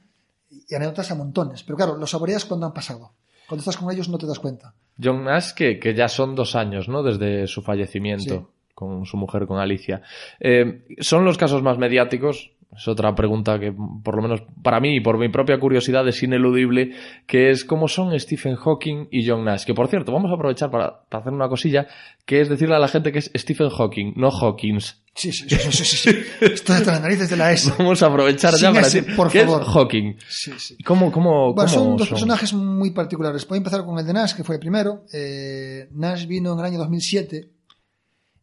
y 0.70 0.76
anécdotas 0.76 1.10
a 1.12 1.16
montones. 1.16 1.64
Pero 1.64 1.76
claro, 1.76 1.98
lo 1.98 2.06
saboreas 2.08 2.46
cuando 2.46 2.68
han 2.68 2.74
pasado. 2.74 3.12
Cuando 3.48 3.62
estás 3.62 3.78
con 3.78 3.92
ellos 3.92 4.08
no 4.10 4.18
te 4.20 4.28
das 4.28 4.38
cuenta. 4.40 4.74
John 5.04 5.24
Nash, 5.24 5.54
que, 5.54 5.80
que 5.80 5.96
ya 5.96 6.08
son 6.08 6.36
dos 6.36 6.56
años, 6.56 6.88
¿no? 6.88 7.02
Desde 7.02 7.48
su 7.48 7.62
fallecimiento 7.64 8.36
Sí. 8.36 8.70
con 8.76 9.06
su 9.06 9.18
mujer, 9.18 9.48
con 9.48 9.58
Alicia. 9.60 10.02
Eh, 10.40 10.86
¿Son 11.00 11.26
los 11.26 11.38
casos 11.38 11.64
más 11.64 11.78
mediáticos? 11.80 12.52
Es 12.76 12.88
otra 12.88 13.16
pregunta 13.16 13.60
que, 13.60 13.74
por 14.04 14.16
lo 14.16 14.22
menos 14.22 14.44
para 14.62 14.80
mí 14.80 14.98
y 14.98 15.00
por 15.00 15.18
mi 15.18 15.28
propia 15.30 15.60
curiosidad, 15.60 16.08
es 16.08 16.22
ineludible, 16.22 16.92
que 17.26 17.50
es 17.50 17.66
cómo 17.66 17.88
son 17.88 18.18
Stephen 18.20 18.56
Hawking 18.56 19.08
y 19.10 19.28
John 19.28 19.44
Nash. 19.44 19.66
Que, 19.66 19.74
por 19.74 19.88
cierto, 19.88 20.12
vamos 20.12 20.30
a 20.32 20.36
aprovechar 20.36 20.70
para, 20.70 21.02
para 21.10 21.22
hacer 21.22 21.34
una 21.34 21.50
cosilla, 21.50 21.88
que 22.26 22.42
es 22.42 22.50
decirle 22.50 22.76
a 22.76 22.80
la 22.80 22.88
gente 22.88 23.12
que 23.12 23.20
es 23.20 23.32
Stephen 23.36 23.70
Hawking, 23.70 24.14
no 24.16 24.30
Hawkins. 24.30 25.02
Sí, 25.16 25.34
sí, 25.34 25.50
sí, 25.50 25.72
sí, 25.72 25.84
sí. 25.84 26.20
Estoy 26.42 26.76
hasta 26.78 26.92
las 26.92 27.02
narices 27.02 27.30
de 27.30 27.38
la 27.38 27.52
S. 27.52 27.74
Vamos 27.78 28.02
a 28.04 28.06
aprovechar 28.06 28.54
ya 28.56 28.72
para 28.72 28.86
ese, 28.86 29.02
decir 29.02 29.16
por 29.16 29.32
favor. 29.32 29.64
es 29.64 29.68
Hawking. 29.68 30.16
Sí, 30.30 30.52
sí. 30.58 30.78
¿Cómo, 30.84 31.12
cómo, 31.12 31.54
Bueno, 31.54 31.70
cómo 31.72 31.84
son 31.86 31.98
dos 31.98 32.08
personajes 32.08 32.54
muy 32.54 32.92
particulares. 32.92 33.48
Voy 33.48 33.58
a 33.58 33.60
empezar 33.60 33.84
con 33.84 33.98
el 33.98 34.06
de 34.06 34.14
Nash, 34.14 34.36
que 34.36 34.44
fue 34.44 34.56
el 34.56 34.62
primero. 34.62 35.06
Eh, 35.12 35.90
Nash 35.92 36.28
vino 36.28 36.54
en 36.54 36.60
el 36.60 36.66
año 36.66 36.78
2007. 36.78 37.50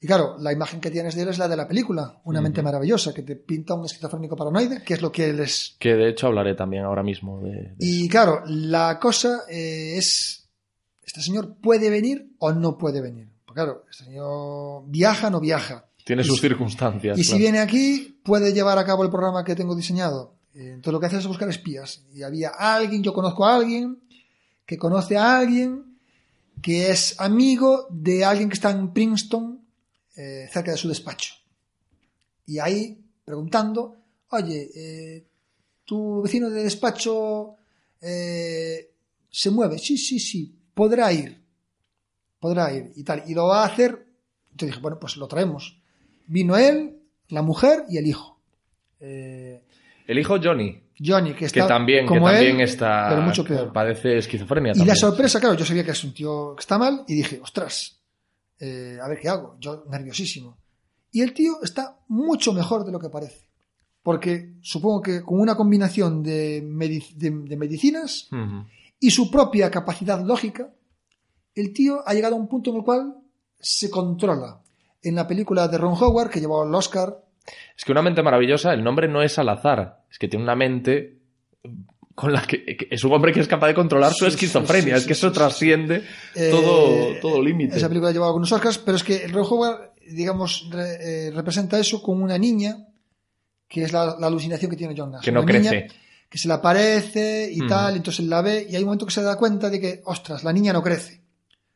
Y 0.07 0.09
claro, 0.09 0.37
la 0.39 0.53
imagen 0.53 0.81
que 0.81 0.89
tienes 0.89 1.17
de 1.17 1.23
él 1.23 1.31
es 1.31 1.39
la 1.39 1.49
de 1.49 1.57
la 1.57 1.67
película, 1.67 2.21
Una 2.27 2.41
mente 2.41 2.63
maravillosa, 2.63 3.13
que 3.13 3.23
te 3.23 3.35
pinta 3.35 3.75
un 3.75 3.87
esquizofrénico 3.87 4.37
paranoide, 4.37 4.81
que 4.85 4.95
es 4.95 5.03
lo 5.03 5.11
que 5.11 5.31
él 5.31 5.41
es. 5.41 5.75
Que 5.81 5.97
de 5.97 6.11
hecho 6.11 6.29
hablaré 6.29 6.55
también 6.55 6.85
ahora 6.85 7.03
mismo 7.03 7.43
de... 7.43 7.51
de 7.51 7.75
Y 7.81 8.09
claro, 8.09 8.45
la 8.47 9.01
cosa 9.01 9.41
eh, 9.51 9.95
es, 9.97 10.49
¿este 11.03 11.21
señor 11.21 11.57
puede 11.61 11.91
venir 11.91 12.31
o 12.39 12.53
no 12.53 12.79
puede 12.79 13.01
venir? 13.01 13.29
Porque 13.45 13.63
claro, 13.63 13.85
este 13.91 14.05
señor 14.05 14.85
viaja 14.87 15.27
o 15.27 15.31
no 15.31 15.41
viaja. 15.41 15.87
Tiene 16.05 16.23
sus 16.23 16.41
circunstancias. 16.41 17.19
Y 17.19 17.25
si 17.25 17.37
viene 17.37 17.59
aquí, 17.59 18.21
puede 18.23 18.53
llevar 18.53 18.79
a 18.79 18.87
cabo 18.87 19.03
el 19.03 19.11
programa 19.11 19.43
que 19.43 19.57
tengo 19.57 19.75
diseñado. 19.75 20.37
Eh, 20.55 20.75
Entonces 20.75 20.93
lo 20.93 21.01
que 21.01 21.07
hace 21.07 21.17
es 21.17 21.27
buscar 21.27 21.49
espías. 21.49 22.05
Y 22.15 22.23
había 22.23 22.51
alguien, 22.51 23.03
yo 23.03 23.13
conozco 23.13 23.45
a 23.45 23.57
alguien, 23.57 23.99
que 24.67 24.79
conoce 24.79 25.17
a 25.17 25.37
alguien, 25.37 25.99
que 26.63 26.93
es 26.93 27.21
amigo 27.21 27.89
de 27.91 28.25
alguien 28.25 28.49
que 28.49 28.55
está 28.55 28.71
en 28.71 28.93
Princeton, 28.93 29.66
eh, 30.17 30.49
cerca 30.51 30.73
de 30.73 30.77
su 30.77 30.89
despacho. 30.89 31.35
Y 32.47 32.59
ahí, 32.59 32.99
preguntando, 33.25 33.97
oye, 34.31 34.71
eh, 34.75 35.27
¿tu 35.85 36.23
vecino 36.23 36.49
de 36.51 36.63
despacho 36.63 37.57
eh, 38.01 38.91
se 39.31 39.51
mueve? 39.51 39.79
Sí, 39.79 39.99
sí, 39.99 40.19
sí, 40.19 40.55
podrá 40.75 41.13
ir. 41.13 41.41
Podrá 42.39 42.73
ir 42.73 42.93
y 42.97 43.03
tal. 43.03 43.25
Y 43.27 43.35
lo 43.35 43.47
va 43.49 43.63
a 43.63 43.67
hacer. 43.67 44.07
Entonces 44.51 44.69
dije, 44.75 44.81
bueno, 44.81 44.99
pues 44.99 45.17
lo 45.17 45.27
traemos. 45.27 45.81
Vino 46.27 46.57
él, 46.57 46.99
la 47.29 47.43
mujer 47.43 47.85
y 47.89 47.99
el 47.99 48.07
hijo. 48.07 48.41
Eh, 49.01 49.63
El 50.07 50.19
hijo 50.19 50.39
Johnny, 50.43 50.81
Johnny, 51.05 51.33
que 51.33 51.41
que 51.41 51.45
está 51.47 51.67
también, 51.67 52.05
que 52.07 52.09
como 52.15 52.31
también 52.31 52.57
él, 52.57 52.63
está... 52.63 53.07
pero 53.11 53.23
mucho 53.23 53.45
peor. 53.45 53.73
Padece 53.73 54.19
esquizofrenia 54.19 54.71
Y 54.71 54.79
también. 54.79 54.89
la 54.89 54.95
sorpresa, 54.97 55.41
claro, 55.41 55.57
yo 55.57 55.65
sabía 55.65 55.85
que 55.85 55.91
es 55.91 56.05
un 56.05 56.15
tío 56.15 56.55
que 56.57 56.61
está 56.61 56.79
mal 56.79 57.05
y 57.07 57.15
dije, 57.17 57.41
ostras, 57.43 57.96
eh, 58.61 58.99
a 59.03 59.09
ver 59.09 59.19
qué 59.21 59.29
hago. 59.29 59.57
Yo 59.61 59.85
nerviosísimo. 59.91 60.57
Y 61.13 61.23
el 61.23 61.33
tío 61.33 61.63
está 61.63 61.99
mucho 62.09 62.53
mejor 62.53 62.85
de 62.85 62.93
lo 62.93 62.99
que 62.99 63.09
parece. 63.09 63.49
Porque 64.03 64.55
supongo 64.61 65.03
que 65.03 65.23
con 65.23 65.41
una 65.41 65.57
combinación 65.57 66.23
de, 66.23 66.63
medi- 66.65 67.15
de- 67.15 67.31
de 67.49 67.57
medicinas 67.57 68.29
y 69.01 69.11
su 69.11 69.31
propia 69.31 69.71
capacidad 69.71 70.25
lógica, 70.25 70.73
el 71.55 71.73
tío 71.73 72.03
ha 72.07 72.15
llegado 72.15 72.37
a 72.37 72.39
un 72.39 72.49
punto 72.49 72.71
en 72.71 72.77
el 72.77 72.83
cual 72.85 73.17
se 73.59 73.91
controla. 73.91 74.61
En 75.03 75.15
la 75.15 75.27
película 75.27 75.69
de 75.69 75.79
Ron 75.79 75.95
Howard, 76.01 76.31
que 76.31 76.41
llevó 76.41 76.65
el 76.65 76.75
Oscar, 76.75 77.23
Es 77.77 77.85
que 77.85 77.93
una 77.93 78.03
mente 78.03 78.23
maravillosa, 78.23 78.73
el 78.75 78.83
nombre 78.85 79.09
no 79.09 79.23
es 79.23 79.39
al 79.39 79.49
azar. 79.49 80.05
Es 80.11 80.19
que 80.19 80.29
tiene 80.29 80.45
una 80.45 80.57
mente 80.57 81.19
con 82.17 82.33
la 82.33 82.43
que, 82.43 82.65
que 82.65 82.89
es 82.91 83.05
un 83.05 83.13
hombre 83.13 83.33
que 83.33 83.39
es 83.41 83.47
capaz 83.47 83.69
de 83.69 83.75
controlar 83.75 84.13
su 84.13 84.25
Sí, 84.25 84.31
esquizofrenia. 84.33 84.95
sí, 84.97 85.01
es 85.03 85.07
que 85.07 85.13
eso 85.13 85.29
Eh, 85.29 85.31
trasciende 85.31 86.03
todo, 86.51 87.15
todo 87.21 87.41
límite. 87.43 87.77
Esa 87.77 87.89
película 87.89 88.11
llevaba 88.11 88.31
algunos 88.31 88.51
Oscars, 88.51 88.79
pero 88.79 88.97
es 88.97 89.05
que 89.05 89.25
el 89.27 89.37
Howard, 89.37 89.93
digamos, 90.11 90.67
re- 90.71 91.29
eh, 91.29 91.31
representa 91.31 91.79
eso 91.79 92.03
con 92.03 92.21
una 92.21 92.37
niña, 92.39 92.89
que 93.69 93.85
es 93.85 93.93
la, 93.93 94.17
la 94.19 94.27
alucinación 94.27 94.71
que 94.71 94.77
tiene 94.77 94.95
John 94.97 95.13
Nash. 95.13 95.25
Que 95.25 95.31
no 95.33 95.43
Una 95.43 95.53
niña 95.53 95.71
crece. 95.71 95.89
que 96.29 96.39
se 96.39 96.49
le 96.49 96.55
aparece 96.55 97.51
y 97.53 97.61
Mm. 97.63 97.69
tal, 97.69 97.97
entonces 97.97 98.21
él 98.21 98.31
la 98.31 98.41
ve 98.43 98.67
y 98.69 98.75
hay 98.77 98.83
un 98.83 98.87
momento 98.89 99.07
que 99.07 99.13
se 99.13 99.23
da 99.23 99.37
cuenta 99.37 99.69
de 99.71 99.79
que, 99.81 100.01
ostras, 100.07 100.43
la 100.43 100.53
niña 100.53 100.73
no 100.73 100.83
crece. 100.83 101.23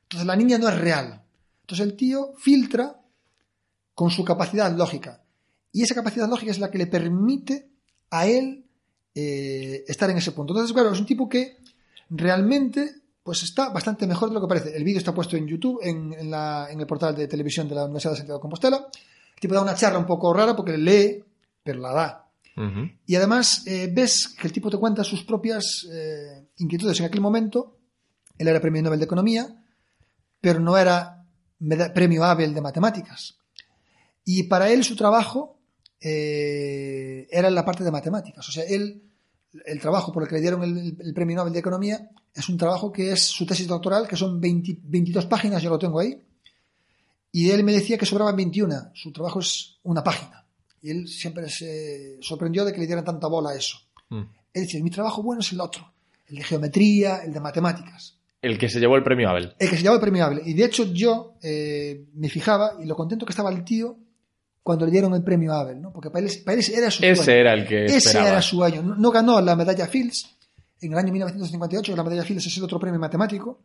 Entonces 0.05 0.27
la 0.27 0.37
niña 0.37 0.57
no 0.59 0.69
es 0.69 0.79
real. 0.79 1.23
Entonces 1.63 1.87
el 1.87 1.95
tío 1.97 2.33
filtra 2.39 2.97
con 3.95 4.11
su 4.11 4.25
capacidad 4.25 4.75
lógica. 4.75 5.23
Y 5.73 5.83
esa 5.83 5.95
capacidad 5.95 6.29
lógica 6.29 6.51
es 6.51 6.59
la 6.59 6.71
que 6.71 6.79
le 6.79 6.87
permite 6.87 7.69
a 8.11 8.27
él 8.27 8.65
eh, 9.15 9.85
estar 9.89 10.09
en 10.11 10.19
ese 10.19 10.33
punto. 10.33 10.53
Entonces, 10.53 10.73
claro, 10.73 10.93
es 10.93 11.01
un 11.01 11.07
tipo 11.07 11.29
que 11.29 11.59
realmente 12.11 12.95
pues 13.23 13.43
está 13.43 13.69
bastante 13.69 14.07
mejor 14.07 14.29
de 14.31 14.35
lo 14.35 14.41
que 14.41 14.47
parece. 14.49 14.77
El 14.77 14.83
vídeo 14.83 14.99
está 14.99 15.15
puesto 15.15 15.37
en 15.37 15.47
YouTube, 15.47 15.79
en, 15.83 16.13
en 16.15 16.31
la- 16.31 16.69
en 16.71 16.81
el 16.81 16.87
portal 16.87 17.15
de 17.15 17.29
televisión 17.29 17.69
de 17.69 17.75
la 17.75 17.85
Universidad 17.85 18.13
de 18.13 18.17
Santiago 18.19 18.39
de 18.39 18.43
Compostela. 18.43 18.77
El 19.35 19.41
tipo 19.41 19.55
da 19.55 19.63
una 19.63 19.75
charla 19.75 19.99
un 19.99 20.07
poco 20.07 20.33
rara 20.33 20.57
porque 20.57 20.77
lee, 20.79 21.23
pero 21.63 21.81
la 21.81 21.93
da. 21.93 22.27
Y 23.07 23.15
además 23.15 23.63
eh, 23.67 23.89
ves 23.93 24.29
que 24.29 24.47
el 24.47 24.53
tipo 24.53 24.69
te 24.71 24.79
cuenta 24.79 25.05
sus 25.05 25.23
propias 25.25 25.87
eh, 25.93 26.49
inquietudes. 26.57 26.99
En 27.01 27.07
aquel 27.07 27.21
momento, 27.21 27.77
él 28.39 28.49
era 28.49 28.61
premio 28.61 28.83
Nobel 28.83 28.99
de 28.99 29.05
Economía, 29.05 29.47
pero 30.41 30.59
no 30.61 30.77
era 30.77 31.25
premio 31.95 32.25
Abel 32.25 32.55
de 32.55 32.61
Matemáticas. 32.63 33.37
Y 34.25 34.45
para 34.45 34.71
él 34.71 34.83
su 34.83 34.97
trabajo 34.97 35.59
eh, 36.01 37.29
era 37.31 37.49
en 37.49 37.55
la 37.55 37.65
parte 37.65 37.85
de 37.85 37.91
matemáticas. 37.91 38.49
O 38.49 38.53
sea, 38.53 38.65
él, 38.65 39.03
el 39.65 39.81
trabajo 39.81 40.13
por 40.13 40.23
el 40.23 40.29
que 40.29 40.37
le 40.37 40.41
dieron 40.41 40.63
el, 40.63 40.97
el 40.99 41.15
premio 41.15 41.37
Nobel 41.37 41.53
de 41.53 41.59
Economía 41.59 42.11
es 42.35 42.49
un 42.49 42.57
trabajo 42.57 42.93
que 42.93 43.13
es 43.13 43.23
su 43.23 43.45
tesis 43.45 43.67
doctoral, 43.67 44.07
que 44.09 44.17
son 44.17 44.41
20 44.41 44.79
22 44.83 45.27
páginas, 45.27 45.63
yo 45.63 45.71
lo 45.71 45.79
tengo 45.79 46.01
ahí. 46.01 46.21
Y 47.33 47.51
él 47.51 47.63
me 47.63 47.73
decía 47.73 47.97
que 47.97 48.07
sobraban 48.07 48.37
21. 48.37 48.91
Su 48.95 49.13
trabajo 49.13 49.41
es 49.41 49.79
una 49.85 50.03
página. 50.03 50.45
Y 50.83 50.91
él 50.91 51.09
siempre 51.09 51.49
se 51.49 52.19
sorprendió 52.23 52.65
de 52.65 52.73
que 52.73 52.81
le 52.81 52.87
dieran 52.87 53.05
tanta 53.05 53.27
bola 53.29 53.51
a 53.51 53.55
eso. 53.55 53.79
Mm. 54.09 54.23
Él 54.55 54.63
decía, 54.63 54.83
mi 54.83 54.91
trabajo 54.91 55.23
bueno 55.23 55.41
es 55.41 55.53
el 55.53 55.61
otro, 55.61 55.93
el 56.27 56.37
de 56.37 56.43
geometría, 56.43 57.19
el 57.19 57.33
de 57.33 57.39
matemáticas, 57.39 58.17
El 58.43 58.59
que 58.59 58.69
se 58.69 58.81
llevó 58.81 58.97
el 58.97 59.05
premio 59.05 59.29
Abel. 59.29 59.55
el 59.59 59.71
que 59.71 59.77
se 59.77 59.83
llama 59.83 59.97
el 59.97 60.01
premio 60.01 60.25
Abel. 60.25 60.41
Y 60.45 60.55
de 60.55 60.65
hecho 60.65 60.85
yo 60.93 61.35
eh, 61.43 62.07
me 62.15 62.29
fijaba 62.29 62.73
y 62.83 62.87
lo 62.87 62.97
contento 62.97 63.27
que 63.27 63.31
estaba 63.31 63.51
el 63.53 63.63
tío 63.65 63.97
cuando 64.63 64.85
le 64.87 64.93
dieron 64.93 65.15
el 65.15 65.23
premio 65.23 65.53
Abel, 65.53 65.81
¿no? 65.81 65.93
Porque 65.93 66.11
para 66.11 66.27
él, 66.27 66.33
para 66.45 66.59
él 66.59 66.65
era 66.75 66.91
su 66.91 67.05
Ese 67.05 67.39
era 67.41 67.55
el 67.55 67.67
que 67.67 67.87
Ese 67.87 67.97
esperaba. 67.99 68.29
era 68.31 68.43
su 68.43 68.63
año. 68.63 68.83
No, 68.83 68.95
no 68.97 69.11
ganó 69.11 69.41
la 69.41 69.57
medalla 69.57 69.87
Fields 69.87 70.37
en 70.83 70.93
el 70.93 70.99
año 70.99 71.13
1958, 71.13 71.95
la 71.97 72.03
medalla 72.05 72.23
Fields 72.25 72.47
es 72.47 72.57
el 72.57 72.65
otro 72.65 72.79
premio 72.81 72.99
matemático, 72.99 73.61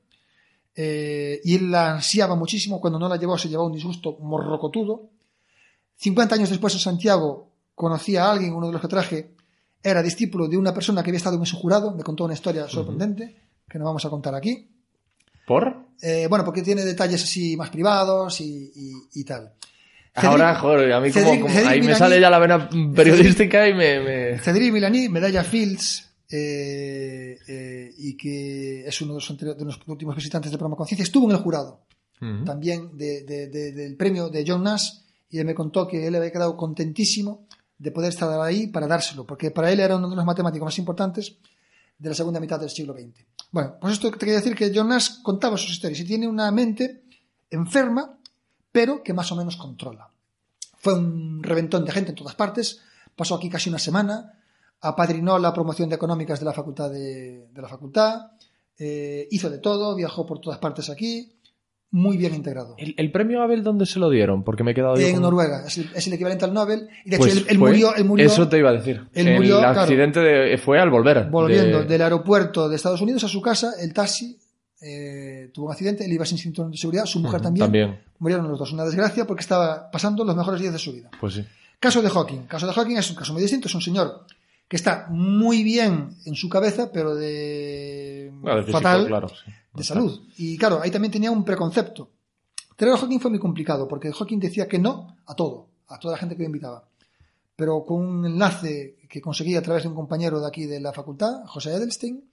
eh, 0.76 1.40
y 1.44 1.56
él 1.56 1.72
la 1.72 1.94
ansiaba 1.94 2.36
muchísimo, 2.36 2.82
cuando 2.82 3.00
no 3.00 3.08
la 3.08 3.16
llevó 3.18 3.38
se 3.38 3.48
llevó 3.50 3.66
un 3.66 3.74
disgusto 3.74 4.18
morrocotudo. 4.20 5.10
50 5.98 6.36
años 6.36 6.50
después 6.50 6.74
en 6.74 6.80
Santiago 6.82 7.52
conocí 7.74 8.18
a 8.18 8.30
alguien, 8.32 8.54
uno 8.54 8.68
de 8.68 8.74
los 8.74 8.82
que 8.82 8.88
traje, 8.90 9.32
era 9.82 10.02
discípulo 10.04 10.48
de 10.48 10.58
una 10.58 10.74
persona 10.74 11.04
que 11.04 11.10
había 11.12 11.18
estado 11.18 11.38
en 11.38 11.44
ese 11.44 11.56
jurado, 11.56 11.92
me 11.96 12.04
contó 12.04 12.26
una 12.26 12.34
historia 12.34 12.68
sorprendente, 12.68 13.36
que 13.70 13.80
no 13.80 13.86
vamos 13.86 14.04
a 14.06 14.10
contar 14.10 14.36
aquí. 14.36 14.68
¿Por? 15.48 15.86
Eh, 16.02 16.28
bueno, 16.30 16.44
porque 16.44 16.62
tiene 16.64 16.84
detalles 16.84 17.24
así 17.24 17.56
más 17.56 17.70
privados 17.70 18.42
y, 18.42 18.72
y- 18.76 19.20
y 19.22 19.24
tal. 19.24 19.54
Ahora, 20.16 20.54
Cedric- 20.56 20.62
joder, 20.62 20.94
a 20.94 21.02
mí 21.02 21.12
como, 21.12 21.26
Cedric- 21.26 21.42
como- 21.42 21.54
Cedric 21.54 21.68
ahí 21.70 21.82
me 21.82 21.88
Milani- 21.88 21.98
sale 21.98 22.20
ya 22.22 22.30
la 22.30 22.40
vena 22.40 22.70
periodística 22.96 23.68
y 23.68 23.74
me... 23.74 24.00
me- 24.00 24.40
Cedric 24.40 24.72
Milani, 24.74 25.10
medalla 25.10 25.44
Fields, 25.44 26.10
eh, 26.32 27.38
eh, 27.48 27.94
y 27.98 28.16
que 28.18 28.88
es 28.88 29.02
uno 29.02 29.14
de 29.14 29.20
los, 29.20 29.38
de 29.58 29.66
los 29.66 29.80
últimos 29.88 30.16
visitantes 30.16 30.52
del 30.52 30.58
programa 30.58 30.78
Conciencia, 30.78 31.04
estuvo 31.04 31.26
en 31.30 31.36
el 31.36 31.42
jurado 31.44 31.82
Ujú. 32.22 32.44
también 32.46 32.98
de- 32.98 33.24
de- 33.24 33.48
de- 33.48 33.72
del 33.74 33.96
premio 33.96 34.30
de 34.30 34.44
John 34.48 34.64
Nash 34.64 34.90
y 35.30 35.40
él 35.40 35.46
me 35.46 35.54
contó 35.54 35.88
que 35.88 36.08
él 36.08 36.16
había 36.16 36.32
quedado 36.32 36.56
contentísimo 36.56 37.46
de 37.78 37.92
poder 37.92 38.10
estar 38.10 38.40
ahí 38.40 38.68
para 38.68 38.88
dárselo, 38.88 39.26
porque 39.26 39.52
para 39.52 39.70
él 39.72 39.80
era 39.82 39.98
uno 39.98 40.10
de 40.10 40.16
los 40.16 40.26
matemáticos 40.26 40.66
más 40.66 40.78
importantes 40.80 41.36
de 41.98 42.10
la 42.10 42.16
segunda 42.16 42.40
mitad 42.40 42.60
del 42.60 42.70
siglo 42.70 42.94
XX. 42.94 43.26
Bueno, 43.52 43.76
pues 43.82 43.94
esto 43.94 44.10
te 44.12 44.18
quería 44.18 44.36
decir 44.36 44.56
que 44.56 44.72
John 44.74 44.88
Nash 44.90 45.22
contaba 45.22 45.58
sus 45.58 45.72
historias 45.72 46.00
y 46.00 46.06
tiene 46.06 46.28
una 46.28 46.50
mente 46.52 47.04
enferma, 47.52 48.15
pero 48.76 49.02
que 49.04 49.14
más 49.14 49.32
o 49.32 49.38
menos 49.38 49.56
controla. 49.56 50.10
Fue 50.78 50.94
un 50.96 51.42
reventón 51.42 51.86
de 51.86 51.94
gente 51.94 52.10
en 52.10 52.16
todas 52.18 52.36
partes, 52.36 52.82
pasó 53.16 53.36
aquí 53.36 53.50
casi 53.50 53.70
una 53.70 53.80
semana, 53.80 54.34
apadrinó 54.82 55.40
la 55.40 55.54
promoción 55.54 55.88
de 55.88 55.96
económicas 55.96 56.40
de 56.40 56.46
la 56.46 56.52
facultad 56.52 56.92
de, 56.92 57.48
de 57.54 57.62
la 57.62 57.70
facultad, 57.70 58.32
eh, 58.78 59.30
hizo 59.32 59.50
de 59.50 59.60
todo, 59.60 59.96
viajó 59.96 60.26
por 60.26 60.42
todas 60.42 60.60
partes 60.60 60.90
aquí, 60.90 61.32
muy 61.92 62.18
bien 62.18 62.36
integrado. 62.36 62.76
¿El, 62.78 62.94
el 62.98 63.12
premio 63.14 63.42
Abel 63.42 63.64
dónde 63.64 63.86
se 63.86 63.98
lo 63.98 64.10
dieron? 64.10 64.44
Porque 64.44 64.66
me 64.66 64.72
he 64.72 64.74
quedado 64.76 64.98
En 64.98 65.14
con- 65.14 65.22
Noruega, 65.22 65.66
es 65.66 65.78
el, 65.78 65.90
es 65.96 66.06
el 66.08 66.14
equivalente 66.14 66.44
al 66.44 66.54
Nobel, 66.54 66.90
y 67.06 67.12
de 67.12 67.16
hecho 67.16 67.26
Pues 67.26 67.46
él, 67.48 67.58
murió, 67.58 67.96
él 67.96 68.04
murió 68.04 68.26
Eso 68.26 68.50
te 68.50 68.58
iba 68.58 68.72
a 68.72 68.74
decir. 68.74 69.08
él 69.14 69.36
murió, 69.36 69.56
el 69.56 69.62
claro. 69.64 69.80
accidente 69.84 70.20
de- 70.20 70.58
fue 70.58 70.82
al 70.82 70.90
volver. 70.90 71.30
volviendo 71.30 71.80
de- 71.80 71.86
del 71.86 72.02
aeropuerto 72.02 72.68
de 72.68 72.76
Estados 72.76 73.00
Unidos 73.00 73.24
a 73.24 73.30
su 73.30 73.42
casa, 73.42 73.72
el 73.80 73.94
taxi 73.94 74.38
eh, 74.88 75.50
tuvo 75.54 75.66
un 75.66 75.72
accidente, 75.72 76.06
él 76.06 76.14
iba 76.14 76.26
sin 76.26 76.38
cinturón 76.38 76.72
de 76.72 76.78
seguridad, 76.78 77.06
su 77.06 77.20
mujer 77.20 77.42
también, 77.42 77.66
También, 77.66 78.00
murieron 78.20 78.48
los 78.48 78.60
dos, 78.60 78.72
una 78.72 78.86
desgracia 78.86 79.26
porque 79.26 79.42
estaba 79.42 79.90
pasando 79.90 80.24
los 80.24 80.36
mejores 80.36 80.62
días 80.62 80.74
de 80.74 80.80
su 80.80 80.94
vida. 80.94 81.10
pues 81.20 81.34
sí. 81.34 81.46
Caso 81.80 82.02
de 82.02 82.10
Hawking. 82.10 82.44
Caso 82.48 82.68
de 82.68 82.74
Hawking 82.74 82.96
es 82.98 83.10
un 83.10 83.16
caso 83.16 83.34
muy 83.34 83.42
distinto. 83.42 83.68
Es 83.68 83.76
un 83.76 83.82
señor 83.82 84.26
que 84.68 84.76
está 84.78 85.08
muy 85.10 85.64
bien 85.64 86.16
en 86.26 86.36
su 86.36 86.48
cabeza, 86.50 86.92
pero 86.92 87.14
de 87.16 88.32
Ah, 88.46 88.56
de 88.56 88.62
físico, 88.64 88.78
fatal 88.80 89.08
claro, 89.08 89.28
sí. 89.30 89.52
de 89.74 89.84
salud. 89.84 90.22
Y 90.38 90.58
claro, 90.58 90.80
ahí 90.82 90.90
también 90.92 91.12
tenía 91.12 91.32
un 91.32 91.44
preconcepto. 91.44 92.10
Tener 92.76 92.94
a 92.94 92.98
Hawking 92.98 93.20
fue 93.20 93.30
muy 93.32 93.40
complicado, 93.40 93.88
porque 93.88 94.12
Hawking 94.12 94.40
decía 94.40 94.68
que 94.68 94.80
no 94.80 95.16
a 95.26 95.36
todo, 95.36 95.68
a 95.88 96.00
toda 96.00 96.14
la 96.14 96.18
gente 96.18 96.36
que 96.36 96.44
lo 96.44 96.48
invitaba. 96.48 96.84
Pero 97.56 97.86
con 97.86 98.02
un 98.02 98.26
enlace 98.26 98.98
que 99.10 99.22
conseguí 99.22 99.56
a 99.56 99.62
través 99.62 99.84
de 99.84 99.90
un 99.90 99.96
compañero 99.96 100.40
de 100.42 100.48
aquí 100.48 100.66
de 100.66 100.80
la 100.80 100.92
facultad, 100.94 101.46
José 101.46 101.74
Edelstein, 101.74 102.24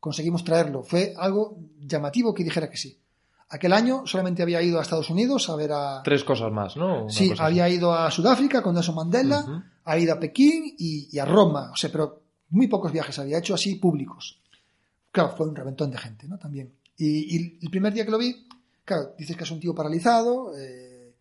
conseguimos 0.00 0.44
traerlo. 0.44 0.82
Fue 0.82 1.14
algo 1.16 1.58
llamativo 1.80 2.34
que 2.34 2.44
dijera 2.44 2.70
que 2.70 2.76
sí. 2.76 2.98
Aquel 3.50 3.72
año 3.72 4.02
solamente 4.06 4.42
había 4.42 4.60
ido 4.60 4.78
a 4.78 4.82
Estados 4.82 5.08
Unidos 5.08 5.48
a 5.48 5.56
ver 5.56 5.70
a, 5.72 6.02
Tres 6.04 6.22
cosas 6.22 6.52
más, 6.52 6.76
¿no? 6.76 7.04
Una 7.04 7.12
Sí, 7.12 7.32
había 7.38 7.68
ido 7.68 7.94
a 7.94 8.10
Sudáfrica 8.10 8.62
con 8.62 8.74
Nelson 8.74 8.94
Mandela, 8.94 9.40
Ujú. 9.40 9.62
ha 9.84 9.98
ido 9.98 10.12
a 10.14 10.20
Pekín 10.20 10.74
y, 10.78 11.08
y 11.10 11.18
a 11.18 11.24
Roma, 11.24 11.70
o 11.72 11.76
sea, 11.76 11.90
pero 11.90 12.22
muy 12.50 12.66
pocos 12.66 12.92
viajes 12.92 13.18
había 13.18 13.38
hecho 13.38 13.54
así 13.54 13.76
públicos. 13.76 14.40
Claro, 15.10 15.34
fue 15.34 15.48
un 15.48 15.56
reventón 15.56 15.90
de 15.90 15.96
gente, 15.96 16.28
¿no? 16.28 16.38
También. 16.38 16.74
Y, 16.96 17.36
y 17.36 17.58
el 17.62 17.70
primer 17.70 17.94
día 17.94 18.04
que 18.04 18.10
lo 18.10 18.18
vi, 18.18 18.46
claro, 18.84 19.14
dices 19.18 19.34
que 19.36 19.44
es 19.44 19.50
un 19.50 19.60
tío 19.60 19.74
paralizado, 19.74 20.52
eh, 20.54 21.14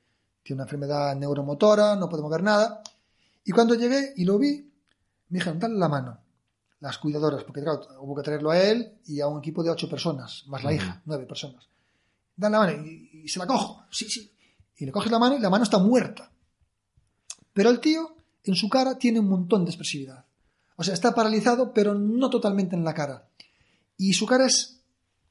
tiene 0.43 0.57
una 0.57 0.63
enfermedad 0.65 1.15
neuromotora, 1.15 1.95
no 1.95 2.09
puede 2.09 2.23
mover 2.23 2.43
nada. 2.43 2.81
Y 3.45 3.51
cuando 3.51 3.75
llegué 3.75 4.13
y 4.17 4.25
lo 4.25 4.37
vi, 4.37 4.69
me 5.29 5.39
dijeron, 5.39 5.59
dale 5.59 5.75
la 5.75 5.87
mano. 5.87 6.19
Las 6.79 6.97
cuidadoras, 6.99 7.43
porque 7.43 7.61
claro, 7.61 7.87
hubo 8.01 8.15
que 8.15 8.21
traerlo 8.21 8.51
a 8.51 8.59
él 8.59 8.99
y 9.05 9.19
a 9.19 9.27
un 9.27 9.39
equipo 9.39 9.63
de 9.63 9.71
ocho 9.71 9.89
personas, 9.89 10.43
más 10.47 10.63
la 10.63 10.73
hija, 10.73 11.01
nueve 11.05 11.25
personas. 11.25 11.67
Dan 12.35 12.51
la 12.51 12.59
mano 12.59 12.85
y, 12.85 13.23
y 13.23 13.27
se 13.27 13.39
la 13.39 13.47
cojo. 13.47 13.83
Sí, 13.89 14.07
sí. 14.09 14.31
Y 14.77 14.85
le 14.85 14.91
coges 14.91 15.11
la 15.11 15.17
mano 15.17 15.35
y 15.35 15.39
la 15.39 15.49
mano 15.49 15.63
está 15.63 15.79
muerta. 15.79 16.31
Pero 17.51 17.71
el 17.71 17.79
tío, 17.79 18.15
en 18.43 18.55
su 18.55 18.69
cara, 18.69 18.97
tiene 18.99 19.19
un 19.19 19.27
montón 19.27 19.65
de 19.65 19.71
expresividad. 19.71 20.25
O 20.75 20.83
sea, 20.83 20.93
está 20.93 21.15
paralizado, 21.15 21.73
pero 21.73 21.95
no 21.95 22.29
totalmente 22.29 22.75
en 22.75 22.83
la 22.83 22.93
cara. 22.93 23.27
Y 23.97 24.13
su 24.13 24.27
cara 24.27 24.45
es 24.45 24.76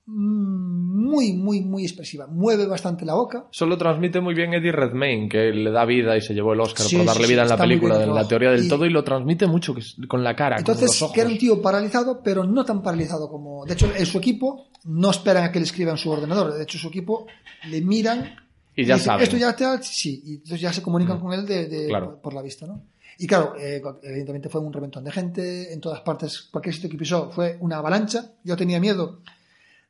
muy, 0.06 1.32
muy, 1.32 1.60
muy 1.62 1.82
expresiva. 1.84 2.26
Mueve 2.26 2.66
bastante 2.66 3.04
la 3.04 3.14
boca. 3.14 3.46
Eso 3.52 3.66
lo 3.66 3.76
transmite 3.76 4.20
muy 4.20 4.34
bien 4.34 4.54
Eddie 4.54 4.72
Redmayne, 4.72 5.28
que 5.28 5.50
le 5.52 5.70
da 5.70 5.84
vida 5.84 6.16
y 6.16 6.20
se 6.20 6.32
llevó 6.34 6.52
el 6.52 6.60
Oscar 6.60 6.86
Sí, 6.86 6.96
por 6.96 7.02
sí, 7.02 7.06
darle 7.08 7.26
sí, 7.26 7.32
vida 7.32 7.42
en 7.42 7.48
la 7.48 7.56
película 7.56 7.98
de 7.98 8.06
la 8.06 8.26
teoría 8.28 8.50
del 8.50 8.64
Y- 8.64 8.68
todo 8.68 8.86
y 8.86 8.90
lo 8.90 9.02
transmite 9.04 9.46
mucho 9.46 9.74
con 10.08 10.22
la 10.22 10.34
cara, 10.36 10.56
con 10.56 10.64
los 10.64 10.76
Entonces, 10.76 11.02
ojos. 11.02 11.14
que 11.14 11.20
era 11.22 11.30
un 11.30 11.38
tío 11.38 11.60
paralizado, 11.60 12.20
pero 12.22 12.44
no 12.44 12.64
tan 12.64 12.82
paralizado 12.82 13.28
como. 13.28 13.64
De 13.66 13.74
hecho, 13.74 13.90
en 13.96 14.06
su 14.06 14.18
equipo 14.18 14.68
no 14.84 15.10
esperan 15.10 15.44
a 15.44 15.52
que 15.52 15.58
le 15.58 15.64
escriba 15.64 15.90
en 15.90 15.98
su 15.98 16.10
ordenador. 16.10 16.54
De 16.54 16.62
hecho, 16.62 16.78
su 16.78 16.88
equipo 16.88 17.26
le 17.68 17.80
miran 17.80 18.36
Y 18.76 18.84
ya 18.84 18.94
dicen, 18.94 19.06
saben. 19.06 19.24
Esto 19.24 19.36
ya 19.36 19.50
está, 19.50 19.82
sí, 19.82 20.22
y 20.24 20.32
entonces 20.34 20.60
ya 20.60 20.72
se 20.72 20.82
comunican 20.82 21.18
Mm. 21.18 21.20
con 21.20 21.32
él 21.32 21.46
de, 21.46 21.66
de- 21.66 21.86
Claro. 21.88 22.06
por, 22.12 22.20
por 22.20 22.34
la 22.34 22.42
vista, 22.42 22.66
¿no? 22.66 22.82
Y 23.18 23.26
claro, 23.26 23.54
eh, 23.58 23.82
evidentemente 24.02 24.50
fue 24.50 24.60
un 24.60 24.70
reventón 24.72 25.02
de 25.02 25.10
gente, 25.10 25.72
en 25.72 25.80
todas 25.80 26.00
partes, 26.02 26.42
cualquier 26.52 26.74
sitio 26.74 26.90
que 26.90 26.98
pisó 26.98 27.30
fue 27.30 27.56
una 27.60 27.78
avalancha. 27.78 28.32
Yo 28.44 28.56
tenía 28.58 28.78
miedo 28.78 29.20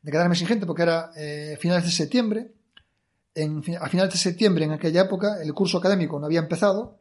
de 0.06 0.12
quedarme 0.12 0.36
sin 0.36 0.46
gente 0.46 0.66
porque 0.66 0.82
era 0.82 1.10
eh, 1.16 1.58
finales 1.58 1.84
de 1.84 1.90
septiembre. 1.90 2.52
En, 3.34 3.60
a 3.80 3.88
finales 3.88 4.12
de 4.12 4.18
septiembre, 4.20 4.64
en 4.64 4.70
aquella 4.70 5.02
época, 5.02 5.42
el 5.42 5.52
curso 5.52 5.78
académico 5.78 6.20
no 6.20 6.26
había 6.26 6.38
empezado 6.38 7.00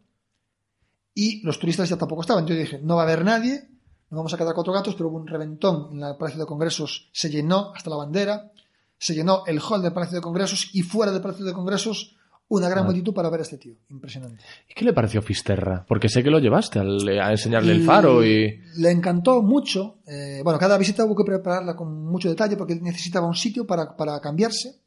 y 1.13 1.43
los 1.43 1.59
turistas 1.59 1.87
ya 1.87 1.97
tampoco 1.97 2.21
estaban. 2.21 2.47
Yo 2.47 2.55
dije, 2.55 2.79
no 2.81 2.95
va 2.95 3.03
a 3.03 3.05
haber 3.05 3.23
nadie, 3.23 3.69
nos 4.09 4.17
vamos 4.17 4.33
a 4.33 4.37
quedar 4.37 4.55
cuatro 4.55 4.73
gatos, 4.73 4.95
pero 4.95 5.09
hubo 5.09 5.17
un 5.17 5.27
reventón 5.27 5.89
en 5.91 6.03
el 6.03 6.17
Palacio 6.17 6.39
de 6.39 6.47
Congresos, 6.47 7.11
se 7.13 7.29
llenó 7.29 7.71
hasta 7.75 7.91
la 7.91 7.97
bandera, 7.97 8.51
se 8.97 9.13
llenó 9.13 9.43
el 9.45 9.59
hall 9.59 9.83
del 9.83 9.93
Palacio 9.93 10.15
de 10.15 10.23
Congresos 10.23 10.71
y 10.73 10.81
fuera 10.81 11.11
del 11.11 11.21
Palacio 11.21 11.45
de 11.45 11.53
Congresos 11.53 12.14
una 12.47 12.69
gran 12.69 12.83
Ah. 12.83 12.87
multitud 12.87 13.13
para 13.13 13.29
ver 13.29 13.39
a 13.39 13.43
este 13.43 13.57
tío. 13.57 13.73
Impresionante. 13.89 14.43
¿Y 14.69 14.73
qué 14.73 14.85
le 14.85 14.93
pareció 14.93 15.21
Fisterra? 15.21 15.83
Porque 15.87 16.09
sé 16.09 16.23
que 16.23 16.29
lo 16.29 16.39
llevaste 16.39 16.79
al- 16.79 17.07
a 17.19 17.31
enseñarle 17.31 17.71
el 17.73 17.83
faro 17.83 18.23
y... 18.23 18.61
Le 18.77 18.91
encantó 18.91 19.41
mucho. 19.41 19.97
eh, 20.07 20.41
bueno, 20.43 20.59
cada 20.59 20.77
visita 20.77 21.03
hubo 21.05 21.15
que 21.15 21.23
prepararla 21.23 21.75
con 21.75 22.05
mucho 22.05 22.29
detalle 22.29 22.55
porque 22.55 22.75
necesitaba 22.75 23.25
un 23.27 23.33
sitio 23.35 23.65
para, 23.65 23.95
para 23.97 24.19
cambiarse. 24.21 24.79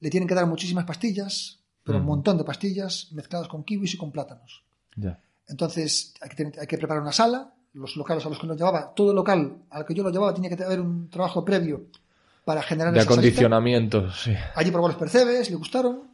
Le 0.00 0.10
tienen 0.10 0.28
que 0.28 0.34
dar 0.34 0.46
muchísimas 0.46 0.84
pastillas, 0.84 1.58
pero 1.82 1.98
un 1.98 2.04
Mm. 2.04 2.08
montón 2.08 2.36
de 2.38 2.44
pastillas 2.44 3.08
mezcladas 3.12 3.48
con 3.48 3.64
kiwis 3.64 3.94
y 3.94 3.96
con 3.96 4.12
plátanos. 4.12 4.62
Ya. 4.96 5.18
Entonces 5.48 6.12
hay 6.20 6.28
que, 6.28 6.36
tener- 6.36 6.60
hay 6.60 6.66
que 6.66 6.76
preparar 6.78 7.02
una 7.02 7.12
sala. 7.12 7.54
Los 7.74 7.96
locales 7.96 8.24
a 8.26 8.28
los 8.28 8.38
que 8.38 8.46
lo 8.46 8.54
llevaba, 8.54 8.92
todo 8.94 9.14
local 9.14 9.56
al 9.70 9.86
que 9.86 9.94
yo 9.94 10.02
lo 10.02 10.10
llevaba 10.10 10.34
tenía 10.34 10.54
que 10.54 10.62
haber 10.62 10.80
un 10.80 11.08
trabajo 11.08 11.42
previo 11.42 11.86
para 12.44 12.60
generar 12.62 12.92
De 12.92 13.00
acondicionamiento, 13.00 14.10
sí. 14.12 14.34
Allí 14.54 14.70
probó 14.70 14.88
los 14.88 14.96
percebes, 14.98 15.48
le 15.48 15.56
gustaron. 15.56 16.11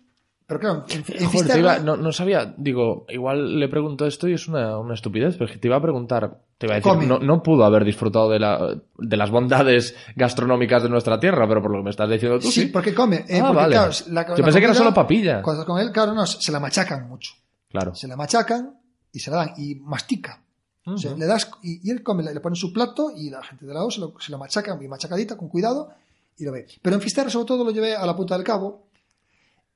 Pero 0.49 0.61
claro, 0.61 0.85
en, 0.89 1.05
Joder, 1.05 1.19
te 1.19 1.29
Fisterra- 1.29 1.59
iba- 1.59 1.79
no, 1.81 1.97
no 1.99 2.11
sabía, 2.11 2.55
digo, 2.57 3.05
igual 3.11 3.61
le 3.61 3.69
pregunto 3.69 4.07
esto 4.07 4.27
y 4.27 4.33
es 4.33 4.49
una, 4.49 4.79
una 4.79 4.95
estupidez, 4.95 5.35
pero 5.35 5.45
es 5.45 5.53
que 5.53 5.59
te 5.59 5.69
iba 5.69 5.77
a 5.77 5.83
preguntar, 5.83 6.39
te 6.57 6.67
iba 6.67 6.75
a 6.75 6.79
decir, 6.81 7.07
no, 7.07 7.19
no 7.19 7.43
pudo 7.43 7.65
haber 7.65 7.85
disfrutado 7.85 8.31
de, 8.31 8.39
la, 8.39 8.81
de 8.97 9.17
las 9.19 9.31
bondades 9.31 9.95
gastronómicas 10.17 10.83
de 10.83 10.89
nuestra 10.89 11.21
tierra, 11.21 11.47
pero 11.47 11.61
por 11.63 11.71
lo 11.71 11.79
que 11.79 11.85
me 11.85 11.91
estás 11.91 12.09
diciendo 12.11 12.39
tú, 12.39 12.51
Sí, 12.51 12.63
sí. 12.63 12.67
porque 12.69 12.95
come. 12.95 13.27
eh, 13.29 13.39
Ah, 13.41 13.49
porque, 13.49 13.55
vale. 13.57 13.75
claro, 13.75 13.93
la- 14.09 14.27
Yo 14.29 14.37
la 14.39 14.45
pensé 14.45 14.59
que 14.59 14.65
era 14.65 14.75
solo 14.75 14.95
papilla. 14.95 15.43
Cuando 15.43 15.65
con 15.67 15.79
él, 15.79 15.93
claro, 15.93 16.15
no, 16.15 16.27
se 16.27 16.51
la 16.51 16.59
machacan 16.61 17.07
mucho. 17.09 17.33
Claro. 17.69 17.95
Se 17.95 18.09
la 18.09 18.17
machacan 18.17 18.75
y 19.13 19.19
se 19.21 19.31
la 19.31 19.37
dan 19.37 19.53
y 19.59 19.75
mastica. 19.77 20.43
O 20.87 20.97
sea, 20.97 21.15
le 21.15 21.27
das 21.27 21.51
y, 21.63 21.87
y 21.87 21.91
él 21.91 22.03
come, 22.03 22.23
le, 22.23 22.33
le 22.33 22.41
pone 22.41 22.57
su 22.57 22.73
plato 22.73 23.11
y 23.15 23.29
la 23.29 23.43
gente 23.43 23.67
de 23.67 23.75
lado 23.75 23.91
se 23.91 24.01
lo, 24.01 24.15
se 24.19 24.33
lo 24.33 24.39
machaca 24.39 24.75
muy 24.75 24.89
machacadita, 24.89 25.37
con 25.37 25.49
cuidado, 25.51 25.91
y 26.39 26.47
lo 26.47 26.53
ve. 26.53 26.67
Pero 26.81 26.97
en 26.97 27.03
Fisterra, 27.03 27.29
sobre 27.29 27.45
todo, 27.45 27.63
lo 27.65 27.71
llevé 27.71 27.95
a 27.95 28.07
la 28.07 28.17
punta 28.17 28.35
del 28.35 28.45
cabo. 28.45 28.88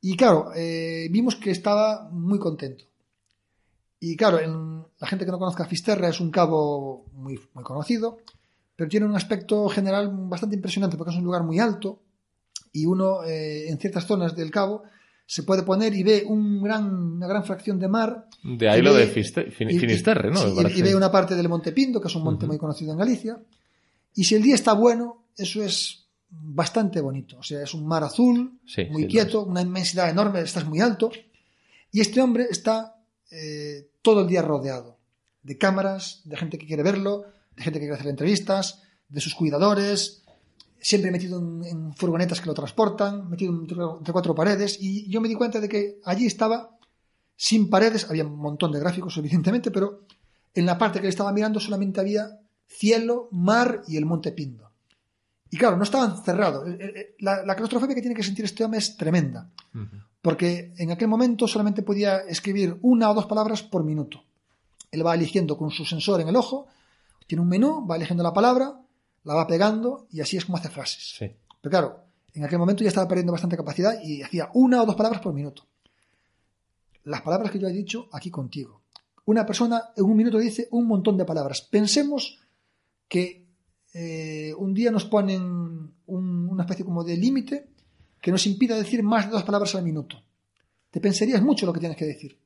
Y 0.03 0.17
claro, 0.17 0.51
eh, 0.55 1.09
vimos 1.11 1.37
que 1.37 1.51
estaba 1.51 2.09
muy 2.11 2.39
contento. 2.39 2.85
Y 4.01 4.17
claro, 4.17 4.41
en- 4.41 4.83
la 4.99 5.07
gente 5.07 5.25
que 5.25 5.31
no 5.31 5.39
conozca 5.39 5.65
Fisterra 5.65 6.09
es 6.09 6.21
un 6.21 6.31
cabo 6.31 7.07
muy, 7.15 7.39
muy 7.55 7.63
conocido, 7.65 8.19
pero 8.77 8.91
tiene 8.91 9.07
un 9.07 9.15
aspecto 9.17 9.69
general 9.69 10.11
bastante 10.13 10.57
impresionante 10.57 10.97
porque 10.97 11.13
es 11.13 11.19
un 11.19 11.25
lugar 11.25 11.45
muy 11.45 11.59
alto 11.61 12.01
y 12.73 12.85
uno 12.87 13.23
eh, 13.25 13.69
en 13.69 13.79
ciertas 13.79 14.07
zonas 14.07 14.35
del 14.35 14.51
cabo 14.51 14.83
se 15.25 15.45
puede 15.45 15.63
poner 15.63 15.95
y 15.95 16.03
ve 16.03 16.25
un 16.27 16.63
gran, 16.63 16.93
una 16.93 17.27
gran 17.29 17.45
fracción 17.45 17.79
de 17.79 17.87
mar 17.89 18.27
De 18.43 18.69
ahí 18.69 18.83
lo 18.83 18.93
ve- 18.93 19.07
de 19.07 19.13
Fiste- 19.15 19.51
Fin- 19.53 19.71
y- 19.71 19.79
Finisterre, 19.79 20.31
¿no? 20.31 20.39
sí, 20.41 20.79
y- 20.79 20.83
ve 20.83 20.97
una 20.97 21.13
parte 21.13 21.37
del 21.37 21.49
Monte 21.49 21.71
Pindo, 21.73 22.01
que 22.01 22.09
es 22.09 22.15
un 22.17 22.25
monte 22.25 22.47
muy 22.47 22.59
conocido 22.59 22.91
en 22.93 22.99
Galicia. 22.99 23.39
Y 24.15 24.25
si 24.25 24.35
el 24.35 24.43
día 24.43 24.57
está 24.57 24.73
bueno, 24.73 25.25
eso 25.37 25.63
es 25.63 26.02
bastante 26.33 27.01
bonito. 27.01 27.39
O 27.39 27.43
sea, 27.43 27.63
es 27.63 27.75
un 27.75 27.87
mar 27.87 28.03
azul, 28.03 28.59
Sí, 28.67 28.87
muy 28.87 29.03
sí, 29.03 29.09
quieto, 29.09 29.45
una 29.45 29.61
inmensidad 29.61 30.09
enorme, 30.09 30.41
estás 30.41 30.67
muy 30.67 30.81
alto. 30.81 31.11
Y 31.91 32.01
este 32.01 32.21
hombre 32.21 32.47
está 32.51 32.97
eh, 33.31 33.91
todo 34.01 34.23
el 34.23 34.29
día 34.29 34.43
rodeado 34.43 34.99
de 35.43 35.59
cámaras, 35.59 36.23
de 36.25 36.37
gente 36.37 36.59
que 36.59 36.67
quiere 36.67 36.83
verlo, 36.83 37.25
de 37.57 37.63
gente 37.63 37.79
que 37.79 37.87
quiere 37.87 37.97
hacer 37.97 38.09
entrevistas, 38.09 38.83
de 39.09 39.21
sus 39.21 39.35
cuidadores, 39.35 40.23
siempre 40.81 41.11
metido 41.11 41.39
en, 41.39 41.65
en 41.65 41.95
furgonetas 41.95 42.41
que 42.41 42.47
lo 42.47 42.55
transportan, 42.55 43.29
metido 43.29 43.53
entre, 43.53 43.77
entre 43.99 44.13
cuatro 44.13 44.35
paredes. 44.35 44.79
Y 44.81 45.09
yo 45.11 45.21
me 45.21 45.29
di 45.29 45.35
cuenta 45.35 45.61
de 45.61 45.69
que 45.69 46.01
allí 46.05 46.27
estaba 46.27 46.79
sin 47.37 47.69
paredes, 47.69 48.09
había 48.09 48.25
un 48.25 48.39
montón 48.39 48.73
de 48.73 48.81
gráficos, 48.81 49.17
evidentemente, 49.19 49.71
pero 49.71 50.07
en 50.55 50.67
la 50.67 50.79
parte 50.79 51.01
que 51.01 51.05
le 51.05 51.11
estaba 51.11 51.33
mirando 51.33 51.61
solamente 51.61 52.01
había 52.01 52.41
cielo, 52.67 53.29
mar 53.33 53.83
y 53.89 53.97
el 53.97 54.07
monte 54.07 54.33
Pindo. 54.33 54.72
Y 55.53 55.59
claro, 55.59 55.77
no 55.77 55.83
estaban 55.83 56.25
cerrados. 56.25 56.67
Eh, 56.67 56.79
eh, 56.81 57.15
La, 57.19 57.45
la 57.45 57.55
claustrofobia 57.55 57.95
que 57.95 58.01
tiene 58.01 58.17
que 58.17 58.23
sentir 58.23 58.47
este 58.47 58.65
hombre 58.65 58.79
es 58.79 58.97
tremenda, 58.97 59.51
porque 60.23 60.73
en 60.79 60.91
aquel 60.91 61.09
momento 61.09 61.47
solamente 61.47 61.83
podía 61.83 62.21
escribir 62.21 62.79
una 62.81 63.11
o 63.11 63.15
dos 63.15 63.27
palabras 63.27 63.63
por 63.63 63.85
minuto. 63.85 64.25
Él 64.91 65.07
va 65.07 65.15
eligiendo 65.15 65.59
con 65.59 65.71
su 65.71 65.85
sensor 65.85 66.23
en 66.23 66.29
el 66.29 66.37
ojo, 66.37 66.69
tiene 67.27 67.43
un 67.43 67.49
menú, 67.49 67.87
va 67.87 67.97
eligiendo 67.97 68.23
la 68.23 68.33
palabra, 68.33 68.81
la 69.25 69.35
va 69.35 69.47
pegando 69.47 70.07
y 70.11 70.23
así 70.23 70.39
es 70.39 70.47
como 70.47 70.57
hace 70.57 70.71
frases. 70.71 71.17
Sí. 71.19 71.31
Pero 71.61 71.71
claro, 71.71 72.05
en 72.33 72.45
aquel 72.45 72.59
momento 72.59 72.83
ya 72.83 72.89
estaba 72.89 73.07
perdiendo 73.07 73.33
bastante 73.33 73.57
capacidad 73.59 74.01
y 74.03 74.23
hacía 74.23 74.49
una 74.55 74.83
o 74.83 74.87
dos 74.87 74.97
palabras 74.97 75.21
por 75.21 75.35
minuto. 75.35 75.67
Las 77.05 77.21
palabras 77.21 77.51
que 77.51 77.59
yo 77.59 77.69
he 77.69 77.73
dicho 77.73 78.09
aquí 78.11 78.31
contigo. 78.31 78.81
Una 79.27 79.45
persona 79.45 79.91
en 79.97 80.05
un 80.05 80.17
minuto 80.17 80.39
dice 80.39 80.67
un 80.71 80.87
montón 80.87 81.19
de 81.19 81.27
palabras. 81.27 81.61
Pensemos 81.61 82.41
que 83.07 83.42
eh, 83.95 84.53
un 84.57 84.73
día 84.75 84.91
nos 84.91 85.05
ponen 85.05 85.43
un- 86.07 86.49
una 86.51 86.63
especie 86.63 86.85
como 86.85 87.05
de 87.05 87.17
límite 87.17 87.69
que 88.21 88.31
nos 88.31 88.47
impida 88.47 88.77
decir 88.77 89.03
más 89.03 89.27
de 89.27 89.33
dos 89.33 89.43
palabras 89.45 89.75
al 89.75 89.83
minuto. 89.85 90.23
Te 90.91 91.01
pensarías 91.01 91.43
mucho 91.43 91.67
lo 91.67 91.73
que 91.73 91.81
tienes 91.81 91.97
que 91.99 92.05
decir. 92.07 92.39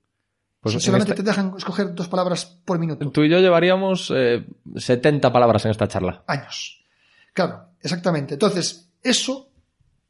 Pues 0.60 0.82
solamente 0.82 1.12
esta- 1.12 1.22
te 1.22 1.28
dejan 1.28 1.52
escoger 1.56 1.94
dos 1.94 2.08
palabras 2.08 2.44
por 2.64 2.78
minuto. 2.78 3.08
Tú 3.10 3.22
y 3.22 3.28
yo 3.28 3.38
llevaríamos 3.38 4.12
eh, 4.14 4.44
70 4.74 5.32
palabras 5.32 5.64
en 5.64 5.70
esta 5.70 5.86
charla. 5.86 6.24
años. 6.26 6.84
Claro, 7.32 7.68
exactamente. 7.80 8.34
Entonces, 8.34 8.88
eso, 9.02 9.50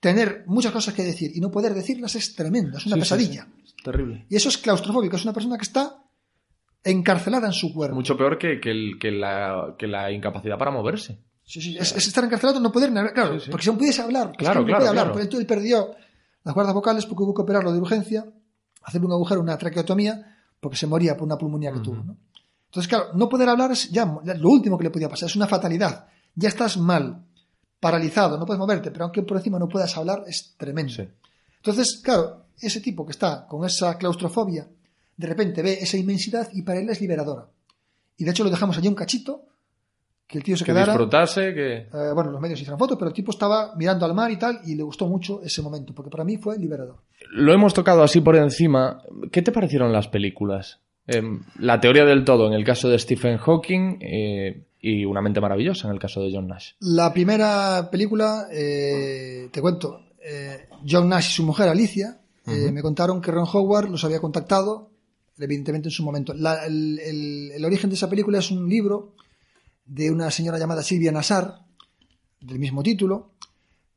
tener 0.01 0.45
muchas 0.47 0.73
cosas 0.73 0.95
que 0.95 1.03
decir 1.03 1.33
y 1.35 1.41
no 1.41 1.51
poder 1.51 1.75
decirlas 1.75 2.15
es 2.15 2.35
tremendo, 2.35 2.79
es 2.79 2.87
una 2.87 2.95
Sí, 2.97 3.01
sí, 3.01 3.05
pesadilla. 3.05 3.49
Terrible. 3.85 4.25
Y 4.31 4.37
eso 4.37 4.49
es 4.49 4.59
claustrofóbico, 4.59 5.17
es 5.17 5.25
una 5.25 5.33
persona 5.35 5.57
que 5.59 5.65
está 5.65 6.03
encarcelada 6.91 7.47
en 7.47 7.53
su 7.53 7.73
cuerpo. 7.75 7.95
Mucho 7.97 8.17
peor 8.17 8.39
que, 8.39 8.61
que 8.61 8.71
el- 8.71 8.99
que 8.99 9.11
la, 9.11 9.75
que 9.79 9.87
la 9.87 10.11
incapacidad 10.13 10.57
para 10.59 10.71
moverse. 10.71 11.19
Sí, 11.45 11.61
sí, 11.61 11.77
es, 11.79 11.95
es 11.95 12.07
estar 12.09 12.25
encarcelado, 12.25 12.59
no 12.61 12.73
poder 12.73 12.89
hablar, 12.89 13.13
claro, 13.13 13.35
Sí, 13.39 13.45
sí. 13.47 13.51
porque 13.51 13.65
si 13.65 13.71
no 13.71 13.79
pudiese 13.79 14.03
hablar, 14.03 14.33
Claro, 14.37 14.61
no 14.61 14.67
claro, 14.67 14.79
puede 14.81 14.89
hablar, 14.89 15.05
claro. 15.13 15.21
porque 15.21 15.37
él 15.37 15.47
perdió 15.47 15.95
las 16.43 16.55
cuerdas 16.55 16.75
vocales 16.75 17.07
porque 17.07 17.23
hubo 17.23 17.35
que 17.35 17.43
operarlo 17.43 17.73
de 17.73 17.79
urgencia, 17.79 18.25
hacerle 18.83 19.07
un 19.07 19.13
agujero, 19.13 19.41
una 19.41 19.57
traqueotomía, 19.59 20.39
porque 20.61 20.77
se 20.77 20.87
moría 20.87 21.17
por 21.17 21.25
una 21.27 21.37
pulmonía 21.39 21.73
que 21.73 21.81
tuvo. 21.81 22.03
¿no? 22.03 22.17
Entonces, 22.67 22.89
claro, 22.89 23.07
no 23.15 23.29
poder 23.29 23.49
hablar 23.49 23.71
es 23.73 23.91
ya 23.91 24.05
lo 24.05 24.49
último 24.49 24.77
que 24.77 24.85
le 24.85 24.91
podía 24.91 25.09
pasar, 25.09 25.29
es 25.29 25.37
una 25.37 25.47
fatalidad. 25.47 26.07
Ya 26.35 26.49
estás 26.49 26.77
mal, 26.79 27.25
paralizado, 27.81 28.39
no 28.39 28.47
puedes 28.47 28.59
moverte, 28.59 28.91
pero 28.91 29.05
aunque 29.05 29.23
por 29.23 29.37
encima 29.37 29.59
no 29.59 29.69
puedas 29.69 29.97
hablar, 29.97 30.25
es 30.27 30.55
tremendo. 30.57 30.93
Sí. 30.93 31.09
Entonces, 31.59 32.01
claro, 32.03 32.47
ese 32.61 32.81
tipo 32.81 33.05
que 33.07 33.13
está 33.13 33.47
con 33.47 33.65
esa 33.65 33.97
claustrofobia, 33.99 34.67
de 35.17 35.27
repente 35.27 35.63
ve 35.63 35.75
esa 35.81 35.97
inmensidad 35.97 36.49
y 36.53 36.63
para 36.63 36.81
él 36.81 36.89
es 36.91 37.01
liberadora. 37.01 37.47
Y 38.17 38.25
de 38.25 38.31
hecho 38.31 38.45
lo 38.45 38.51
dejamos 38.51 38.77
allí 38.79 38.89
un 38.89 38.95
cachito, 38.95 39.45
que 40.27 40.39
el 40.39 40.45
tío 40.45 40.57
se 40.57 40.65
Que 40.65 40.73
quedara. 40.73 40.93
disfrutase, 40.93 41.55
que... 41.55 41.77
Eh, 41.77 42.13
bueno, 42.15 42.31
los 42.33 42.41
medios 42.41 42.59
hicieron 42.61 42.79
fotos, 42.79 42.97
pero 42.99 43.09
el 43.09 43.15
tipo 43.15 43.31
estaba 43.31 43.75
mirando 43.77 44.05
al 44.07 44.15
mar 44.15 44.31
y 44.31 44.37
tal, 44.39 44.61
y 44.65 44.75
le 44.75 44.83
gustó 44.83 45.07
mucho 45.07 45.41
ese 45.43 45.63
momento, 45.63 45.95
porque 45.95 46.11
para 46.11 46.25
mí 46.25 46.37
fue 46.37 46.59
liberador. 46.59 46.97
Lo 47.31 47.53
hemos 47.53 47.73
tocado 47.75 48.03
así 48.03 48.21
por 48.21 48.35
encima. 48.37 49.03
¿Qué 49.31 49.43
te 49.43 49.53
parecieron 49.53 49.93
las 49.93 50.09
películas? 50.09 50.81
Em, 51.07 51.43
la 51.61 51.79
teoría 51.81 52.05
del 52.05 52.25
todo 52.25 52.49
en 52.49 52.55
el 52.55 52.65
caso 52.65 52.89
de 52.89 52.99
Stephen 52.99 53.37
Hawking 53.39 53.99
eh, 54.01 54.65
y 54.81 55.05
Una 55.05 55.21
mente 55.23 55.41
maravillosa 55.41 55.87
en 55.89 55.95
el 55.95 56.01
caso 56.01 56.21
de 56.21 56.33
John 56.35 56.49
Nash. 56.49 56.73
La 56.81 57.13
primera 57.13 57.89
película, 57.91 58.47
eh, 58.53 59.49
te 59.53 59.61
cuento, 59.61 60.01
eh, 60.25 60.69
John 60.89 61.09
Nash 61.09 61.29
y 61.29 61.33
su 61.35 61.45
mujer 61.45 61.69
Alicia 61.69 62.19
eh, 62.47 62.65
Ujú. 62.65 62.73
me 62.73 62.83
contaron 62.83 63.21
que 63.21 63.31
Ron 63.31 63.47
Howard 63.53 63.89
los 63.91 64.05
había 64.05 64.19
contactado, 64.21 64.91
evidentemente 65.39 65.89
en 65.89 65.93
su 65.93 66.03
momento. 66.05 66.33
La- 66.35 66.65
el, 66.67 66.99
el- 66.99 67.51
el 67.53 67.65
origen 67.65 67.91
de 67.91 67.97
esa 67.97 68.09
película 68.11 68.39
es 68.39 68.51
un 68.51 68.69
libro 68.69 69.15
de 69.85 70.11
una 70.11 70.31
señora 70.31 70.59
llamada 70.59 70.83
Silvia 70.83 71.13
Nassar, 71.13 71.61
del 72.41 72.59
mismo 72.59 72.83
título, 72.83 73.33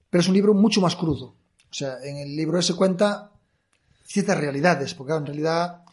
pero 0.10 0.22
es 0.22 0.28
un 0.28 0.34
libro 0.36 0.54
mucho 0.54 0.82
más 0.82 0.96
crudo. 0.96 1.26
O 1.70 1.74
sea, 1.74 1.96
en 2.04 2.18
el 2.18 2.36
libro 2.36 2.58
ese 2.60 2.76
cuenta 2.76 3.32
ciertas 4.06 4.38
realidades, 4.40 4.94
porque 4.96 5.14
en 5.14 5.26
realidad 5.26 5.84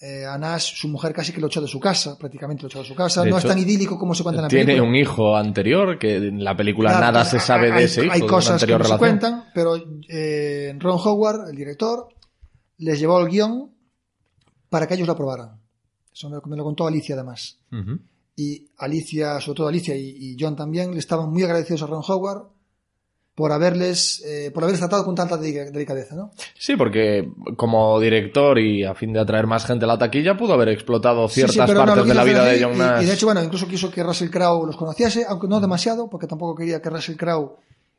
eh, 0.00 0.24
a 0.24 0.38
Nash, 0.38 0.74
su 0.76 0.88
mujer 0.88 1.12
casi 1.12 1.32
que 1.32 1.40
lo 1.40 1.48
echó 1.48 1.60
de 1.60 1.66
su 1.68 1.78
casa, 1.80 2.16
prácticamente 2.18 2.62
lo 2.62 2.68
echó 2.68 2.80
de 2.80 2.84
su 2.84 2.94
casa. 2.94 3.22
De 3.24 3.30
no 3.30 3.38
hecho, 3.38 3.48
es 3.48 3.54
tan 3.54 3.62
idílico 3.62 3.98
como 3.98 4.14
se 4.14 4.22
cuenta 4.22 4.40
en 4.40 4.42
la 4.44 4.48
Tiene 4.48 4.64
película. 4.66 4.88
un 4.88 4.94
hijo 4.96 5.36
anterior 5.36 5.98
que 5.98 6.16
en 6.16 6.42
la 6.44 6.56
película 6.56 6.90
Claro, 6.90 7.06
nada 7.06 7.24
se 7.24 7.40
sabe 7.40 7.70
de 7.72 7.84
ese 7.84 8.04
hijo, 8.04 8.12
Hay 8.14 8.20
cosas 8.22 8.64
que 8.64 8.76
no 8.78 8.84
se 8.84 8.96
cuentan, 8.98 9.44
pero 9.54 9.74
eh, 10.08 10.74
Ron 10.78 10.98
Howard, 11.04 11.48
el 11.50 11.56
director, 11.56 12.08
les 12.78 12.98
llevó 13.00 13.20
el 13.20 13.28
guion 13.28 13.72
para 14.70 14.86
que 14.86 14.94
ellos 14.94 15.06
lo 15.06 15.12
aprobaran. 15.14 15.58
Eso 16.12 16.28
me, 16.30 16.38
me 16.46 16.56
lo 16.56 16.64
contó 16.64 16.86
Alicia 16.86 17.14
además. 17.14 17.58
Y 18.36 18.68
Alicia, 18.78 19.40
sobre 19.40 19.56
todo 19.56 19.68
Alicia 19.68 19.96
y, 19.96 20.16
y 20.16 20.36
John 20.38 20.54
también, 20.56 20.92
le 20.92 20.98
estaban 20.98 21.30
muy 21.30 21.42
agradecidos 21.42 21.82
a 21.82 21.86
Ron 21.86 22.02
Howard 22.06 22.42
por 23.34 23.52
haberles, 23.52 24.20
eh, 24.26 24.50
por 24.52 24.64
haberles 24.64 24.80
tratado 24.80 25.04
con 25.04 25.14
tanta 25.14 25.36
de- 25.36 25.70
delicadeza, 25.70 26.16
¿no? 26.16 26.32
Sí, 26.58 26.74
porque 26.76 27.28
como 27.56 28.00
director 28.00 28.58
y 28.58 28.82
a 28.84 28.94
fin 28.94 29.12
de 29.12 29.20
atraer 29.20 29.46
más 29.46 29.64
gente 29.64 29.84
a 29.84 29.88
la 29.88 29.96
taquilla 29.98 30.36
pudo 30.36 30.54
haber 30.54 30.70
explotado 30.70 31.28
Sí, 31.28 31.42
sí, 31.42 31.46
ciertas 31.52 31.70
no, 31.72 31.80
partes 31.84 31.96
lo 31.98 32.04
de 32.04 32.14
la 32.14 32.24
vida 32.24 32.44
de 32.44 32.62
John 32.62 32.74
y- 32.74 32.78
Nash. 32.78 33.02
Y, 33.02 33.06
de 33.06 33.14
hecho, 33.14 33.26
bueno, 33.26 33.42
incluso 33.44 33.68
quiso 33.68 33.90
que 33.92 34.02
Russell 34.02 34.28
Crowe 34.30 34.66
los 34.66 34.76
conociese, 34.76 35.24
aunque 35.28 35.46
no 35.46 35.60
demasiado, 35.60 36.10
porque 36.10 36.26
tampoco 36.26 36.56
quería 36.56 36.82
que 36.82 36.90
Russell 36.90 37.16
Crowe 37.16 37.56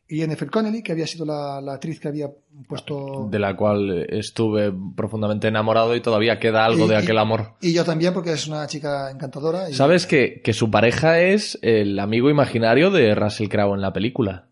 y 0.10 0.18
Jennifer 0.18 0.50
Connelly, 0.50 0.82
que 0.84 0.92
había 0.92 1.06
sido 1.08 1.24
la, 1.26 1.62
la 1.62 1.74
actriz 1.76 2.00
que 2.00 2.08
había 2.08 2.28
puesto... 2.68 3.28
de 3.30 3.40
la 3.40 3.56
cual 3.56 4.06
estuve 4.10 4.74
profundamente 4.96 5.48
enamorado 5.48 5.96
y 5.96 6.02
todavía 6.02 6.40
queda 6.40 6.66
algo 6.66 6.86
Y- 6.86 6.90
de 6.90 6.96
y- 6.96 6.98
aquel 6.98 7.18
amor. 7.20 7.54
Y 7.62 7.74
yo 7.74 7.86
también, 7.86 8.14
porque 8.14 8.34
es 8.34 8.48
una 8.48 8.66
chica 8.68 9.12
encantadora. 9.12 9.70
y- 9.70 9.74
¿Sabes 9.74 10.06
que, 10.08 10.42
que 10.44 10.54
su 10.54 10.70
pareja 10.72 11.20
es 11.22 11.58
el 11.62 11.98
amigo 12.00 12.30
imaginario 12.30 12.92
de 12.92 13.14
Russell 13.16 13.48
Crowe 13.48 13.76
en 13.76 13.82
la 13.82 13.94
película? 13.94 14.49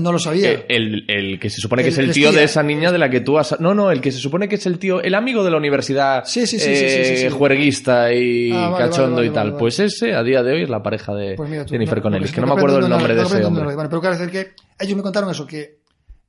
No 0.00 0.12
lo 0.12 0.18
sabía. 0.18 0.52
Eh, 0.52 0.64
El, 0.68 1.04
el 1.08 1.38
que 1.40 1.48
se 1.50 1.60
supone 1.60 1.82
que 1.82 1.88
El- 1.88 1.92
es 1.94 1.98
el 1.98 2.12
tío 2.12 2.32
de 2.32 2.44
esa 2.44 2.62
niña 2.62 2.92
de 2.92 2.98
la 2.98 3.08
que 3.10 3.20
tú 3.20 3.38
has... 3.38 3.58
No, 3.60 3.74
no, 3.74 3.90
el 3.90 4.00
que 4.00 4.12
se 4.12 4.18
supone 4.18 4.48
que 4.48 4.56
es 4.56 4.66
el 4.66 4.78
tío, 4.78 5.00
el 5.02 5.14
amigo 5.14 5.42
de 5.44 5.50
la 5.50 5.56
universidad, 5.56 6.24
Sí, 6.24 6.46
sí, 6.46 6.58
sí, 6.58 6.74
sí, 6.76 6.88
sí, 6.88 7.04
sí, 7.04 7.16
sí. 7.18 7.26
eh, 7.26 7.30
juerguista 7.30 8.12
y 8.12 8.50
Ah, 8.52 8.68
vale, 8.70 8.84
cachondo 8.84 9.16
vale, 9.16 9.26
y 9.26 9.28
vale, 9.30 9.34
tal. 9.40 9.46
vale, 9.52 9.58
Pues 9.60 9.78
ese, 9.80 10.14
a 10.14 10.22
día 10.22 10.42
de 10.42 10.52
hoy, 10.52 10.62
es 10.62 10.68
la 10.68 10.82
pareja 10.82 11.14
de 11.14 11.34
Pues 11.36 11.48
mira 11.48 11.64
tú, 11.64 11.72
Jennifer 11.72 11.96
no, 11.98 12.02
Connelly. 12.02 12.24
porque 12.24 12.34
Que 12.34 12.40
no 12.40 12.46
me 12.46 12.52
acuerdo 12.54 12.78
el 12.78 12.88
nombre 12.88 13.14
de 13.14 13.20
no 13.22 13.26
ese 13.26 13.44
hombre. 13.44 13.62
una- 13.64 13.74
Bueno, 13.74 13.88
pero 13.90 14.00
claro, 14.00 14.14
es 14.16 14.20
decir 14.20 14.32
que 14.32 14.52
ellos 14.84 14.96
me 14.96 15.02
contaron 15.02 15.30
eso, 15.30 15.46
que 15.46 15.78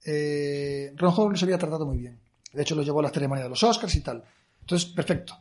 eh, 0.05 0.91
Ron 0.95 1.13
Howard 1.15 1.37
se 1.37 1.45
había 1.45 1.57
tratado 1.57 1.85
muy 1.85 1.97
bien. 1.97 2.17
De 2.53 2.61
hecho, 2.61 2.75
lo 2.75 2.83
llevó 2.83 2.99
a 3.01 3.03
la 3.03 3.09
ceremonia 3.09 3.43
de 3.43 3.49
los 3.49 3.61
Oscars 3.63 3.93
y 3.95 4.01
tal. 4.01 4.23
Entonces, 4.61 4.89
perfecto. 4.89 5.37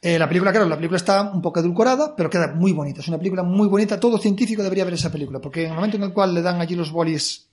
Eh, 0.00 0.18
la 0.18 0.28
película, 0.28 0.52
claro, 0.52 0.68
la 0.68 0.76
película 0.76 0.98
está 0.98 1.30
un 1.30 1.40
poco 1.40 1.60
edulcorada, 1.60 2.14
pero 2.16 2.30
queda 2.30 2.54
muy 2.54 2.72
bonita. 2.72 3.00
Es 3.00 3.08
una 3.08 3.18
película 3.18 3.42
muy 3.42 3.68
bonita. 3.68 3.98
Todo 3.98 4.18
científico 4.18 4.62
debería 4.62 4.84
ver 4.84 4.94
esa 4.94 5.10
película, 5.10 5.40
porque 5.40 5.64
en 5.64 5.70
el 5.70 5.74
momento 5.74 5.96
en 5.96 6.04
el 6.04 6.12
cual 6.12 6.34
le 6.34 6.42
dan 6.42 6.60
allí 6.60 6.76
los 6.76 6.92
bolis 6.92 7.50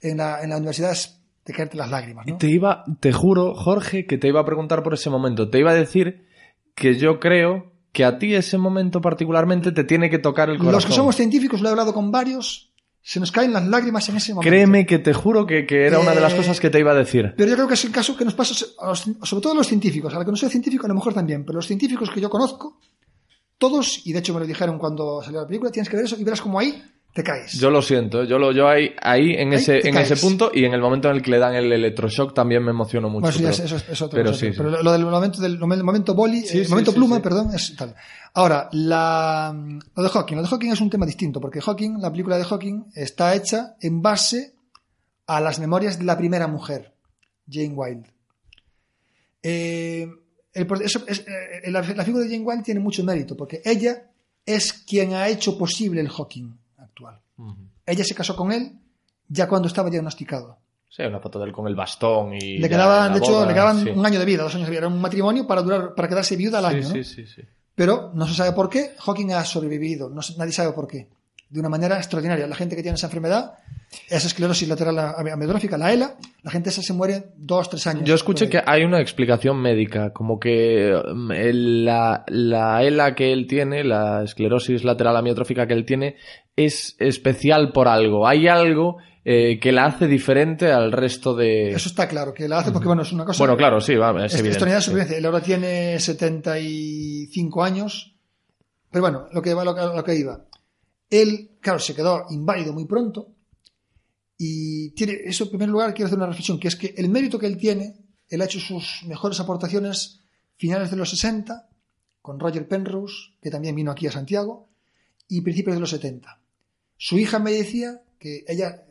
en 0.00 0.18
la, 0.18 0.42
en 0.42 0.50
la 0.50 0.56
universidad 0.56 0.92
es 0.92 1.20
de 1.44 1.52
caerte 1.52 1.76
las 1.76 1.90
lágrimas, 1.90 2.26
¿no? 2.26 2.38
Te 2.38 2.48
iba, 2.48 2.84
te 3.00 3.12
juro, 3.12 3.54
Jorge, 3.54 4.06
que 4.06 4.18
te 4.18 4.28
iba 4.28 4.40
a 4.40 4.44
preguntar 4.44 4.82
por 4.82 4.94
ese 4.94 5.10
momento. 5.10 5.50
Te 5.50 5.58
iba 5.58 5.72
a 5.72 5.74
decir 5.74 6.26
que 6.74 6.94
yo 6.94 7.20
creo 7.20 7.72
que 7.92 8.04
a 8.04 8.18
ti 8.18 8.34
ese 8.34 8.58
momento 8.58 9.00
particularmente 9.00 9.70
te 9.72 9.84
tiene 9.84 10.10
que 10.10 10.18
tocar 10.18 10.48
el 10.50 10.58
corazón. 10.58 10.74
Los 10.74 10.86
que 10.86 10.92
somos 10.92 11.16
científicos, 11.16 11.60
lo 11.60 11.68
he 11.68 11.70
hablado 11.70 11.92
con 11.92 12.10
varios, 12.10 12.73
se 13.06 13.20
nos 13.20 13.30
caen 13.30 13.52
las 13.52 13.66
lágrimas 13.66 14.08
en 14.08 14.16
ese 14.16 14.32
momento. 14.32 14.48
Créeme 14.50 14.86
que 14.86 14.98
te 14.98 15.12
juro 15.12 15.44
que, 15.46 15.66
que 15.66 15.86
era 15.86 15.98
una 15.98 16.12
de 16.14 16.22
las 16.22 16.32
Eh, 16.32 16.36
cosas 16.38 16.58
que 16.58 16.70
te 16.70 16.78
iba 16.78 16.92
a 16.92 16.94
decir. 16.94 17.34
Pero 17.36 17.50
yo 17.50 17.54
creo 17.56 17.68
que 17.68 17.74
es 17.74 17.84
el 17.84 17.90
caso 17.92 18.16
que 18.16 18.24
nos 18.24 18.32
pasa, 18.32 18.54
a 18.80 18.86
los- 18.88 19.00
sobre 19.22 19.42
todo 19.42 19.52
a 19.52 19.56
los 19.56 19.66
científicos, 19.66 20.10
a 20.14 20.16
los 20.16 20.24
que 20.24 20.30
no 20.30 20.36
soy 20.38 20.48
científico 20.48 20.86
a 20.86 20.88
lo 20.88 20.94
mejor 20.94 21.12
también, 21.12 21.44
pero 21.44 21.56
los 21.56 21.66
científicos 21.66 22.10
que 22.10 22.20
yo 22.22 22.30
conozco, 22.30 22.80
todos, 23.58 24.06
y 24.06 24.12
de 24.12 24.18
hecho 24.20 24.32
me 24.34 24.40
lo 24.40 24.46
dijeron 24.46 24.78
cuando 24.78 25.22
salió 25.22 25.40
la 25.42 25.46
película, 25.46 25.70
tienes 25.70 25.88
que 25.88 25.96
ver 25.96 26.06
eso 26.06 26.16
y 26.18 26.24
verás 26.24 26.40
como 26.40 26.58
ahí 26.58 26.82
te 27.12 27.22
caes. 27.22 27.52
Yo 27.60 27.70
lo 27.70 27.80
siento, 27.80 28.24
yo 28.24 28.38
lo 28.38 28.50
yo 28.52 28.66
ahí, 28.68 28.90
ahí 29.00 29.34
en 29.34 29.50
Ahí 29.50 29.54
ese 29.56 29.86
en 29.88 29.96
ese 29.96 30.16
punto 30.16 30.50
y 30.52 30.64
en 30.64 30.74
el 30.74 30.80
momento 30.80 31.08
en 31.08 31.16
el 31.16 31.22
que 31.22 31.30
le 31.30 31.38
dan 31.38 31.54
el 31.54 31.72
electroshock 31.72 32.34
también 32.34 32.64
me 32.64 32.70
emociono 32.70 33.08
mucho. 33.08 33.20
Bueno, 33.22 33.36
ya 33.36 33.42
pero- 33.50 33.52
es, 33.52 33.60
eso 33.60 33.76
es- 33.76 33.88
es 33.88 34.02
otro 34.02 34.16
pero 34.16 34.30
es 34.30 34.36
otro. 34.36 34.48
sí, 34.48 34.52
sí. 34.52 34.56
Pero 34.58 34.70
lo, 34.70 34.82
lo 34.82 34.92
del 34.92 35.04
momento 35.06 35.40
del 35.40 35.52
el 35.52 35.84
momento 35.84 36.14
boli, 36.14 36.40
Sí, 36.40 36.64
sí, 36.64 36.70
momento 36.70 36.90
sí, 36.90 36.96
pluma, 36.96 37.16
sí. 37.16 37.22
perdón, 37.22 37.54
es 37.54 37.76
tal. 37.76 37.94
Ahora, 38.34 38.68
la, 38.72 39.54
lo 39.94 40.02
de 40.02 40.08
Hawking. 40.08 40.36
Lo 40.36 40.42
de 40.42 40.48
Hawking 40.48 40.72
es 40.72 40.80
un 40.80 40.90
tema 40.90 41.06
distinto, 41.06 41.40
porque 41.40 41.60
Hawking, 41.60 42.00
la 42.00 42.10
película 42.10 42.36
de 42.36 42.44
Hawking, 42.44 42.86
está 42.94 43.34
hecha 43.34 43.76
en 43.80 44.02
base 44.02 44.54
a 45.26 45.40
las 45.40 45.58
memorias 45.60 45.98
de 45.98 46.04
la 46.04 46.18
primera 46.18 46.46
mujer, 46.48 46.94
Jane 47.48 47.74
Wilde. 47.74 48.10
Eh, 49.42 50.08
el 50.52 50.66
pro- 50.66 50.80
eso 50.80 51.02
es- 51.06 51.24
eh, 51.26 51.70
la, 51.70 51.82
la 51.82 52.04
figura 52.04 52.24
de 52.24 52.30
Jane 52.30 52.44
Wilde 52.44 52.62
tiene 52.64 52.80
mucho 52.80 53.04
mérito, 53.04 53.36
porque 53.36 53.60
ella 53.64 54.10
es 54.44 54.72
quien 54.72 55.14
ha 55.14 55.28
hecho 55.28 55.56
posible 55.58 56.00
el 56.00 56.08
Hawking 56.08 56.50
actual. 56.78 57.20
Ella 57.86 58.04
se 58.04 58.14
casó 58.14 58.34
con 58.36 58.52
él 58.52 58.72
ya 59.28 59.48
cuando 59.48 59.68
estaba 59.68 59.90
diagnosticado. 59.90 60.58
Sí, 60.88 61.02
una 61.02 61.18
foto 61.20 61.38
de 61.40 61.46
él 61.46 61.52
con 61.52 61.66
el 61.66 61.74
bastón 61.74 62.34
y 62.34 62.58
Le 62.58 62.68
quedaban, 62.68 63.12
de 63.12 63.18
hecho, 63.18 63.44
le 63.44 63.52
quedaban 63.52 63.82
sí. 63.82 63.90
un 63.90 64.06
año 64.06 64.18
de 64.20 64.24
vida, 64.24 64.44
dos 64.44 64.54
años 64.54 64.66
de 64.66 64.70
vida. 64.70 64.78
Era 64.78 64.88
un 64.88 65.00
matrimonio 65.00 65.46
para 65.46 65.62
durar, 65.62 65.94
para 65.94 66.08
quedarse 66.08 66.36
viuda 66.36 66.58
al 66.58 66.64
Sí, 66.66 66.70
año, 66.78 66.88
¿no? 66.88 66.94
sí, 66.94 67.04
sí, 67.04 67.26
sí. 67.26 67.42
Pero 67.74 68.10
no 68.14 68.26
se 68.26 68.34
sabe 68.34 68.52
por 68.52 68.68
qué. 68.68 68.90
Hawking 68.98 69.32
ha 69.32 69.44
sobrevivido. 69.44 70.08
No 70.08 70.20
nadie 70.38 70.52
sabe 70.52 70.72
por 70.72 70.86
qué. 70.86 71.08
De 71.50 71.60
una 71.60 71.68
manera 71.68 71.96
extraordinaria. 71.96 72.46
La 72.46 72.56
gente 72.56 72.74
que 72.74 72.82
tiene 72.82 72.96
esa 72.96 73.06
enfermedad, 73.06 73.54
esa 74.08 74.26
esclerosis 74.26 74.66
lateral 74.68 74.98
am- 74.98 75.28
amiotrófica, 75.32 75.76
la 75.78 75.92
ELA, 75.92 76.16
la 76.42 76.50
gente 76.50 76.70
esa 76.70 76.82
se 76.82 76.92
muere 76.92 77.26
dos, 77.36 77.68
tres 77.70 77.86
años. 77.86 78.04
Yo 78.04 78.14
escuché 78.14 78.48
que 78.48 78.60
hay 78.64 78.82
una 78.84 79.00
explicación 79.00 79.60
médica, 79.60 80.12
como 80.12 80.40
que 80.40 80.88
el- 81.36 81.84
la, 81.84 82.24
la 82.28 82.82
ELA 82.82 83.14
que 83.14 83.32
él 83.32 83.46
tiene, 83.46 83.84
la 83.84 84.22
esclerosis 84.24 84.82
lateral 84.84 85.16
amiotrófica 85.16 85.66
que 85.66 85.74
él 85.74 85.84
tiene, 85.84 86.16
es 86.56 86.96
especial 86.98 87.72
por 87.72 87.86
algo. 87.88 88.26
Hay 88.26 88.48
algo 88.48 88.96
eh, 89.24 89.58
que 89.58 89.72
la 89.72 89.86
hace 89.86 90.06
diferente 90.06 90.70
al 90.70 90.92
resto 90.92 91.34
de... 91.34 91.70
Eso 91.70 91.88
está 91.88 92.06
claro, 92.06 92.34
que 92.34 92.46
la 92.46 92.58
hace 92.58 92.72
porque, 92.72 92.86
bueno, 92.86 93.02
es 93.02 93.12
una 93.12 93.24
cosa. 93.24 93.38
Bueno, 93.38 93.56
claro, 93.56 93.80
sí, 93.80 93.94
va, 93.94 94.10
es, 94.24 94.34
es 94.34 94.40
evidente. 94.40 94.80
supervivencia. 94.80 95.18
Él 95.18 95.26
ahora 95.26 95.40
tiene 95.40 95.98
75 95.98 97.64
años. 97.64 98.16
Pero 98.90 99.02
bueno, 99.02 99.26
lo 99.32 99.42
que, 99.42 99.54
lo 99.54 99.74
que, 99.74 99.80
lo 99.80 100.04
que 100.04 100.14
iba. 100.14 100.44
Él, 101.10 101.52
claro, 101.60 101.78
se 101.78 101.94
quedó 101.94 102.26
inválido 102.30 102.72
muy 102.72 102.86
pronto. 102.86 103.34
Y 104.36 104.90
tiene, 104.90 105.18
eso 105.24 105.44
en 105.44 105.50
primer 105.50 105.68
lugar 105.68 105.94
quiero 105.94 106.06
hacer 106.06 106.18
una 106.18 106.26
reflexión, 106.26 106.58
que 106.58 106.68
es 106.68 106.76
que 106.76 106.94
el 106.96 107.08
mérito 107.08 107.38
que 107.38 107.46
él 107.46 107.56
tiene, 107.56 107.94
él 108.28 108.42
ha 108.42 108.44
hecho 108.44 108.60
sus 108.60 109.04
mejores 109.06 109.40
aportaciones 109.40 110.20
finales 110.56 110.90
de 110.90 110.96
los 110.96 111.10
60, 111.10 111.68
con 112.20 112.38
Roger 112.40 112.66
Penrose, 112.66 113.14
que 113.40 113.50
también 113.50 113.74
vino 113.76 113.90
aquí 113.90 114.06
a 114.06 114.12
Santiago, 114.12 114.70
y 115.28 115.40
principios 115.40 115.76
de 115.76 115.80
los 115.80 115.90
70. 115.90 116.40
Su 116.96 117.18
hija 117.18 117.38
me 117.38 117.52
decía 117.52 118.02
que 118.18 118.44
ella, 118.48 118.84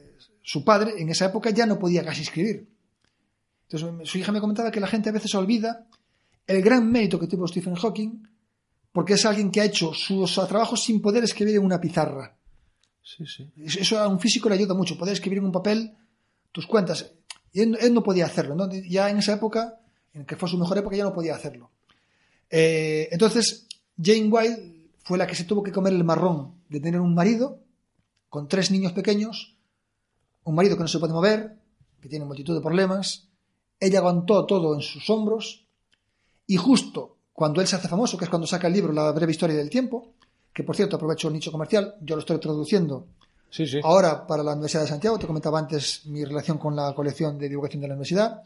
su 0.44 0.64
padre, 0.64 0.94
en 0.98 1.10
esa 1.10 1.26
época 1.26 1.50
ya 1.50 1.66
no 1.66 1.80
podía 1.80 2.04
casi 2.04 2.22
escribir. 2.22 2.70
Entonces, 3.68 4.10
su 4.10 4.18
hija 4.20 4.32
me 4.32 4.40
comentaba 4.40 4.70
que 4.70 4.80
la 4.80 4.88
gente 4.88 5.10
a 5.10 5.14
veces 5.14 5.34
olvida 5.34 5.88
el 6.46 6.62
gran 6.62 6.92
mérito 6.92 7.18
que 7.18 7.28
tuvo 7.28 7.48
Stephen 7.48 7.76
Hawking, 7.76 8.28
porque 8.92 9.14
es 9.14 9.26
alguien 9.26 9.50
que 9.50 9.62
ha 9.62 9.66
hecho 9.66 9.94
sus 9.94 10.36
trabajos 10.48 10.84
sin 10.84 11.02
poder 11.02 11.24
escribir 11.24 11.56
en 11.56 11.64
una 11.64 11.82
pizarra. 11.82 12.38
Sí, 13.02 13.26
sí. 13.26 13.50
Eso 13.58 13.98
a 13.98 14.08
un 14.08 14.20
físico 14.20 14.50
le 14.50 14.56
ayuda 14.56 14.76
mucho, 14.76 14.98
poder 14.98 15.14
escribir 15.14 15.40
en 15.40 15.46
un 15.46 15.52
papel 15.52 15.96
tus 16.52 16.68
cuentas. 16.68 17.12
Y 17.52 17.62
él, 17.62 17.78
él 17.82 17.94
no 17.94 18.04
podía 18.04 18.26
hacerlo, 18.26 18.56
¿no? 18.56 18.70
Ya 18.72 19.10
en 19.10 19.18
esa 19.18 19.34
época, 19.34 19.80
en 20.14 20.26
que 20.26 20.36
fue 20.36 20.50
su 20.50 20.58
mejor 20.58 20.78
época, 20.78 20.96
ya 20.96 21.04
no 21.04 21.14
podía 21.14 21.36
hacerlo. 21.36 21.72
Eh, 22.50 23.10
entonces, 23.12 23.68
Jane 24.02 24.28
Wilde 24.28 24.90
fue 25.04 25.18
la 25.18 25.26
que 25.26 25.36
se 25.36 25.46
tuvo 25.46 25.64
que 25.64 25.72
comer 25.72 25.94
el 25.94 26.04
marrón 26.04 26.62
de 26.70 26.80
tener 26.80 27.00
un 27.00 27.16
marido 27.16 27.60
con 28.30 28.48
tres 28.48 28.72
niños 28.72 28.94
pequeños, 28.94 29.53
un 30.46 30.56
marido 30.56 30.76
que 30.76 30.84
no 30.84 30.88
se 30.88 31.00
puede 31.00 31.14
mover, 31.14 31.56
que 32.02 32.10
tiene 32.10 32.26
multitud 32.26 32.54
de 32.56 32.62
problemas. 32.62 33.28
Ella 33.80 34.00
aguantó 34.00 34.46
todo 34.46 34.74
en 34.76 34.82
sus 34.82 35.10
hombros 35.10 35.66
y 36.48 36.58
justo 36.58 37.18
cuando 37.34 37.62
él 37.62 37.68
se 37.68 37.76
hace 37.76 37.88
famoso, 37.88 38.18
que 38.18 38.26
es 38.26 38.30
cuando 38.30 38.46
saca 38.48 38.68
el 38.68 38.74
libro 38.74 38.94
La 38.94 39.12
breve 39.12 39.32
historia 39.32 39.56
del 39.56 39.70
tiempo, 39.70 40.14
que 40.54 40.64
por 40.64 40.76
cierto 40.76 40.96
aprovecho 40.98 41.28
el 41.30 41.34
nicho 41.34 41.52
comercial, 41.52 41.96
yo 42.02 42.16
lo 42.16 42.20
estoy 42.20 42.38
traduciendo 42.40 43.08
Sí, 43.50 43.66
sí. 43.68 43.80
ahora 43.84 44.26
para 44.28 44.44
la 44.44 44.52
Universidad 44.54 44.84
de 44.84 44.90
Santiago. 44.90 45.18
Te 45.20 45.28
comentaba 45.28 45.60
antes 45.60 46.06
mi 46.06 46.24
relación 46.26 46.58
con 46.58 46.76
la 46.76 46.94
colección 46.94 47.38
de 47.38 47.50
divulgación 47.50 47.82
de 47.82 47.88
la 47.88 47.94
universidad. 47.96 48.44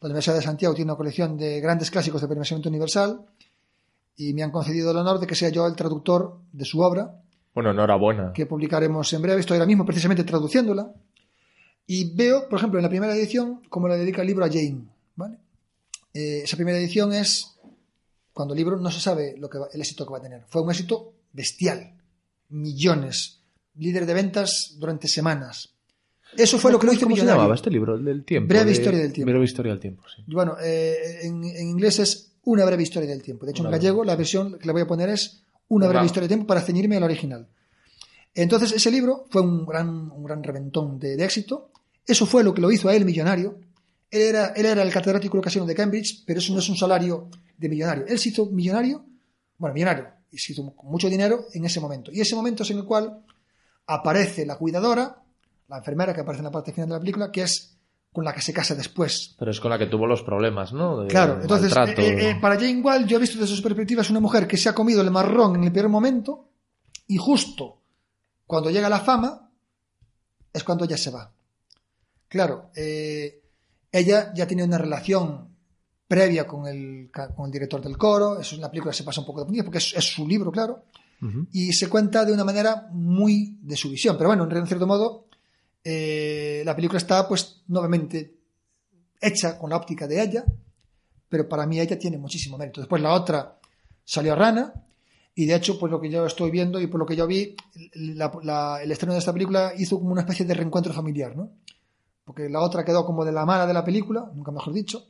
La 0.00 0.06
Universidad 0.06 0.34
de 0.36 0.42
Santiago 0.42 0.74
tiene 0.74 0.90
una 0.90 0.96
colección 0.96 1.36
de 1.36 1.60
grandes 1.60 1.90
clásicos 1.90 2.20
de 2.20 2.28
pensamiento 2.28 2.68
universal 2.68 3.20
y 4.16 4.32
me 4.34 4.42
han 4.42 4.50
concedido 4.50 4.90
el 4.90 4.96
honor 4.98 5.18
de 5.20 5.26
que 5.26 5.34
sea 5.34 5.48
yo 5.50 5.66
el 5.66 5.74
traductor 5.76 6.38
de 6.52 6.64
su 6.64 6.80
obra, 6.80 7.20
Bueno, 7.54 7.70
enhorabuena. 7.70 8.32
que 8.32 8.46
publicaremos 8.46 9.12
en 9.12 9.22
breve. 9.22 9.40
Estoy 9.40 9.56
ahora 9.56 9.66
mismo 9.66 9.84
precisamente 9.86 10.24
traduciéndola. 10.24 10.92
Y 11.86 12.14
veo, 12.14 12.48
por 12.48 12.58
ejemplo, 12.58 12.78
en 12.78 12.84
la 12.84 12.88
primera 12.88 13.14
edición, 13.16 13.62
cómo 13.68 13.88
le 13.88 13.96
dedica 13.96 14.20
el 14.22 14.28
libro 14.28 14.44
a 14.44 14.48
Jane. 14.48 14.84
¿vale? 15.16 15.38
Eh, 16.14 16.42
esa 16.44 16.56
primera 16.56 16.78
edición 16.78 17.12
es 17.12 17.56
cuando 18.32 18.54
el 18.54 18.58
libro 18.58 18.78
no 18.78 18.90
se 18.90 19.00
sabe 19.00 19.34
lo 19.38 19.50
que 19.50 19.58
va- 19.58 19.68
el 19.72 19.80
éxito 19.80 20.06
que 20.06 20.12
va 20.12 20.18
a 20.18 20.22
tener. 20.22 20.44
Fue 20.48 20.62
un 20.62 20.70
éxito 20.70 21.12
bestial. 21.32 21.94
Millones. 22.48 23.40
Líder 23.76 24.06
de 24.06 24.14
ventas 24.14 24.76
durante 24.78 25.08
semanas. 25.08 25.70
Eso 26.36 26.58
fue 26.58 26.70
lo 26.70 26.78
que 26.78 26.86
lo 26.86 26.92
hizo 26.92 27.02
¿Cómo 27.02 27.16
se 27.16 27.22
millonario. 27.22 27.40
llamaba 27.40 27.54
este 27.56 27.70
libro? 27.70 27.94
El 27.96 28.04
del 28.04 28.24
tiempo. 28.24 28.48
Breve 28.48 28.66
de- 28.66 28.72
historia 28.72 28.98
del 29.00 29.12
tiempo. 29.12 29.30
Breve 29.30 29.44
historia 29.44 29.72
del 29.72 29.80
tiempo, 29.80 30.02
sí. 30.14 30.22
Bueno, 30.28 30.56
eh, 30.62 31.20
en, 31.22 31.42
en 31.44 31.68
inglés 31.68 31.98
es 31.98 32.32
una 32.44 32.64
breve 32.64 32.82
historia 32.84 33.08
del 33.08 33.22
tiempo. 33.22 33.46
De 33.46 33.52
hecho, 33.52 33.62
en 33.62 33.68
Una 33.68 33.76
gallego 33.76 34.04
la 34.04 34.14
versión 34.16 34.58
que 34.58 34.66
le 34.66 34.72
voy 34.72 34.82
a 34.82 34.86
poner 34.86 35.08
es 35.10 35.42
una 35.68 35.88
breve 35.88 36.06
historia 36.06 36.22
del 36.22 36.36
tiempo 36.36 36.46
para 36.46 36.60
ceñirme 36.60 36.96
al 36.96 37.02
original. 37.02 37.48
Entonces, 38.34 38.72
ese 38.72 38.90
libro 38.90 39.26
fue 39.30 39.42
un 39.42 39.66
gran, 39.66 39.88
un 39.88 40.24
gran 40.24 40.42
reventón 40.42 40.98
de, 40.98 41.16
de 41.16 41.24
éxito. 41.24 41.70
Eso 42.06 42.26
fue 42.26 42.44
lo 42.44 42.54
que 42.54 42.60
lo 42.60 42.70
hizo 42.70 42.88
a 42.88 42.94
él 42.94 43.04
millonario. 43.04 43.58
Él 44.10 44.22
era, 44.22 44.46
él 44.48 44.66
era 44.66 44.82
el 44.82 44.92
catedrático 44.92 45.38
ocasión 45.38 45.66
de 45.66 45.74
Cambridge, 45.74 46.24
pero 46.26 46.40
eso 46.40 46.52
no 46.52 46.58
es 46.58 46.68
un 46.68 46.76
salario 46.76 47.28
de 47.56 47.68
millonario. 47.68 48.04
Él 48.06 48.18
se 48.18 48.30
hizo 48.30 48.46
millonario, 48.46 49.04
bueno, 49.58 49.74
millonario, 49.74 50.08
y 50.30 50.38
se 50.38 50.52
hizo 50.52 50.74
con 50.74 50.90
mucho 50.90 51.08
dinero 51.08 51.46
en 51.52 51.64
ese 51.64 51.80
momento. 51.80 52.10
Y 52.12 52.20
ese 52.20 52.34
momento 52.34 52.62
es 52.62 52.70
en 52.70 52.78
el 52.78 52.84
cual 52.84 53.22
aparece 53.86 54.46
la 54.46 54.56
cuidadora, 54.56 55.22
la 55.68 55.78
enfermera 55.78 56.14
que 56.14 56.22
aparece 56.22 56.40
en 56.40 56.46
la 56.46 56.50
parte 56.50 56.72
final 56.72 56.88
de 56.88 56.94
la 56.94 57.00
película, 57.00 57.30
que 57.30 57.42
es 57.42 57.76
con 58.12 58.24
la 58.24 58.32
que 58.32 58.42
se 58.42 58.52
casa 58.52 58.74
después. 58.74 59.36
Pero 59.38 59.50
es 59.50 59.60
con 59.60 59.70
la 59.70 59.78
que 59.78 59.86
tuvo 59.86 60.06
los 60.06 60.22
problemas, 60.22 60.72
¿no? 60.72 61.02
De 61.02 61.08
Claro, 61.08 61.40
entonces, 61.40 61.72
eh, 61.76 62.30
eh, 62.30 62.38
para 62.40 62.56
Jane 62.56 62.80
Wilde, 62.82 63.06
yo 63.06 63.16
he 63.18 63.20
visto 63.20 63.38
desde 63.38 63.54
su 63.54 63.62
perspectiva, 63.62 64.02
es 64.02 64.10
una 64.10 64.20
mujer 64.20 64.48
que 64.48 64.56
se 64.56 64.68
ha 64.68 64.74
comido 64.74 65.00
el 65.00 65.10
marrón 65.10 65.56
en 65.56 65.64
el 65.64 65.72
peor 65.72 65.88
momento 65.88 66.48
y 67.06 67.16
justo 67.16 67.79
cuando 68.50 68.68
llega 68.68 68.88
la 68.88 68.98
fama 68.98 69.48
es 70.52 70.64
cuando 70.64 70.84
ella 70.84 70.96
se 70.96 71.12
va. 71.12 71.32
Claro, 72.26 72.72
eh, 72.74 73.40
ella 73.92 74.32
ya 74.34 74.44
tiene 74.44 74.64
una 74.64 74.76
relación 74.76 75.48
previa 76.08 76.48
con 76.48 76.66
el, 76.66 77.12
con 77.36 77.46
el 77.46 77.52
director 77.52 77.80
del 77.80 77.96
coro, 77.96 78.40
eso 78.40 78.56
en 78.56 78.62
la 78.62 78.68
película 78.68 78.92
se 78.92 79.04
pasa 79.04 79.20
un 79.20 79.26
poco 79.26 79.44
de 79.44 79.62
porque 79.62 79.78
es, 79.78 79.94
es 79.96 80.04
su 80.04 80.26
libro, 80.26 80.50
claro, 80.50 80.82
y 81.52 81.72
se 81.72 81.88
cuenta 81.88 82.24
de 82.24 82.32
una 82.32 82.42
manera 82.42 82.88
muy 82.90 83.58
de 83.62 83.76
su 83.76 83.88
visión. 83.88 84.16
Pero 84.16 84.30
bueno, 84.30 84.48
en 84.50 84.66
cierto 84.66 84.86
modo, 84.88 85.26
eh, 85.84 86.62
la 86.64 86.74
película 86.74 86.98
está 86.98 87.28
pues 87.28 87.62
nuevamente 87.68 88.34
hecha 89.20 89.56
con 89.58 89.70
la 89.70 89.76
óptica 89.76 90.08
de 90.08 90.20
ella, 90.20 90.44
pero 91.28 91.48
para 91.48 91.66
mí 91.66 91.78
ella 91.78 91.96
tiene 91.96 92.18
muchísimo 92.18 92.58
mérito. 92.58 92.80
Después 92.80 93.00
la 93.00 93.12
otra 93.12 93.60
salió 94.04 94.34
Rana, 94.34 94.74
Y 95.34 95.46
de 95.46 95.54
hecho, 95.54 95.78
pues 95.78 95.90
lo 95.92 96.00
que 96.00 96.10
yo 96.10 96.26
estoy 96.26 96.50
viendo 96.50 96.80
y 96.80 96.86
por 96.88 96.98
lo 97.00 97.06
que 97.06 97.16
yo 97.16 97.26
vi, 97.26 97.56
la- 97.94 98.32
la- 98.42 98.82
el 98.82 98.90
estreno 98.90 99.12
de 99.14 99.20
esta 99.20 99.32
película 99.32 99.72
hizo 99.78 99.98
como 99.98 100.10
una 100.12 100.22
especie 100.22 100.44
de 100.44 100.54
reencuentro 100.54 100.92
familiar, 100.92 101.36
¿no? 101.36 101.50
Porque 102.24 102.48
la 102.48 102.60
otra 102.60 102.84
quedó 102.84 103.04
como 103.06 103.24
de 103.24 103.32
la 103.32 103.46
mala 103.46 103.66
de 103.66 103.72
la 103.74 103.84
película, 103.84 104.30
nunca 104.34 104.50
mejor 104.50 104.72
dicho, 104.74 105.06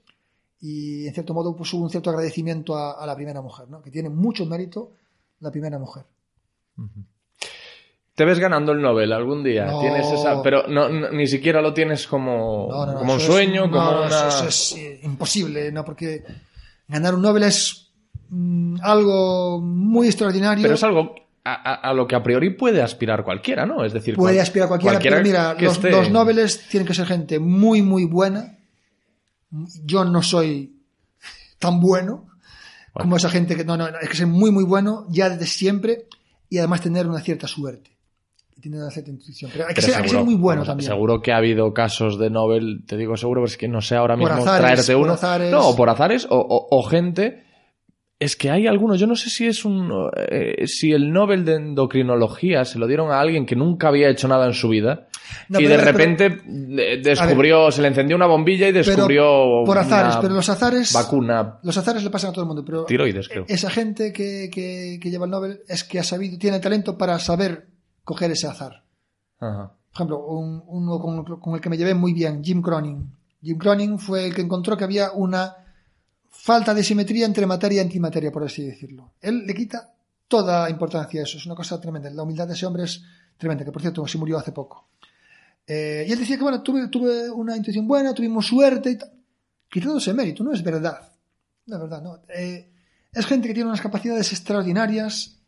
y 0.61 1.07
en 1.07 1.15
cierto 1.15 1.33
modo 1.35 1.57
pues, 1.57 1.73
hubo 1.75 1.83
un 1.85 1.91
cierto 1.91 2.11
agradecimiento 2.11 2.77
a, 2.77 2.93
a 3.03 3.07
la 3.07 3.17
primera 3.17 3.41
mujer, 3.41 3.69
¿no? 3.69 3.81
Que 3.83 3.91
tiene 3.91 4.09
mucho 4.11 4.45
mérito 4.47 4.93
la 5.41 5.51
primera 5.51 5.79
mujer. 5.79 6.05
¿Te 8.15 8.25
ves 8.27 8.39
ganando 8.39 8.73
el 8.73 8.83
Nobel 8.83 9.13
algún 9.13 9.43
día? 9.43 9.65
No. 9.67 9.81
Tienes 9.81 10.07
esa, 10.13 10.43
pero 10.43 10.67
no, 10.69 10.89
no- 10.91 11.11
ni 11.11 11.27
siquiera 11.27 11.63
lo 11.63 11.73
tienes 11.73 12.07
como, 12.07 12.69
No, 12.71 12.85
no, 12.87 12.93
no, 12.93 12.99
como 12.99 13.15
un 13.15 13.21
es- 13.21 13.27
sueño, 13.27 13.67
no, 13.67 13.73
como 13.73 13.91
no, 13.93 13.97
una... 13.99 14.07
eso, 14.07 14.29
eso 14.29 14.45
es 14.47 14.73
eh, 14.77 15.01
imposible, 15.05 15.73
¿no? 15.73 15.85
Porque 15.85 16.23
ganar 16.89 17.15
un 17.15 17.23
Nobel 17.23 17.45
es 17.45 17.80
mm, 18.31 18.77
algo 18.83 19.61
muy 19.61 20.07
extraordinario. 20.07 20.63
Pero 20.63 20.75
es 20.75 20.83
algo 20.85 21.15
a, 21.45 21.53
a- 21.53 21.91
a 21.91 21.95
lo 21.95 22.07
que 22.07 22.15
a 22.17 22.23
priori 22.23 22.51
puede 22.51 22.83
aspirar 22.83 23.25
cualquiera, 23.25 23.67
¿no? 23.67 23.85
Es 23.85 23.93
decir, 23.93 24.15
Puede 24.17 24.35
cual- 24.37 24.43
aspirar 24.43 24.69
cualquiera, 24.69 24.99
pero 25.01 25.23
mira, 25.23 25.55
los, 25.59 25.79
esté- 25.83 25.91
los 26.11 26.59
tienen 26.69 26.87
que 26.87 26.95
ser 26.95 27.07
gente 27.07 27.39
muy, 27.39 27.83
muy 27.83 28.05
buena. 28.05 28.57
Yo 29.85 30.05
no 30.05 30.23
soy 30.23 30.77
tan 31.59 31.81
bueno 31.81 32.27
como 32.93 33.17
esa 33.17 33.31
gente 33.31 33.57
que 33.57 33.65
no, 33.65 33.77
no, 33.77 33.87
es 33.89 34.09
que 34.09 34.17
ser 34.17 34.27
muy, 34.27 34.51
muy 34.51 34.65
bueno 34.65 35.07
ya 35.11 35.29
desde 35.31 35.47
siempre 35.47 36.07
y 36.49 36.59
además 36.59 36.81
tener 36.81 37.07
una 37.07 37.21
cierta 37.21 37.47
suerte. 37.47 37.91
Tener 38.61 38.79
una 38.81 38.91
cierta 38.91 39.11
intuición. 39.11 39.51
Pero 39.53 39.67
hay 39.67 39.75
que, 39.75 39.81
Pero 39.81 39.87
ser, 39.87 39.97
hay 39.97 40.03
que 40.03 40.09
ser 40.09 40.17
seguro- 40.19 40.31
muy 40.31 40.35
bueno 40.41 40.65
también. 40.65 40.87
Seguro 40.91 41.23
que 41.23 41.33
ha 41.33 41.39
habido 41.39 41.73
casos 41.73 42.19
de 42.19 42.29
Nobel, 42.29 42.85
te 42.87 42.97
digo 42.99 43.17
seguro, 43.17 43.41
pero 43.41 43.47
es 43.47 43.57
que 43.57 43.69
no 43.69 43.81
sé 43.81 43.97
ahora 43.97 44.17
Por 44.17 44.29
mismo 44.29 44.43
azares, 44.43 44.61
traerte 44.61 44.93
por 44.93 45.03
uno. 45.03 45.13
azares. 45.15 45.51
No, 45.51 45.69
o 45.69 45.75
por 45.77 45.89
azares 45.89 46.27
o, 46.29 46.37
o- 46.39 46.69
o 46.79 46.83
gente. 46.83 47.45
Es 48.21 48.37
que 48.37 48.51
hay 48.51 48.67
algunos, 48.67 49.01
yo 49.01 49.07
no 49.07 49.17
sé 49.17 49.31
si 49.31 49.47
es 49.47 49.65
un. 49.65 49.91
eh, 50.29 50.67
si 50.67 50.93
el 50.93 51.11
Nobel 51.11 51.43
de 51.45 51.55
endocrinología 51.55 52.65
se 52.67 52.79
lo 52.79 52.87
dieron 52.87 53.11
a 53.11 53.19
alguien 53.19 53.47
que 53.47 53.57
nunca 53.57 53.89
había 53.89 54.11
hecho 54.11 54.29
nada 54.29 54.47
en 54.47 54.53
su 54.53 54.69
vida 54.69 55.09
No, 55.49 55.59
y 55.59 55.65
de 55.65 55.79
repente 55.79 56.39
de- 56.45 56.99
descubrió, 57.03 57.71
se 57.71 57.81
le 57.81 57.89
encendió 57.89 58.17
una 58.17 58.27
bombilla 58.27 58.69
y 58.69 58.73
descubrió. 58.73 59.63
por 59.65 59.79
azares, 59.79 60.13
una 60.13 60.21
pero 60.21 60.35
los 60.35 60.49
azares, 60.51 60.93
Vacuna. 60.93 61.59
los 61.63 61.77
azares 61.79 62.05
le 62.05 62.11
pasan 62.11 62.29
a 62.31 62.33
todo 62.35 62.43
el 62.43 62.49
mundo. 62.49 62.63
Pero 62.65 62.85
Tiroides, 62.85 63.27
creo. 63.29 63.47
esa 63.49 63.71
gente 63.71 64.13
que, 64.13 64.51
que- 64.53 64.99
que 65.01 65.11
lleva 65.11 65.25
el 65.25 65.31
Nobel 65.31 65.61
es 65.67 65.83
que 65.85 65.99
ha 65.99 66.05
sabido, 66.05 66.37
tiene 66.39 66.61
talento 66.61 66.99
para 66.99 67.19
saber 67.19 67.69
coger 68.05 68.31
ese 68.33 68.47
azar. 68.47 68.85
Ajá. 69.41 69.73
Por 69.93 69.95
ejemplo, 69.97 70.27
un- 70.27 70.63
uno 70.67 70.99
con, 71.01 71.25
con 71.41 71.55
el 71.55 71.61
que 71.63 71.71
me 71.71 71.79
llevé 71.79 71.95
muy 71.95 72.13
bien, 72.13 72.45
Jim 72.45 72.61
Cronin. 72.61 73.11
Jim 73.43 73.57
Cronin 73.57 73.99
fue 73.99 74.27
el 74.27 74.35
que 74.35 74.43
encontró 74.43 74.77
que 74.77 74.85
había 74.85 75.11
una 75.13 75.55
falta 76.31 76.73
de 76.73 76.83
simetría 76.83 77.27
entre 77.27 77.47
materia 77.47 77.79
y 77.79 77.85
antimateria, 77.85 78.33
por 78.33 78.45
así 78.45 78.65
decirlo. 78.65 79.13
Él 79.21 79.47
le 79.47 79.55
quita 79.55 79.93
toda 80.27 80.71
importancia 80.71 81.21
a 81.21 81.25
eso. 81.25 81.39
Es 81.39 81.47
una 81.47 81.55
cosa 81.55 81.81
tremenda. 81.81 82.09
La 82.11 82.23
humildad 82.23 82.47
de 82.47 82.55
ese 82.55 82.65
hombre 82.65 82.85
es 82.85 83.03
tremenda, 83.37 83.65
que 83.65 83.73
por 83.73 83.83
cierto 83.83 84.07
se 84.07 84.17
murió 84.17 84.39
hace 84.39 84.53
poco. 84.53 84.89
Eh, 85.67 86.07
y 86.09 86.13
él 86.13 86.19
decía 86.19 86.37
que, 86.37 86.43
bueno, 86.43 86.63
tuve, 86.63 86.89
tuve 86.89 87.31
una 87.31 87.57
intuición 87.57 87.87
buena, 87.87 88.15
tuvimos 88.15 88.47
suerte 88.47 88.91
y 88.91 88.97
tal. 88.97 89.13
Quitando 89.69 89.99
ese 89.99 90.15
mérito, 90.15 90.43
no 90.43 90.53
es 90.53 90.63
verdad. 90.63 91.01
Es 91.67 91.79
verdad, 91.79 92.03
no. 92.03 92.23
Eh, 92.29 92.71
es 93.13 93.27
gente 93.27 93.49
que 93.49 93.55
tiene 93.55 93.69
unas 93.69 93.81
capacidades 93.81 94.33
extraordinarias, 94.33 95.39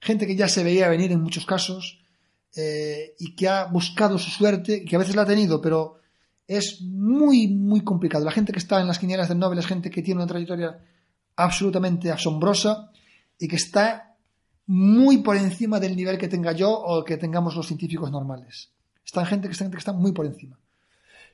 gente 0.00 0.26
que 0.26 0.36
ya 0.36 0.48
se 0.48 0.64
veía 0.64 0.88
venir 0.88 1.12
en 1.12 1.20
muchos 1.20 1.44
casos 1.44 2.00
eh, 2.56 3.14
y 3.18 3.34
que 3.34 3.48
ha 3.48 3.64
buscado 3.64 4.18
su 4.18 4.30
suerte, 4.30 4.84
que 4.84 4.96
a 4.96 4.98
veces 4.98 5.14
la 5.14 5.22
ha 5.22 5.26
tenido, 5.26 5.60
pero 5.60 5.99
es 6.50 6.82
muy, 6.82 7.46
muy 7.46 7.82
complicado. 7.82 8.24
La 8.24 8.32
gente 8.32 8.52
que 8.52 8.58
está 8.58 8.80
en 8.80 8.88
las 8.88 8.98
quinielas 8.98 9.28
del 9.28 9.38
Nobel 9.38 9.60
es 9.60 9.68
gente 9.68 9.88
que 9.88 10.02
tiene 10.02 10.20
una 10.20 10.26
trayectoria 10.26 10.78
absolutamente 11.36 12.10
asombrosa 12.10 12.90
y 13.38 13.46
que 13.46 13.54
está 13.54 14.16
muy 14.66 15.18
por 15.18 15.36
encima 15.36 15.78
del 15.78 15.94
nivel 15.94 16.18
que 16.18 16.26
tenga 16.26 16.50
yo 16.50 16.72
o 16.72 17.04
que 17.04 17.16
tengamos 17.18 17.54
los 17.54 17.68
científicos 17.68 18.10
normales. 18.10 18.72
Están 19.04 19.26
gente 19.26 19.46
que 19.46 19.52
está, 19.52 19.64
gente 19.64 19.76
que 19.76 19.78
está 19.80 19.92
muy 19.92 20.10
por 20.10 20.26
encima. 20.26 20.58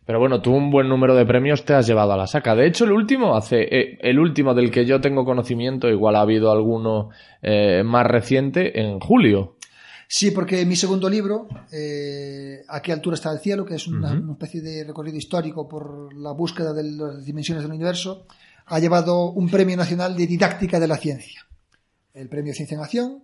Pero 0.04 0.20
bueno, 0.20 0.42
tú 0.42 0.52
un 0.52 0.70
buen 0.70 0.86
número 0.86 1.14
de 1.14 1.24
premios 1.24 1.64
te 1.64 1.72
has 1.72 1.86
llevado 1.86 2.12
a 2.12 2.16
la 2.18 2.26
saca. 2.26 2.54
De 2.54 2.66
hecho, 2.66 2.84
el 2.84 2.92
último 2.92 3.36
hace, 3.36 3.62
eh, 3.62 3.98
el 4.02 4.18
último 4.18 4.54
del 4.54 4.70
que 4.70 4.84
yo 4.84 5.00
tengo 5.00 5.24
conocimiento, 5.24 5.88
igual 5.88 6.16
ha 6.16 6.20
habido 6.20 6.52
alguno 6.52 7.08
eh, 7.40 7.82
más 7.84 8.06
reciente, 8.06 8.80
en 8.80 9.00
julio. 9.00 9.55
Sí, 10.08 10.30
porque 10.30 10.64
mi 10.64 10.76
segundo 10.76 11.08
libro, 11.08 11.48
eh, 11.72 12.62
¿A 12.68 12.80
qué 12.80 12.92
altura 12.92 13.14
está 13.14 13.32
el 13.32 13.40
cielo?, 13.40 13.64
que 13.64 13.74
es 13.74 13.86
una, 13.88 14.14
especie 14.32 14.60
de 14.60 14.84
recorrido 14.84 15.16
histórico 15.16 15.68
por 15.68 16.14
la 16.14 16.32
búsqueda 16.32 16.72
de 16.72 16.84
las 16.84 17.24
dimensiones 17.24 17.64
del 17.64 17.72
universo, 17.72 18.26
ha 18.66 18.78
llevado 18.78 19.30
un 19.30 19.48
premio 19.48 19.76
nacional 19.76 20.16
de 20.16 20.26
didáctica 20.26 20.78
de 20.78 20.86
la 20.88 20.96
ciencia. 20.96 21.46
El 22.14 22.28
premio 22.28 22.54
Ciencia 22.54 22.76
en 22.76 22.80
Acción. 22.82 23.22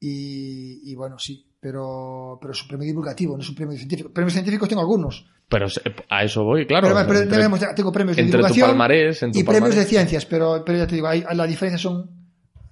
Y, 0.00 0.90
y 0.90 0.94
bueno, 0.94 1.18
sí, 1.18 1.44
pero, 1.60 2.38
pero 2.40 2.52
es 2.52 2.62
un 2.62 2.68
premio 2.68 2.86
divulgativo, 2.86 3.36
no 3.36 3.42
es 3.42 3.48
un 3.48 3.54
premio 3.54 3.76
científico. 3.76 4.10
Premios 4.12 4.32
científicos 4.32 4.68
tengo 4.68 4.80
algunos. 4.80 5.26
Pero 5.48 5.66
a 6.10 6.24
eso 6.24 6.44
voy, 6.44 6.66
claro. 6.66 6.88
pero, 6.88 7.06
pero 7.06 7.20
Entre- 7.20 7.36
tenemos 7.36 7.58
ya- 7.60 7.74
tengo 7.74 7.90
premios 7.90 8.16
de 8.16 8.22
entre 8.22 8.32
tu 8.32 8.38
divulgación 8.38 8.68
palmarés, 8.68 9.22
en 9.22 9.32
tu 9.32 9.38
y 9.38 9.42
premios 9.44 9.74
de 9.74 9.84
ciencias, 9.84 10.26
pero, 10.26 10.62
pero 10.64 10.78
ya 10.78 10.86
te 10.86 10.94
digo, 10.94 11.08
hay, 11.08 11.24
las 11.34 11.48
diferencias 11.48 11.80
son 11.80 12.10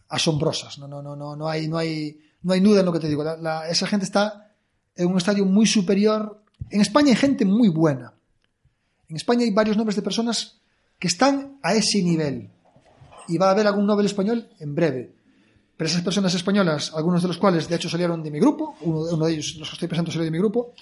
asombrosas. 0.08 0.78
No, 0.78 0.86
no, 0.86 1.02
no, 1.02 1.16
no, 1.16 1.34
no 1.36 1.48
hay, 1.48 1.68
no 1.68 1.78
hay, 1.78 2.18
no 2.42 2.52
hay 2.52 2.60
duda 2.60 2.80
en 2.80 2.86
lo 2.86 2.92
que 2.92 3.00
te 3.00 3.08
digo. 3.08 3.24
La- 3.24 3.68
esa 3.68 3.86
gente 3.86 4.04
está 4.04 4.52
en 4.94 5.08
un 5.08 5.16
estadio 5.18 5.44
muy 5.44 5.66
superior. 5.66 6.42
En 6.70 6.80
España 6.80 7.10
hay 7.10 7.16
gente 7.16 7.44
muy 7.44 7.68
buena. 7.68 8.14
En 9.08 9.16
España 9.16 9.42
hay 9.44 9.50
varios 9.50 9.76
nombres 9.76 9.96
de 9.96 10.02
personas 10.02 10.58
que 10.98 11.08
están 11.08 11.58
a 11.62 11.74
ese 11.74 12.02
nivel. 12.02 12.50
Y 13.28 13.38
va 13.38 13.48
a 13.48 13.50
haber 13.50 13.66
algún 13.66 13.86
Nobel 13.86 14.06
español 14.06 14.48
en 14.58 14.74
breve. 14.74 15.14
Pero 15.76 15.88
esas 15.90 16.02
personas 16.02 16.32
españolas, 16.34 16.92
algunos 16.94 17.20
de 17.22 17.28
los 17.28 17.36
cuales 17.38 17.68
de 17.68 17.76
hecho 17.76 17.88
salieron 17.88 18.22
de 18.22 18.30
mi 18.30 18.40
grupo, 18.40 18.76
uno, 18.80 19.00
uno 19.12 19.26
de 19.26 19.32
ellos, 19.32 19.56
los 19.58 19.68
que 19.68 19.74
estoy 19.74 19.88
presentando, 19.88 20.12
salió 20.12 20.24
de 20.24 20.30
mi 20.30 20.38
grupo, 20.38 20.72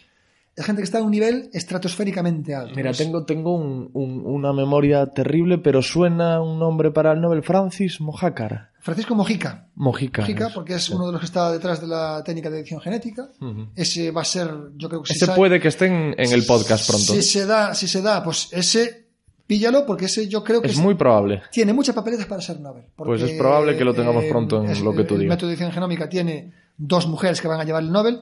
es 0.56 0.64
gente 0.64 0.80
que 0.82 0.84
está 0.84 0.98
a 0.98 1.02
un 1.02 1.10
nivel 1.10 1.50
estratosféricamente 1.52 2.54
alto. 2.54 2.74
Mira, 2.76 2.90
Es- 2.90 2.98
tengo, 2.98 3.24
tengo 3.24 3.54
un- 3.56 3.90
un- 3.92 4.22
una 4.24 4.52
memoria 4.52 5.06
terrible, 5.06 5.58
pero 5.58 5.82
suena 5.82 6.40
un 6.40 6.58
nombre 6.58 6.90
para 6.90 7.12
el 7.12 7.20
Nobel, 7.20 7.42
Francis 7.42 8.00
Mojácar. 8.00 8.70
Francisco 8.80 9.14
Mojica. 9.14 9.68
Mojica. 9.76 10.22
Mojica, 10.22 10.50
porque 10.54 10.74
es 10.74 10.84
Sí. 10.84 10.92
uno 10.94 11.06
de 11.06 11.12
los 11.12 11.20
que 11.20 11.26
está 11.26 11.50
detrás 11.50 11.80
de 11.80 11.86
la 11.86 12.22
técnica 12.24 12.50
de 12.50 12.58
edición 12.60 12.80
genética. 12.80 13.30
Ujú. 13.40 13.68
Ese 13.74 14.10
va 14.10 14.20
a 14.20 14.24
ser, 14.24 14.50
yo 14.76 14.88
creo 14.88 15.02
que 15.02 15.08
si 15.08 15.16
Ese 15.16 15.26
sa- 15.26 15.34
puede 15.34 15.58
que 15.58 15.68
esté 15.68 15.86
en, 15.86 16.14
en 16.18 16.32
el 16.32 16.44
podcast 16.44 16.86
pronto. 16.88 17.14
Si 17.14 17.22
se 17.22 17.46
da, 17.46 17.74
si 17.74 17.88
se 17.88 18.02
da, 18.02 18.22
pues 18.22 18.48
ese, 18.52 19.06
píllalo, 19.46 19.84
porque 19.86 20.04
ese 20.06 20.28
yo 20.28 20.44
creo 20.44 20.60
que 20.62 20.68
es 20.68 20.76
muy 20.78 20.94
probable. 20.94 21.42
tiene 21.50 21.72
muchas 21.72 21.94
papeletas 21.94 22.26
para 22.26 22.42
ser 22.42 22.60
Nobel. 22.60 22.84
Pues 22.94 23.22
es 23.22 23.32
probable 23.38 23.76
que 23.76 23.84
lo 23.84 23.94
tengamos 23.94 24.24
eh, 24.24 24.28
pronto 24.30 24.62
en 24.62 24.70
es- 24.70 24.80
lo 24.82 24.94
que 24.94 25.04
tú 25.04 25.14
El 25.14 25.20
digas. 25.22 25.36
método 25.36 25.48
de 25.48 25.54
edición 25.54 25.72
genómica 25.72 26.08
tiene 26.08 26.52
dos 26.76 27.06
mujeres 27.06 27.40
que 27.40 27.48
van 27.48 27.60
a 27.60 27.64
llevar 27.64 27.82
el 27.82 27.90
Nobel 27.90 28.20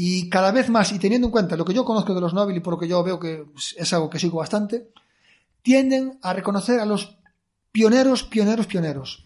y 0.00 0.28
cada 0.30 0.52
vez 0.52 0.68
más, 0.70 0.92
y 0.92 0.98
teniendo 1.00 1.26
en 1.26 1.32
cuenta 1.32 1.56
lo 1.56 1.64
que 1.64 1.74
yo 1.74 1.84
conozco 1.84 2.14
de 2.14 2.20
los 2.20 2.32
Nobel 2.32 2.56
y 2.56 2.60
por 2.60 2.74
lo 2.74 2.78
que 2.78 2.86
yo 2.86 3.02
veo 3.02 3.18
que 3.18 3.44
es 3.76 3.92
algo 3.92 4.08
que 4.08 4.20
sigo 4.20 4.38
bastante, 4.38 4.90
tienden 5.62 6.18
a 6.22 6.32
reconocer 6.32 6.78
a 6.78 6.86
los 6.86 7.16
pioneros, 7.72 8.22
pioneros, 8.22 8.66
pioneros. 8.66 9.24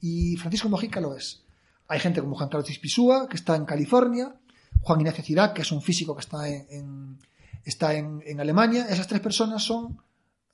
Y 0.00 0.36
Francisco 0.36 0.68
Mojica 0.68 1.00
lo 1.00 1.16
es. 1.16 1.42
Hay 1.88 1.98
gente 2.00 2.20
como 2.20 2.36
Juan 2.36 2.48
Carlos 2.48 2.78
Pisúa, 2.78 3.28
que 3.28 3.36
está 3.36 3.56
en 3.56 3.64
California, 3.64 4.34
Juan 4.82 5.00
Ignacio 5.00 5.24
Cirac, 5.24 5.54
que 5.54 5.62
es 5.62 5.72
un 5.72 5.82
físico 5.82 6.14
que 6.14 6.20
está 6.20 6.48
en, 6.48 6.66
en- 6.70 7.18
está 7.64 7.94
en, 7.94 8.22
en 8.26 8.40
Alemania. 8.40 8.86
Esas 8.88 9.06
tres 9.08 9.20
personas 9.20 9.62
son 9.62 10.00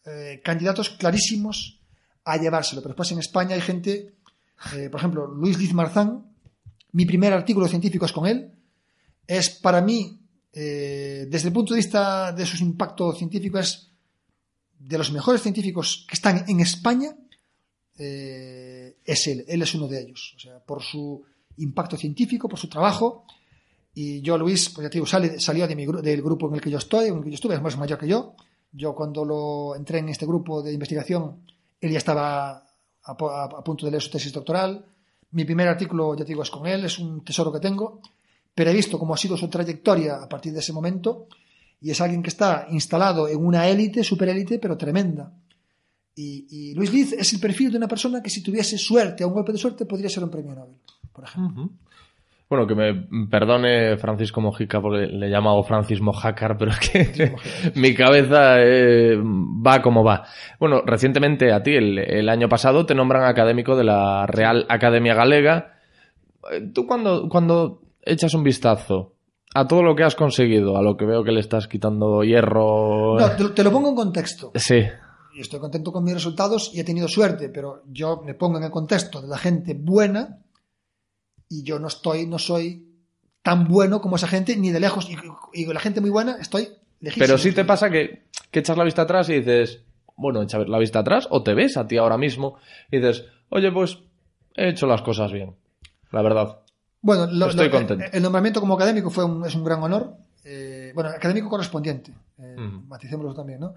eh, 0.04 0.40
candidatos 0.44 0.90
clarísimos 0.90 1.78
a 2.24 2.36
llevárselo. 2.36 2.80
Pero 2.82 2.92
después 2.94 3.12
en 3.12 3.18
España 3.20 3.54
hay 3.54 3.60
gente, 3.62 4.14
eh, 4.74 4.88
por 4.90 4.98
ejemplo, 5.00 5.26
Luis 5.26 5.58
Liz 5.58 5.72
Marzán, 5.72 6.24
mi 6.92 7.04
primer 7.06 7.32
artículo 7.32 7.68
científico 7.68 8.04
es 8.06 8.12
con 8.12 8.26
él. 8.26 8.52
Es 9.28 9.50
para 9.50 9.80
mí, 9.80 10.18
eh, 10.52 11.26
desde 11.30 11.48
el 11.48 11.55
punto 11.55 11.74
de 11.74 11.78
vista 11.78 12.32
de 12.32 12.44
su 12.46 12.56
impacto 12.64 13.12
científico, 13.12 13.59
es 13.60 13.92
de 14.80 14.98
los 14.98 15.12
mejores 15.12 15.42
científicos 15.42 16.05
que 16.09 16.14
están 16.14 16.44
en 16.48 16.59
España 16.60 17.14
eh, 17.98 18.96
es 19.05 19.26
él, 19.26 19.44
él 19.48 19.62
es 19.62 19.74
uno 19.74 19.88
de 19.88 20.00
ellos, 20.02 20.34
o 20.36 20.40
sea, 20.40 20.60
por 20.60 20.82
su 20.82 21.22
impacto 21.59 21.96
científico, 21.96 22.48
por 22.48 22.59
su 22.59 22.68
trabajo. 22.68 23.24
Y 23.94 24.20
yo, 24.22 24.38
Luis, 24.38 24.68
pues 24.70 24.84
ya 24.84 24.90
te 24.90 24.94
digo, 24.98 25.06
sale- 25.06 25.40
salió 25.40 25.66
de 25.66 25.74
mi 25.74 25.84
del 25.86 26.22
grupo 26.22 26.48
en 26.48 26.55
el 26.55 26.60
que 26.60 26.70
yo 26.70 26.78
estoy, 26.78 27.09
en 27.09 27.16
el 27.18 27.24
que 27.24 27.30
yo 27.30 27.34
estuve, 27.34 27.55
es 27.56 27.62
más 27.62 27.76
mayor 27.76 27.98
que 27.98 28.06
yo. 28.06 28.34
Yo 28.70 28.94
cuando 28.94 29.24
lo 29.24 29.74
entré 29.74 29.98
en 29.98 30.09
este 30.10 30.26
grupo 30.26 30.62
de 30.62 30.72
investigación, 30.72 31.42
él 31.80 31.90
ya 31.90 31.98
estaba 31.98 32.50
a- 32.59 32.62
a 33.02 33.64
punto 33.64 33.86
de 33.86 33.90
leer 33.92 34.02
su 34.02 34.10
tesis 34.10 34.32
doctoral. 34.32 34.84
Mi 35.32 35.44
primer 35.44 35.66
artículo, 35.68 36.14
ya 36.14 36.24
te 36.24 36.28
digo, 36.28 36.42
es 36.42 36.50
con 36.50 36.66
él, 36.66 36.84
es 36.84 36.98
un 37.00 37.24
tesoro 37.24 37.52
que 37.52 37.59
tengo. 37.60 38.00
Pero 38.59 38.70
he 38.70 38.74
visto 38.74 38.98
cómo 38.98 39.14
ha 39.14 39.16
sido 39.16 39.36
su 39.36 39.47
trayectoria 39.48 40.16
a 40.16 40.28
partir 40.28 40.52
de 40.52 40.59
ese 40.59 40.72
momento 40.72 41.28
y 41.80 41.93
es 41.93 42.01
alguien 42.01 42.24
que 42.24 42.28
está 42.30 42.66
instalado 42.72 43.28
en 43.28 43.39
una 43.39 43.68
élite, 43.68 44.02
superélite, 44.02 44.59
pero 44.59 44.76
tremenda. 44.76 45.32
Y, 46.16 46.44
y 46.51 46.74
Luis 46.74 46.93
Liz 46.93 47.12
es 47.12 47.32
el 47.32 47.39
perfil 47.39 47.70
de 47.70 47.76
una 47.76 47.86
persona 47.86 48.20
que 48.20 48.30
si 48.30 48.43
tuviese 48.43 48.76
suerte, 48.76 49.22
a 49.22 49.28
un 49.28 49.35
golpe 49.35 49.52
de 49.52 49.59
suerte, 49.59 49.86
podría 49.86 50.09
ser 50.09 50.24
un 50.24 50.30
premio 50.30 50.56
Nobel, 50.56 50.74
por 51.12 51.22
ejemplo. 51.22 51.70
Bueno, 52.51 52.66
que 52.66 52.74
me 52.74 53.28
perdone 53.28 53.97
Francisco 53.97 54.40
Mojica 54.40 54.80
porque 54.80 55.06
le 55.06 55.28
he 55.28 55.30
llamado 55.30 55.62
Francis 55.62 56.01
Mojácar, 56.01 56.59
pero 56.59 56.72
es 56.72 56.80
que 56.80 57.36
mi 57.76 57.94
cabeza 57.94 58.56
eh, 58.59 59.16
va 59.16 59.80
como 59.82 60.02
va. 60.02 60.24
Bueno, 60.59 60.82
recientemente 60.85 61.52
a 61.52 61.62
ti, 61.62 61.76
el, 61.76 61.97
el 61.97 62.28
año 62.28 62.48
pasado, 62.48 62.86
te 62.86 62.97
nombran 62.97 63.22
académico 63.22 63.76
de 63.76 63.85
la 63.85 64.26
Real 64.26 64.66
Academia 64.68 65.14
Galega. 65.14 65.78
eh, 66.51 66.72
tú 66.74 66.89
cuando, 66.89 67.28
cuando 67.28 67.82
echas 68.09 68.35
un 68.35 68.43
vistazo 68.43 69.14
a 69.55 69.66
todo 69.66 69.82
lo 69.82 69.94
que 69.97 70.05
has 70.05 70.14
conseguido, 70.14 70.76
a 70.76 70.82
lo 70.82 70.97
que 70.97 71.06
veo 71.06 71.24
que 71.24 71.32
le 71.32 71.40
estás 71.40 71.68
quitando 71.68 72.22
hierro... 72.22 73.18
No, 73.18 73.30
te, 73.32 73.48
te 73.51 73.64
lo 73.64 73.72
pongo 73.72 73.89
en 73.90 73.94
contexto. 73.94 74.52
Sí, 74.55 74.82
Y 75.35 75.40
estoy 75.40 75.60
contento 75.60 75.93
con 75.93 76.05
mis 76.05 76.14
resultados 76.14 76.70
y 76.74 76.80
he 76.80 76.85
tenido 76.85 77.09
suerte, 77.09 77.48
pero 77.48 77.82
yo 77.86 78.22
me 78.24 78.35
pongo 78.35 78.59
en 78.59 78.64
el 78.64 78.70
contexto 78.70 79.22
de 79.22 79.28
la 79.28 79.39
gente 79.39 79.74
buena 79.74 80.39
y 81.48 81.62
yo 81.62 81.78
no 81.78 81.89
estoy, 81.89 82.26
no 82.26 82.39
soy 82.39 82.85
tan 83.43 83.66
bueno 83.68 84.01
como 84.01 84.16
esa 84.16 84.28
gente, 84.28 84.56
ni 84.56 84.70
de 84.70 84.80
lejos. 84.80 85.09
Y, 85.09 85.16
y 85.55 85.66
la 85.66 85.80
gente 85.80 86.01
muy 86.01 86.10
buena 86.10 86.36
estoy 86.40 86.68
lejísimo. 87.01 87.26
pero 87.26 87.39
sí 87.39 87.52
te 87.52 87.64
pasa 87.64 87.89
que, 87.89 88.24
que 88.51 88.59
echas 88.60 88.76
la 88.76 88.85
vista 88.85 89.02
atrás 89.02 89.28
y 89.30 89.35
dices, 89.35 89.82
bueno, 90.16 90.43
echa 90.43 90.59
la 90.59 90.78
vista 90.78 90.98
atrás 90.98 91.26
o 91.30 91.43
te 91.43 91.55
ves 91.55 91.76
a 91.76 91.86
ti 91.86 91.97
ahora 91.97 92.18
mismo 92.18 92.59
y 92.90 92.98
dices, 92.98 93.24
oye, 93.48 93.72
pues 93.72 93.98
he 94.55 94.68
hecho 94.68 94.86
las 94.86 95.01
cosas 95.01 95.32
bien, 95.32 95.56
la 96.12 96.20
verdad. 96.22 96.59
Bueno, 97.00 97.26
lo- 97.26 97.48
Estoy 97.50 97.66
lo- 97.66 97.72
contento. 97.72 98.04
El 98.12 98.22
nombramiento 98.22 98.60
como 98.60 98.74
académico 98.74 99.10
fue 99.10 99.24
un, 99.24 99.44
es 99.46 99.54
un 99.54 99.64
gran 99.64 99.82
honor. 99.82 100.16
Eh, 100.44 100.92
bueno, 100.94 101.10
académico 101.10 101.48
correspondiente, 101.48 102.12
eh, 102.38 102.56
maticémoslo 102.86 103.34
también, 103.34 103.60
¿no? 103.60 103.74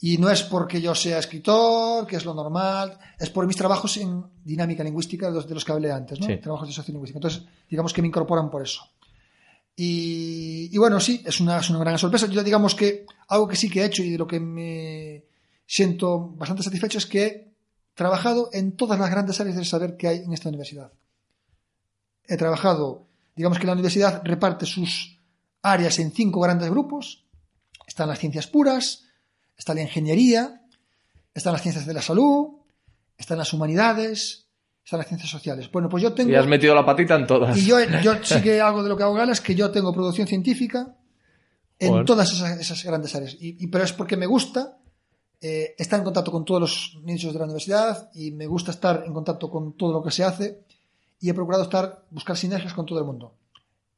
Y 0.00 0.18
no 0.18 0.28
es 0.30 0.42
porque 0.42 0.80
yo 0.80 0.94
sea 0.94 1.18
escritor, 1.18 2.06
que 2.06 2.16
es 2.16 2.24
lo 2.24 2.34
normal, 2.34 2.98
es 3.18 3.30
por 3.30 3.46
mis 3.46 3.56
trabajos 3.56 3.96
en 3.98 4.24
dinámica 4.44 4.82
lingüística, 4.82 5.28
de 5.28 5.34
los, 5.34 5.46
de 5.48 5.54
los 5.54 5.64
que 5.64 5.72
hablé 5.72 5.92
antes, 5.92 6.18
¿no? 6.20 6.26
Sí. 6.26 6.36
Trabajos 6.38 6.66
de 6.68 6.74
sociolingüística. 6.74 7.18
Entonces, 7.18 7.42
digamos 7.70 7.92
que 7.92 8.02
me 8.02 8.08
incorporan 8.08 8.50
por 8.50 8.62
eso. 8.62 8.82
Y, 9.76 10.70
y 10.72 10.78
bueno, 10.78 11.00
sí, 11.00 11.22
es 11.24 11.40
una, 11.40 11.58
es 11.58 11.70
una 11.70 11.80
gran 11.80 11.98
sorpresa. 11.98 12.26
Yo 12.26 12.42
digamos 12.42 12.74
que 12.74 13.06
algo 13.28 13.48
que 13.48 13.56
sí 13.56 13.68
que 13.70 13.82
he 13.82 13.84
hecho 13.86 14.02
y 14.02 14.10
de 14.10 14.18
lo 14.18 14.26
que 14.26 14.40
me 14.40 15.24
siento 15.66 16.28
bastante 16.36 16.62
satisfecho 16.62 16.98
es 16.98 17.06
que 17.06 17.24
he 17.26 17.48
trabajado 17.94 18.50
en 18.52 18.72
todas 18.72 18.98
las 18.98 19.10
grandes 19.10 19.40
áreas 19.40 19.56
del 19.56 19.64
saber 19.66 19.96
que 19.96 20.08
hay 20.08 20.18
en 20.18 20.32
esta 20.32 20.48
universidad. 20.48 20.92
He 22.28 22.36
trabajado, 22.36 23.06
digamos 23.36 23.58
que 23.58 23.66
la 23.66 23.72
universidad 23.72 24.22
reparte 24.24 24.66
sus 24.66 25.18
áreas 25.62 25.98
en 25.98 26.12
cinco 26.12 26.40
grandes 26.40 26.70
grupos. 26.70 27.24
Están 27.86 28.08
las 28.08 28.18
ciencias 28.18 28.46
puras, 28.46 29.04
está 29.56 29.74
la 29.74 29.82
ingeniería, 29.82 30.62
están 31.34 31.52
las 31.52 31.62
ciencias 31.62 31.86
de 31.86 31.94
la 31.94 32.02
salud, 32.02 32.48
están 33.18 33.38
las 33.38 33.52
humanidades, 33.52 34.46
están 34.84 34.98
las 34.98 35.08
ciencias 35.08 35.30
sociales. 35.30 35.70
Bueno, 35.70 35.88
pues 35.88 36.02
yo 36.02 36.12
tengo... 36.12 36.30
Y 36.30 36.34
has 36.34 36.46
metido 36.46 36.74
la 36.74 36.84
patita 36.84 37.14
en 37.16 37.26
todas. 37.26 37.56
Y 37.56 37.66
yo, 37.66 37.78
yo 38.02 38.14
sí 38.24 38.40
que 38.42 38.60
algo 38.60 38.82
de 38.82 38.88
lo 38.88 38.96
que 38.96 39.02
hago 39.02 39.14
gala 39.14 39.32
es 39.32 39.40
que 39.40 39.54
yo 39.54 39.70
tengo 39.70 39.92
producción 39.92 40.26
científica 40.26 40.96
en 41.78 41.90
Joder. 41.90 42.04
todas 42.06 42.32
esas, 42.32 42.58
esas 42.60 42.82
grandes 42.84 43.14
áreas. 43.14 43.34
Y, 43.38 43.62
y- 43.62 43.66
pero 43.68 43.84
es 43.84 43.92
porque 43.92 44.16
me 44.16 44.26
gusta 44.26 44.78
eh, 45.40 45.74
estar 45.76 45.98
en 45.98 46.04
contacto 46.04 46.30
con 46.32 46.44
todos 46.44 46.60
los 46.60 46.98
nichos 47.02 47.32
de 47.32 47.38
la 47.38 47.44
universidad 47.44 48.10
y 48.14 48.30
me 48.30 48.46
gusta 48.46 48.70
estar 48.70 49.02
en 49.06 49.12
contacto 49.12 49.50
con 49.50 49.76
todo 49.76 49.92
lo 49.92 50.02
que 50.02 50.10
se 50.10 50.24
hace 50.24 50.64
y 51.24 51.30
he 51.30 51.32
procurado 51.32 51.62
estar, 51.62 52.04
buscar 52.10 52.36
sinergias 52.36 52.74
con 52.74 52.84
todo 52.84 52.98
el 52.98 53.06
mundo. 53.06 53.34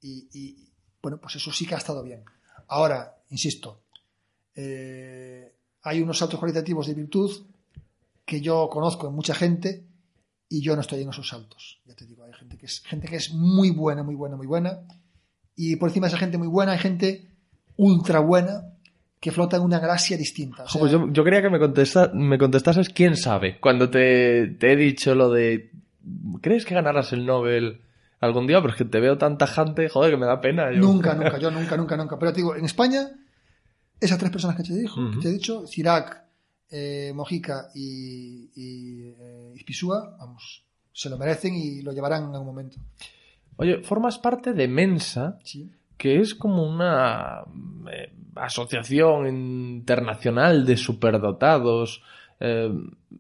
Y, 0.01 0.29
y, 0.33 0.71
bueno, 1.03 1.19
pues 1.19 1.35
eso 1.35 1.51
sí 1.51 1.67
que 1.67 1.75
ha 1.75 1.79
estado 1.79 2.01
bien. 2.05 2.23
Ahora, 2.69 3.17
insisto, 3.31 3.81
eh, 4.55 5.53
hay 5.83 6.01
unos 6.01 6.19
saltos 6.19 6.39
cualitativos 6.39 6.87
de 6.87 6.95
virtud 6.95 7.33
que 8.25 8.41
yo 8.41 8.69
conozco 8.71 9.09
en 9.09 9.15
mucha 9.15 9.35
gente 9.35 9.83
y 10.49 10.63
yo 10.63 10.77
no 10.77 10.83
estoy 10.83 11.03
en 11.03 11.09
esos 11.09 11.29
saltos. 11.29 11.81
Ya 11.85 11.97
te 11.97 12.07
digo, 12.07 12.23
hay 12.23 12.33
gente 12.33 12.57
que 12.59 12.67
es, 12.67 12.81
gente 12.85 13.09
que 13.09 13.17
es 13.17 13.33
muy 13.33 13.71
buena, 13.73 14.05
muy 14.05 14.15
buena, 14.15 14.37
muy 14.37 14.47
buena. 14.47 14.79
Y 15.57 15.75
por 15.75 15.89
encima 15.89 16.07
de 16.07 16.11
esa 16.11 16.19
gente 16.19 16.39
muy 16.39 16.47
buena 16.47 16.75
hay 16.75 16.79
gente 16.79 17.27
ultra 17.77 18.21
buena 18.21 18.73
que 19.19 19.33
flota 19.33 19.57
en 19.57 19.65
una 19.65 19.81
galaxia 19.81 20.17
distinta. 20.17 20.63
O 20.63 20.69
sea, 20.69 20.75
Jo, 20.75 20.79
pues 20.79 20.93
yo, 20.93 21.11
yo 21.11 21.25
quería 21.25 21.43
que 21.43 21.51
me, 21.51 21.59
contesta, 21.59 22.13
me 22.15 22.39
contestases 22.39 22.89
quién 22.89 23.17
sabe. 23.17 23.59
Cuando 23.59 23.91
te, 23.91 24.47
te 24.61 24.73
he 24.73 24.77
dicho 24.77 25.13
lo 25.17 25.33
de. 25.33 25.73
¿Crees 26.41 26.65
que 26.65 26.75
ganarás 26.75 27.13
el 27.13 27.27
Nobel 27.27 27.81
algún 28.21 28.47
día? 28.47 28.61
Pero 28.61 28.73
es 28.73 28.79
que 28.79 28.85
te 28.85 29.01
veo 29.01 29.19
tan 29.19 29.39
tajante, 29.39 29.89
joder, 29.89 30.13
que 30.13 30.17
me 30.17 30.27
da 30.27 30.41
pena. 30.41 30.71
yo. 30.73 30.79
Nunca, 30.81 31.15
nunca, 31.17 31.39
yo 31.39 31.51
nunca, 31.51 31.77
nunca, 31.77 31.97
nunca. 31.97 32.19
Pero 32.19 32.33
te 32.33 32.37
digo, 32.39 32.55
en 32.57 32.65
España, 32.65 33.09
esas 34.01 34.19
tres 34.19 34.31
personas 34.31 34.57
que 34.57 34.63
te, 34.63 34.75
dijo, 34.75 35.01
que 35.13 35.19
te 35.21 35.29
he 35.29 35.33
dicho, 35.33 35.67
Cirac, 35.67 36.23
eh, 36.71 37.13
Mojica 37.15 37.69
y, 37.75 38.51
y 38.55 39.15
eh, 39.19 39.55
vamos, 40.19 40.65
se 40.93 41.09
lo 41.11 41.17
merecen 41.19 41.55
y 41.55 41.83
lo 41.83 41.93
llevarán 41.93 42.25
en 42.25 42.31
algún 42.33 42.47
momento. 42.47 42.77
Oye, 43.57 43.83
formas 43.83 44.19
parte 44.19 44.53
de 44.53 44.69
Mensa, 44.69 45.39
Sí. 45.45 45.71
que 45.97 46.21
es 46.21 46.35
como 46.35 46.63
una 46.69 47.43
eh, 47.91 48.13
asociación 48.35 49.27
internacional 49.29 50.67
de 50.67 50.77
superdotados. 50.77 52.03
Eh, 52.39 52.71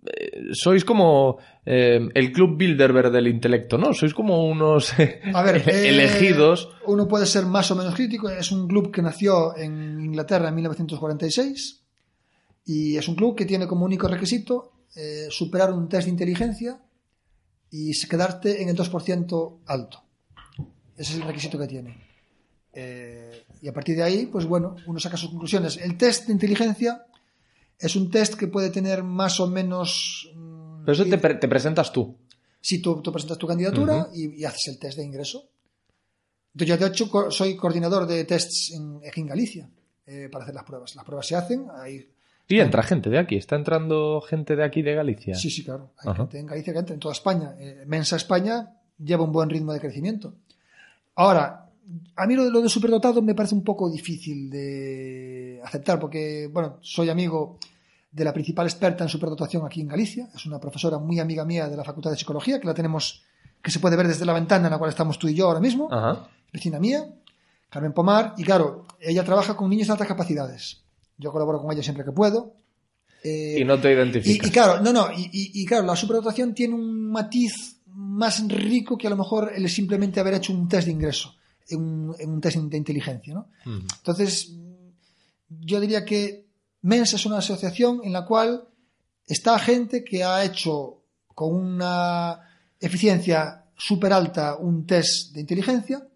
eh, 0.04 0.48
sois 0.52 0.84
como 0.84 1.38
eh, 1.64 2.00
el 2.14 2.32
club 2.32 2.56
Bilderberg 2.56 3.10
del 3.10 3.28
intelecto, 3.28 3.78
¿no? 3.78 3.92
Sois 3.94 4.12
como 4.12 4.46
unos 4.46 4.92
A 5.34 5.42
ver, 5.42 5.56
eh, 5.68 5.88
elegidos. 5.88 6.68
Uno 6.86 7.08
puede 7.08 7.26
ser 7.26 7.46
más 7.46 7.70
o 7.70 7.76
menos 7.76 7.94
crítico. 7.94 8.28
Es 8.28 8.52
un 8.52 8.68
club 8.68 8.90
que 8.90 9.02
nació 9.02 9.56
en 9.56 10.00
Inglaterra 10.00 10.48
en 10.48 10.54
1946 10.54 11.82
y 12.66 12.96
es 12.96 13.08
un 13.08 13.14
club 13.14 13.36
que 13.36 13.46
tiene 13.46 13.66
como 13.66 13.84
único 13.84 14.08
requisito 14.08 14.72
superar 15.28 15.74
un 15.74 15.90
test 15.90 16.06
de 16.06 16.10
inteligencia 16.10 16.80
y 17.70 17.92
quedarte 18.08 18.62
en 18.62 18.70
el 18.70 18.76
2% 18.76 19.58
alto. 19.66 20.02
Ese 20.96 21.12
es 21.12 21.18
el 21.18 21.26
requisito 21.26 21.58
que 21.58 21.66
tiene. 21.66 21.94
Y 23.60 23.68
a 23.68 23.72
partir 23.74 23.94
de 23.94 24.02
ahí, 24.02 24.26
pues 24.26 24.46
bueno, 24.46 24.74
uno 24.86 24.98
saca 24.98 25.18
sus 25.18 25.28
conclusiones. 25.28 25.76
El 25.76 25.98
test 25.98 26.26
de 26.26 26.32
inteligencia 26.32 27.04
es 27.78 27.94
un 27.96 28.10
test 28.10 28.34
que 28.34 28.48
puede 28.48 28.70
tener 28.70 29.02
más 29.02 29.38
o 29.40 29.46
menos... 29.48 30.30
mm, 30.34 30.84
Pero 30.84 30.92
eso 30.92 31.04
te, 31.04 31.18
pre- 31.18 31.34
te 31.34 31.48
presentas 31.48 31.92
tú. 31.92 32.16
si 32.60 32.80
tú, 32.80 33.00
tú 33.02 33.12
presentas 33.12 33.38
tu 33.38 33.46
candidatura 33.46 34.08
y, 34.14 34.40
y 34.40 34.44
haces 34.44 34.68
el 34.68 34.78
test 34.78 34.96
de 34.98 35.04
ingreso. 35.04 35.48
Yo 36.54 36.76
de 36.76 36.86
hecho 36.86 37.10
co- 37.10 37.30
soy 37.30 37.54
coordinador 37.56 38.06
de 38.06 38.24
tests 38.24 38.72
en, 38.72 39.00
en 39.02 39.26
Galicia 39.26 39.68
eh, 40.06 40.28
para 40.32 40.44
hacer 40.44 40.54
las 40.54 40.64
pruebas. 40.64 40.94
Las 40.96 41.04
pruebas 41.04 41.26
se 41.26 41.36
hacen, 41.36 41.66
hay, 41.76 42.08
Y 42.48 42.60
entra 42.60 42.82
gente 42.82 43.10
de 43.10 43.18
aquí. 43.18 43.36
Está 43.36 43.56
entrando 43.56 44.20
gente 44.22 44.56
de 44.56 44.64
aquí 44.64 44.80
de 44.80 44.94
Galicia. 44.94 45.34
sí, 45.34 45.50
sí, 45.50 45.62
claro, 45.64 45.90
hay 45.98 46.14
gente 46.14 46.38
en 46.38 46.46
Galicia 46.46 46.72
que 46.72 46.78
entra 46.78 46.94
en 46.94 47.00
toda 47.00 47.12
España. 47.12 47.54
Eh, 47.58 47.84
Mensa 47.86 48.16
España 48.16 48.72
lleva 48.98 49.24
un 49.24 49.32
buen 49.32 49.50
ritmo 49.50 49.72
de 49.74 49.80
crecimiento. 49.80 50.32
Ahora, 51.16 51.68
a 52.16 52.26
mí 52.26 52.34
lo 52.34 52.44
de, 52.44 52.50
lo 52.50 52.62
de 52.62 52.68
superdotado 52.70 53.20
me 53.20 53.34
parece 53.34 53.54
un 53.54 53.62
poco 53.62 53.90
difícil 53.90 54.48
de 54.48 55.35
aceptar 55.64 55.98
porque, 56.00 56.48
bueno, 56.52 56.78
soy 56.80 57.08
amigo 57.10 57.58
de 58.10 58.24
la 58.24 58.32
principal 58.32 58.66
experta 58.66 59.04
en 59.04 59.10
superdotación 59.10 59.64
aquí 59.66 59.80
en 59.80 59.88
Galicia. 59.88 60.28
Es 60.34 60.46
una 60.46 60.58
profesora 60.58 60.98
muy 60.98 61.18
amiga 61.20 61.44
mía 61.44 61.68
de 61.68 61.76
la 61.76 61.84
Facultad 61.84 62.10
de 62.10 62.16
Psicología, 62.16 62.58
que 62.60 62.66
la 62.66 62.74
tenemos, 62.74 63.22
que 63.62 63.70
se 63.70 63.78
puede 63.80 63.96
ver 63.96 64.08
desde 64.08 64.24
la 64.24 64.32
ventana 64.32 64.66
en 64.68 64.72
la 64.72 64.78
cual 64.78 64.90
estamos 64.90 65.18
tú 65.18 65.28
y 65.28 65.34
yo 65.34 65.46
ahora 65.48 65.60
mismo. 65.60 65.88
Ajá. 65.92 66.28
vecina 66.52 66.78
mía, 66.80 67.04
Carmen 67.68 67.92
Pomar, 67.92 68.34
y 68.38 68.44
claro, 68.44 68.86
ella 69.00 69.22
trabaja 69.24 69.54
con 69.56 69.68
niños 69.68 69.88
de 69.88 69.92
altas 69.92 70.08
capacidades. 70.08 70.82
Yo 71.18 71.30
colaboro 71.32 71.60
con 71.60 71.70
ella 71.72 71.82
siempre 71.82 72.04
que 72.04 72.12
puedo. 72.12 72.54
Eh, 73.22 73.56
Y 73.60 73.64
no 73.64 73.78
te 73.80 73.90
y, 73.90 73.94
identificas. 73.94 74.48
y 74.48 74.50
claro, 74.50 74.80
no, 74.80 74.92
no, 74.92 75.08
y, 75.12 75.22
y- 75.32 75.62
y 75.62 75.66
claro, 75.66 75.84
la 75.84 75.96
superdotación 75.96 76.54
tiene 76.54 76.74
un 76.74 77.10
matiz 77.10 77.80
más 77.86 78.46
rico 78.48 78.96
que 78.96 79.06
a 79.06 79.10
lo 79.10 79.16
mejor 79.16 79.52
el 79.54 79.68
simplemente 79.68 80.20
haber 80.20 80.34
hecho 80.34 80.52
un 80.52 80.68
test 80.68 80.86
de 80.86 80.92
ingreso, 80.92 81.34
en 81.68 81.80
un, 81.80 82.14
un 82.24 82.40
test 82.40 82.56
de 82.58 82.76
inteligencia, 82.76 83.34
¿no? 83.34 83.48
Entonces, 83.64 84.52
yo 85.48 85.80
diría 85.80 86.04
que 86.04 86.46
Mensa 86.82 87.16
es 87.16 87.26
una 87.26 87.38
asociación 87.38 88.00
en 88.04 88.12
la 88.12 88.24
cual 88.24 88.68
está 89.26 89.58
gente 89.58 90.04
que 90.04 90.22
ha 90.24 90.44
hecho 90.44 91.02
con 91.34 91.54
una 91.54 92.40
eficiencia 92.80 93.64
súper 93.76 94.12
alta 94.12 94.56
un 94.56 94.86
test 94.86 95.32
de 95.34 95.40
inteligencia, 95.40 96.06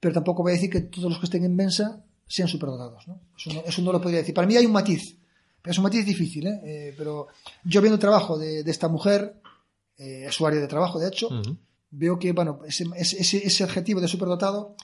pero 0.00 0.14
tampoco 0.14 0.42
voy 0.42 0.52
a 0.52 0.54
decir 0.56 0.70
que 0.70 0.80
todos 0.82 1.10
los 1.10 1.18
que 1.18 1.26
estén 1.26 1.44
en 1.44 1.54
Mensa 1.54 2.02
sean 2.26 2.48
superdotados. 2.48 3.06
¿no? 3.08 3.20
Eso, 3.36 3.52
no, 3.52 3.60
eso 3.66 3.82
no 3.82 3.92
lo 3.92 4.00
podría 4.00 4.20
decir. 4.20 4.34
Para 4.34 4.46
mí 4.46 4.56
hay 4.56 4.66
un 4.66 4.72
matiz, 4.72 5.16
pero 5.62 5.72
es 5.72 5.78
un 5.78 5.84
matiz 5.84 6.04
difícil. 6.04 6.46
¿eh? 6.46 6.60
Eh, 6.64 6.94
pero 6.96 7.28
yo 7.64 7.80
viendo 7.80 7.94
el 7.94 8.00
trabajo 8.00 8.36
de, 8.38 8.62
de 8.64 8.70
esta 8.70 8.88
mujer, 8.88 9.40
eh, 9.98 10.24
es 10.26 10.34
su 10.34 10.46
área 10.46 10.60
de 10.60 10.66
trabajo, 10.66 10.98
de 10.98 11.08
hecho, 11.08 11.28
veo 11.90 12.18
que 12.18 12.32
bueno, 12.32 12.60
ese, 12.66 12.84
ese- 12.96 13.46
ese 13.46 13.64
adjetivo 13.64 14.00
de 14.00 14.08
superdotado 14.08 14.74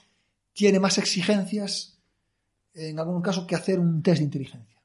tiene 0.52 0.78
más 0.78 0.96
exigencias 0.98 1.98
en 2.74 2.98
algún 2.98 3.22
caso 3.22 3.46
que 3.46 3.54
hacer 3.54 3.78
un 3.78 4.02
test 4.02 4.18
de 4.18 4.24
inteligencia. 4.24 4.76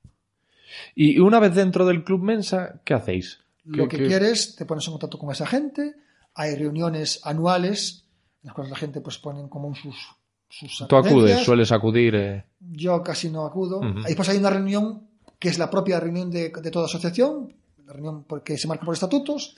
Y 0.95 1.20
una 1.20 1.40
vez 1.40 1.53
dentro 1.56 1.86
del 1.86 2.03
Club 2.03 2.22
Mensa, 2.22 2.82
¿qué 2.84 2.94
hacéis? 2.94 3.40
Lo 3.64 3.88
¿Qué- 3.88 3.98
que 3.98 4.03
qué- 4.03 4.07
quieres, 4.10 4.56
te 4.56 4.66
pones 4.66 4.86
en 4.88 4.91
contacto 4.94 5.18
con 5.18 5.32
esa 5.32 5.45
gente, 5.48 5.95
hay 6.34 6.56
reuniones 6.56 7.22
anuales 7.24 8.06
en 8.44 8.48
las 8.48 8.53
cuales 8.53 8.72
la 8.72 8.78
gente 8.78 9.02
pues 9.02 9.18
ponen 9.18 9.48
como 9.49 9.74
sus, 9.76 9.95
sus 10.49 10.86
Tú 10.88 10.95
acudes, 10.98 11.44
sueles 11.44 11.72
acudir. 11.72 12.16
eh. 12.16 12.45
Yo 12.60 13.02
casi 13.02 13.30
no 13.30 13.45
acudo. 13.45 13.80
Ujú. 13.80 13.99
Ahí 14.06 14.16
pues 14.16 14.30
hay 14.30 14.38
una 14.38 14.49
reunión 14.49 15.07
que 15.40 15.49
es 15.49 15.57
la 15.57 15.70
propia 15.70 15.99
reunión 15.99 16.30
de, 16.30 16.49
de 16.49 16.72
toda 16.72 16.86
asociación, 16.86 17.53
la 17.86 17.94
reunión 17.94 18.24
porque 18.24 18.57
se 18.57 18.68
marca 18.68 18.86
por 18.86 18.94
estatutos. 18.94 19.56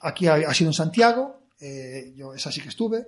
Aquí 0.00 0.26
ha, 0.26 0.34
ha 0.34 0.54
sido 0.54 0.70
en 0.70 0.74
Santiago, 0.74 1.40
eh, 1.60 2.12
yo 2.16 2.34
esa 2.34 2.50
sí 2.52 2.60
que 2.60 2.68
estuve. 2.68 3.06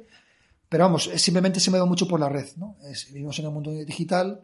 Pero 0.69 0.85
vamos, 0.85 1.05
simplemente 1.16 1.61
se 1.61 1.70
mueve 1.70 1.86
mucho 1.86 2.07
por 2.09 2.19
la 2.20 2.28
red. 2.28 2.47
¿no? 2.57 2.77
Es- 2.91 3.12
vivimos 3.12 3.39
en 3.39 3.47
un 3.47 3.55
mundo 3.55 3.70
digital. 3.70 4.41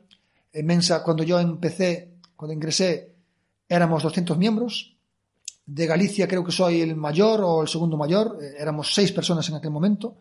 En 0.52 0.66
Mensa, 0.66 1.02
cuando 1.02 1.22
yo 1.22 1.38
empecé, 1.38 2.14
cuando 2.36 2.52
ingresé, 2.54 3.14
éramos 3.68 4.02
200 4.02 4.36
miembros. 4.36 4.96
De 5.66 5.86
Galicia 5.86 6.26
creo 6.26 6.44
que 6.44 6.50
soy 6.52 6.80
el 6.80 6.96
mayor 6.96 7.40
o 7.44 7.62
el 7.62 7.68
segundo 7.68 7.96
mayor. 7.96 8.38
eh, 8.42 8.54
éramos 8.58 8.92
seis 8.94 9.12
personas 9.12 9.48
en 9.48 9.54
aquel 9.56 9.70
momento. 9.70 10.16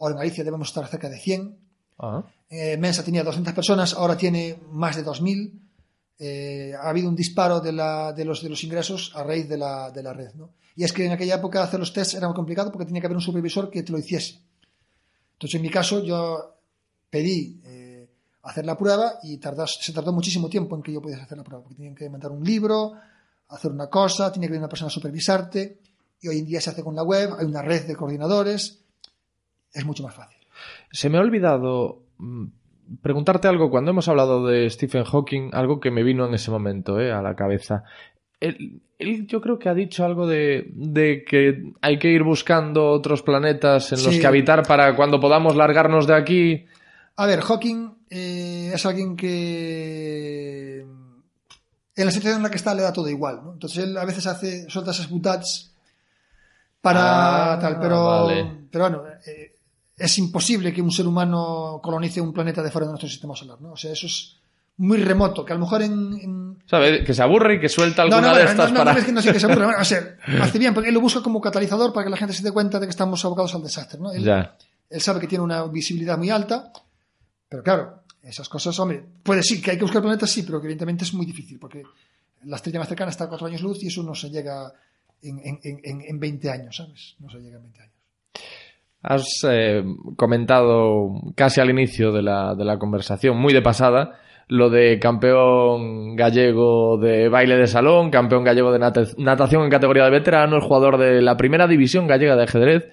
Ahora 0.00 0.14
en 0.14 0.18
Galicia 0.20 0.44
debemos 0.44 0.68
estar 0.68 0.86
cerca 0.88 1.08
de 1.10 1.18
100. 1.18 1.58
Ah. 1.98 2.22
Eh, 2.48 2.76
Mensa 2.78 3.04
tenía 3.04 3.22
200 3.24 3.52
personas, 3.52 3.92
ahora 3.94 4.16
tiene 4.16 4.58
más 4.72 4.96
de 4.96 5.04
2.000. 5.04 5.52
Eh, 6.20 6.72
ha 6.80 6.88
habido 6.88 7.08
un 7.08 7.14
disparo 7.16 7.60
de, 7.60 7.72
la- 7.72 8.12
de 8.12 8.24
los, 8.24 8.42
de 8.42 8.48
los 8.48 8.64
ingresos 8.64 9.12
a 9.14 9.22
raíz 9.22 9.48
de 9.48 9.58
la, 9.58 9.90
de 9.90 10.02
la 10.02 10.12
red. 10.14 10.32
¿no? 10.34 10.50
Y 10.74 10.84
es 10.84 10.92
que 10.92 11.04
en 11.04 11.12
aquella 11.12 11.34
época 11.36 11.62
hacer 11.62 11.78
los 11.78 11.92
tests 11.92 12.14
era 12.14 12.26
muy 12.26 12.34
complicado 12.34 12.72
porque 12.72 12.86
tenía 12.86 13.00
que 13.02 13.06
haber 13.08 13.16
un 13.16 13.22
supervisor 13.22 13.70
que 13.70 13.82
te 13.82 13.92
lo 13.92 13.98
hiciese. 13.98 14.40
Entonces, 15.34 15.56
en 15.56 15.62
mi 15.62 15.70
caso, 15.70 16.02
yo 16.02 16.56
pedí 17.10 17.60
hacer 18.48 18.64
la 18.66 18.76
prueba 18.76 19.14
y 19.22 19.38
tardas- 19.38 19.78
se 19.80 19.92
tardó 19.92 20.12
muchísimo 20.12 20.48
tiempo 20.48 20.74
en 20.76 20.82
que 20.82 20.92
yo 20.92 21.00
pudiese 21.02 21.22
hacer 21.22 21.36
la 21.38 21.44
prueba, 21.44 21.62
porque 21.62 21.76
tenían 21.76 21.94
que 21.94 22.08
mandar 22.08 22.30
un 22.30 22.42
libro, 22.44 22.92
hacer 23.48 23.70
una 23.70 23.88
cosa, 23.88 24.32
tenía 24.32 24.48
que 24.48 24.52
venir 24.52 24.62
una 24.62 24.68
persona 24.68 24.88
a 24.88 24.90
supervisarte, 24.90 25.78
y 26.20 26.28
hoy 26.28 26.38
en 26.38 26.46
día 26.46 26.60
se 26.60 26.70
hace 26.70 26.82
con 26.82 26.94
la 26.96 27.02
web, 27.02 27.30
hay 27.38 27.46
una 27.46 27.62
red 27.62 27.86
de 27.86 27.94
coordinadores, 27.96 28.80
es 29.72 29.84
mucho 29.84 30.02
más 30.02 30.14
fácil. 30.14 30.38
Se 30.90 31.08
me 31.10 31.18
ha 31.18 31.20
olvidado 31.20 32.02
mm, 32.18 32.44
preguntarte 33.02 33.48
algo 33.48 33.70
cuando 33.70 33.90
hemos 33.90 34.08
hablado 34.08 34.46
de 34.46 34.68
Stephen 34.70 35.04
Hawking, 35.04 35.50
algo 35.52 35.78
que 35.80 35.90
me 35.90 36.02
vino 36.02 36.26
en 36.26 36.34
ese 36.34 36.50
momento 36.50 36.98
eh, 37.00 37.12
a 37.12 37.22
la 37.22 37.36
cabeza. 37.36 37.84
Él, 38.40 38.80
él 38.98 39.26
yo 39.26 39.40
creo 39.40 39.58
que 39.58 39.68
ha 39.68 39.74
dicho 39.74 40.04
algo 40.04 40.26
de, 40.26 40.70
de 40.74 41.24
que 41.24 41.72
hay 41.82 41.98
que 41.98 42.08
ir 42.08 42.22
buscando 42.22 42.88
otros 42.90 43.22
planetas 43.22 43.92
en 43.92 44.02
los 44.02 44.14
Sí. 44.14 44.20
que 44.20 44.26
habitar 44.26 44.66
para 44.66 44.96
cuando 44.96 45.20
podamos 45.20 45.54
largarnos 45.56 46.06
de 46.06 46.14
aquí. 46.14 46.64
A 47.16 47.26
ver, 47.26 47.40
Hawking 47.40 47.97
eh, 48.10 48.70
es 48.74 48.86
alguien 48.86 49.16
que 49.16 50.80
en 50.80 52.04
la 52.06 52.10
situación 52.12 52.36
en 52.38 52.42
la 52.44 52.50
que 52.50 52.56
está 52.56 52.74
le 52.74 52.82
da 52.82 52.92
todo 52.92 53.08
igual, 53.08 53.40
¿no? 53.44 53.52
Entonces 53.54 53.84
él 53.84 53.96
a 53.96 54.04
veces 54.04 54.26
hace, 54.26 54.68
suelta 54.70 54.92
esas 54.92 55.08
putats 55.08 55.72
para 56.80 57.54
Ah, 57.54 57.58
tal, 57.58 57.80
pero, 57.80 58.04
vale. 58.26 58.66
pero 58.70 58.84
bueno, 58.84 59.02
eh, 59.26 59.56
es 59.96 60.18
imposible 60.18 60.72
que 60.72 60.80
un 60.80 60.92
ser 60.92 61.06
humano 61.06 61.80
colonice 61.82 62.20
un 62.20 62.32
planeta 62.32 62.62
de 62.62 62.70
fuera 62.70 62.86
de 62.86 62.92
nuestro 62.92 63.08
sistema 63.08 63.34
solar, 63.34 63.60
¿no? 63.60 63.72
O 63.72 63.76
sea, 63.76 63.92
eso 63.92 64.06
es 64.06 64.36
muy 64.76 64.98
remoto, 64.98 65.44
que 65.44 65.52
a 65.52 65.56
lo 65.56 65.62
mejor 65.62 65.82
en... 65.82 66.12
en- 66.22 66.62
¿Sabes? 66.66 67.04
Que 67.04 67.12
se 67.14 67.22
aburre 67.22 67.54
y 67.54 67.60
que 67.60 67.68
suelta 67.68 68.04
No, 68.04 68.14
alguna 68.16 68.28
no, 68.32 68.36
de 68.36 68.42
bueno, 68.44 68.50
estas 68.62 68.70
no, 68.72 68.78
no, 68.78 68.84
para. 68.84 68.92
no 68.92 68.98
es 69.00 69.04
que 69.04 69.12
no 69.12 69.22
sé 69.22 69.32
que 69.32 69.40
se 69.40 69.46
aburre, 69.46 69.64
bueno, 69.64 69.80
o 69.80 69.84
sea, 69.84 70.16
hace 70.40 70.58
bien, 70.60 70.72
porque 70.72 70.88
él 70.90 70.94
lo 70.94 71.00
busca 71.00 71.20
como 71.20 71.40
catalizador 71.40 71.92
para 71.92 72.04
que 72.04 72.10
la 72.10 72.16
gente 72.16 72.32
se 72.32 72.44
dé 72.44 72.52
cuenta 72.52 72.78
de 72.78 72.86
que 72.86 72.90
estamos 72.90 73.24
abocados 73.24 73.54
al 73.56 73.62
desastre, 73.64 73.98
¿no? 73.98 74.12
Él- 74.12 74.22
Ya. 74.22 74.56
él 74.88 75.00
sabe 75.00 75.18
que 75.18 75.26
tiene 75.26 75.42
una 75.42 75.64
visibilidad 75.64 76.16
muy 76.16 76.30
alta, 76.30 76.72
pero 77.48 77.62
claro, 77.62 78.02
esas 78.22 78.48
cosas, 78.48 78.78
hombre, 78.80 79.02
puede 79.22 79.42
sí, 79.42 79.60
que 79.62 79.70
hay 79.72 79.76
que 79.76 79.84
buscar 79.84 80.02
planetas, 80.02 80.30
sí, 80.30 80.42
pero 80.42 80.60
que 80.60 80.66
evidentemente 80.66 81.04
es 81.04 81.14
muy 81.14 81.24
difícil, 81.26 81.58
porque 81.58 81.82
la 82.44 82.56
estrella 82.56 82.78
más 82.80 82.88
cercana 82.88 83.10
está 83.10 83.24
a 83.24 83.28
cuatro 83.28 83.46
años 83.46 83.62
luz 83.62 83.82
y 83.82 83.88
eso 83.88 84.02
no 84.02 84.14
se 84.14 84.30
llega 84.30 84.72
en, 85.22 85.38
en, 85.38 85.58
en, 85.62 86.00
en 86.06 86.20
20 86.20 86.50
años, 86.50 86.76
¿sabes? 86.76 87.16
No 87.20 87.28
se 87.30 87.38
llega 87.38 87.56
en 87.56 87.62
20 87.62 87.80
años. 87.82 87.94
Has 89.02 89.26
eh, 89.48 89.84
comentado 90.16 91.10
casi 91.36 91.60
al 91.60 91.70
inicio 91.70 92.12
de 92.12 92.22
la, 92.22 92.54
de 92.54 92.64
la 92.64 92.78
conversación, 92.78 93.36
muy 93.38 93.52
de 93.54 93.62
pasada, 93.62 94.18
lo 94.48 94.70
de 94.70 94.98
campeón 94.98 96.16
gallego 96.16 96.98
de 96.98 97.28
baile 97.28 97.56
de 97.56 97.66
salón, 97.66 98.10
campeón 98.10 98.44
gallego 98.44 98.72
de 98.72 98.78
nata- 98.78 99.06
natación 99.16 99.62
en 99.62 99.70
categoría 99.70 100.04
de 100.04 100.10
veteranos, 100.10 100.64
jugador 100.64 100.98
de 100.98 101.22
la 101.22 101.36
primera 101.36 101.66
división 101.68 102.06
gallega 102.06 102.34
de 102.36 102.42
ajedrez 102.44 102.84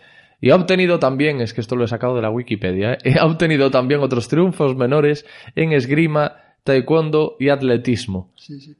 y 0.41 0.49
ha 0.52 0.56
obtenido 0.56 0.99
también, 0.99 1.41
es 1.41 1.53
que 1.53 1.62
esto 1.62 1.76
lo 1.76 1.86
he 1.86 1.88
sacado 1.88 2.16
de 2.16 2.22
la 2.22 2.30
Wikipedia, 2.30 2.98
¿eh? 3.03 3.16
ha 3.20 3.26
obtenido 3.26 3.72
también 3.72 4.02
otros 4.02 4.28
triunfos 4.28 4.76
menores 4.76 5.26
en 5.56 5.72
esgrima, 5.74 6.34
taekwondo 6.64 7.36
y 7.40 7.49
atletismo. 7.49 8.32
Sí, 8.36 8.60
sí. 8.60 8.76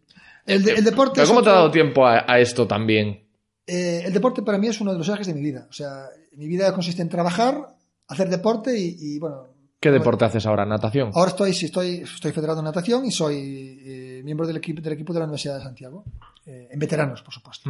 El, 0.46 0.64
de- 0.64 0.74
el 0.74 0.84
deporte. 0.84 1.14
¿Pero 1.16 1.24
es 1.24 1.30
¿Cómo 1.30 1.42
te 1.42 1.50
ha 1.50 1.54
dado 1.54 1.72
tiempo 1.72 2.06
a, 2.06 2.24
a 2.28 2.40
esto 2.40 2.68
también? 2.68 3.24
Eh, 3.68 4.04
el 4.06 4.14
deporte 4.14 4.42
para 4.44 4.58
mí 4.60 4.68
es 4.68 4.80
uno 4.80 4.92
de 4.92 4.98
los 5.00 5.10
ejes 5.10 5.26
de 5.28 5.34
mi 5.34 5.42
vida. 5.42 5.66
O 5.70 5.74
sea, 5.74 6.06
mi 6.34 6.48
vida 6.48 6.72
consiste 6.74 7.02
en 7.02 7.10
trabajar, 7.10 7.76
hacer 8.08 8.30
deporte 8.30 8.78
y, 8.80 8.96
y, 9.00 9.20
bueno. 9.20 9.48
¿Qué 9.80 9.90
bueno, 9.90 10.04
deporte 10.04 10.26
haces 10.26 10.46
ahora? 10.46 10.66
¿Natación? 10.66 11.12
Ahora 11.14 11.32
estoy, 11.32 11.54
sí, 11.54 11.66
estoy, 11.66 11.96
estoy 12.04 12.32
federado 12.32 12.60
en 12.60 12.66
natación 12.66 13.06
y 13.06 13.12
soy 13.12 13.80
eh, 13.84 14.22
miembro 14.24 14.46
del 14.48 14.58
equipo, 14.58 14.82
del 14.82 14.94
equipo 14.94 15.14
de 15.14 15.20
la 15.20 15.26
Universidad 15.26 15.58
de 15.58 15.64
Santiago. 15.64 16.04
eh, 16.46 16.68
en 16.72 16.80
veteranos, 16.80 17.22
por 17.24 17.34
supuesto. 17.34 17.70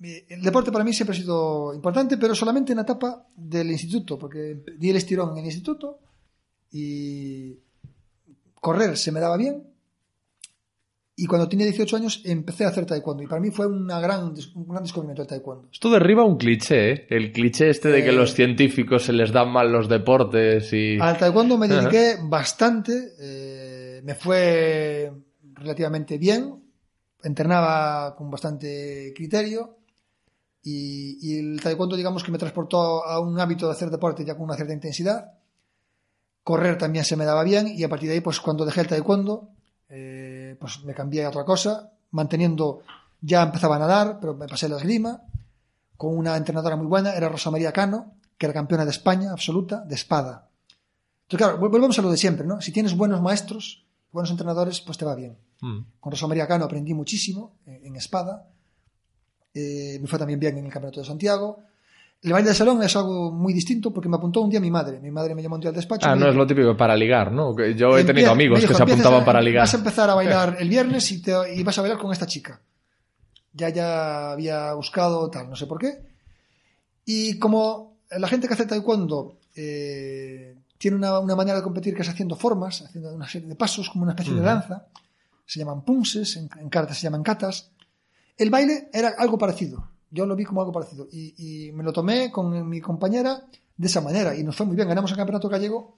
El 0.00 0.42
deporte 0.42 0.70
para 0.70 0.84
mí 0.84 0.92
siempre 0.92 1.16
ha 1.16 1.20
sido 1.20 1.72
importante, 1.74 2.18
pero 2.18 2.34
solamente 2.34 2.72
en 2.72 2.76
la 2.76 2.82
etapa 2.82 3.26
del 3.34 3.70
instituto, 3.70 4.18
porque 4.18 4.62
di 4.76 4.90
el 4.90 4.96
estirón 4.96 5.30
en 5.32 5.38
el 5.38 5.44
instituto 5.46 5.98
y 6.70 7.54
correr 8.60 8.96
se 8.96 9.12
me 9.12 9.20
daba 9.20 9.36
bien. 9.36 9.62
Y 11.18 11.24
cuando 11.26 11.48
tenía 11.48 11.64
18 11.64 11.96
años 11.96 12.20
empecé 12.26 12.66
a 12.66 12.68
hacer 12.68 12.84
taekwondo. 12.84 13.22
Y 13.22 13.26
para 13.26 13.40
mí 13.40 13.50
fue 13.50 13.66
una 13.66 13.98
gran, 14.00 14.34
un 14.54 14.68
gran 14.68 14.82
descubrimiento 14.82 15.22
el 15.22 15.28
taekwondo. 15.28 15.68
Esto 15.72 15.90
derriba 15.90 16.24
un 16.24 16.36
cliché, 16.36 16.92
¿eh? 16.92 17.06
El 17.08 17.32
cliché 17.32 17.70
este 17.70 17.88
de 17.88 18.02
que 18.04 18.10
Eh. 18.10 18.12
los 18.12 18.34
científicos 18.34 19.04
se 19.04 19.14
les 19.14 19.32
dan 19.32 19.50
mal 19.50 19.72
los 19.72 19.88
deportes 19.88 20.70
y... 20.74 20.98
Al 21.00 21.16
taekwondo 21.16 21.56
me 21.56 21.68
dediqué 21.68 22.16
bastante. 22.22 23.14
eh, 23.18 24.02
me 24.04 24.14
fue 24.14 25.10
relativamente 25.54 26.18
bien. 26.18 26.62
Entrenaba 27.22 28.14
con 28.14 28.30
bastante 28.30 29.14
criterio. 29.16 29.78
Y, 30.68 31.18
y 31.22 31.38
el 31.38 31.60
taekwondo, 31.62 31.94
digamos 31.94 32.24
que 32.24 32.32
me 32.32 32.38
transportó 32.38 33.04
a 33.06 33.20
un 33.20 33.38
hábito 33.38 33.66
de 33.66 33.72
hacer 33.72 33.88
deporte 33.88 34.24
ya 34.24 34.34
con 34.34 34.42
una 34.46 34.56
cierta 34.56 34.74
intensidad. 34.74 35.32
Correr 36.42 36.76
también 36.76 37.04
se 37.04 37.14
me 37.16 37.24
daba 37.24 37.44
bien. 37.44 37.68
Y 37.68 37.84
a 37.84 37.88
partir 37.88 38.08
de 38.08 38.16
ahí, 38.16 38.20
pues 38.20 38.40
cuando 38.40 38.64
dejé 38.64 38.80
el 38.80 38.86
taekwondo, 38.88 39.48
eh, 39.88 40.56
pues 40.58 40.82
me 40.84 40.92
cambié 40.94 41.24
a 41.24 41.28
otra 41.28 41.44
cosa. 41.44 41.92
Manteniendo, 42.10 42.82
ya 43.20 43.42
empezaba 43.42 43.76
a 43.76 43.78
nadar, 43.78 44.18
pero 44.20 44.34
me 44.34 44.46
pasé 44.48 44.68
la 44.68 44.76
esgrima. 44.76 45.22
Con 45.96 46.16
una 46.16 46.36
entrenadora 46.36 46.74
muy 46.76 46.86
buena, 46.86 47.14
era 47.14 47.28
Rosa 47.28 47.50
María 47.50 47.72
Cano, 47.72 48.14
que 48.36 48.46
era 48.46 48.52
campeona 48.52 48.84
de 48.84 48.90
España 48.90 49.30
absoluta 49.32 49.80
de 49.82 49.94
espada. 49.94 50.48
Entonces, 51.22 51.46
claro, 51.46 51.58
vol- 51.60 51.70
volvemos 51.70 51.98
a 51.98 52.02
lo 52.02 52.10
de 52.10 52.16
siempre, 52.16 52.46
¿no? 52.46 52.60
Si 52.60 52.70
tienes 52.72 52.96
buenos 52.96 53.20
maestros, 53.22 53.84
buenos 54.12 54.30
entrenadores, 54.30 54.80
pues 54.80 54.98
te 54.98 55.04
va 55.04 55.14
bien. 55.14 55.38
Mm. 55.60 55.78
Con 56.00 56.10
Rosa 56.12 56.26
María 56.26 56.46
Cano 56.46 56.64
aprendí 56.66 56.92
muchísimo 56.92 57.54
en, 57.66 57.86
en 57.86 57.96
espada. 57.96 58.48
Eh, 59.58 59.98
me 60.00 60.06
fue 60.06 60.18
también 60.18 60.38
bien 60.38 60.58
en 60.58 60.66
el 60.66 60.70
Campeonato 60.72 61.00
de 61.00 61.06
Santiago. 61.06 61.60
El 62.22 62.32
baile 62.32 62.50
de 62.50 62.54
salón 62.54 62.82
es 62.82 62.94
algo 62.96 63.30
muy 63.32 63.52
distinto 63.54 63.90
porque 63.92 64.08
me 64.08 64.16
apuntó 64.16 64.40
un 64.42 64.50
día 64.50 64.60
mi 64.60 64.70
madre. 64.70 65.00
Mi 65.00 65.10
madre 65.10 65.34
me 65.34 65.42
llamó 65.42 65.54
un 65.54 65.60
día 65.62 65.70
al 65.70 65.76
despacho. 65.76 66.06
Ah, 66.08 66.14
no 66.14 66.28
es 66.28 66.34
lo 66.34 66.46
típico 66.46 66.76
para 66.76 66.94
ligar, 66.96 67.32
¿no? 67.32 67.56
Yo 67.74 67.96
he 67.96 68.02
"Empie- 68.02 68.06
tenido 68.06 68.32
amigos 68.32 68.60
dijo, 68.60 68.72
que 68.72 68.74
se 68.76 68.82
"Empiezas 68.82 69.00
apuntaban 69.06 69.22
a- 69.22 69.24
para 69.24 69.40
ligar. 69.40 69.62
Vas 69.62 69.72
a 69.74 69.78
empezar 69.78 70.10
a 70.10 70.14
bailar 70.20 70.56
el 70.60 70.68
viernes 70.68 71.10
y, 71.12 71.22
te, 71.22 71.32
y 71.54 71.62
vas 71.62 71.78
a 71.78 71.82
bailar 71.82 71.98
con 71.98 72.12
esta 72.12 72.26
chica. 72.26 72.60
Ya 73.54 73.68
ya 73.70 74.32
había 74.32 74.74
buscado 74.74 75.30
tal, 75.30 75.48
no 75.48 75.56
sé 75.56 75.66
por 75.66 75.78
qué. 75.78 75.98
Y 77.04 77.38
como 77.38 77.96
la 78.10 78.28
gente 78.28 78.48
que 78.48 78.54
hace 78.54 78.66
taekwondo 78.66 79.38
eh, 79.54 80.54
tiene 80.78 80.96
una, 80.96 81.18
una 81.20 81.36
manera 81.36 81.56
de 81.58 81.62
competir 81.62 81.94
que 81.94 82.02
es 82.02 82.08
haciendo 82.08 82.36
formas, 82.36 82.82
haciendo 82.82 83.14
una 83.14 83.28
serie 83.28 83.48
de 83.48 83.54
pasos, 83.54 83.88
como 83.88 84.02
una 84.04 84.12
especie 84.12 84.34
de 84.34 84.40
danza, 84.42 84.86
se 85.46 85.58
llaman 85.60 85.82
punses, 85.82 86.36
en, 86.36 86.48
en 86.60 86.68
karate 86.68 86.94
se 86.94 87.02
llaman 87.02 87.22
katas. 87.22 87.70
El 88.36 88.50
baile 88.50 88.88
era 88.92 89.14
algo 89.18 89.38
parecido. 89.38 89.90
Yo 90.10 90.26
lo 90.26 90.36
vi 90.36 90.44
como 90.44 90.60
algo 90.60 90.72
parecido. 90.72 91.06
Y, 91.10 91.70
me 91.72 91.82
lo 91.82 91.92
tomé 91.92 92.30
con 92.30 92.68
mi 92.68 92.80
compañera 92.80 93.42
de 93.76 93.86
esa 93.86 94.00
manera. 94.00 94.34
Y 94.34 94.44
nos 94.44 94.56
fue 94.56 94.66
muy 94.66 94.76
bien. 94.76 94.88
Ganamos 94.88 95.10
el 95.10 95.16
campeonato 95.16 95.48
gallego 95.48 95.96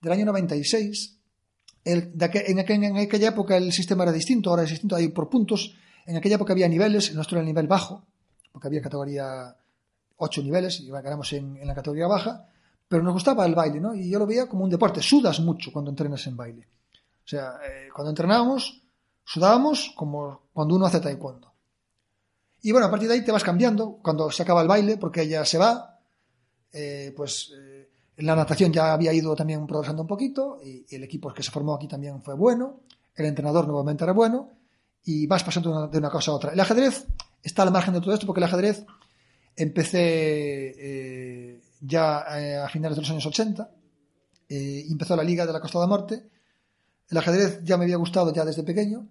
del 0.00 0.12
año 0.12 0.26
96. 0.26 1.16
El, 1.84 2.16
de 2.16 2.30
aqu- 2.30 2.44
en, 2.46 2.58
aqu- 2.58 2.84
en 2.84 2.96
aquella 2.96 3.28
época 3.28 3.56
el 3.56 3.72
sistema 3.72 4.02
era 4.02 4.12
distinto, 4.12 4.50
ahora 4.50 4.64
es 4.64 4.70
distinto, 4.70 4.96
hay 4.96 5.08
por 5.08 5.28
puntos. 5.30 5.74
En 6.06 6.16
aquella 6.16 6.36
época 6.36 6.52
había 6.52 6.68
niveles, 6.68 7.08
el 7.10 7.16
nuestro 7.16 7.36
era 7.36 7.42
el 7.42 7.46
nivel 7.46 7.66
bajo, 7.66 8.04
porque 8.52 8.68
había 8.68 8.82
categoría 8.82 9.54
8 10.16 10.42
niveles, 10.42 10.80
y 10.80 10.88
ganamos 10.90 11.32
en, 11.32 11.56
en 11.56 11.66
la 11.66 11.74
categoría 11.74 12.06
baja, 12.06 12.46
pero 12.88 13.02
nos 13.02 13.12
gustaba 13.14 13.46
el 13.46 13.54
baile, 13.54 13.80
¿no? 13.80 13.94
Y 13.94 14.10
yo 14.10 14.18
lo 14.18 14.26
veía 14.26 14.46
como 14.46 14.64
un 14.64 14.70
deporte. 14.70 15.00
Sudas 15.02 15.40
mucho 15.40 15.70
cuando 15.72 15.90
entrenas 15.90 16.26
en 16.26 16.36
baile. 16.36 16.66
O 17.24 17.28
sea, 17.28 17.52
eh, 17.66 17.88
cuando 17.94 18.10
entrenábamos, 18.10 18.82
sudábamos 19.24 19.92
como 19.96 20.42
cuando 20.52 20.74
uno 20.76 20.86
hace 20.86 21.00
taekwondo. 21.00 21.52
Y 22.62 22.72
bueno, 22.72 22.86
a 22.86 22.90
partir 22.90 23.08
de 23.08 23.14
ahí 23.14 23.24
te 23.24 23.32
vas 23.32 23.44
cambiando 23.44 23.98
cuando 24.02 24.30
se 24.30 24.42
acaba 24.42 24.62
el 24.62 24.68
baile, 24.68 24.96
porque 24.96 25.22
ella 25.22 25.44
se 25.44 25.58
va, 25.58 26.00
eh, 26.72 27.12
pues 27.16 27.52
eh, 27.56 27.88
la 28.18 28.34
natación 28.34 28.72
ya 28.72 28.92
había 28.92 29.12
ido 29.12 29.34
también 29.36 29.66
progresando 29.66 30.02
un 30.02 30.08
poquito, 30.08 30.58
y, 30.64 30.84
el 30.94 31.04
equipo 31.04 31.32
que 31.32 31.42
se 31.42 31.50
formó 31.50 31.74
aquí 31.74 31.86
también 31.86 32.22
fue 32.22 32.34
bueno, 32.34 32.80
el 33.14 33.26
entrenador 33.26 33.66
nuevamente 33.66 34.04
era 34.04 34.12
bueno, 34.12 34.50
y 35.04 35.26
vas 35.26 35.44
pasando 35.44 35.88
de 35.88 35.98
una, 35.98 36.10
cosa 36.10 36.32
a 36.32 36.34
otra. 36.34 36.52
El 36.52 36.60
ajedrez 36.60 37.06
está 37.42 37.62
al 37.62 37.70
margen 37.70 37.94
de 37.94 38.00
todo 38.00 38.12
esto, 38.12 38.26
porque 38.26 38.40
el 38.40 38.44
ajedrez 38.44 38.84
empecé 39.56 40.74
eh, 40.78 41.60
ya 41.80 42.64
a 42.64 42.68
finales 42.68 42.96
de 42.96 43.02
los 43.02 43.10
años 43.10 43.26
80, 43.26 43.70
eh, 44.48 44.84
y 44.86 44.92
empezó 44.92 45.14
la 45.14 45.22
Liga 45.22 45.46
de 45.46 45.52
la 45.52 45.60
Costa 45.60 45.80
de 45.80 45.86
Morte. 45.86 46.28
El 47.10 47.16
ajedrez 47.16 47.60
ya 47.62 47.76
me 47.76 47.84
había 47.84 47.96
gustado 47.96 48.32
ya 48.32 48.44
desde 48.44 48.64
pequeño, 48.64 49.06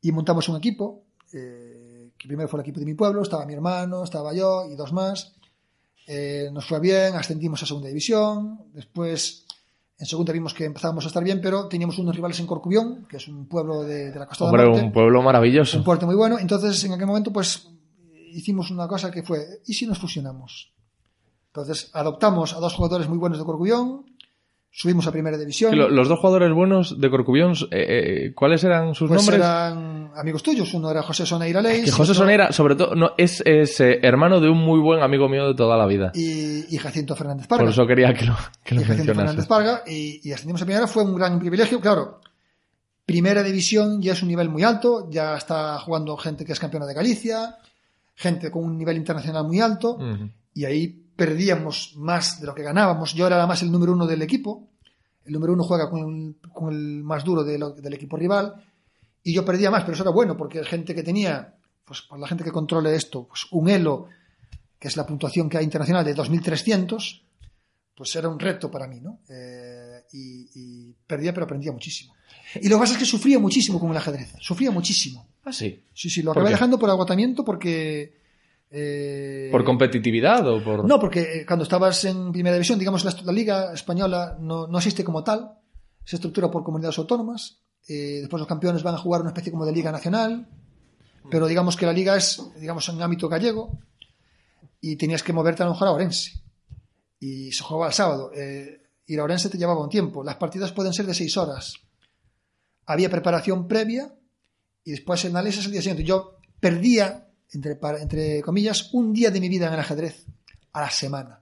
y 0.00 0.12
montamos 0.12 0.48
un 0.48 0.56
equipo, 0.56 1.02
que 2.24 2.28
primero 2.28 2.48
fue 2.48 2.60
el 2.60 2.62
equipo 2.62 2.80
de 2.80 2.86
mi 2.86 2.94
pueblo, 2.94 3.20
estaba 3.20 3.44
mi 3.44 3.52
hermano, 3.52 4.02
estaba 4.02 4.32
yo 4.32 4.64
y 4.64 4.74
dos 4.76 4.94
más. 4.94 5.34
Eh, 6.06 6.48
nos 6.54 6.64
fue 6.64 6.80
bien, 6.80 7.14
ascendimos 7.14 7.62
a 7.62 7.66
segunda 7.66 7.88
división, 7.88 8.60
después 8.72 9.44
en 9.98 10.06
segunda 10.06 10.32
vimos 10.32 10.54
que 10.54 10.64
empezábamos 10.64 11.04
a 11.04 11.08
estar 11.08 11.22
bien, 11.22 11.42
pero 11.42 11.68
teníamos 11.68 11.98
unos 11.98 12.16
rivales 12.16 12.40
en 12.40 12.46
Corcubión, 12.46 13.06
que 13.10 13.18
es 13.18 13.28
un 13.28 13.46
pueblo 13.46 13.82
de, 13.82 14.10
de 14.10 14.18
la 14.18 14.26
Costa 14.26 14.46
Hombre, 14.46 14.62
de 14.62 14.68
Morte 14.70 14.84
un 14.86 14.92
pueblo 14.92 15.22
maravilloso. 15.22 15.76
un 15.76 15.84
puerto 15.84 16.06
muy 16.06 16.14
bueno. 16.14 16.38
Entonces, 16.38 16.82
en 16.84 16.94
aquel 16.94 17.06
momento, 17.06 17.30
pues 17.30 17.68
hicimos 18.32 18.70
una 18.70 18.88
cosa 18.88 19.10
que 19.10 19.22
fue, 19.22 19.60
¿y 19.66 19.74
si 19.74 19.86
nos 19.86 19.98
fusionamos? 19.98 20.72
Entonces 21.48 21.90
adoptamos 21.92 22.54
a 22.54 22.58
dos 22.58 22.72
jugadores 22.72 23.06
muy 23.06 23.18
buenos 23.18 23.38
de 23.38 23.44
Corcubión, 23.44 24.06
subimos 24.76 25.06
a 25.06 25.12
primera 25.12 25.38
división. 25.38 25.76
Lo- 25.78 25.88
los 25.88 26.08
dos 26.08 26.18
jugadores 26.18 26.52
buenos 26.52 27.00
de 27.00 27.08
Corcubión, 27.08 27.52
eh, 27.70 28.26
eh, 28.26 28.32
¿cuáles 28.34 28.64
eran 28.64 28.92
sus 28.94 29.08
pues 29.08 29.20
nombres? 29.20 29.38
eran 29.40 30.10
amigos 30.16 30.42
tuyos, 30.42 30.74
uno 30.74 30.90
era 30.90 31.00
José 31.02 31.24
Soneira 31.24 31.62
Leis 31.62 31.84
Que 31.84 31.90
José 31.92 32.10
otro- 32.10 32.14
Sonera, 32.24 32.50
sobre 32.52 32.74
todo, 32.74 32.94
no, 32.96 33.12
es, 33.16 33.40
es, 33.46 33.78
eh, 33.80 34.00
hermano 34.02 34.40
de 34.40 34.48
un 34.50 34.58
muy 34.58 34.80
buen 34.80 35.00
amigo 35.00 35.28
mío 35.28 35.46
de 35.46 35.54
toda 35.54 35.76
la 35.76 35.86
vida. 35.86 36.10
y, 36.14 36.74
y 36.74 36.78
Jacinto 36.78 37.14
Fernández 37.14 37.46
Parga. 37.46 37.64
Por 37.64 37.72
eso 37.72 37.86
quería 37.86 38.12
que 38.12 38.24
lo, 38.24 38.36
que 38.64 38.74
lo 38.74 38.80
y 38.80 38.84
Jacinto 38.84 39.14
Fernández. 39.14 39.46
Parga 39.46 39.82
y, 39.86 40.20
y 40.28 40.32
ascendimos 40.32 40.60
a 40.62 40.64
primera 40.64 40.86
fue 40.88 41.04
un 41.04 41.14
gran 41.14 41.38
privilegio 41.38 41.80
claro 41.80 42.20
primera 43.06 43.42
división 43.42 44.00
ya 44.02 44.12
es 44.14 44.22
un 44.22 44.28
nivel 44.28 44.48
muy 44.48 44.62
alto 44.64 45.08
ya 45.10 45.36
está 45.36 45.78
jugando 45.78 46.16
gente 46.16 46.44
que 46.44 46.52
es 46.52 46.58
campeona 46.58 46.86
de 46.86 46.94
Galicia 46.94 47.56
gente 48.16 48.50
con 48.50 48.64
un 48.64 48.78
nivel 48.78 48.96
internacional 48.96 49.44
muy 49.46 49.60
alto 49.60 49.98
y 50.54 50.64
ahí 50.64 51.03
perdíamos 51.16 51.94
más 51.96 52.40
de 52.40 52.46
lo 52.46 52.54
que 52.54 52.62
ganábamos 52.62 53.14
yo 53.14 53.26
era 53.26 53.46
más 53.46 53.62
el 53.62 53.70
número 53.72 53.92
uno 53.92 54.06
del 54.06 54.22
equipo 54.22 54.68
el 55.24 55.32
número 55.32 55.52
uno 55.52 55.62
juega 55.64 55.88
con 55.88 56.00
el, 56.00 56.50
con 56.52 56.72
el 56.74 57.02
más 57.02 57.24
duro 57.24 57.44
de 57.44 57.58
lo- 57.58 57.70
del 57.70 57.94
equipo 57.94 58.16
rival 58.16 58.54
y 59.22 59.32
yo 59.32 59.44
perdía 59.44 59.70
más 59.70 59.82
pero 59.82 59.94
eso 59.94 60.02
era 60.02 60.10
bueno 60.12 60.36
porque 60.36 60.60
la 60.60 60.66
gente 60.66 60.94
que 60.94 61.02
tenía 61.02 61.54
pues 61.84 62.02
por 62.02 62.18
la 62.18 62.26
gente 62.28 62.44
que 62.44 62.50
controle 62.52 62.94
esto 62.94 63.26
pues 63.28 63.46
un 63.52 63.68
elo 63.68 64.08
que 64.78 64.88
es 64.88 64.96
la 64.96 65.06
puntuación 65.06 65.48
que 65.48 65.56
hay 65.58 65.64
internacional 65.64 66.04
de 66.04 66.14
2300 66.14 67.22
pues 67.96 68.16
era 68.16 68.28
un 68.28 68.40
reto 68.40 68.68
para 68.72 68.88
mí, 68.88 68.98
¿no? 69.00 69.20
Eh, 69.28 70.02
y, 70.14 70.48
y 70.88 70.92
perdía, 71.06 71.32
pero 71.32 71.44
aprendía 71.44 71.70
muchísimo. 71.70 72.12
Y 72.60 72.68
lo 72.68 72.74
que 72.76 72.80
pasa 72.80 72.94
es 72.94 72.98
que 72.98 73.04
sufría 73.04 73.38
muchísimo 73.38 73.78
con 73.78 73.88
el 73.92 73.96
ajedrez, 73.96 74.32
sufría 74.40 74.72
muchísimo. 74.72 75.28
Ah, 75.44 75.52
sí. 75.52 75.80
Sí, 75.94 76.10
sí, 76.10 76.20
lo 76.22 76.32
¿Por 76.32 76.40
acabé 76.42 76.54
dejando 76.54 76.76
por 76.76 76.90
agotamiento 76.90 77.44
porque... 77.44 78.18
eh, 78.76 79.48
¿Por 79.52 79.64
competitividad 79.64 80.46
o 80.48 80.62
por...? 80.62 80.84
No, 80.84 80.98
porque 80.98 81.20
eh, 81.20 81.46
cuando 81.46 81.62
estabas 81.62 82.04
en 82.04 82.32
primera 82.32 82.54
división, 82.54 82.78
digamos, 82.78 83.04
la, 83.04 83.14
la 83.24 83.32
liga 83.32 83.72
española 83.72 84.36
no, 84.40 84.66
no 84.66 84.78
existe 84.78 85.04
como 85.04 85.22
tal, 85.22 85.58
se 86.04 86.16
estructura 86.16 86.50
por 86.50 86.64
comunidades 86.64 86.98
autónomas, 86.98 87.64
eh, 87.86 88.20
después 88.20 88.40
los 88.40 88.48
campeones 88.48 88.82
van 88.82 88.94
a 88.94 88.98
jugar 88.98 89.20
una 89.20 89.30
especie 89.30 89.52
como 89.52 89.66
de 89.66 89.72
liga 89.72 89.92
nacional, 89.92 90.48
pero 91.30 91.46
digamos 91.46 91.76
que 91.76 91.86
la 91.86 91.92
liga 91.92 92.16
es, 92.16 92.42
digamos, 92.58 92.88
en 92.88 93.00
ámbito 93.00 93.28
gallego 93.28 93.78
y 94.80 94.96
tenías 94.96 95.22
que 95.22 95.32
moverte 95.32 95.62
a 95.62 95.66
lo 95.66 95.72
mejor 95.72 95.88
a 95.88 95.92
Orense. 95.92 96.42
Y 97.18 97.52
se 97.52 97.62
jugaba 97.62 97.86
el 97.86 97.92
sábado. 97.92 98.30
Eh, 98.34 98.82
ir 99.06 99.20
a 99.20 99.24
Orense 99.24 99.48
te 99.48 99.56
llevaba 99.56 99.82
un 99.82 99.88
tiempo. 99.88 100.22
Las 100.22 100.36
partidas 100.36 100.72
pueden 100.72 100.92
ser 100.92 101.06
de 101.06 101.14
seis 101.14 101.36
horas. 101.36 101.74
Había 102.86 103.08
preparación 103.08 103.66
previa 103.66 104.14
y 104.82 104.90
después 104.90 105.24
el 105.24 105.30
análisis 105.30 105.64
el 105.64 105.72
día 105.72 105.80
siguiente. 105.80 106.04
Yo 106.04 106.38
perdía, 106.60 107.23
entre, 107.54 107.78
entre 108.00 108.42
comillas, 108.42 108.90
un 108.92 109.12
día 109.12 109.30
de 109.30 109.40
mi 109.40 109.48
vida 109.48 109.66
en 109.68 109.74
el 109.74 109.80
ajedrez 109.80 110.26
a 110.72 110.80
la 110.82 110.90
semana. 110.90 111.40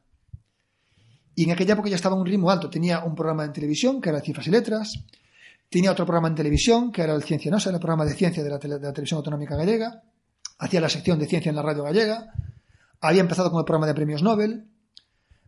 Y 1.35 1.45
en 1.45 1.53
aquella 1.53 1.75
época 1.75 1.89
ya 1.89 1.97
estaba 1.97 2.15
en 2.15 2.21
un 2.21 2.27
ritmo 2.27 2.51
alto. 2.51 2.69
Tenía 2.69 3.03
un 3.05 3.15
programa 3.15 3.45
en 3.45 3.53
televisión, 3.53 4.01
que 4.01 4.11
era 4.11 4.21
Cifras 4.21 4.47
y 4.47 4.51
Letras. 4.51 4.93
Tenía 5.71 5.91
otro 5.93 6.05
programa 6.05 6.29
en 6.29 6.35
televisión, 6.35 6.93
que 6.93 7.01
era 7.03 7.15
el 7.15 7.23
Ciencia 7.23 7.51
Nosa, 7.51 7.71
era 7.71 7.77
el 7.77 7.81
programa 7.81 8.05
de 8.05 8.15
ciencia 8.15 8.43
de 8.45 8.51
la, 8.51 8.59
tele- 8.59 8.79
de 8.79 8.87
la 8.87 8.93
televisión 8.93 9.17
autonómica 9.19 9.57
gallega. 9.57 10.03
Hacía 10.59 10.81
la 10.83 10.89
sección 10.91 11.19
de 11.19 11.27
ciencia 11.27 11.49
en 11.51 11.57
la 11.57 11.63
radio 11.63 11.85
gallega. 11.85 12.33
Había 13.01 13.23
empezado 13.23 13.51
con 13.51 13.59
el 13.61 13.65
programa 13.65 13.87
de 13.87 13.95
premios 13.95 14.23
Nobel. 14.23 14.67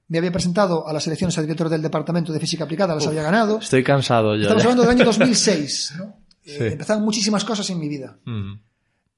Me 0.08 0.18
había 0.18 0.32
presentado 0.32 0.88
a 0.88 0.92
las 0.92 1.06
elecciones 1.06 1.36
a 1.38 1.42
director 1.42 1.68
del 1.68 1.82
Departamento 1.82 2.32
de 2.32 2.40
Física 2.40 2.64
Aplicada, 2.64 2.94
las 2.94 3.06
había 3.06 3.22
ganado. 3.22 3.58
Estoy 3.58 3.84
cansado 3.84 4.34
ya. 4.36 4.42
Estamos 4.42 4.62
ya. 4.62 4.70
hablando 4.70 4.82
del 4.90 4.90
año 5.00 5.04
2006. 5.04 5.94
¿no? 5.98 6.04
Eh, 6.44 6.56
Sí. 6.58 6.64
empezaron 6.64 7.04
muchísimas 7.04 7.44
cosas 7.44 7.68
en 7.70 7.78
mi 7.78 7.88
vida. 7.88 8.18
Mm. 8.24 8.54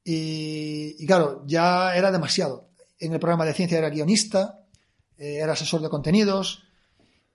Y, 0.09 0.95
y 1.03 1.07
claro, 1.07 1.43
ya 1.47 1.97
era 1.97 2.13
demasiado. 2.13 2.69
En 3.01 3.13
el 3.13 3.19
programa 3.19 3.45
de 3.45 3.53
ciencia 3.55 3.77
era 3.77 3.91
guionista, 3.91 4.61
eh, 5.19 5.39
era 5.43 5.53
asesor 5.55 5.83
de 5.83 5.89
contenidos. 5.89 6.63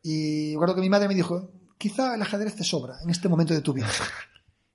Y 0.01 0.53
recuerdo 0.53 0.75
que 0.75 0.81
mi 0.81 0.89
madre 0.89 1.09
me 1.09 1.13
dijo, 1.15 1.51
quizá 1.77 2.15
el 2.15 2.21
ajedrez 2.21 2.55
te 2.55 2.63
sobra 2.63 2.95
en 3.03 3.09
este 3.09 3.27
momento 3.27 3.53
de 3.53 3.61
tu 3.61 3.73
vida. 3.73 3.87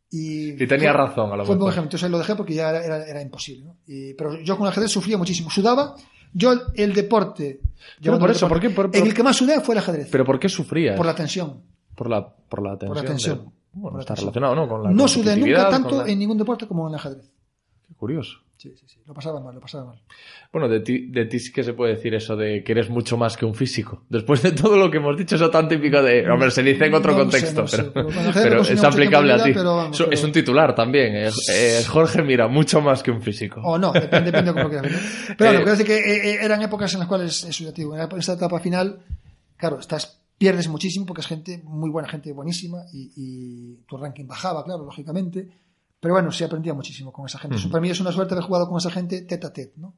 Y, 0.09 0.51
Y 0.63 0.67
tenía 0.69 0.93
fue- 0.93 1.05
razón, 1.05 1.33
a 1.33 1.37
lo 1.37 1.45
Fue 1.45 1.57
un 1.57 1.59
buen 1.59 1.69
mejor. 1.69 1.73
ejemplo. 1.73 1.87
Entonces 1.89 2.11
lo 2.11 2.19
dejé 2.19 2.37
porque 2.37 2.55
ya 2.55 2.71
era, 2.71 3.05
era- 3.05 3.21
imposible. 3.21 3.65
¿no? 3.67 3.77
Y- 3.89 4.15
pero 4.15 4.41
yo 4.41 4.57
con 4.57 4.65
el 4.67 4.71
ajedrez 4.71 4.91
sufría 4.93 5.19
muchísimo. 5.19 5.51
Sudaba. 5.51 5.97
Yo 6.33 6.53
el, 6.53 6.61
el 6.77 6.95
deporte... 6.95 7.61
llevando 8.01 8.21
por 8.25 8.31
eso, 8.31 8.47
deporte, 8.47 8.71
¿por 8.71 8.89
qué? 8.91 8.91
Por- 8.93 9.03
En 9.03 9.09
el 9.09 9.13
que 9.13 9.23
más 9.25 9.37
sudé 9.37 9.61
fue 9.61 9.75
el 9.75 9.81
ajedrez. 9.81 10.09
¿Pero 10.13 10.25
por 10.25 10.39
qué 10.39 10.49
sufrías? 10.49 10.97
por 10.97 11.05
la 11.07 11.15
tensión. 11.15 11.61
Por 11.97 12.09
la, 12.09 12.25
por 12.25 12.63
la 12.63 12.79
tensión. 12.79 12.89
Por 12.89 12.97
la 12.97 13.03
de- 13.03 13.09
tensión. 13.09 13.53
Bueno, 13.73 13.97
la 13.97 14.03
está 14.03 14.15
tensión. 14.15 14.33
relacionado, 14.33 14.55
¿no? 14.55 14.69
Con 14.69 14.83
la 14.85 14.91
No 14.93 15.09
sudé 15.09 15.37
nunca 15.37 15.69
tanto 15.71 16.05
la- 16.05 16.11
en 16.11 16.19
ningún 16.21 16.39
deporte 16.39 16.69
como 16.69 16.87
en 16.87 16.95
el 16.95 17.01
ajedrez. 17.01 17.29
Qué 17.89 17.95
curioso. 17.95 18.39
Sí, 18.59 18.73
sí, 18.75 18.87
sí. 18.89 18.99
Lo 19.07 19.13
pasaba 19.13 19.39
mal, 19.39 19.55
lo 19.55 19.61
pasaba 19.61 19.85
mal. 19.85 20.01
Bueno, 20.51 20.67
de 20.67 20.81
ti, 20.81 21.09
de 21.11 21.27
ti 21.27 21.39
sí 21.39 21.53
que 21.53 21.63
se 21.63 21.75
puede 21.75 21.95
decir 21.95 22.15
eso 22.15 22.37
de 22.37 22.65
que 22.65 22.73
eres 22.73 22.89
mucho 22.89 23.19
más 23.19 23.37
que 23.37 23.45
un 23.45 23.55
físico. 23.55 24.05
Después 24.09 24.43
de 24.43 24.53
todo 24.53 24.79
lo 24.79 24.91
que 24.91 24.97
hemos 24.97 25.15
dicho, 25.17 25.37
eso 25.37 25.51
tan 25.51 25.69
típico 25.69 26.03
de... 26.03 26.29
Hombre, 26.29 26.51
se 26.51 26.63
dice 26.63 26.87
en 26.87 26.95
otro 26.95 27.13
No 27.13 27.19
lo 27.19 27.25
contexto, 27.25 27.61
no 27.61 27.69
sé, 27.69 27.85
pero, 27.93 28.09
es 28.63 28.83
aplicable 28.83 29.35
a 29.35 29.43
ti. 29.43 29.53
pero 29.53 29.91
Es 30.11 30.25
un 30.25 30.33
titular 30.33 30.75
también. 30.75 31.15
Es, 31.17 31.49
es 31.51 31.87
Jorge 31.87 32.23
Mira, 32.23 32.49
mucho 32.49 32.81
más 32.81 33.03
que 33.03 33.11
un 33.11 33.21
físico. 33.21 33.61
O 33.63 33.79
no, 33.79 33.93
depende, 33.93 34.33
depende 34.33 34.53
de 34.53 34.63
cómo 34.63 34.75
lo 34.75 34.81
quieras. 34.81 35.03
Pero 35.37 35.51
Eh, 35.51 35.53
bueno, 35.53 35.59
quiero 35.59 35.71
decir 35.73 35.87
que 35.87 35.99
eh, 35.99 36.31
eh, 36.31 36.39
eran 36.41 36.63
épocas 36.63 36.93
en 36.95 37.01
las 37.01 37.09
cuales, 37.09 37.47
te 37.47 37.73
digo, 37.73 37.95
en 37.95 38.19
esta 38.19 38.33
etapa 38.33 38.59
final, 38.59 39.01
claro, 39.59 39.79
estás, 39.81 40.19
pierdes 40.39 40.69
muchísimo 40.69 41.05
porque 41.05 41.21
es 41.21 41.27
gente 41.27 41.61
muy 41.65 41.91
buena, 41.91 42.09
gente 42.09 42.33
buenísima 42.33 42.79
y, 42.91 43.13
y 43.17 43.75
tu 43.87 43.99
ranking 43.99 44.27
bajaba, 44.27 44.65
claro, 44.65 44.85
lógicamente. 44.85 45.66
Pero 46.01 46.15
bueno, 46.15 46.31
sí 46.31 46.45
aprendía 46.45 46.75
muchísimo 46.75 47.13
con 47.13 47.27
esa 47.27 47.39
gente. 47.39 47.57
Eso 47.57 47.71
Para 47.71 47.81
mí 47.81 47.91
es 47.91 48.01
una 48.01 48.13
suerte 48.13 48.35
haber 48.35 48.45
jugado 48.45 48.69
con 48.69 48.79
esa 48.79 48.91
gente 48.91 49.23
tete 49.23 49.47
a 49.47 49.53
tete, 49.53 49.73
¿no? 49.77 49.95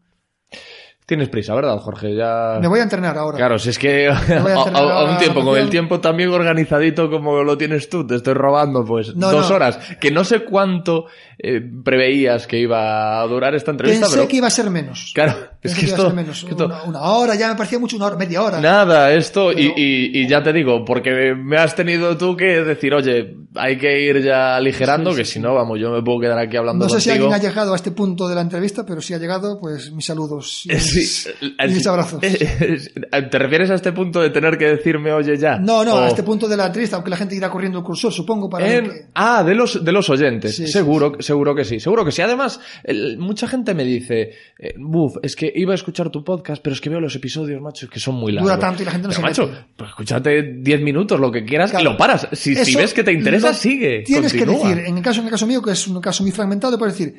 Tienes 1.09 1.31
prisa, 1.31 1.55
¿verdad, 1.55 1.79
Jorge? 1.79 2.15
Ya... 2.15 2.59
Me 2.61 2.69
voy 2.69 2.81
a 2.81 2.83
entrenar 2.83 3.17
ahora. 3.17 3.39
Claro, 3.39 3.59
si 3.59 3.71
es 3.71 3.79
que 3.79 4.09
a, 4.09 4.43
voy 4.43 4.53
a 4.53 4.57
a- 4.57 4.59
entrenar 4.67 4.91
a 4.93 5.05
un 5.05 5.17
tiempo, 5.17 5.43
con 5.43 5.57
el 5.57 5.71
tiempo 5.71 6.01
también 6.01 6.29
organizadito 6.29 7.09
como 7.11 7.43
lo 7.43 7.57
tienes 7.57 7.89
tú, 7.89 8.07
te 8.07 8.17
estoy 8.17 8.35
robando 8.35 8.85
pues 8.85 9.17
No, 9.17 9.31
dos 9.33 9.49
no. 9.49 9.57
horas, 9.57 9.79
que 9.99 10.11
no 10.11 10.23
sé 10.25 10.41
cuánto 10.45 11.07
eh, 11.39 11.63
preveías 11.83 12.47
que 12.47 12.59
iba 12.59 13.23
a 13.23 13.27
durar 13.27 13.55
esta 13.55 13.71
entrevista, 13.71 14.03
Pensé 14.05 14.17
pero 14.19 14.29
que 14.29 14.37
iba 14.37 14.49
a 14.49 14.51
ser 14.51 14.69
menos. 14.69 15.13
claro, 15.15 15.33
es 15.63 15.73
Pensé 15.73 15.81
que 15.81 15.87
iba 15.87 15.93
a 15.93 15.97
esto, 15.97 16.07
ser 16.09 16.15
menos. 16.15 16.45
que 16.45 16.51
esto- 16.51 16.67
Una, 16.67 16.83
una 16.83 17.01
hora, 17.01 17.35
ya 17.37 17.49
me 17.49 17.55
parecía 17.55 17.79
mucho, 17.79 17.97
una 17.97 18.05
hora, 18.05 18.17
media 18.17 18.43
hora. 18.43 18.61
nada, 18.61 19.11
esto, 19.15 19.51
y, 19.53 19.55
Pero- 19.55 19.75
y, 19.79 20.11
y 20.21 20.29
ya 20.29 20.43
te 20.43 20.53
digo, 20.53 20.85
porque 20.85 21.35
me 21.35 21.57
has 21.57 21.75
tenido 21.75 22.19
tú 22.19 22.37
que 22.37 22.45
decir, 22.63 22.93
oye, 22.93 23.35
hay 23.55 23.79
que 23.79 23.99
ir 24.03 24.23
ya 24.23 24.57
aligerando, 24.57 25.13
Sí, 25.13 25.17
sí, 25.17 25.23
que 25.23 25.25
sí. 25.25 25.33
si 25.35 25.41
no, 25.41 25.55
vamos, 25.55 25.79
yo 25.81 25.91
me 25.91 26.03
puedo 26.03 26.21
quedar 26.21 26.39
aquí 26.39 26.59
hablando 26.59 26.85
No 26.85 26.89
sé 26.91 27.01
si 27.01 27.11
alguien 27.11 27.33
ha 27.33 27.39
llegado 27.39 27.73
a 27.73 27.77
este 27.77 27.93
punto 27.93 28.29
de 28.29 28.35
la 28.35 28.43
entrevista, 28.43 28.85
pero 28.85 29.01
si 29.01 29.15
ha 29.15 29.19
llegado, 29.19 29.59
pues 29.59 29.91
mis 29.93 30.05
saludos 30.05 30.65
y 30.98 30.98
sí, 31.07 31.31
y 31.41 31.47
eh, 31.59 31.69
mis 31.69 31.87
abrazos. 31.87 32.21
¿Te 32.21 33.39
refieres 33.39 33.71
a 33.71 33.75
este 33.75 33.93
punto 33.93 34.21
de 34.21 34.31
tener 34.31 34.57
que 34.59 34.67
decirme, 34.67 35.13
oye, 35.13 35.37
ya? 35.37 35.59
No, 35.59 35.85
no, 35.85 35.95
O- 35.95 35.99
a 36.01 36.09
este 36.09 36.23
punto 36.23 36.49
de 36.49 36.57
la 36.57 36.67
entrevista, 36.67 36.97
aunque 36.97 37.11
la 37.11 37.17
gente 37.17 37.35
irá 37.35 37.51
corriendo 37.51 37.79
el 37.79 37.85
cursor, 37.85 38.13
supongo, 38.13 38.49
para 38.49 38.73
En- 38.73 38.85
que... 38.85 39.07
Ah, 39.15 39.43
de 39.45 39.55
los, 39.55 39.85
de 39.85 39.93
los 39.93 40.09
oyentes. 40.11 40.57
Sí, 40.57 40.67
sí, 40.67 40.73
seguro, 40.73 41.13
seguro 41.21 41.55
que 41.55 41.65
sí. 41.65 41.81
Seguro 41.81 42.05
que 42.05 42.13
sí. 42.13 42.23
Además, 42.23 42.61
el- 42.85 43.19
mucha 43.19 43.47
gente 43.49 43.75
me 43.75 43.85
dice, 43.85 44.33
eh, 44.59 44.75
buf, 44.79 45.17
es 45.23 45.37
que 45.37 45.53
iba 45.55 45.73
a 45.73 45.75
escuchar 45.75 46.11
tu 46.11 46.23
podcast, 46.25 46.63
pero 46.63 46.75
es 46.75 46.81
que 46.81 46.91
veo 46.91 47.01
los 47.01 47.15
episodios, 47.17 47.61
macho, 47.61 47.89
que 47.89 48.01
son 48.01 48.15
muy 48.17 48.33
largos. 48.33 48.51
Dura 48.51 48.61
tanto 48.61 48.83
y 48.83 48.85
la 48.85 48.93
gente 48.93 49.09
no 49.09 49.15
Pero, 49.15 49.23
se 49.23 49.29
macho, 49.43 49.47
mete. 49.53 49.65
pues 49.77 49.91
escúchate 49.91 50.43
10 50.61 50.81
minutos, 50.83 51.19
lo 51.21 51.31
que 51.31 51.45
quieras, 51.45 51.71
Claro. 51.71 51.83
y 51.83 51.93
lo 51.93 51.97
paras. 51.97 52.29
Si, 52.33 52.55
ves 52.55 52.95
que 52.95 53.05
te 53.05 53.13
interesa, 53.13 53.53
sigue. 53.55 54.03
Tienes 54.05 54.33
continúa. 54.33 54.63
que 54.63 54.69
decir, 54.69 54.85
en 54.87 54.97
el 54.99 55.03
caso, 55.03 55.21
en 55.21 55.27
el 55.27 55.31
caso 55.33 55.47
mío, 55.47 55.63
que 55.63 55.73
es 55.73 55.87
un 55.89 56.01
caso 56.01 56.23
muy 56.23 56.33
fragmentado, 56.33 56.79
puedes 56.79 56.97
decir, 56.99 57.15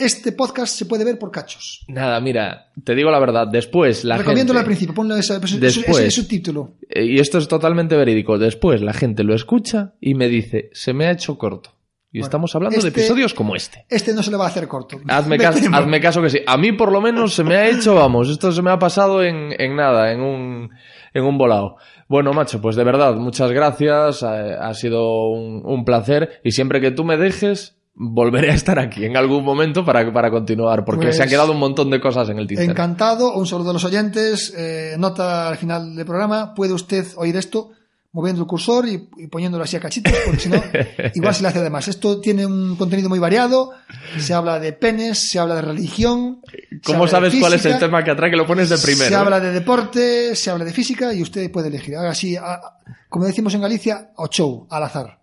este 0.00 0.32
podcast 0.32 0.74
se 0.76 0.86
puede 0.86 1.04
ver 1.04 1.18
por 1.18 1.30
cachos. 1.30 1.84
Nada, 1.88 2.20
mira, 2.20 2.70
te 2.84 2.94
digo 2.94 3.10
la 3.10 3.18
verdad, 3.18 3.46
después 3.46 4.04
la 4.04 4.16
Recomiéndolo 4.18 4.58
al 4.58 4.64
gente... 4.64 4.76
principio, 4.76 4.94
ponle 4.94 5.18
ese, 5.18 5.38
Después. 5.58 6.14
subtítulo. 6.14 6.72
eh, 6.88 7.04
Y 7.04 7.18
esto 7.18 7.38
es 7.38 7.46
totalmente 7.48 7.96
verídico. 7.96 8.38
Después 8.38 8.82
la 8.82 8.92
gente 8.92 9.22
lo 9.24 9.34
escucha 9.34 9.94
y 10.00 10.14
me 10.14 10.28
dice, 10.28 10.70
se 10.72 10.92
me 10.92 11.06
ha 11.06 11.12
hecho 11.12 11.38
corto. 11.38 11.70
Y 12.12 12.18
Bueno, 12.18 12.26
estamos 12.26 12.54
hablando 12.56 12.80
de 12.80 12.88
este- 12.88 13.00
episodios 13.02 13.34
como 13.34 13.54
este. 13.54 13.86
Este 13.88 14.12
no 14.12 14.22
se 14.24 14.32
le 14.32 14.36
va 14.36 14.46
a 14.46 14.48
hacer 14.48 14.66
corto. 14.66 14.98
Hazme, 15.06 15.36
Me 15.38 15.44
caso, 15.44 15.60
hazme 15.72 16.00
caso 16.00 16.20
que 16.20 16.30
sí. 16.30 16.38
A 16.44 16.56
mí 16.56 16.72
por 16.72 16.90
lo 16.90 17.00
menos 17.00 17.34
se 17.34 17.44
me 17.44 17.54
ha 17.54 17.68
hecho, 17.68 17.94
vamos, 17.94 18.28
esto 18.28 18.50
se 18.50 18.62
me 18.62 18.70
ha 18.72 18.78
pasado 18.80 19.22
en, 19.22 19.54
en 19.58 19.76
nada, 19.76 20.10
en 20.12 20.20
un, 20.20 20.70
en 21.14 21.22
un 21.24 21.38
volado. 21.38 21.76
Bueno, 22.08 22.32
macho, 22.32 22.60
pues 22.60 22.74
de 22.74 22.82
verdad, 22.82 23.14
muchas 23.14 23.52
gracias, 23.52 24.24
ha, 24.24 24.66
ha 24.68 24.74
sido 24.74 25.28
un, 25.28 25.62
un 25.64 25.84
placer 25.84 26.40
y 26.42 26.50
siempre 26.50 26.80
que 26.80 26.90
tú 26.90 27.04
me 27.04 27.16
dejes, 27.16 27.76
volveré 27.94 28.50
a 28.50 28.54
estar 28.54 28.78
aquí 28.78 29.04
en 29.04 29.16
algún 29.16 29.44
momento 29.44 29.84
para, 29.84 30.12
para 30.12 30.30
continuar, 30.30 30.84
porque 30.84 31.06
Pues- 31.06 31.16
se 31.16 31.22
han 31.22 31.28
quedado 31.28 31.52
un 31.52 31.58
montón 31.58 31.90
de 31.90 32.00
cosas 32.00 32.28
en 32.30 32.38
el 32.38 32.46
tintero. 32.46 32.70
Encantado, 32.70 33.34
un 33.34 33.46
saludo 33.46 33.70
a 33.70 33.72
los 33.74 33.84
oyentes. 33.84 34.54
eh, 34.56 34.94
nota 34.98 35.48
al 35.48 35.56
final 35.56 35.94
del 35.94 36.06
programa, 36.06 36.54
puede 36.54 36.72
usted 36.72 37.06
oír 37.16 37.36
esto 37.36 37.70
moviendo 38.12 38.42
el 38.42 38.48
cursor 38.48 38.88
y, 38.88 39.08
y 39.18 39.28
poniéndolo 39.28 39.62
así 39.62 39.76
a 39.76 39.80
cachitos, 39.80 40.12
porque 40.24 40.40
si 40.40 40.48
no, 40.48 40.60
igual 41.14 41.32
se 41.32 41.42
le 41.42 41.48
hace 41.48 41.60
de 41.62 41.70
más. 41.70 41.86
Esto 41.86 42.20
tiene 42.20 42.44
un 42.44 42.74
contenido 42.74 43.08
muy 43.08 43.20
variado, 43.20 43.70
se 44.18 44.34
habla 44.34 44.58
de 44.58 44.72
penes, 44.72 45.16
se 45.18 45.38
habla 45.38 45.54
de 45.56 45.62
religión. 45.62 46.40
¿Cómo 46.84 47.06
sabes 47.06 47.34
cuál 47.38 47.52
es 47.52 47.64
el 47.66 47.78
tema 47.78 48.02
que 48.02 48.10
atrae 48.10 48.30
que 48.30 48.36
lo 48.36 48.46
pones 48.48 48.68
de 48.68 48.78
primero? 48.78 49.06
Se 49.08 49.12
eh? 49.14 49.16
habla 49.16 49.38
de 49.38 49.52
deporte, 49.52 50.34
se 50.34 50.50
habla 50.50 50.64
de 50.64 50.72
física 50.72 51.14
y 51.14 51.22
usted 51.22 51.52
puede 51.52 51.68
elegir. 51.68 51.96
Haga 51.96 52.10
así, 52.10 52.34
a- 52.36 52.60
como 53.08 53.26
decimos 53.26 53.54
en 53.54 53.60
Galicia, 53.60 54.10
o 54.16 54.26
show, 54.26 54.66
al 54.70 54.82
azar. 54.82 55.20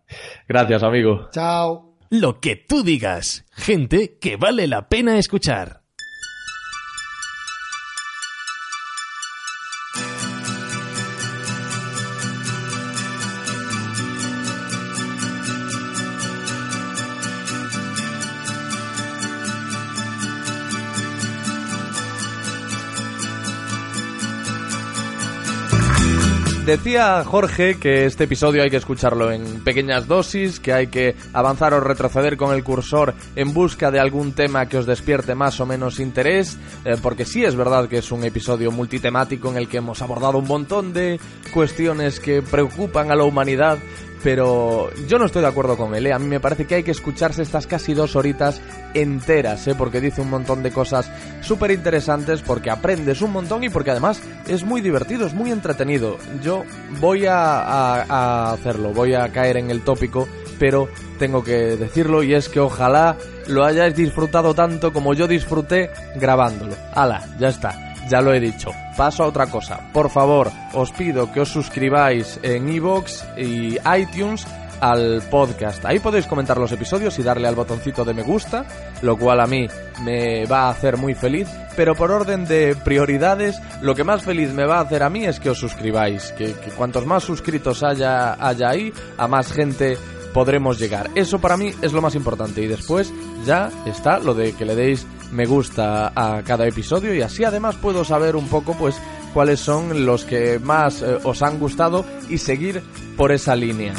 Gracias, 0.47 0.81
amigo. 0.83 1.27
Chao. 1.31 1.86
Lo 2.09 2.39
que 2.39 2.55
tú 2.55 2.83
digas. 2.83 3.45
Gente 3.51 4.17
que 4.19 4.37
vale 4.37 4.67
la 4.67 4.87
pena 4.87 5.17
escuchar. 5.17 5.86
Decía 26.67 27.23
Jorge 27.23 27.79
que 27.79 28.05
este 28.05 28.25
episodio 28.25 28.61
hay 28.61 28.69
que 28.69 28.75
escucharlo 28.75 29.31
en 29.31 29.63
pequeñas 29.63 30.05
dosis, 30.05 30.59
que 30.59 30.73
hay 30.73 30.87
que 30.87 31.15
avanzar 31.31 31.73
o 31.73 31.79
retroceder 31.79 32.35
con 32.35 32.53
el 32.53 32.61
cursor 32.65 33.13
en 33.37 33.53
busca 33.53 33.89
de 33.89 34.01
algún 34.01 34.33
tema 34.33 34.65
que 34.65 34.77
os 34.77 34.85
despierte 34.85 35.33
más 35.33 35.61
o 35.61 35.65
menos 35.65 36.01
interés, 36.01 36.57
eh, 36.83 36.97
porque 37.01 37.23
sí 37.23 37.45
es 37.45 37.55
verdad 37.55 37.87
que 37.87 37.99
es 37.99 38.11
un 38.11 38.25
episodio 38.25 38.69
multitemático 38.69 39.49
en 39.49 39.55
el 39.55 39.69
que 39.69 39.77
hemos 39.77 40.01
abordado 40.01 40.39
un 40.39 40.47
montón 40.47 40.91
de 40.91 41.21
cuestiones 41.53 42.19
que 42.19 42.41
preocupan 42.41 43.11
a 43.11 43.15
la 43.15 43.23
humanidad, 43.23 43.77
pero 44.23 44.89
yo 45.07 45.19
no 45.19 45.25
estoy 45.25 45.41
de 45.41 45.47
acuerdo 45.47 45.77
con 45.77 45.93
él. 45.95 46.07
¿eh? 46.07 46.13
A 46.13 46.19
mí 46.19 46.25
me 46.27 46.39
parece 46.39 46.65
que 46.65 46.75
hay 46.75 46.83
que 46.83 46.91
escucharse 46.91 47.41
estas 47.41 47.67
casi 47.67 47.93
dos 47.93 48.15
horitas 48.15 48.61
enteras, 48.93 49.67
¿eh? 49.67 49.75
porque 49.77 50.01
dice 50.01 50.21
un 50.21 50.29
montón 50.29 50.63
de 50.63 50.71
cosas 50.71 51.09
súper 51.41 51.71
interesantes, 51.71 52.41
porque 52.41 52.69
aprendes 52.71 53.21
un 53.21 53.31
montón 53.31 53.63
y 53.63 53.69
porque 53.69 53.91
además 53.91 54.19
es 54.47 54.63
muy 54.63 54.81
divertido, 54.81 55.27
es 55.27 55.33
muy 55.33 55.51
entretenido. 55.51 56.17
Yo 56.41 56.63
voy 56.99 57.25
a, 57.25 57.59
a- 57.61 58.01
a 58.09 58.51
hacerlo, 58.53 58.91
voy 58.93 59.13
a 59.13 59.29
caer 59.29 59.57
en 59.57 59.69
el 59.71 59.81
tópico, 59.81 60.27
pero 60.59 60.89
tengo 61.19 61.43
que 61.43 61.75
decirlo 61.77 62.23
y 62.23 62.33
es 62.33 62.49
que 62.49 62.59
ojalá 62.59 63.15
lo 63.47 63.63
hayáis 63.63 63.95
disfrutado 63.95 64.53
tanto 64.53 64.91
como 64.91 65.13
yo 65.13 65.27
disfruté 65.27 65.89
grabándolo. 66.15 66.75
Hala, 66.93 67.25
ya 67.39 67.49
está. 67.49 67.86
Ya 68.09 68.21
lo 68.21 68.33
he 68.33 68.39
dicho. 68.39 68.71
Paso 68.95 69.23
a 69.23 69.27
otra 69.27 69.47
cosa. 69.47 69.79
Por 69.93 70.09
favor, 70.09 70.51
os 70.73 70.91
pido 70.91 71.31
que 71.31 71.41
os 71.41 71.49
suscribáis 71.49 72.39
en 72.41 72.69
iVoox 72.69 73.23
y 73.37 73.77
iTunes 73.97 74.47
al 74.79 75.21
podcast. 75.29 75.83
Ahí 75.85 75.99
podéis 75.99 76.27
comentar 76.27 76.57
los 76.57 76.71
episodios 76.71 77.17
y 77.19 77.23
darle 77.23 77.47
al 77.47 77.55
botoncito 77.55 78.05
de 78.05 78.13
me 78.13 78.23
gusta, 78.23 78.65
lo 79.01 79.17
cual 79.17 79.41
a 79.41 79.47
mí 79.47 79.67
me 80.03 80.45
va 80.45 80.67
a 80.67 80.69
hacer 80.69 80.97
muy 80.97 81.15
feliz, 81.15 81.47
pero 81.75 81.95
por 81.95 82.11
orden 82.11 82.45
de 82.45 82.75
prioridades, 82.75 83.59
lo 83.81 83.95
que 83.95 84.03
más 84.03 84.23
feliz 84.23 84.51
me 84.53 84.65
va 84.65 84.77
a 84.77 84.81
hacer 84.81 85.03
a 85.03 85.09
mí 85.09 85.25
es 85.25 85.39
que 85.39 85.49
os 85.49 85.59
suscribáis, 85.59 86.31
que, 86.33 86.53
que 86.53 86.71
cuantos 86.71 87.05
más 87.05 87.23
suscritos 87.23 87.83
haya, 87.83 88.33
haya 88.33 88.69
ahí, 88.69 88.93
a 89.17 89.27
más 89.27 89.51
gente 89.51 89.97
podremos 90.33 90.77
llegar. 90.77 91.09
Eso 91.15 91.39
para 91.39 91.57
mí 91.57 91.71
es 91.81 91.93
lo 91.93 92.01
más 92.01 92.15
importante 92.15 92.61
y 92.61 92.67
después 92.67 93.11
ya 93.45 93.71
está 93.85 94.19
lo 94.19 94.33
de 94.33 94.53
que 94.53 94.65
le 94.65 94.75
deis 94.75 95.07
me 95.31 95.45
gusta 95.45 96.11
a 96.15 96.41
cada 96.43 96.67
episodio 96.67 97.13
y 97.13 97.21
así 97.21 97.43
además 97.43 97.75
puedo 97.75 98.03
saber 98.03 98.35
un 98.35 98.47
poco 98.47 98.75
pues 98.77 98.95
cuáles 99.33 99.59
son 99.59 100.05
los 100.05 100.25
que 100.25 100.59
más 100.59 101.01
eh, 101.01 101.17
os 101.23 101.41
han 101.41 101.59
gustado 101.59 102.05
y 102.29 102.37
seguir 102.37 102.81
por 103.15 103.31
esa 103.31 103.55
línea. 103.55 103.93